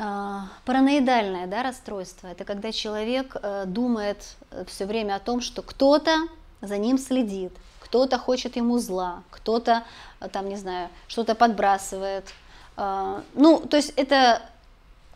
А, 0.00 0.48
параноидальное 0.64 1.48
да, 1.48 1.64
расстройство– 1.64 2.26
это 2.28 2.44
когда 2.44 2.70
человек 2.70 3.36
э, 3.42 3.64
думает 3.66 4.36
все 4.68 4.86
время 4.86 5.16
о 5.16 5.18
том, 5.18 5.40
что 5.40 5.60
кто-то 5.62 6.28
за 6.60 6.78
ним 6.78 6.98
следит, 6.98 7.52
кто-то 7.80 8.16
хочет 8.16 8.54
ему 8.54 8.78
зла, 8.78 9.24
кто-то, 9.30 9.84
э, 10.20 10.28
там, 10.28 10.48
не 10.48 10.56
знаю, 10.56 10.88
что-то 11.08 11.34
подбрасывает. 11.34 12.32
А, 12.76 13.24
ну, 13.34 13.58
то 13.58 13.76
есть 13.76 13.92
это, 13.96 14.40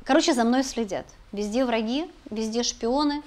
короче, 0.05 0.35
за 0.35 0.43
мной 0.43 0.65
следят. 0.65 1.07
Везде 1.31 1.65
враги, 1.65 2.11
везде 2.29 2.65
шпионы. 2.65 3.23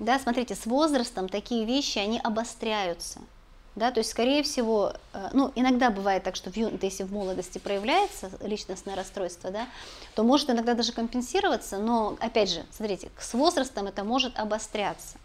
Да, 0.00 0.18
смотрите, 0.18 0.56
с 0.56 0.66
возрастом 0.66 1.28
такие 1.28 1.64
вещи, 1.64 1.98
они 1.98 2.18
обостряются– 2.18 3.20
да, 3.76 3.90
то 3.90 3.98
есть, 3.98 4.10
скорее 4.10 4.42
всего, 4.44 4.92
э, 5.12 5.28
ну, 5.32 5.50
иногда 5.56 5.90
бывает 5.90 6.22
так, 6.22 6.36
что 6.36 6.50
в, 6.50 6.56
ю... 6.56 6.70
если 6.80 7.02
в 7.02 7.12
молодости 7.12 7.58
проявляется 7.58 8.30
личностное 8.40 8.94
расстройство, 8.94 9.50
да, 9.50 9.66
то 10.14 10.22
может 10.22 10.48
иногда 10.48 10.74
даже 10.74 10.92
компенсироваться, 10.92 11.78
но, 11.78 12.16
опять 12.20 12.50
же, 12.50 12.64
смотрите, 12.70 13.10
с 13.18 13.34
возрастом 13.34 13.86
это 13.86 14.04
может 14.04 14.38
обостряться. 14.38 15.16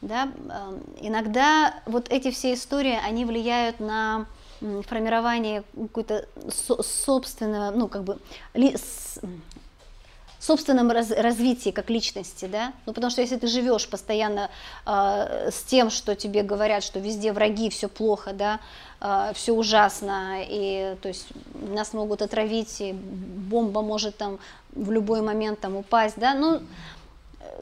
Да, 0.00 0.32
эм, 0.48 0.82
иногда 0.98 1.74
вот 1.84 2.08
эти 2.08 2.30
все 2.30 2.54
истории, 2.54 2.98
они 3.04 3.26
влияют 3.26 3.80
на 3.80 4.26
формирование 4.88 5.62
какой-то 5.74 6.26
собственного, 6.50 7.70
ну, 7.70 7.88
как 7.88 8.04
бы, 8.04 8.18
собственном 10.40 10.90
раз, 10.90 11.10
развитии 11.10 11.70
как 11.70 11.90
личности, 11.90 12.46
да, 12.46 12.72
ну 12.86 12.94
потому 12.94 13.10
что 13.10 13.20
если 13.20 13.36
ты 13.36 13.46
живешь 13.46 13.86
постоянно 13.88 14.50
э, 14.86 15.50
с 15.52 15.62
тем, 15.64 15.90
что 15.90 16.16
тебе 16.16 16.42
говорят, 16.42 16.82
что 16.82 16.98
везде 16.98 17.32
враги, 17.32 17.68
все 17.68 17.88
плохо, 17.88 18.32
да, 18.32 18.58
э, 19.00 19.32
все 19.34 19.52
ужасно, 19.52 20.38
и 20.40 20.96
то 21.02 21.08
есть 21.08 21.28
нас 21.54 21.92
могут 21.92 22.22
отравить, 22.22 22.80
и 22.80 22.92
бомба 22.92 23.82
может 23.82 24.16
там 24.16 24.38
в 24.72 24.90
любой 24.90 25.20
момент 25.20 25.60
там 25.60 25.76
упасть, 25.76 26.16
да, 26.16 26.34
ну 26.34 26.60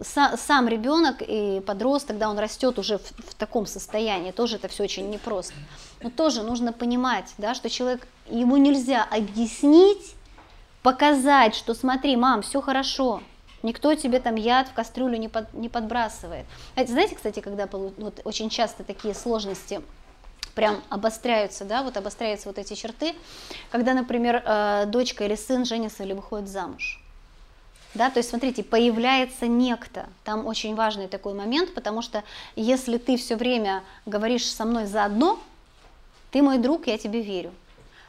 сам 0.02 0.68
ребенок 0.68 1.22
и 1.26 1.60
подросток, 1.66 2.10
когда 2.10 2.30
он 2.30 2.38
растет 2.38 2.78
уже 2.78 2.98
в, 2.98 3.02
в 3.02 3.34
таком 3.34 3.66
состоянии, 3.66 4.30
тоже 4.30 4.56
это 4.56 4.68
все 4.68 4.84
очень 4.84 5.10
непросто. 5.10 5.54
Но 6.02 6.10
тоже 6.10 6.42
нужно 6.42 6.72
понимать, 6.72 7.34
да, 7.38 7.54
что 7.54 7.68
человек, 7.68 8.06
ему 8.28 8.56
нельзя 8.56 9.04
объяснить 9.04 10.14
показать, 10.88 11.54
что 11.54 11.74
смотри, 11.74 12.16
мам, 12.16 12.40
все 12.40 12.62
хорошо, 12.62 13.22
никто 13.62 13.94
тебе 13.94 14.20
там 14.20 14.36
яд 14.36 14.68
в 14.68 14.72
кастрюлю 14.72 15.18
не, 15.18 15.28
под, 15.28 15.52
не 15.52 15.68
подбрасывает. 15.68 16.46
Это, 16.76 16.90
знаете, 16.90 17.14
кстати, 17.14 17.40
когда 17.40 17.66
вот, 17.70 18.22
очень 18.24 18.48
часто 18.48 18.84
такие 18.84 19.12
сложности 19.12 19.82
прям 20.54 20.82
обостряются, 20.88 21.66
да, 21.66 21.82
вот 21.82 21.98
обостряются 21.98 22.48
вот 22.48 22.56
эти 22.56 22.72
черты, 22.72 23.14
когда, 23.70 23.92
например, 23.92 24.42
э, 24.42 24.86
дочка 24.86 25.26
или 25.26 25.34
сын 25.34 25.66
женится 25.66 26.04
или 26.04 26.14
выходит 26.14 26.48
замуж. 26.48 27.04
Да, 27.92 28.08
то 28.08 28.20
есть, 28.20 28.30
смотрите, 28.30 28.62
появляется 28.62 29.46
некто. 29.46 30.06
Там 30.24 30.46
очень 30.46 30.74
важный 30.74 31.06
такой 31.06 31.34
момент, 31.34 31.74
потому 31.74 32.00
что 32.00 32.24
если 32.56 32.96
ты 32.96 33.18
все 33.18 33.36
время 33.36 33.82
говоришь 34.06 34.50
со 34.50 34.64
мной 34.64 34.86
заодно, 34.86 35.38
ты 36.30 36.40
мой 36.40 36.56
друг, 36.56 36.86
я 36.86 36.96
тебе 36.96 37.20
верю. 37.20 37.52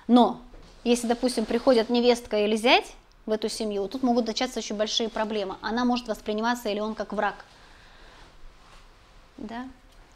Но 0.08 0.40
если, 0.84 1.08
допустим, 1.08 1.46
приходят 1.46 1.90
невестка 1.90 2.38
или 2.38 2.56
зять 2.56 2.94
в 3.26 3.32
эту 3.32 3.50
семью, 3.50 3.88
тут 3.88 4.04
могут 4.04 4.28
начаться 4.28 4.60
очень 4.60 4.76
большие 4.76 5.10
проблемы. 5.10 5.58
Она 5.62 5.86
может 5.86 6.08
восприниматься 6.08 6.70
или 6.70 6.80
он 6.80 6.96
как 6.96 7.14
враг. 7.14 7.46
Да? 9.38 9.68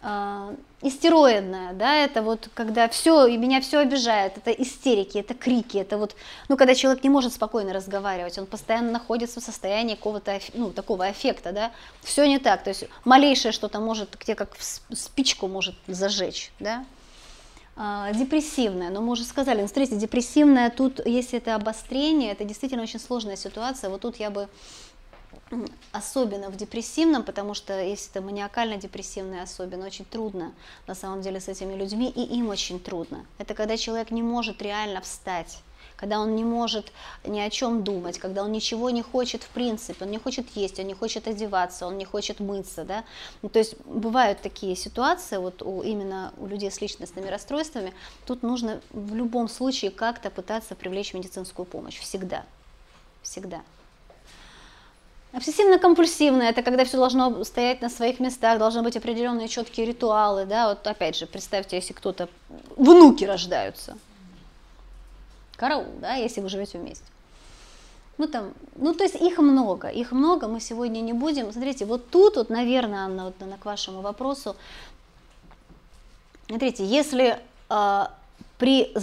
А, 0.05 0.53
истероидная, 0.81 1.71
да, 1.71 1.95
это 1.95 2.21
вот 2.21 2.49
когда 2.53 2.89
все, 2.89 3.25
и 3.25 3.37
меня 3.37 3.61
все 3.61 3.77
обижает, 3.77 4.37
это 4.37 4.51
истерики, 4.51 5.17
это 5.17 5.33
крики, 5.33 5.77
это 5.77 5.97
вот, 5.97 6.13
ну, 6.49 6.57
когда 6.57 6.75
человек 6.75 7.05
не 7.05 7.09
может 7.09 7.31
спокойно 7.31 7.71
разговаривать, 7.71 8.37
он 8.37 8.45
постоянно 8.45 8.91
находится 8.91 9.39
в 9.39 9.43
состоянии 9.43 9.95
какого-то, 9.95 10.41
ну, 10.55 10.71
такого 10.71 11.09
эффекта, 11.09 11.53
да, 11.53 11.71
все 12.01 12.25
не 12.27 12.37
так, 12.37 12.65
то 12.65 12.71
есть 12.71 12.83
малейшее 13.05 13.53
что-то 13.53 13.79
может, 13.79 14.17
где 14.19 14.35
как 14.35 14.57
спичку 14.59 15.47
может 15.47 15.75
зажечь, 15.87 16.51
да, 16.59 16.83
депрессивная, 17.75 18.89
но 18.89 19.01
мы 19.01 19.13
уже 19.13 19.23
сказали, 19.23 19.61
ну, 19.61 19.67
смотрите, 19.67 19.95
депрессивная 19.95 20.69
тут, 20.69 21.05
если 21.05 21.39
это 21.39 21.55
обострение, 21.55 22.31
это 22.31 22.43
действительно 22.43 22.83
очень 22.83 22.99
сложная 22.99 23.35
ситуация. 23.35 23.89
Вот 23.89 24.01
тут 24.01 24.17
я 24.17 24.29
бы 24.29 24.47
особенно 25.91 26.49
в 26.49 26.55
депрессивном, 26.55 27.23
потому 27.23 27.53
что 27.53 27.79
если 27.81 28.11
это 28.11 28.21
маниакально-депрессивное 28.21 29.43
особенно, 29.43 29.85
очень 29.85 30.05
трудно 30.05 30.53
на 30.87 30.95
самом 30.95 31.21
деле 31.21 31.39
с 31.39 31.47
этими 31.47 31.75
людьми, 31.75 32.09
и 32.09 32.21
им 32.37 32.49
очень 32.49 32.79
трудно. 32.79 33.25
Это 33.39 33.53
когда 33.53 33.77
человек 33.77 34.11
не 34.11 34.21
может 34.21 34.61
реально 34.61 35.01
встать 35.01 35.59
когда 36.03 36.19
он 36.19 36.35
не 36.35 36.43
может 36.43 36.91
ни 37.23 37.39
о 37.39 37.49
чем 37.49 37.85
думать, 37.85 38.19
когда 38.19 38.43
он 38.43 38.51
ничего 38.51 38.89
не 38.89 39.01
хочет 39.01 39.41
в 39.41 39.47
принципе, 39.47 40.03
он 40.03 40.11
не 40.11 40.17
хочет 40.17 40.45
есть, 40.53 40.77
он 40.77 40.87
не 40.87 40.93
хочет 40.93 41.29
одеваться, 41.29 41.87
он 41.87 41.97
не 41.97 42.03
хочет 42.03 42.41
мыться, 42.41 42.83
да, 42.83 43.05
ну, 43.41 43.47
то 43.47 43.59
есть 43.59 43.77
бывают 43.85 44.41
такие 44.41 44.75
ситуации, 44.75 45.37
вот 45.37 45.61
у, 45.61 45.81
именно 45.81 46.33
у 46.37 46.47
людей 46.47 46.69
с 46.69 46.81
личностными 46.81 47.29
расстройствами, 47.29 47.93
тут 48.25 48.43
нужно 48.43 48.81
в 48.89 49.15
любом 49.15 49.47
случае 49.47 49.91
как-то 49.91 50.29
пытаться 50.29 50.75
привлечь 50.75 51.13
медицинскую 51.13 51.65
помощь, 51.65 51.97
всегда, 51.99 52.43
всегда. 53.21 53.61
Обсессивно-компульсивное– 55.31 56.49
это 56.49 56.63
когда 56.63 56.83
все 56.83 56.97
должно 56.97 57.45
стоять 57.45 57.81
на 57.81 57.89
своих 57.89 58.19
местах, 58.19 58.59
должны 58.59 58.83
быть 58.83 58.97
определенные 58.97 59.47
четкие 59.47 59.85
ритуалы, 59.85 60.45
да, 60.45 60.67
вот 60.67 60.85
опять 60.85 61.15
же, 61.15 61.27
представьте, 61.27 61.77
если 61.77 61.93
кто-то, 61.93 62.27
внуки 62.75 63.23
рождаются, 63.23 63.97
караул, 65.63 65.85
да, 66.01 66.15
если 66.15 66.41
вы 66.41 66.49
живете 66.49 66.77
вместе. 66.77 67.05
Ну, 68.17 68.27
там, 68.27 68.53
ну, 68.75 68.93
то 68.93 69.05
есть 69.05 69.15
их 69.15 69.37
много, 69.37 69.87
их 69.87 70.11
много, 70.11 70.49
мы 70.49 70.59
сегодня 70.59 70.99
не 70.99 71.13
будем. 71.13 71.53
Смотрите, 71.53 71.85
вот 71.85 72.09
тут, 72.09 72.35
вот, 72.35 72.49
наверное, 72.49 73.05
Анна, 73.05 73.25
вот, 73.25 73.35
к 73.59 73.65
вашему 73.65 74.01
вопросу, 74.01 74.57
смотрите, 76.47 76.85
если 76.85 77.39
э, 77.69 78.05
при 78.57 78.93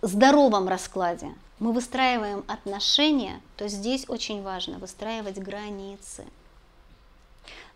здоровом 0.00 0.68
раскладе 0.68 1.34
мы 1.58 1.72
выстраиваем 1.72 2.44
отношения, 2.48 3.42
то 3.58 3.68
здесь 3.68 4.06
очень 4.08 4.42
важно 4.42 4.78
выстраивать 4.78 5.36
границы– 5.36 6.24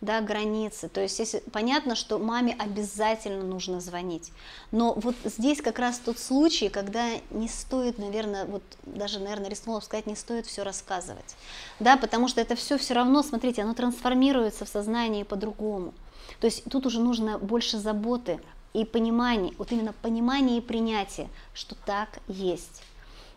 да, 0.01 0.21
границы. 0.21 0.89
То 0.89 1.01
есть 1.01 1.19
если, 1.19 1.41
понятно, 1.53 1.95
что 1.95 2.19
маме 2.19 2.55
обязательно 2.59 3.43
нужно 3.43 3.81
звонить. 3.81 4.33
Но 4.71 4.95
вот 4.95 5.15
здесь 5.25 5.61
как 5.63 5.79
раз 5.79 5.99
тот 5.99 6.19
случай, 6.19 6.69
когда 6.69 7.11
не 7.31 7.49
стоит, 7.49 7.99
наверное, 7.99 8.45
вот 8.45 8.63
даже, 8.85 9.19
наверное, 9.19 9.51
рискнула 9.51 9.81
сказать, 9.81 10.07
не 10.07 10.17
стоит 10.17 10.47
все 10.47 10.63
рассказывать. 10.63 11.37
Да, 11.81 11.97
потому 11.97 12.29
что 12.29 12.41
это 12.41 12.55
все 12.55 12.79
все 12.79 12.95
равно, 12.95 13.23
смотрите, 13.23 13.63
оно 13.63 13.75
трансформируется 13.75 14.65
в 14.65 14.69
сознании 14.69 15.23
по-другому. 15.23 15.95
То 16.41 16.47
есть 16.47 16.65
тут 16.65 16.87
уже 16.87 17.01
нужно 17.01 17.39
больше 17.39 17.79
заботы 17.79 18.41
и 18.73 18.85
понимания, 18.85 19.53
вот 19.59 19.73
именно 19.73 19.93
понимание 19.93 20.59
и 20.59 20.61
принятие, 20.61 21.29
что 21.55 21.77
так 21.87 22.19
есть. 22.29 22.83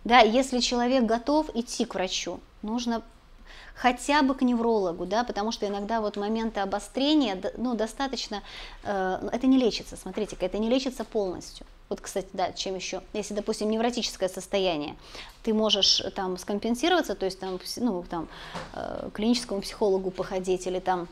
Да, 0.04 0.20
если 0.20 0.60
человек 0.60 1.04
готов 1.04 1.50
идти 1.54 1.86
к 1.86 1.94
врачу, 1.94 2.40
нужно 2.62 3.04
хотя 3.78 4.24
бы 4.24 4.34
к 4.34 4.42
неврологу, 4.42 5.06
да, 5.06 5.24
потому 5.24 5.52
что 5.52 5.68
иногда 5.68 6.02
вот 6.02 6.18
моменты 6.18 6.60
обострения, 6.60 7.40
ну, 7.58 7.76
достаточно, 7.76 8.42
э, 8.84 9.30
это 9.32 9.48
не 9.48 9.58
лечится, 9.58 9.96
смотрите-ка, 9.96 10.46
это 10.46 10.58
не 10.58 10.70
лечится 10.70 11.04
полностью. 11.04 11.66
Вот, 11.90 12.02
кстати, 12.02 12.28
да, 12.34 12.52
чем 12.52 12.76
еще, 12.76 13.02
если, 13.14 13.34
допустим, 13.34 13.70
невротическое 13.70 14.30
состояние, 14.30 14.96
ты 15.44 15.54
можешь 15.54 16.02
там 16.16 16.38
скомпенсироваться, 16.38 17.16
то 17.16 17.26
есть 17.26 17.40
там, 17.40 17.60
ну, 17.78 18.04
там, 18.10 18.28
э, 18.74 19.10
клиническому 19.14 19.62
психологу 19.62 20.12
походить 20.12 20.68
или 20.68 20.80
там 20.80 21.08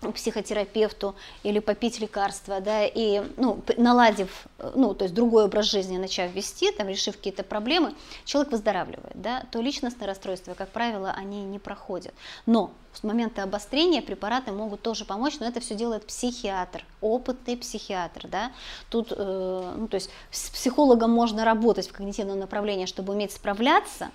психотерапевту 0.00 1.14
или 1.42 1.58
попить 1.58 2.00
лекарства, 2.00 2.60
да, 2.60 2.84
и, 2.84 3.22
ну, 3.36 3.62
наладив, 3.76 4.46
ну, 4.74 4.94
то 4.94 5.04
есть 5.04 5.14
другой 5.14 5.44
образ 5.44 5.66
жизни 5.66 5.96
начав 5.96 6.32
вести, 6.32 6.70
там, 6.70 6.88
решив 6.88 7.16
какие-то 7.16 7.42
проблемы, 7.42 7.94
человек 8.24 8.52
выздоравливает, 8.52 9.12
да, 9.14 9.44
то 9.50 9.60
личностные 9.60 10.06
расстройства, 10.06 10.54
как 10.54 10.68
правило, 10.68 11.12
они 11.16 11.44
не 11.44 11.58
проходят. 11.58 12.14
Но 12.44 12.72
в 12.92 13.04
моменты 13.04 13.40
обострения 13.40 14.02
препараты 14.02 14.52
могут 14.52 14.82
тоже 14.82 15.04
помочь, 15.04 15.38
но 15.40 15.46
это 15.46 15.60
все 15.60 15.74
делает 15.74 16.06
психиатр, 16.06 16.84
опытный 17.00 17.56
психиатр, 17.56 18.28
да. 18.28 18.52
Тут, 18.90 19.12
э, 19.12 19.74
ну, 19.76 19.88
то 19.88 19.96
есть 19.96 20.10
с 20.30 20.50
психологом 20.50 21.10
можно 21.10 21.44
работать 21.44 21.88
в 21.88 21.92
когнитивном 21.92 22.38
направлении, 22.38 22.86
чтобы 22.86 23.12
уметь 23.12 23.32
справляться, 23.32 24.10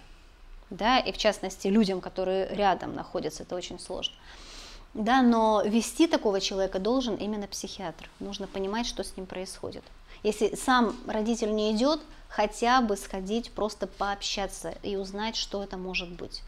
да, 0.70 1.00
и 1.00 1.12
в 1.12 1.18
частности 1.18 1.68
людям, 1.68 2.02
которые 2.02 2.48
рядом 2.48 2.96
находятся, 2.96 3.44
это 3.44 3.56
очень 3.56 3.80
сложно. 3.80 4.16
Да, 4.94 5.22
но 5.22 5.62
вести 5.66 6.08
такого 6.08 6.42
человека 6.42 6.80
должен 6.80 7.16
именно 7.16 7.48
психиатр. 7.48 8.10
Нужно 8.20 8.48
понимать, 8.48 8.86
что 8.86 9.04
с 9.04 9.16
ним 9.16 9.26
происходит. 9.26 9.84
Если 10.24 10.56
сам 10.56 10.96
родитель 11.08 11.54
не 11.56 11.72
идет, 11.72 12.02
хотя 12.28 12.82
бы 12.82 12.98
сходить, 12.98 13.52
просто 13.52 13.88
пообщаться 13.88 14.76
и 14.84 14.98
узнать, 14.98 15.36
что 15.36 15.64
это 15.64 15.78
может 15.78 16.10
быть. 16.10 16.44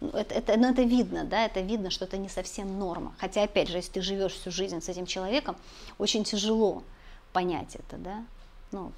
Ну, 0.00 0.10
это, 0.10 0.34
это, 0.34 0.56
ну, 0.56 0.70
это 0.70 0.82
видно, 0.82 1.24
да, 1.24 1.44
это 1.46 1.60
видно, 1.60 1.90
что 1.90 2.04
это 2.04 2.18
не 2.18 2.28
совсем 2.28 2.78
норма. 2.78 3.14
Хотя, 3.18 3.42
опять 3.42 3.68
же, 3.68 3.78
если 3.78 3.92
ты 3.92 4.02
живешь 4.02 4.34
всю 4.34 4.50
жизнь 4.50 4.80
с 4.80 4.88
этим 4.88 5.06
человеком, 5.06 5.56
очень 5.98 6.24
тяжело 6.24 6.84
понять 7.32 7.74
это, 7.74 7.96
да. 7.96 8.24
Ну, 8.70 8.92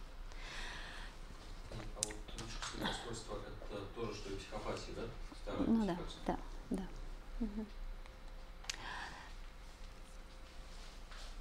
А 1.71 1.75
вот 2.03 2.15
расстройство 2.83 3.37
это 3.37 3.85
то 3.95 4.07
же, 4.07 4.15
что 4.15 4.31
и 4.31 4.37
психопатия, 4.37 4.95
да? 4.97 5.03
Старая 5.43 5.69
ну 5.69 5.87
да, 5.87 5.95
психопатия. 5.95 6.21
да, 6.27 6.37
да. 6.71 6.83
Мгм. 7.39 7.67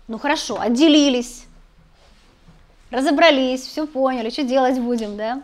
Ну 0.09 0.17
хорошо, 0.17 0.59
отделились, 0.59 1.45
разобрались, 2.89 3.61
все 3.61 3.85
поняли, 3.85 4.31
что 4.31 4.41
делать 4.41 4.79
будем, 4.79 5.15
да? 5.15 5.43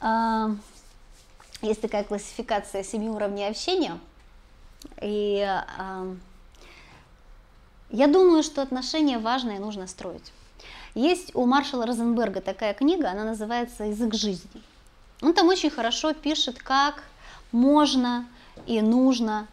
А, 0.00 0.52
Есть 1.60 1.80
такая 1.80 2.04
классификация 2.04 2.84
семи 2.84 3.08
уровней 3.08 3.48
общения, 3.48 3.98
и 5.02 5.44
а, 5.44 6.06
я 7.90 8.06
думаю, 8.06 8.44
что 8.44 8.62
отношения 8.62 9.18
важно 9.18 9.50
и 9.50 9.58
нужно 9.58 9.88
строить. 9.88 10.32
Есть 10.94 11.34
у 11.34 11.44
Маршала 11.44 11.84
Розенберга 11.84 12.40
такая 12.40 12.74
книга, 12.74 13.10
она 13.10 13.24
называется 13.24 13.82
«Язык 13.82 14.14
жизни». 14.14 14.62
Он 15.20 15.34
там 15.34 15.48
очень 15.48 15.70
хорошо 15.70 16.14
пишет, 16.14 16.62
как 16.62 17.02
можно 17.50 18.24
и 18.66 18.80
нужно 18.80 19.48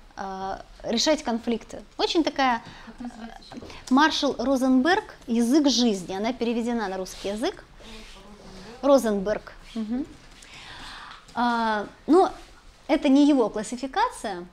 решать 0.83 1.23
конфликты. 1.23 1.83
Очень 1.97 2.23
такая 2.23 2.61
еще? 2.99 3.61
Маршал 3.89 4.35
Розенберг 4.37 5.15
«Язык 5.27 5.69
жизни». 5.69 6.13
Она 6.15 6.33
переведена 6.33 6.87
на 6.87 6.97
русский 6.97 7.29
язык. 7.29 7.63
Розенберг. 8.81 9.53
Мгм. 9.73 10.05
А, 11.33 11.87
ну, 12.07 12.29
это 12.87 13.09
не 13.09 13.27
его 13.27 13.49
классификация, 13.49 14.45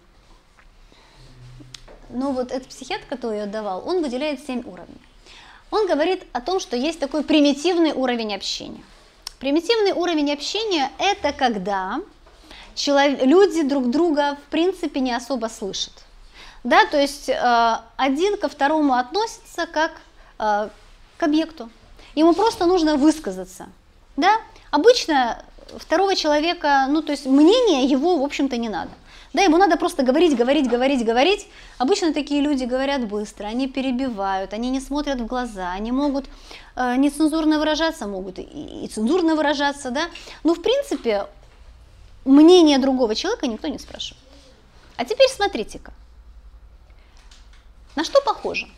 но 2.09 2.33
вот 2.33 2.51
этот 2.51 2.69
психиатр, 2.69 3.05
который 3.09 3.41
ее 3.41 3.47
давал, 3.47 3.87
он 3.87 4.03
выделяет 4.03 4.45
семь 4.45 4.63
уровней. 4.67 5.01
Он 5.71 5.87
говорит 5.87 6.25
о 6.33 6.41
том, 6.41 6.61
что 6.61 6.77
есть 6.77 6.99
такой 7.01 7.25
примитивный 7.25 7.93
уровень 7.93 8.35
общения. 8.35 8.83
Примитивный 9.39 9.93
уровень 9.93 10.33
общения– 10.33 10.91
это 10.99 11.33
когда 11.33 12.01
люди 12.77 13.63
друг 13.63 13.91
друга 13.91 14.37
в 14.47 14.51
принципе 14.51 15.01
не 15.01 15.13
особо 15.13 15.47
слышат. 15.47 15.93
Да, 16.65 16.87
то 16.87 17.01
есть 17.01 17.29
э, 17.29 17.77
один 17.97 18.37
ко 18.37 18.49
второму 18.49 18.95
относится 18.95 19.67
как 19.67 19.93
э, 20.39 20.69
к 21.17 21.23
объекту. 21.23 21.71
Ему 22.15 22.35
просто 22.35 22.67
нужно 22.67 22.97
высказаться. 22.97 23.67
Да? 24.17 24.39
Обычно 24.71 25.43
второго 25.77 26.15
человека, 26.15 26.87
ну 26.89 27.03
то 27.03 27.13
есть 27.13 27.27
мнение 27.27 27.85
его, 27.85 28.19
в 28.19 28.23
общем-то, 28.23 28.57
не 28.57 28.69
надо. 28.69 28.91
Да, 29.33 29.41
ему 29.43 29.57
надо 29.57 29.79
просто 29.79 30.03
говорить, 30.03 30.37
говорить, 30.37 30.69
говорить, 30.69 31.05
говорить. 31.05 31.49
Обычно 31.79 32.13
такие 32.13 32.43
люди 32.43 32.65
говорят 32.65 33.09
быстро, 33.09 33.47
они 33.47 33.67
перебивают, 33.67 34.53
они 34.53 34.69
не 34.69 34.79
смотрят 34.79 35.21
в 35.21 35.27
глаза, 35.27 35.73
они 35.73 35.91
могут 35.91 36.27
э, 36.77 36.97
нецензурно 36.97 37.59
выражаться, 37.59 38.07
могут 38.07 38.39
и, 38.39 38.43
и 38.43 38.89
цензурно 38.89 39.35
выражаться, 39.35 39.91
да. 39.91 40.03
Но 40.45 40.55
в 40.55 40.61
принципе 40.61 41.27
мнение 42.25 42.79
другого 42.79 43.15
человека 43.15 43.47
никто 43.47 43.69
не 43.69 43.79
спрашивает. 43.79 44.23
А 44.97 45.05
теперь 45.05 45.29
смотрите-ка. 45.29 45.93
На 47.97 48.05
что 48.05 48.21
похоже? 48.23 48.69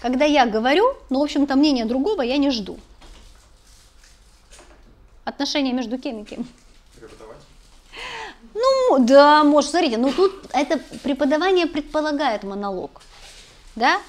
Когда 0.00 0.24
я 0.24 0.46
говорю, 0.46 0.96
ну, 1.10 1.20
в 1.20 1.22
общем-то, 1.22 1.56
мнение 1.56 1.86
другого 1.86 2.22
я 2.22 2.36
не 2.36 2.50
жду. 2.50 2.78
Отношения 5.24 5.72
между 5.72 5.98
кем 5.98 6.22
и 6.22 6.24
кем? 6.24 6.46
Ну, 8.52 8.98
да, 9.00 9.42
может, 9.42 9.70
смотрите, 9.70 9.96
ну 9.96 10.12
тут 10.12 10.32
это 10.52 10.78
преподавание 11.02 11.66
предполагает 11.66 12.44
монолог, 12.44 13.00
да? 13.74 14.00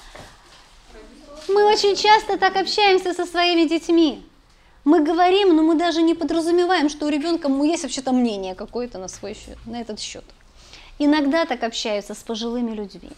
Мы 1.48 1.64
очень 1.64 1.96
часто 1.96 2.38
так 2.38 2.56
общаемся 2.56 3.12
со 3.12 3.26
своими 3.26 3.68
детьми. 3.68 4.24
Мы 4.86 5.02
говорим, 5.02 5.56
но 5.56 5.64
мы 5.64 5.74
даже 5.74 6.00
не 6.00 6.14
подразумеваем, 6.14 6.88
что 6.88 7.06
у 7.06 7.08
ребенка 7.08 7.48
ну, 7.48 7.64
есть 7.64 7.82
вообще-то 7.82 8.12
мнение 8.12 8.54
какое-то 8.54 8.98
на 8.98 9.08
свой 9.08 9.34
счет, 9.34 9.58
на 9.66 9.80
этот 9.80 9.98
счет. 9.98 10.24
Иногда 11.00 11.44
так 11.44 11.64
общаются 11.64 12.14
с 12.14 12.18
пожилыми 12.18 12.70
людьми. 12.70 13.10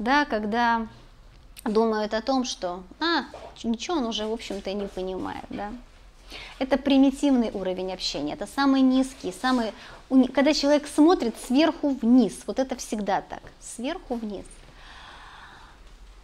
Да, 0.00 0.24
когда 0.24 0.88
думают 1.64 2.14
о 2.14 2.20
том, 2.20 2.44
что, 2.44 2.82
а, 2.98 3.26
ничего 3.62 3.98
он 3.98 4.06
уже, 4.06 4.26
в 4.26 4.32
общем-то, 4.32 4.72
не 4.72 4.88
понимает, 4.88 5.44
да. 5.50 5.72
Это 6.58 6.78
примитивный 6.78 7.52
уровень 7.52 7.92
общения, 7.92 8.32
это 8.32 8.48
самый 8.48 8.80
низкий, 8.80 9.32
самый... 9.32 9.72
Когда 10.34 10.52
человек 10.52 10.88
смотрит 10.92 11.36
сверху 11.46 11.90
вниз, 11.90 12.40
вот 12.48 12.58
это 12.58 12.74
всегда 12.74 13.20
так, 13.20 13.42
сверху 13.60 14.16
вниз. 14.16 14.46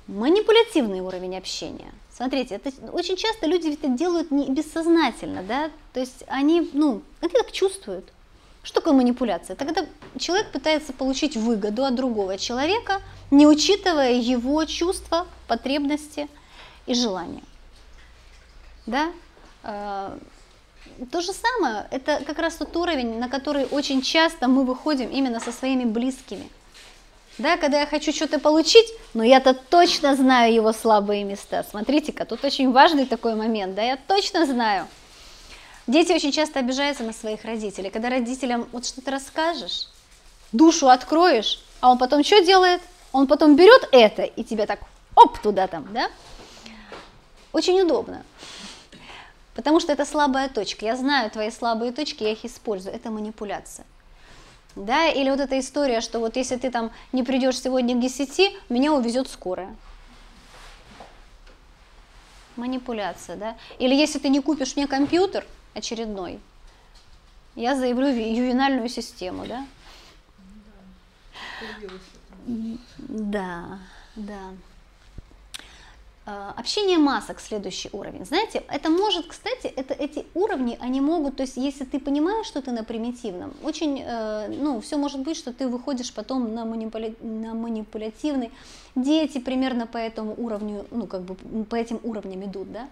Манипулятивный 0.09 0.98
уровень 0.98 1.38
общения. 1.38 1.92
Смотрите, 2.19 2.57
это 2.57 2.73
очень 2.90 3.16
часто 3.16 3.47
люди 3.47 3.69
это 3.69 3.86
делают 3.86 4.32
не 4.32 4.51
бессознательно, 4.51 5.45
да, 5.45 5.70
то 5.93 6.01
есть 6.01 6.24
они, 6.27 6.69
ну, 6.73 7.01
они 7.20 7.32
так 7.32 7.53
чувствуют. 7.53 8.07
Что 8.65 8.81
такое 8.81 8.93
манипуляция? 8.93 9.55
Это 9.55 9.65
когда 9.65 9.86
человек 10.19 10.51
пытается 10.51 10.93
получить 10.93 11.36
выгоду 11.36 11.85
от 11.85 11.95
другого 11.95 12.36
человека, 12.36 13.03
не 13.31 13.47
учитывая 13.47 14.15
его 14.15 14.65
чувства, 14.65 15.28
потребности 15.47 16.28
и 16.86 16.95
желания. 16.95 17.45
Да? 18.86 19.12
Э, 19.62 20.19
То 21.12 21.20
же 21.20 21.32
самое, 21.32 21.86
это 21.93 22.24
как 22.27 22.40
раз 22.40 22.57
тот 22.57 22.77
уровень, 22.77 23.20
на 23.20 23.28
который 23.28 23.65
очень 23.66 24.03
часто 24.03 24.49
мы 24.49 24.65
выходим 24.65 25.09
именно 25.09 25.39
со 25.39 25.53
своими 25.53 25.85
близкими. 25.85 26.51
Да, 27.39 27.56
когда 27.56 27.81
я 27.81 27.86
хочу 27.86 28.12
что-то 28.12 28.40
получить, 28.40 28.93
но 29.15 29.23
я-то 29.23 29.55
точно 29.55 30.16
знаю 30.16 30.52
его 30.52 30.73
слабые 30.73 31.23
места. 31.23 31.65
Смотрите-ка, 31.70 32.24
тут 32.24 32.44
очень 32.44 32.73
важный 32.73 33.06
такой 33.06 33.36
момент, 33.36 33.77
да, 33.77 33.82
я 33.82 33.97
точно 33.97 34.44
знаю. 34.44 34.89
Дети 35.86 36.12
очень 36.12 36.32
часто 36.32 36.59
обижаются 36.59 37.05
на 37.05 37.12
своих 37.12 37.44
родителей. 37.44 37.90
Когда 37.90 38.10
родителям 38.10 38.69
вот 38.73 38.85
что-то 38.85 39.12
расскажешь, 39.12 39.86
душу 40.51 40.89
откроешь, 40.89 41.62
а 41.81 41.90
он 41.93 41.98
потом 41.98 42.24
что 42.24 42.44
делает? 42.44 42.82
Он 43.12 43.28
потом 43.28 43.55
берет 43.55 43.89
это 43.93 44.23
и 44.23 44.43
тебя 44.43 44.66
так 44.66 44.81
оп 45.15 45.39
туда 45.39 45.69
там, 45.69 45.86
да? 45.93 46.10
Очень 47.52 47.81
удобно. 47.81 48.24
Потому 49.55 49.81
что 49.81 49.93
это 49.93 50.05
слабая 50.05 50.48
точка. 50.48 50.85
Я 50.85 50.97
знаю 50.97 51.31
твои 51.31 51.51
слабые 51.51 51.93
точки, 51.93 52.24
я 52.24 52.32
их 52.32 52.44
использую. 52.44 52.94
Это 52.94 53.10
манипуляция. 53.10 53.86
Да, 54.78 55.09
или 55.09 55.28
вот 55.28 55.40
эта 55.40 55.59
история, 55.59 56.00
что 56.00 56.20
вот 56.20 56.36
если 56.36 56.56
ты 56.56 56.70
там 56.70 56.92
не 57.10 57.24
придешь 57.24 57.60
сегодня 57.60 57.96
к 57.96 58.00
10, 58.00 58.52
меня 58.68 58.92
увезет 58.92 59.28
скорая. 59.28 59.74
Манипуляция, 62.55 63.36
да. 63.36 63.56
Или 63.80 63.96
если 63.96 64.20
ты 64.20 64.28
не 64.28 64.40
купишь 64.40 64.76
мне 64.76 64.86
компьютер 64.86 65.44
очередной, 65.74 66.38
я 67.56 67.74
заявлю 67.74 68.06
ювенальную 68.06 68.88
систему, 68.88 69.46
да. 69.46 69.66
Да, 72.98 73.80
да. 74.14 74.40
А, 76.30 76.52
Общение 76.59 76.98
масок 76.98 77.40
следующий 77.40 77.88
уровень. 77.90 78.26
Знаете, 78.26 78.62
это 78.68 78.90
может, 78.90 79.28
кстати, 79.28 79.66
это, 79.66 79.94
эти 79.94 80.26
уровни, 80.34 80.76
они 80.78 81.00
могут, 81.00 81.36
то 81.36 81.42
есть 81.42 81.56
если 81.56 81.84
ты 81.86 81.98
понимаешь, 81.98 82.46
что 82.46 82.60
ты 82.60 82.70
на 82.70 82.84
примитивном, 82.84 83.55
очень, 83.62 84.02
э, 84.05 84.48
ну, 84.48 84.78
все 84.82 84.98
может 84.98 85.22
быть, 85.22 85.38
что 85.38 85.55
ты 85.55 85.66
выходишь 85.66 86.12
потом 86.12 86.55
на, 86.55 86.66
манипуля- 86.66 87.16
на 87.24 87.55
манипулятивный. 87.55 88.50
Дети 88.94 89.38
примерно 89.38 89.86
по 89.86 89.96
этому 89.96 90.34
уровню, 90.36 90.84
ну, 90.90 91.06
как 91.06 91.22
бы 91.22 91.64
по 91.64 91.76
этим 91.76 91.98
уровням 92.02 92.44
идут, 92.44 92.72
да. 92.72 92.90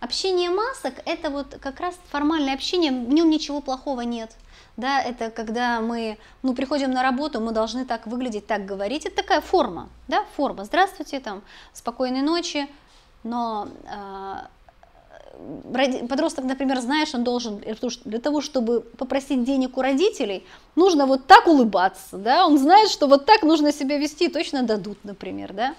Общение 0.00 0.50
масок– 0.50 0.92
это 1.06 1.30
вот 1.30 1.56
как 1.62 1.80
раз 1.80 1.98
формальное 2.10 2.52
общение, 2.52 2.92
в 2.92 3.08
нем 3.08 3.30
ничего 3.30 3.62
плохого 3.62 4.02
нет. 4.02 4.36
Да, 4.76 5.00
это 5.00 5.30
когда 5.30 5.80
мы 5.80 6.18
ну, 6.42 6.52
приходим 6.52 6.90
на 6.90 7.02
работу, 7.02 7.40
мы 7.40 7.52
должны 7.52 7.84
так 7.84 8.06
выглядеть, 8.06 8.46
так 8.46 8.66
говорить. 8.66 9.06
Это 9.06 9.16
такая 9.16 9.40
форма, 9.40 9.88
да, 10.08 10.24
форма. 10.36 10.64
Здравствуйте, 10.64 11.20
там, 11.20 11.42
спокойной 11.72 12.22
ночи. 12.22 12.68
Но 13.22 13.68
э, 13.88 14.46
подросток, 16.08 16.44
например, 16.44 16.80
знаешь, 16.80 17.14
он 17.14 17.24
должен 17.24 17.58
для 17.58 17.74
того, 17.74 17.90
ш- 17.90 18.00
для 18.04 18.18
того, 18.18 18.40
чтобы 18.40 18.80
попросить 18.80 19.44
денег 19.44 19.78
у 19.78 19.82
родителей, 19.82 20.46
нужно 20.76 21.06
вот 21.06 21.26
так 21.26 21.46
улыбаться, 21.46 22.18
да, 22.18 22.46
он 22.46 22.58
знает, 22.58 22.90
что 22.90 23.06
вот 23.06 23.26
так 23.26 23.42
нужно 23.42 23.72
себя 23.72 23.98
вести, 23.98 24.28
точно 24.28 24.62
дадут, 24.62 24.98
например, 25.04 25.52
да. 25.52 25.74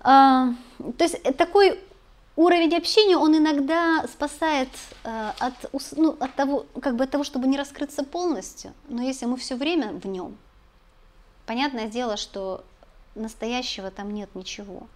А, 0.00 0.48
то 0.98 1.04
есть 1.04 1.20
э, 1.22 1.32
такой 1.32 1.80
уровень 2.36 2.74
общения, 2.76 3.16
он 3.16 3.36
иногда 3.36 4.06
спасает 4.06 4.68
э, 5.04 5.32
от, 5.38 5.52
ну, 5.96 6.16
от, 6.18 6.34
того, 6.34 6.66
как 6.80 6.96
бы 6.96 7.04
от 7.04 7.10
того, 7.10 7.24
чтобы 7.24 7.46
не 7.46 7.58
раскрыться 7.58 8.04
полностью, 8.04 8.72
но 8.88 9.02
если 9.02 9.26
мы 9.26 9.36
все 9.36 9.56
время 9.56 9.92
в 9.92 10.06
нем, 10.06 10.36
понятное 11.46 11.88
дело, 11.88 12.16
что 12.16 12.64
настоящего 13.14 13.90
там 13.90 14.12
нет 14.12 14.34
ничего. 14.34 14.86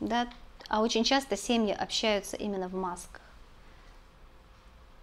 Да? 0.00 0.28
А 0.68 0.80
очень 0.80 1.04
часто 1.04 1.36
семьи 1.36 1.72
общаются 1.72 2.36
именно 2.36 2.68
в 2.68 2.74
масках. 2.74 3.22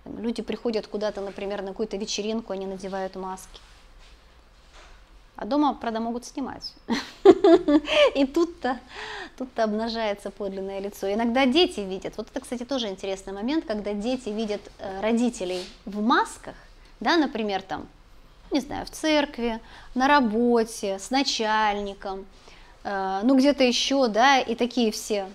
Люди 0.06 0.42
приходят 0.42 0.88
куда-то, 0.88 1.22
например, 1.22 1.62
на 1.62 1.70
какую-то 1.70 1.98
вечеринку, 1.98 2.54
они 2.54 2.66
надевают 2.66 3.16
маски. 3.16 3.60
А 5.38 5.46
дома, 5.46 5.74
правда, 5.76 6.00
могут 6.00 6.26
снимать. 6.26 6.74
И 8.16 8.26
тут-то 8.26 8.80
тут 9.38 9.58
обнажается 9.60 10.32
подлинное 10.32 10.80
лицо. 10.80 11.14
Иногда 11.14 11.46
дети 11.46 11.82
видят. 11.82 12.18
Вот 12.18 12.28
это, 12.32 12.40
кстати, 12.40 12.66
тоже 12.66 12.88
интересный 12.88 13.34
момент, 13.34 13.66
когда 13.66 13.94
дети 13.94 14.30
видят 14.30 14.62
э, 14.80 15.00
родителей 15.00 15.64
в 15.86 16.02
масках, 16.02 16.56
да, 17.00 17.18
например, 17.18 17.62
там, 17.62 17.88
не 18.50 18.62
знаю, 18.62 18.88
в 18.88 18.90
церкви, 18.90 19.60
на 19.94 20.08
работе, 20.08 20.98
с 20.98 21.12
начальником, 21.12 22.26
э, 22.84 23.20
ну 23.24 23.38
где-то 23.38 23.64
еще, 23.64 24.08
да, 24.08 24.40
и 24.40 24.56
такие 24.56 24.92
все 24.92 25.28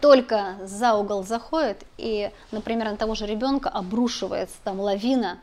только 0.00 0.56
за 0.62 0.94
угол 0.94 1.24
заходят, 1.24 1.82
и, 1.96 2.30
например, 2.52 2.90
на 2.90 2.96
того 2.96 3.16
же 3.16 3.26
ребенка 3.26 3.70
обрушивается 3.70 4.54
там 4.62 4.78
лавина 4.78 5.40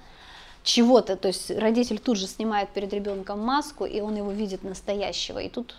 чего-то, 0.64 1.16
то 1.16 1.28
есть 1.28 1.52
родитель 1.52 2.00
тут 2.00 2.18
же 2.18 2.28
снимает 2.28 2.70
перед 2.70 2.94
ребенком 2.94 3.40
маску, 3.40 3.86
и 3.86 4.00
он 4.00 4.16
его 4.16 4.32
видит 4.32 4.64
настоящего, 4.64 5.40
и 5.40 5.50
тут 5.50 5.76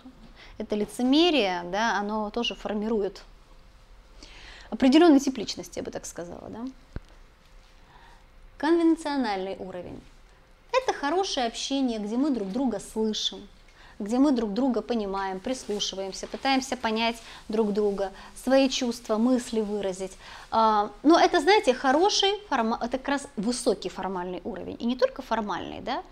это 0.57 0.75
лицемерие, 0.75 1.63
да, 1.71 1.97
оно 1.97 2.29
тоже 2.29 2.55
формирует 2.55 3.23
определенный 4.69 5.19
тип 5.19 5.37
личности, 5.37 5.79
я 5.79 5.83
бы 5.83 5.91
так 5.91 6.05
сказала, 6.05 6.49
да. 6.49 6.65
Конвенциональный 8.57 9.57
уровень. 9.57 10.01
Это 10.71 10.93
хорошее 10.93 11.47
общение, 11.47 11.99
где 11.99 12.15
мы 12.15 12.29
друг 12.29 12.51
друга 12.51 12.79
слышим, 12.79 13.47
где 13.99 14.17
мы 14.17 14.31
друг 14.31 14.53
друга 14.53 14.81
понимаем, 14.81 15.39
прислушиваемся, 15.39 16.27
пытаемся 16.27 16.75
понять 16.75 17.21
друг 17.49 17.73
друга, 17.73 18.11
свои 18.43 18.69
чувства, 18.69 19.17
мысли 19.17 19.61
выразить. 19.61 20.13
А, 20.51 20.91
но 21.03 21.19
это, 21.19 21.39
знаете, 21.39 21.73
хороший, 21.73 22.29
это 22.49 22.97
как 22.97 23.07
раз 23.07 23.27
высокий 23.37 23.89
формальный 23.89 24.41
уровень. 24.43 24.77
И 24.79 24.85
не 24.85 24.95
только 24.95 25.21
формальный, 25.21 25.81
да. 25.81 26.03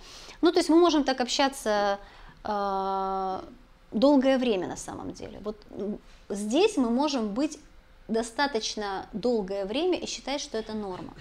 Ну, 0.42 0.52
то 0.52 0.60
есть 0.60 0.70
мы 0.70 0.78
можем 0.78 1.04
так 1.04 1.22
общаться 1.22 2.00
а, 2.44 3.44
долгое 3.92 4.38
время 4.38 4.68
на 4.68 4.78
самом 4.78 5.14
деле. 5.14 5.40
Вот 5.44 5.58
здесь 6.30 6.78
мы 6.78 6.90
можем 6.90 7.34
быть 7.34 7.60
достаточно 8.08 9.08
долгое 9.14 9.66
время 9.66 9.98
и 9.98 10.06
считать, 10.06 10.42
что 10.42 10.58
это 10.58 10.74
норма. 10.74 11.14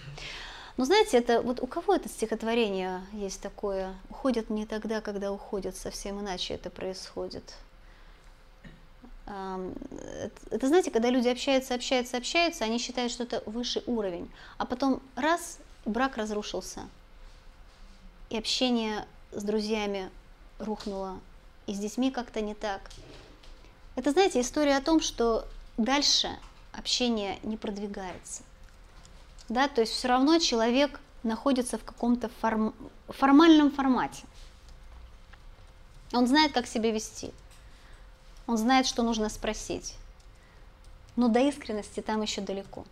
Но 0.77 0.85
знаете, 0.87 1.19
это 1.19 1.43
вот 1.43 1.61
у 1.61 1.67
кого 1.67 1.95
это 1.95 2.09
стихотворение 2.09 3.03
есть 3.13 3.41
такое? 3.41 3.95
Уходят 4.09 4.49
не 4.49 4.65
тогда, 4.65 5.01
когда 5.01 5.31
уходят, 5.31 5.77
совсем 5.77 6.21
иначе 6.21 6.55
это 6.55 6.71
происходит. 6.71 7.55
Это, 9.27 10.67
знаете, 10.69 10.91
когда 10.91 11.11
люди 11.11 11.29
общаются, 11.29 11.75
общаются, 11.75 12.17
общаются, 12.17 12.65
они 12.65 12.79
считают, 12.79 13.13
что 13.13 13.23
это 13.23 13.43
высший 13.47 13.83
уровень, 13.87 14.31
а 14.59 14.67
потом 14.67 15.01
раз, 15.15 15.59
брак 15.85 16.17
разрушился, 16.17 16.89
и 18.31 18.37
общение 18.37 19.07
с 19.31 19.43
друзьями 19.43 20.11
рухнуло, 20.59 21.21
и 21.67 21.75
с 21.75 21.79
детьми 21.79 22.11
как-то 22.11 22.41
не 22.41 22.55
так. 22.55 22.91
Это, 23.95 24.11
знаете, 24.11 24.41
история 24.41 24.77
о 24.77 24.83
том, 24.83 25.01
что 25.01 25.47
дальше 25.77 26.29
общение 26.73 27.39
не 27.43 27.57
продвигается 27.57 28.43
да, 29.49 29.69
то 29.69 29.81
есть 29.81 29.93
все 29.93 30.09
равно 30.09 30.39
человек 30.39 31.01
находится 31.23 31.79
в 31.79 31.85
каком-то 31.85 32.29
форм, 32.41 32.75
формальном 33.09 33.71
формате. 33.71 34.25
Он 36.13 36.27
знает, 36.27 36.53
как 36.53 36.67
себя 36.67 36.91
вести, 36.91 37.33
он 38.47 38.57
знает, 38.57 38.87
что 38.87 39.03
нужно 39.03 39.29
спросить, 39.29 39.95
но 41.17 41.29
до 41.29 41.41
искренности 41.41 42.01
там 42.01 42.23
еще 42.23 42.41
далеко. 42.41 42.85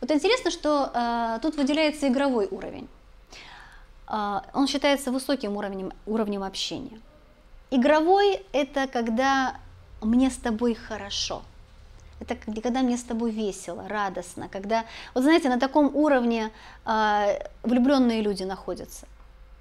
Вот 0.00 0.10
интересно, 0.10 0.50
что 0.50 0.90
э, 0.94 1.38
тут 1.42 1.56
выделяется 1.56 2.08
игровой 2.08 2.48
уровень. 2.50 2.88
Э, 4.08 4.40
он 4.54 4.66
считается 4.66 5.10
высоким 5.10 5.56
уровнем, 5.56 5.92
уровнем 6.06 6.42
общения. 6.42 7.00
Игровой– 7.70 8.42
это 8.52 8.86
когда 8.86 9.56
мне 10.00 10.30
с 10.30 10.36
тобой 10.36 10.74
хорошо– 10.74 11.42
это 12.20 12.36
когда 12.62 12.80
мне 12.80 12.96
с 12.96 13.02
тобой 13.02 13.30
весело, 13.30 13.86
радостно, 13.88 14.48
когда, 14.48 14.84
вот 15.14 15.22
знаете, 15.22 15.48
на 15.48 15.58
таком 15.58 15.94
уровне 15.94 16.50
э, 16.84 17.38
влюбленные 17.62 18.22
люди 18.22 18.42
находятся. 18.42 19.06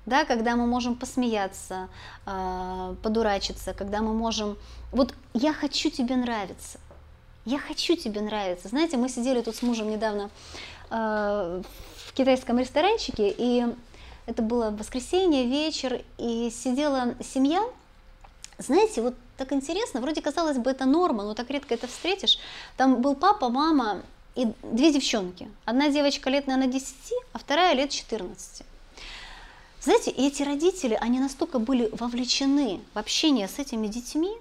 Да, 0.06 0.24
когда 0.24 0.56
мы 0.56 0.66
можем 0.66 0.96
посмеяться, 0.96 1.90
э, 2.26 2.96
подурачиться, 3.04 3.74
когда 3.74 4.02
мы 4.02 4.14
можем... 4.14 4.58
Вот 4.92 5.14
я 5.34 5.54
хочу 5.54 5.90
тебе 5.90 6.16
нравиться, 6.16 6.80
я 7.46 7.60
хочу 7.60 7.96
тебе 7.96 8.22
нравиться. 8.22 8.70
Знаете, 8.70 8.98
мы 8.98 9.10
сидели 9.10 9.42
тут 9.42 9.56
с 9.56 9.62
мужем 9.62 9.90
недавно 9.90 10.30
э, 10.90 11.62
в 12.06 12.14
китайском 12.14 12.58
ресторанчике, 12.58 13.34
и 13.38 13.66
это 14.26 14.42
было 14.42 14.72
воскресенье, 14.72 15.46
вечер, 15.46 16.02
и 16.18 16.50
сидела 16.52 17.16
семья, 17.22 17.62
знаете, 18.58 19.02
вот 19.02 19.16
так 19.38 19.52
интересно, 19.54 20.02
вроде 20.02 20.22
казалось 20.22 20.58
бы 20.58 20.72
это 20.72 20.86
норма, 20.86 21.24
но 21.24 21.34
так 21.34 21.50
редко 21.50 21.74
это 21.74 21.88
встретишь. 21.88 22.40
Там 22.76 23.02
был 23.02 23.16
папа, 23.16 23.50
мама 23.50 24.02
и 24.36 24.48
две 24.64 24.92
девчонки. 24.92 25.50
Одна 25.66 25.90
девочка 25.90 26.30
лет, 26.30 26.48
наверное, 26.48 26.72
10, 26.72 26.96
а 27.34 27.40
вторая 27.40 27.74
лет 27.74 27.90
14. 27.90 28.64
Знаете, 29.82 30.12
и 30.12 30.28
эти 30.28 30.44
родители, 30.44 30.98
они 31.00 31.20
настолько 31.20 31.60
были 31.60 31.90
вовлечены 31.94 32.82
в 32.94 33.00
общение 33.00 33.48
с 33.48 33.60
этими 33.60 33.88
детьми, 33.88 34.32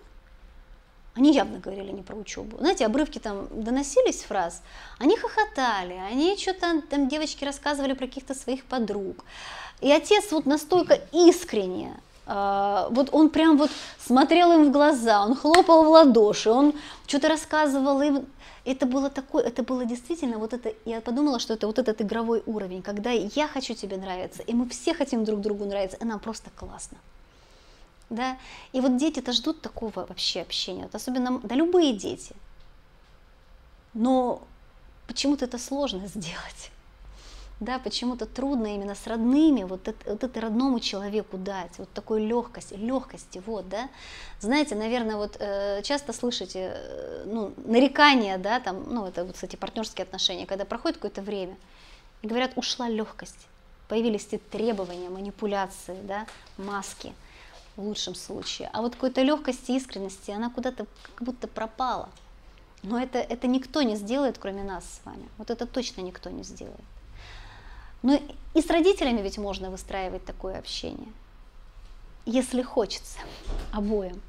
они 1.15 1.33
явно 1.33 1.59
говорили 1.59 1.93
не 1.93 2.03
про 2.03 2.15
учебу. 2.15 2.59
Знаете, 2.59 2.85
обрывки 2.85 3.19
там 3.19 3.49
доносились 3.51 4.23
фраз, 4.23 4.63
они 4.99 5.17
хохотали, 5.17 5.95
они 5.95 6.37
что-то 6.37 6.83
там 6.83 7.09
девочки 7.09 7.45
рассказывали 7.45 7.95
про 7.95 8.07
каких-то 8.07 8.35
своих 8.35 8.65
подруг. 8.65 9.25
И 9.81 9.91
отец 9.91 10.31
вот 10.31 10.47
настолько 10.47 11.01
искренне 11.13 11.95
вот 12.27 13.11
он 13.13 13.31
прям 13.31 13.57
вот 13.57 13.71
смотрел 14.01 14.53
им 14.53 14.65
в 14.69 14.73
глаза, 14.73 15.25
он 15.25 15.37
хлопал 15.37 15.85
в 15.85 15.89
ладоши, 15.89 16.51
он 16.51 16.75
что-то 17.07 17.29
рассказывал 17.29 18.03
им. 18.03 18.27
Это 18.65 18.85
было 18.85 19.11
такое, 19.11 19.45
это 19.45 19.63
было 19.63 19.85
действительно 19.85 20.39
вот 20.39 20.53
это, 20.53 20.73
я 20.85 21.01
подумала, 21.01 21.39
что 21.39 21.55
это 21.55 21.69
вот 21.69 21.79
этот 21.79 22.03
игровой 22.03 22.43
уровень, 22.47 22.83
когда 22.83 23.11
я 23.13 23.47
хочу 23.47 23.75
тебе 23.75 23.97
нравиться, 23.97 24.43
и 24.43 24.55
мы 24.55 24.69
все 24.69 24.93
хотим 24.93 25.25
друг 25.25 25.41
другу 25.41 25.67
нравиться, 25.67 25.99
и 25.99 26.05
нам 26.05 26.19
просто 26.19 26.51
классно. 26.57 26.99
Да? 28.11 28.37
И 28.73 28.81
вот 28.81 28.97
дети-то 28.97 29.33
ждут 29.33 29.61
такого 29.61 30.05
вообще 30.07 30.41
общения, 30.41 30.83
вот 30.83 30.97
особенно, 30.97 31.39
да 31.45 31.55
любые 31.55 31.93
дети. 31.93 32.35
Но 33.95 34.43
почему-то 35.07 35.45
это 35.45 35.59
сложно 35.59 36.09
сделать 36.15 36.73
да, 37.61 37.79
почему-то 37.79 38.27
трудно 38.27 38.75
именно 38.75 38.95
с 38.95 39.07
родными 39.07 39.63
вот 39.63 39.89
это, 39.89 40.11
вот 40.11 40.23
это 40.23 40.41
родному 40.41 40.79
человеку 40.79 41.39
дать, 41.39 41.79
вот 41.79 41.91
такой 41.93 42.21
легкости, 42.21 42.75
легкости, 42.75 43.43
вот, 43.47 43.69
да. 43.69 43.89
Знаете, 44.41 44.75
наверное, 44.75 45.17
вот 45.17 45.37
э, 45.39 45.81
часто 45.83 46.13
слышите, 46.13 46.73
э, 46.75 47.25
ну, 47.27 47.55
нарекания, 47.65 48.37
да, 48.37 48.61
там, 48.61 48.85
ну, 48.93 49.07
это, 49.07 49.25
вот, 49.25 49.35
кстати, 49.35 49.57
партнерские 49.57 50.05
отношения, 50.05 50.47
когда 50.47 50.67
проходит 50.67 50.99
какое-то 50.99 51.23
время, 51.23 51.57
и 52.21 52.27
говорят, 52.27 52.53
ушла 52.57 52.89
легкость, 52.89 53.47
появились 53.89 54.27
эти 54.27 54.39
требования, 54.39 55.09
манипуляции, 55.09 55.97
да, 56.03 56.27
маски 56.59 57.15
в 57.77 57.83
лучшем 57.83 58.15
случае, 58.15 58.69
а 58.75 58.83
вот 58.83 58.95
какой-то 58.95 59.23
легкости, 59.23 59.73
искренности, 59.73 60.31
она 60.31 60.51
куда-то 60.51 60.87
как 61.15 61.27
будто 61.27 61.49
пропала. 61.49 62.11
Но 62.83 63.01
это, 63.01 63.19
это 63.19 63.47
никто 63.49 63.83
не 63.83 63.97
сделает, 63.97 64.39
кроме 64.39 64.63
нас 64.63 64.85
с 64.85 65.07
вами. 65.07 65.29
Вот 65.39 65.51
это 65.51 65.67
точно 65.67 66.03
никто 66.03 66.31
не 66.31 66.45
сделает. 66.45 66.85
Но 68.07 68.21
и 68.55 68.63
с 68.63 68.71
родителями 68.71 69.21
ведь 69.21 69.37
можно 69.37 69.69
выстраивать 69.69 70.25
такое 70.25 70.61
общение, 70.61 71.09
если 72.25 72.63
хочется, 72.63 73.19
обоим. 73.73 74.23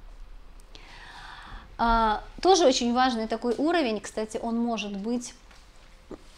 А, 1.77 2.23
тоже 2.41 2.65
очень 2.65 2.91
важный 2.91 3.27
такой 3.27 3.53
уровень, 3.55 3.99
кстати, 3.99 4.39
он 4.41 4.57
может 4.57 4.97
быть, 4.97 5.35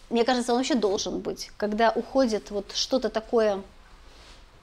мне 0.10 0.26
кажется, 0.26 0.52
он 0.52 0.58
вообще 0.58 0.76
должен 0.76 1.22
быть, 1.22 1.50
когда 1.56 1.92
уходит 1.92 2.52
вот 2.52 2.74
что-то 2.74 3.08
такое, 3.08 3.64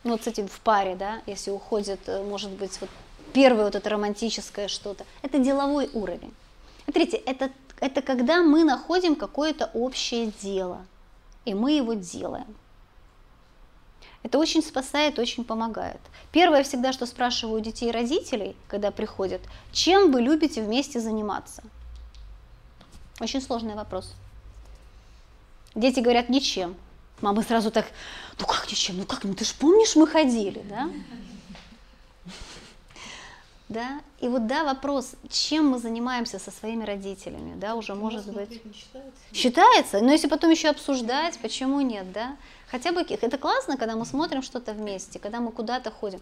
ну 0.05 0.11
вот 0.11 0.25
с 0.25 0.27
этим 0.27 0.47
в 0.47 0.61
паре, 0.61 0.97
да, 0.97 1.23
если 1.25 1.51
уходит, 1.51 2.01
э, 2.09 2.23
может 2.25 2.51
быть, 2.51 2.79
вот 2.83 2.91
первое 3.33 3.65
вот 3.65 3.75
это 3.75 3.89
романтическое 3.89 4.69
что-то, 4.69 5.07
это 5.23 5.39
деловой 5.39 5.89
уровень. 5.95 6.35
Смотрите, 6.85 7.17
это, 7.17 7.51
это 7.81 8.03
когда 8.03 8.43
мы 8.43 8.65
находим 8.65 9.17
какое-то 9.17 9.71
общее 9.73 10.31
дело, 10.43 10.85
и 11.47 11.55
мы 11.55 11.73
его 11.73 11.95
делаем. 11.95 12.55
Это 14.27 14.39
очень 14.39 14.61
спасает, 14.61 15.21
очень 15.21 15.45
помогает. 15.45 16.01
Первое 16.33 16.65
всегда, 16.65 16.93
что 16.93 17.07
спрашиваю 17.07 17.61
детей 17.61 17.91
и 17.91 17.93
родителей, 17.93 18.57
когда 18.67 18.91
приходят, 18.91 19.41
чем 19.71 20.11
вы 20.11 20.21
любите 20.21 20.63
вместе 20.63 20.99
заниматься? 20.99 21.63
Очень 23.21 23.41
сложный 23.41 23.77
вопрос. 23.77 24.13
Дети 25.77 26.01
говорят, 26.01 26.29
ничем. 26.29 26.75
Мама 27.21 27.45
сразу 27.45 27.71
так, 27.71 27.87
ну 28.41 28.47
как 28.47 28.69
ничем, 28.69 28.97
ну 28.97 29.07
как, 29.07 29.23
ну 29.23 29.33
ты 29.33 29.45
же 29.45 29.55
помнишь, 29.61 29.95
мы 29.95 30.09
ходили, 30.09 30.61
да? 30.69 30.91
Да? 33.69 34.01
И 34.21 34.29
вот 34.29 34.47
да, 34.47 34.63
вопрос, 34.63 35.15
чем 35.29 35.71
мы 35.71 35.79
занимаемся 35.79 36.39
со 36.39 36.53
своими 36.53 36.85
родителями, 36.85 37.55
да, 37.57 37.75
уже 37.75 37.95
может 37.95 38.33
быть. 38.33 38.61
Считается? 38.73 39.35
Считается, 39.35 40.01
но 40.01 40.13
если 40.13 40.29
потом 40.29 40.51
еще 40.51 40.69
обсуждать, 40.69 41.39
почему 41.43 41.81
нет, 41.81 42.13
да? 42.13 42.37
Хотя 42.71 42.93
бы 42.93 43.01
это 43.01 43.39
классно, 43.39 43.77
когда 43.77 43.97
мы 43.97 44.07
смотрим 44.07 44.43
что-то 44.43 44.73
вместе, 44.73 45.19
когда 45.19 45.41
мы 45.41 45.51
куда-то 45.51 45.91
ходим. 45.91 46.21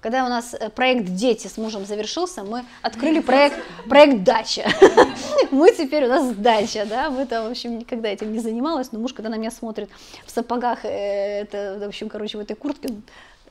Когда 0.00 0.24
у 0.24 0.28
нас 0.28 0.54
э, 0.54 0.70
проект 0.70 1.04
«Дети» 1.14 1.46
с 1.46 1.58
мужем 1.58 1.84
завершился, 1.84 2.42
мы 2.42 2.64
открыли 2.80 3.20
проект, 3.20 3.58
проект 3.86 4.22
«Дача». 4.22 4.70
Мы 5.50 5.72
теперь 5.72 6.04
у 6.04 6.08
нас 6.08 6.34
дача, 6.36 6.86
да, 6.86 7.10
мы 7.10 7.26
там, 7.26 7.48
в 7.48 7.50
общем, 7.50 7.76
никогда 7.76 8.08
этим 8.08 8.32
не 8.32 8.38
занималась, 8.38 8.92
но 8.92 9.00
муж, 9.00 9.12
когда 9.12 9.30
на 9.30 9.34
меня 9.34 9.50
смотрит 9.50 9.90
в 10.24 10.30
сапогах, 10.30 10.84
э, 10.84 11.40
это, 11.40 11.78
в 11.80 11.88
общем, 11.88 12.08
короче, 12.08 12.38
в 12.38 12.40
этой 12.40 12.54
куртке, 12.54 12.88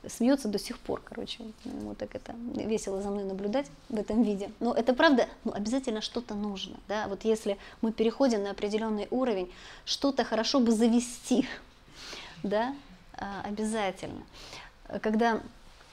смеется 0.08 0.48
до 0.48 0.58
сих 0.58 0.78
пор, 0.78 1.02
короче, 1.04 1.44
ему 1.64 1.94
так 1.94 2.14
это 2.14 2.34
весело 2.54 3.02
за 3.02 3.10
мной 3.10 3.24
наблюдать 3.24 3.66
в 3.88 3.98
этом 3.98 4.22
виде. 4.22 4.50
Но 4.60 4.72
это 4.74 4.94
правда, 4.94 5.28
ну, 5.44 5.52
обязательно 5.52 6.00
что-то 6.00 6.34
нужно, 6.34 6.76
да, 6.88 7.08
вот 7.08 7.24
если 7.24 7.58
мы 7.82 7.92
переходим 7.92 8.42
на 8.42 8.50
определенный 8.50 9.08
уровень, 9.10 9.52
что-то 9.84 10.24
хорошо 10.24 10.60
бы 10.60 10.72
завести, 10.72 11.46
да, 12.42 12.74
а, 13.14 13.42
обязательно. 13.44 14.22
Когда 15.02 15.40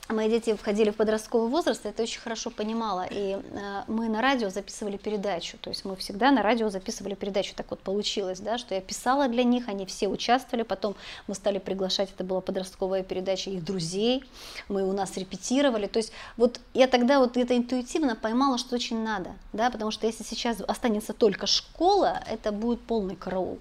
мои 0.10 0.30
дети 0.30 0.56
входили 0.56 0.92
в 0.92 0.96
подростковый 0.96 1.50
возраст, 1.50 1.84
я 1.86 1.92
это 1.92 2.04
очень 2.04 2.22
хорошо 2.22 2.50
понимала. 2.50 3.06
И 3.10 3.34
э, 3.34 3.84
мы 3.88 4.08
на 4.10 4.22
радио 4.22 4.50
записывали 4.50 4.98
передачу. 4.98 5.58
То 5.60 5.70
есть 5.70 5.86
мы 5.86 5.96
всегда 5.96 6.32
на 6.32 6.42
радио 6.42 6.70
записывали 6.70 7.16
передачу. 7.16 7.54
Так 7.56 7.68
вот 7.70 7.80
получилось, 7.80 8.40
да, 8.40 8.58
что 8.58 8.76
я 8.76 8.82
писала 8.82 9.28
для 9.28 9.44
них, 9.44 9.68
они 9.68 9.86
все 9.86 10.08
участвовали. 10.08 10.64
Потом 10.64 10.96
мы 11.28 11.36
стали 11.36 11.60
приглашать, 11.60 12.10
это 12.14 12.24
была 12.24 12.42
подростковая 12.42 13.04
передача 13.04 13.50
их 13.50 13.64
друзей. 13.64 14.24
Мы 14.70 14.84
у 14.88 14.94
нас 14.94 15.18
репетировали. 15.18 15.88
То 15.88 15.98
есть 16.00 16.12
вот 16.38 16.60
я 16.74 16.88
тогда 16.88 17.20
вот 17.20 17.36
это 17.38 17.56
интуитивно 17.56 18.16
поймала, 18.16 18.58
что 18.58 18.76
очень 18.76 19.04
надо. 19.04 19.32
Да, 19.54 19.70
потому 19.70 19.92
что 19.92 20.08
если 20.08 20.24
сейчас 20.24 20.62
останется 20.62 21.14
только 21.14 21.48
школа, 21.48 22.22
это 22.28 22.52
будет 22.52 22.82
полный 22.82 23.16
караул 23.16 23.60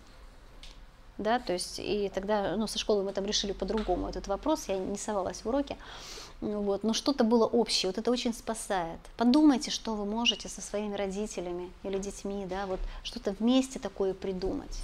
да, 1.19 1.39
то 1.39 1.53
есть 1.53 1.79
и 1.79 2.11
тогда, 2.15 2.57
ну, 2.57 2.67
со 2.67 2.79
школы 2.79 3.03
мы 3.03 3.13
там 3.13 3.25
решили 3.25 3.53
по-другому 3.53 4.09
этот 4.09 4.27
вопрос, 4.27 4.69
я 4.69 4.77
не 4.77 4.99
совалась 4.99 5.43
в 5.43 5.47
уроки, 5.47 5.77
ну 6.26 6.26
вот, 6.41 6.85
но 6.85 6.93
что-то 6.93 7.25
было 7.25 7.47
общее, 7.47 7.89
вот 7.91 7.99
это 7.99 8.11
очень 8.11 8.35
спасает. 8.35 8.99
Подумайте, 9.17 9.71
что 9.71 9.95
вы 9.95 10.05
можете 10.05 10.49
со 10.49 10.61
своими 10.61 10.95
родителями 10.95 11.71
или 11.83 11.99
детьми, 11.99 12.45
да, 12.47 12.67
вот 12.67 12.81
что-то 13.03 13.35
вместе 13.39 13.79
такое 13.79 14.13
придумать. 14.15 14.79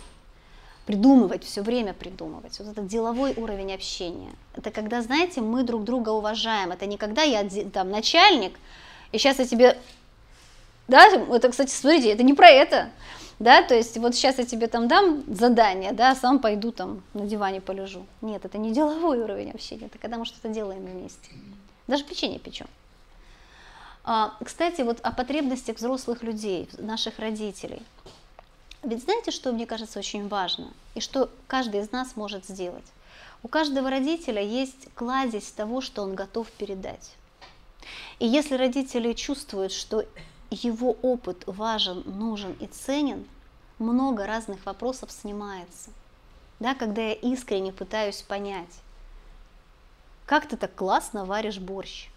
Придумывать, 0.87 1.45
все 1.45 1.63
время 1.63 1.93
придумывать. 1.93 2.59
Вот 2.59 2.69
этот 2.69 2.87
деловой 2.87 3.35
уровень 3.37 3.73
общения. 3.73 4.33
Это 4.57 4.71
когда, 4.71 5.01
знаете, 5.03 5.41
мы 5.41 5.63
друг 5.63 5.85
друга 5.85 6.09
уважаем. 6.09 6.73
Это 6.73 6.87
не 6.87 6.97
когда 6.97 7.23
я 7.23 7.49
там 7.73 7.91
начальник, 7.91 8.55
и 9.13 9.19
сейчас 9.19 9.39
я 9.39 9.47
тебе... 9.47 9.79
Да, 10.89 11.07
это, 11.07 11.51
кстати, 11.51 11.71
смотрите, 11.71 12.11
это 12.11 12.25
не 12.25 12.35
про 12.35 12.49
это 12.49 12.91
да, 13.43 13.61
то 13.61 13.75
есть 13.75 13.97
вот 13.99 14.15
сейчас 14.15 14.39
я 14.39 14.45
тебе 14.45 14.69
там 14.69 14.87
дам 14.87 15.25
задание, 15.27 15.91
да, 15.91 16.15
сам 16.15 16.39
пойду 16.39 16.71
там 16.71 17.03
на 17.13 17.27
диване 17.27 17.61
полежу. 17.61 18.07
Нет, 18.21 18.45
это 18.45 18.57
не 18.57 18.71
деловой 18.71 19.19
уровень 19.19 19.51
общения, 19.51 19.87
это 19.87 19.99
когда 19.99 20.17
мы 20.17 20.25
что-то 20.25 20.49
делаем 20.49 20.87
вместе. 20.87 21.29
Даже 21.89 22.05
печенье 22.05 22.39
печем. 22.39 22.69
А, 24.05 24.37
кстати, 24.45 24.83
вот 24.83 25.01
о 25.01 25.11
потребностях 25.11 25.79
взрослых 25.79 26.23
людей, 26.23 26.69
наших 26.79 27.19
родителей. 27.19 27.83
Ведь 28.85 29.03
знаете, 29.03 29.33
что 29.33 29.51
мне 29.51 29.67
кажется 29.67 29.99
очень 29.99 30.29
важно, 30.29 30.73
и 30.95 31.01
что 31.01 31.29
каждый 31.49 31.81
из 31.81 31.91
нас 31.91 32.15
может 32.15 32.47
сделать? 32.47 32.87
У 33.43 33.49
каждого 33.49 33.91
родителя 33.91 34.41
есть 34.41 34.87
кладезь 34.95 35.51
того, 35.51 35.81
что 35.81 36.03
он 36.03 36.15
готов 36.15 36.49
передать. 36.53 37.11
И 38.21 38.27
если 38.29 38.55
родители 38.55 39.15
чувствуют, 39.15 39.73
что 39.73 40.05
его 40.53 40.97
опыт 41.03 41.45
важен, 41.47 42.03
нужен 42.07 42.53
и 42.61 42.67
ценен, 42.67 43.27
много 43.79 44.27
разных 44.27 44.65
вопросов 44.67 45.11
снимается. 45.11 45.91
Да, 46.61 46.75
когда 46.75 47.03
я 47.03 47.15
искренне 47.15 47.73
пытаюсь 47.73 48.23
понять, 48.23 48.81
как 50.27 50.47
ты 50.47 50.57
так 50.57 50.75
классно 50.75 51.25
варишь 51.25 51.59
борщ. 51.59 52.09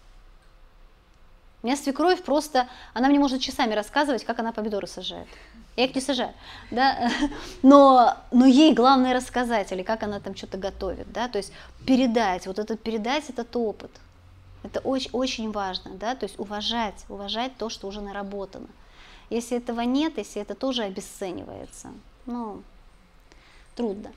У 1.62 1.66
меня 1.66 1.76
свекровь 1.76 2.22
просто, 2.22 2.68
она 2.94 3.08
мне 3.08 3.18
может 3.18 3.40
часами 3.40 3.74
рассказывать, 3.74 4.24
как 4.24 4.38
она 4.38 4.52
помидоры 4.52 4.86
сажает. 4.86 5.26
Я 5.76 5.86
их 5.86 5.94
не 5.94 6.00
сажаю, 6.00 6.32
да, 6.70 7.10
но, 7.62 8.16
но 8.30 8.46
ей 8.46 8.72
главное 8.72 9.12
рассказать, 9.12 9.72
или 9.72 9.82
как 9.82 10.02
она 10.02 10.20
там 10.20 10.36
что-то 10.36 10.58
готовит, 10.58 11.10
да, 11.12 11.28
то 11.28 11.38
есть 11.38 11.52
передать, 11.84 12.46
вот 12.46 12.58
это 12.58 12.76
передать 12.76 13.28
этот 13.28 13.54
опот– 13.56 13.90
это 14.66 14.80
очень, 14.80 15.10
очень 15.12 15.52
важно, 15.52 15.92
да, 15.92 16.14
то 16.14 16.24
есть 16.24 16.38
уважать, 16.38 17.04
уважать 17.08 17.56
то, 17.56 17.68
что 17.68 17.86
уже 17.86 18.00
наработано. 18.00 18.68
Если 19.30 19.56
этого 19.56 19.80
нет, 19.80 20.18
если 20.18 20.42
это 20.42 20.54
тоже 20.54 20.82
обесценивается, 20.84 21.92
ну, 22.26 22.62
трудно. 23.74 24.12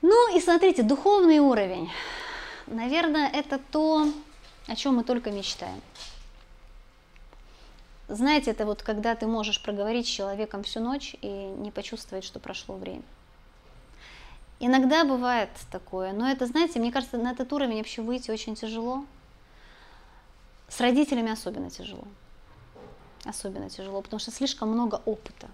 Ну 0.00 0.36
и 0.36 0.40
смотрите, 0.40 0.82
духовный 0.82 1.38
уровень. 1.38 1.90
Наверное, 2.66 3.28
это 3.28 3.60
то, 3.70 4.08
о 4.66 4.76
чем 4.76 4.96
мы 4.96 5.04
только 5.04 5.30
мечтаем. 5.30 5.80
Знаете, 8.08 8.50
это 8.50 8.66
вот 8.66 8.82
когда 8.82 9.14
ты 9.14 9.26
можешь 9.26 9.62
проговорить 9.62 10.06
с 10.06 10.10
человеком 10.10 10.64
всю 10.64 10.80
ночь 10.80 11.14
и 11.22 11.28
не 11.28 11.70
почувствовать, 11.70 12.24
что 12.24 12.40
прошло 12.40 12.76
время. 12.76 13.02
Иногда 14.60 15.04
бывает 15.04 15.48
такое, 15.70 16.12
но 16.12 16.28
это, 16.30 16.46
знаете, 16.46 16.78
мне 16.78 16.92
кажется, 16.92 17.16
на 17.16 17.32
этот 17.32 17.52
уровень 17.52 17.78
вообще 17.78 18.02
выйти 18.02 18.30
очень 18.30 18.54
тяжело. 18.54 19.04
С 20.74 20.80
родителями 20.80 21.30
особенно 21.30 21.68
тяжело. 21.68 22.04
Особенно 23.26 23.68
тяжело, 23.68 24.00
потому 24.00 24.18
что 24.18 24.30
слишком 24.30 24.70
много 24.70 25.02
опыта. 25.04 25.48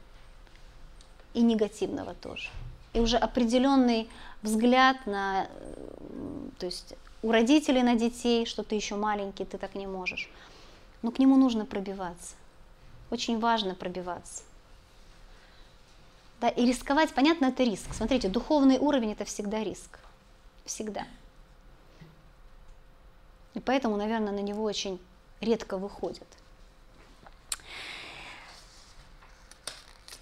И 1.35 1.43
негативного 1.43 2.15
тоже. 2.15 2.49
И 2.93 3.01
уже 3.01 3.17
определенный 3.17 4.09
взгляд 4.43 5.07
на, 5.07 5.49
то 6.59 6.67
есть 6.67 6.95
у 7.23 7.33
родителей 7.33 7.83
на 7.83 7.97
детей, 7.97 8.47
что 8.47 8.63
ты 8.63 8.77
еще 8.77 8.95
маленький, 8.95 9.45
ты 9.45 9.59
так 9.59 9.75
не 9.75 9.89
можешь. 9.89 10.31
Но 11.03 11.11
к 11.11 11.19
нему 11.19 11.37
нужно 11.37 11.67
пробиваться. 11.67 12.37
Очень 13.11 13.41
важно 13.41 13.75
пробиваться. 13.75 14.45
Да, 16.41 16.49
и 16.49 16.65
рисковать, 16.65 17.13
понятно, 17.13 17.47
это 17.47 17.65
риск. 17.65 17.93
Смотрите, 17.93 18.29
духовный 18.29 18.79
уровень 18.79 19.13
это 19.13 19.25
всегда 19.25 19.65
риск. 19.65 19.99
Всегда. 20.65 21.09
И 23.55 23.61
поэтому, 23.61 23.97
наверное, 23.97 24.33
на 24.33 24.41
него 24.41 24.63
очень 24.63 25.01
редко 25.41 25.77
выходят. 25.77 26.27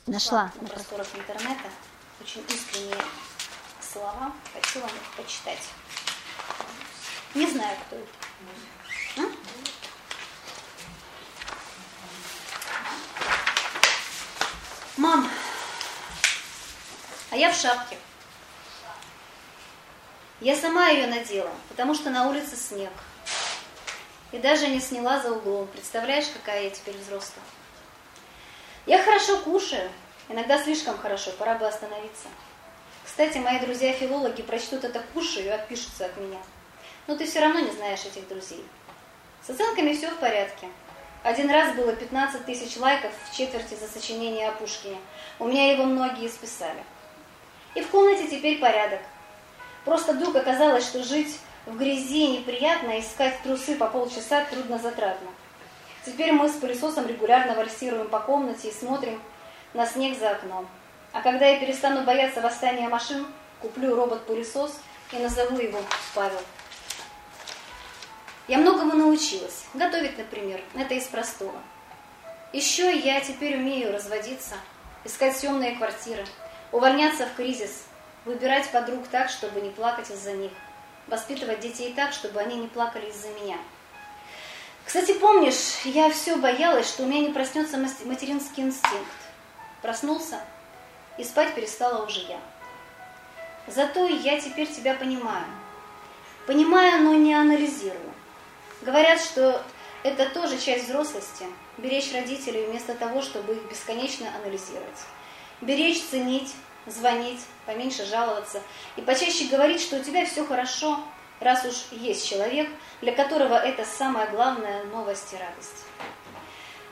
Нашла 0.06 0.52
на 0.60 0.68
просторах 0.68 1.08
интернета 1.14 1.68
очень 2.20 2.44
искренние 2.48 3.04
слова. 3.80 4.32
Хочу 4.54 4.80
вам 4.80 4.90
их 4.90 5.16
почитать. 5.16 5.62
Не 7.34 7.46
знаю, 7.50 7.76
кто 7.86 7.96
это. 7.96 8.08
А? 9.18 9.22
Мам, 14.96 15.28
а 17.30 17.36
я 17.36 17.52
в 17.52 17.54
шапке. 17.54 17.98
Я 20.40 20.56
сама 20.56 20.88
ее 20.88 21.06
надела, 21.06 21.50
потому 21.68 21.94
что 21.94 22.10
на 22.10 22.28
улице 22.28 22.56
снег. 22.56 22.92
И 24.36 24.38
даже 24.38 24.68
не 24.68 24.80
сняла 24.80 25.18
за 25.18 25.32
углом. 25.32 25.66
Представляешь, 25.68 26.26
какая 26.26 26.64
я 26.64 26.70
теперь 26.70 26.94
взрослая? 26.98 27.42
Я 28.84 29.02
хорошо 29.02 29.38
кушаю, 29.38 29.88
иногда 30.28 30.62
слишком 30.62 30.98
хорошо, 30.98 31.30
пора 31.38 31.54
бы 31.54 31.66
остановиться. 31.66 32.28
Кстати, 33.02 33.38
мои 33.38 33.58
друзья-филологи 33.60 34.42
прочтут 34.42 34.84
это 34.84 35.02
«кушаю» 35.14 35.46
и 35.46 35.48
отпишутся 35.48 36.04
от 36.04 36.18
меня. 36.18 36.38
Но 37.06 37.16
ты 37.16 37.24
все 37.24 37.40
равно 37.40 37.60
не 37.60 37.70
знаешь 37.70 38.04
этих 38.04 38.28
друзей. 38.28 38.62
С 39.42 39.48
оценками 39.48 39.94
все 39.94 40.10
в 40.10 40.18
порядке. 40.18 40.68
Один 41.22 41.50
раз 41.50 41.74
было 41.74 41.94
15 41.94 42.44
тысяч 42.44 42.76
лайков 42.76 43.12
в 43.30 43.34
четверти 43.34 43.72
за 43.72 43.88
сочинение 43.88 44.50
о 44.50 44.52
Пушкине. 44.52 44.98
У 45.38 45.46
меня 45.46 45.72
его 45.72 45.84
многие 45.84 46.28
списали. 46.28 46.84
И 47.74 47.80
в 47.80 47.88
комнате 47.88 48.28
теперь 48.28 48.58
порядок. 48.58 49.00
Просто 49.86 50.12
вдруг 50.12 50.36
оказалось, 50.36 50.84
что 50.84 51.02
жить 51.02 51.38
в 51.66 51.76
грязи 51.76 52.28
неприятно, 52.28 53.00
искать 53.00 53.42
трусы 53.42 53.74
по 53.74 53.88
полчаса 53.88 54.44
трудно 54.44 54.78
затратно. 54.78 55.28
Теперь 56.04 56.32
мы 56.32 56.48
с 56.48 56.52
пылесосом 56.52 57.08
регулярно 57.08 57.54
вальсируем 57.54 58.08
по 58.08 58.20
комнате 58.20 58.68
и 58.68 58.72
смотрим 58.72 59.20
на 59.74 59.84
снег 59.84 60.16
за 60.16 60.30
окном. 60.30 60.68
А 61.12 61.20
когда 61.22 61.46
я 61.46 61.58
перестану 61.58 62.02
бояться 62.02 62.40
восстания 62.40 62.88
машин, 62.88 63.26
куплю 63.60 63.96
робот-пылесос 63.96 64.78
и 65.12 65.16
назову 65.16 65.58
его 65.58 65.80
Павел. 66.14 66.40
Я 68.46 68.58
многому 68.58 68.94
научилась. 68.94 69.64
Готовить, 69.74 70.16
например, 70.18 70.60
это 70.76 70.94
из 70.94 71.04
простого. 71.04 71.60
Еще 72.52 72.96
я 72.96 73.20
теперь 73.20 73.56
умею 73.56 73.92
разводиться, 73.92 74.54
искать 75.04 75.36
съемные 75.36 75.74
квартиры, 75.74 76.24
увольняться 76.70 77.26
в 77.26 77.34
кризис, 77.34 77.86
выбирать 78.24 78.70
подруг 78.70 79.08
так, 79.08 79.30
чтобы 79.30 79.60
не 79.60 79.70
плакать 79.70 80.10
из-за 80.10 80.32
них 80.32 80.52
воспитывать 81.06 81.60
детей 81.60 81.92
так, 81.94 82.12
чтобы 82.12 82.40
они 82.40 82.56
не 82.56 82.68
плакали 82.68 83.06
из-за 83.10 83.28
меня. 83.28 83.58
Кстати, 84.84 85.12
помнишь, 85.14 85.80
я 85.84 86.10
все 86.10 86.36
боялась, 86.36 86.88
что 86.88 87.02
у 87.02 87.06
меня 87.06 87.20
не 87.20 87.32
проснется 87.32 87.76
материнский 87.76 88.62
инстинкт. 88.62 89.16
Проснулся, 89.82 90.40
и 91.18 91.24
спать 91.24 91.54
перестала 91.54 92.04
уже 92.04 92.20
я. 92.20 92.40
Зато 93.66 94.06
я 94.06 94.40
теперь 94.40 94.72
тебя 94.72 94.94
понимаю. 94.94 95.44
Понимаю, 96.46 97.02
но 97.02 97.14
не 97.14 97.34
анализирую. 97.34 98.12
Говорят, 98.82 99.20
что 99.20 99.62
это 100.04 100.28
тоже 100.30 100.58
часть 100.58 100.84
взрослости– 100.84 101.46
беречь 101.78 102.12
родителей 102.12 102.66
вместо 102.66 102.94
того, 102.94 103.22
чтобы 103.22 103.54
их 103.54 103.62
бесконечно 103.68 104.28
анализировать. 104.36 104.98
Беречь, 105.60 106.02
ценить, 106.02 106.54
звонить, 106.86 107.40
поменьше 107.66 108.04
жаловаться 108.04 108.62
и 108.96 109.02
почаще 109.02 109.46
говорить, 109.46 109.80
что 109.80 109.96
у 109.96 110.02
тебя 110.02 110.24
все 110.24 110.44
хорошо, 110.44 111.00
раз 111.40 111.64
уж 111.64 111.74
есть 111.90 112.28
человек, 112.28 112.68
для 113.00 113.12
которого 113.12 113.54
это 113.54 113.84
самая 113.84 114.28
главная 114.28 114.84
новость 114.84 115.32
и 115.32 115.36
радость. 115.36 115.84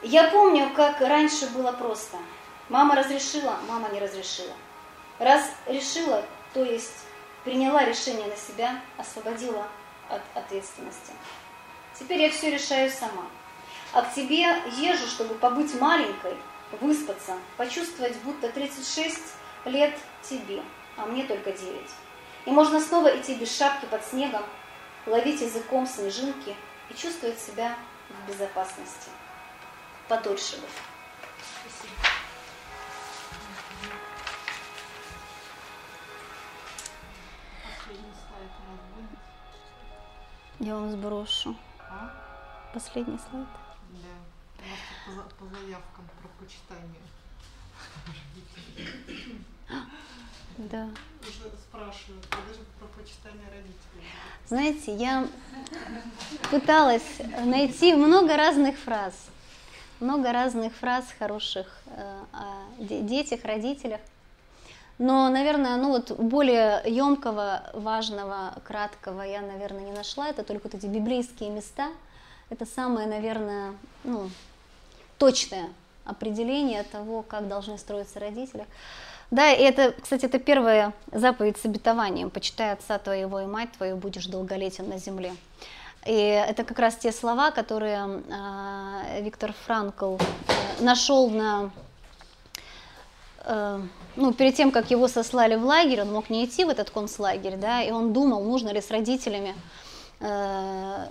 Я 0.02 0.28
помню, 0.28 0.70
как 0.74 1.00
раньше 1.00 1.46
было 1.48 1.72
просто. 1.72 2.18
Мама 2.68 2.94
разрешила, 2.94 3.58
мама 3.68 3.88
не 3.90 4.00
разрешила. 4.00 4.52
Раз 5.18 5.44
решила, 5.66 6.24
то 6.52 6.64
есть 6.64 7.04
приняла 7.44 7.84
решение 7.84 8.26
на 8.26 8.36
себя, 8.36 8.80
освободила 8.98 9.66
от 10.08 10.22
ответственности. 10.34 11.12
Теперь 11.98 12.22
я 12.22 12.30
все 12.30 12.50
решаю 12.50 12.90
сама. 12.90 13.26
А 13.92 14.02
к 14.02 14.12
тебе 14.12 14.42
езжу, 14.76 15.06
чтобы 15.06 15.34
побыть 15.34 15.78
маленькой, 15.80 16.34
выспаться, 16.80 17.38
почувствовать, 17.56 18.16
будто 18.24 18.48
36 18.48 19.20
лет 19.64 19.98
тебе, 20.22 20.62
а 20.96 21.06
мне 21.06 21.24
только 21.24 21.52
9. 21.52 21.90
И 22.46 22.50
можно 22.50 22.80
снова 22.80 23.16
идти 23.16 23.34
без 23.34 23.56
шапки 23.56 23.86
под 23.86 24.04
снегом, 24.04 24.42
ловить 25.06 25.40
языком 25.40 25.86
снежинки 25.86 26.54
и 26.90 26.94
чувствовать 26.94 27.38
себя 27.38 27.76
в 28.08 28.28
безопасности. 28.28 29.10
Подольше 30.08 30.56
бы. 30.56 30.66
Я 40.60 40.74
вам 40.76 40.90
сброшу. 40.90 41.56
А? 41.80 42.10
Последний 42.72 43.18
слайд. 43.18 43.46
Да. 43.90 45.24
По 45.38 45.44
заявкам 45.46 46.08
про 46.20 46.28
почитание. 46.38 47.02
Да. 50.58 50.88
Уже 51.20 51.50
спрашивают, 51.58 52.26
когда 52.30 52.52
же 52.54 52.60
про 52.78 52.86
почитание 52.86 53.46
родителей? 53.50 54.08
Знаете, 54.46 54.94
я 54.94 55.26
пыталась 56.50 57.02
найти 57.44 57.94
много 57.94 58.36
разных 58.36 58.78
фраз, 58.78 59.14
много 60.00 60.32
разных 60.32 60.74
фраз 60.74 61.06
хороших 61.18 61.66
э, 61.86 62.22
о 62.32 62.44
де- 62.78 63.00
детях, 63.00 63.44
родителях. 63.44 64.00
Но, 64.98 65.28
наверное, 65.28 65.76
ну 65.76 65.88
вот 65.88 66.12
более 66.12 66.82
емкого, 66.86 67.68
важного, 67.72 68.54
краткого 68.64 69.22
я, 69.22 69.40
наверное, 69.40 69.84
не 69.86 69.92
нашла. 69.92 70.28
Это 70.28 70.44
только 70.44 70.64
вот 70.68 70.74
эти 70.74 70.86
библейские 70.86 71.50
места. 71.50 71.88
Это 72.48 72.64
самое, 72.64 73.08
наверное, 73.08 73.74
ну, 74.04 74.30
точное 75.18 75.68
определение 76.04 76.82
того, 76.82 77.22
как 77.22 77.48
должны 77.48 77.78
строиться 77.78 78.20
родители. 78.20 78.66
Да, 79.30 79.50
и 79.50 79.62
это, 79.62 79.94
кстати, 80.00 80.26
это 80.26 80.38
первая 80.38 80.92
заповедь 81.10 81.56
с 81.58 81.64
обетованием. 81.64 82.30
«Почитай 82.30 82.72
отца 82.72 82.98
твоего 82.98 83.40
и 83.40 83.46
мать 83.46 83.72
твою, 83.72 83.96
будешь 83.96 84.26
долголетен 84.26 84.88
на 84.88 84.98
земле». 84.98 85.34
И 86.06 86.12
это 86.12 86.64
как 86.64 86.78
раз 86.78 86.96
те 86.96 87.12
слова, 87.12 87.50
которые 87.50 88.22
э, 88.28 89.22
Виктор 89.22 89.54
Франкл 89.64 90.16
э, 90.16 90.82
нашел 90.82 91.30
на 91.30 91.70
э, 93.38 93.80
ну, 94.16 94.32
перед 94.34 94.54
тем, 94.54 94.70
как 94.70 94.90
его 94.90 95.08
сослали 95.08 95.56
в 95.56 95.64
лагерь, 95.64 96.02
он 96.02 96.12
мог 96.12 96.28
не 96.28 96.44
идти 96.44 96.64
в 96.64 96.68
этот 96.68 96.90
концлагерь, 96.90 97.56
да, 97.56 97.82
и 97.82 97.90
он 97.90 98.12
думал, 98.12 98.44
нужно 98.44 98.68
ли 98.68 98.82
с 98.82 98.90
родителями 98.90 99.54
э, 100.20 101.06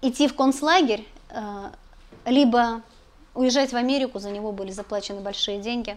идти 0.00 0.26
в 0.26 0.34
концлагерь, 0.34 1.06
э, 1.28 1.70
либо 2.24 2.80
уезжать 3.40 3.72
в 3.72 3.76
Америку, 3.76 4.18
за 4.18 4.30
него 4.30 4.52
были 4.52 4.70
заплачены 4.70 5.20
большие 5.20 5.60
деньги. 5.60 5.96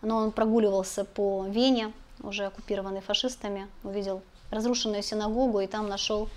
Но 0.00 0.16
он 0.16 0.30
прогуливался 0.30 1.04
по 1.04 1.44
Вене, 1.46 1.92
уже 2.20 2.46
оккупированной 2.46 3.00
фашистами, 3.00 3.68
увидел 3.82 4.22
разрушенную 4.50 5.02
синагогу 5.02 5.60
и 5.60 5.66
там 5.66 5.88
нашел 5.88 6.28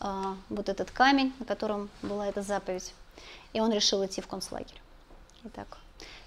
э, 0.00 0.34
вот 0.48 0.68
этот 0.68 0.90
камень, 0.90 1.32
на 1.38 1.44
котором 1.44 1.88
была 2.02 2.26
эта 2.26 2.42
заповедь. 2.42 2.92
И 3.52 3.60
он 3.60 3.72
решил 3.72 4.04
идти 4.04 4.20
в 4.20 4.26
концлагерь. 4.26 4.80
И 5.44 5.48
так 5.48 5.78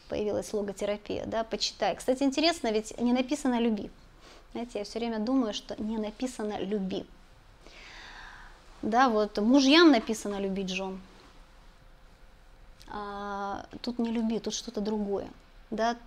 появилась 0.08 0.54
логотерапия, 0.54 1.26
да, 1.26 1.44
почитай. 1.44 1.96
Кстати, 1.96 2.24
интересно, 2.24 2.72
ведь 2.72 3.00
не 3.00 3.14
написано 3.14 3.60
«люби». 3.60 3.92
Знаете, 4.54 4.80
я 4.80 4.86
все 4.86 4.98
время 4.98 5.20
думаю, 5.20 5.54
что 5.54 5.80
не 5.82 5.98
написано 5.98 6.58
«люби». 6.60 7.06
Да, 8.82 9.10
вот 9.10 9.38
мужьям 9.38 9.92
написано 9.92 10.40
«любить 10.40 10.70
жен», 10.70 11.00
а 12.90 13.66
тут 13.82 14.00
не 14.00 14.12
«люби», 14.12 14.40
тут 14.40 14.54
что-то 14.54 14.82
другое, 14.82 15.28
да. 15.72 15.98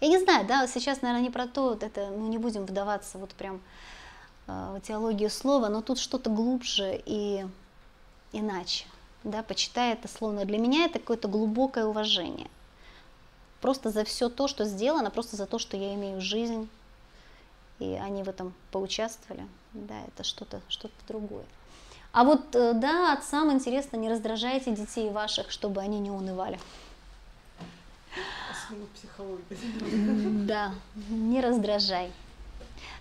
Я 0.00 0.08
не 0.08 0.18
знаю, 0.18 0.46
да, 0.46 0.66
сейчас, 0.66 1.02
наверное, 1.02 1.24
не 1.24 1.30
про 1.30 1.46
то, 1.46 1.70
вот 1.70 1.82
это, 1.82 2.08
ну, 2.10 2.28
не 2.28 2.38
будем 2.38 2.64
вдаваться 2.64 3.18
вот 3.18 3.30
прям 3.30 3.60
э, 4.46 4.76
в 4.78 4.80
теологию 4.80 5.30
слова, 5.30 5.68
но 5.68 5.82
тут 5.82 5.98
что-то 5.98 6.30
глубже 6.30 7.02
и 7.04 7.44
иначе, 8.32 8.86
да, 9.24 9.42
почитай 9.42 9.92
это 9.92 10.06
словно. 10.06 10.44
Для 10.44 10.58
меня 10.58 10.84
это 10.84 11.00
какое-то 11.00 11.28
глубокое 11.28 11.86
уважение 11.86 12.48
просто 13.64 13.88
за 13.88 14.04
все 14.04 14.28
то, 14.28 14.46
что 14.46 14.66
сделано, 14.66 15.10
просто 15.10 15.36
за 15.36 15.46
то, 15.46 15.58
что 15.58 15.78
я 15.78 15.94
имею 15.94 16.20
жизнь, 16.20 16.68
и 17.78 17.94
они 17.94 18.22
в 18.22 18.28
этом 18.28 18.52
поучаствовали, 18.70 19.48
да, 19.72 19.94
это 20.06 20.22
что-то 20.22 20.60
что 20.68 20.90
другое. 21.08 21.46
А 22.14 22.22
вот, 22.22 22.54
э, 22.54 22.74
да, 22.74 23.12
отцам 23.12 23.50
интересно, 23.50 23.96
не 23.96 24.08
раздражайте 24.08 24.70
детей 24.70 25.10
ваших, 25.10 25.50
чтобы 25.50 25.80
они 25.80 25.98
не 25.98 26.12
унывали. 26.12 26.60
Да, 30.46 30.72
не 31.08 31.40
раздражай. 31.40 32.12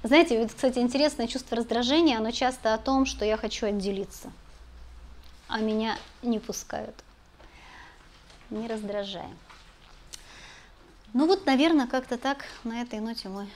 Знаете, 0.01 0.39
вот, 0.39 0.51
кстати, 0.51 0.79
интересное 0.79 1.27
чувство 1.27 1.55
раздражения, 1.57 2.17
оно 2.17 2.31
часто 2.31 2.73
о 2.73 2.79
том, 2.79 3.05
что 3.05 3.23
я 3.23 3.37
хочу 3.37 3.67
отделиться, 3.67 4.31
а 5.47 5.59
меня 5.59 5.95
не 6.23 6.39
пускают. 6.39 6.95
Не 8.49 8.67
раздражаем. 8.67 9.37
Ну 11.13 11.27
вот, 11.27 11.45
наверное, 11.45 11.85
как-то 11.85 12.17
так 12.17 12.45
на 12.63 12.81
этой 12.81 12.99
ноте 12.99 13.29
мы 13.29 13.47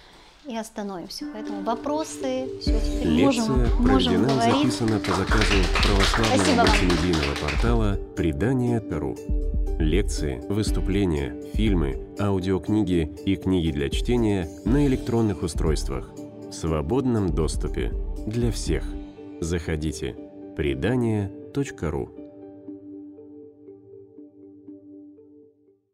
и 0.48 0.56
остановимся. 0.56 1.26
Поэтому 1.34 1.64
вопросы, 1.64 2.48
все, 2.62 2.80
теперь 2.80 3.08
Лекция 3.08 3.50
можем, 3.50 3.86
можем 3.86 4.24
говорить. 4.24 4.56
записана 4.56 5.00
по 5.00 5.12
заказу 5.12 5.54
православного 5.84 6.68
мультимедийного 6.68 7.36
портала 7.42 8.00
«Предание.ру». 8.16 9.16
Лекции, 9.80 10.42
выступления, 10.50 11.36
фильмы, 11.54 12.08
аудиокниги 12.20 13.16
и 13.26 13.36
книги 13.36 13.72
для 13.72 13.90
чтения 13.90 14.50
на 14.66 14.88
электронных 14.88 15.44
устройствах 15.44 16.10
в 16.50 16.52
свободном 16.52 17.30
доступе 17.30 17.94
для 18.26 18.52
всех. 18.52 18.84
Заходите. 19.40 20.16
Предание.ру 20.56 22.17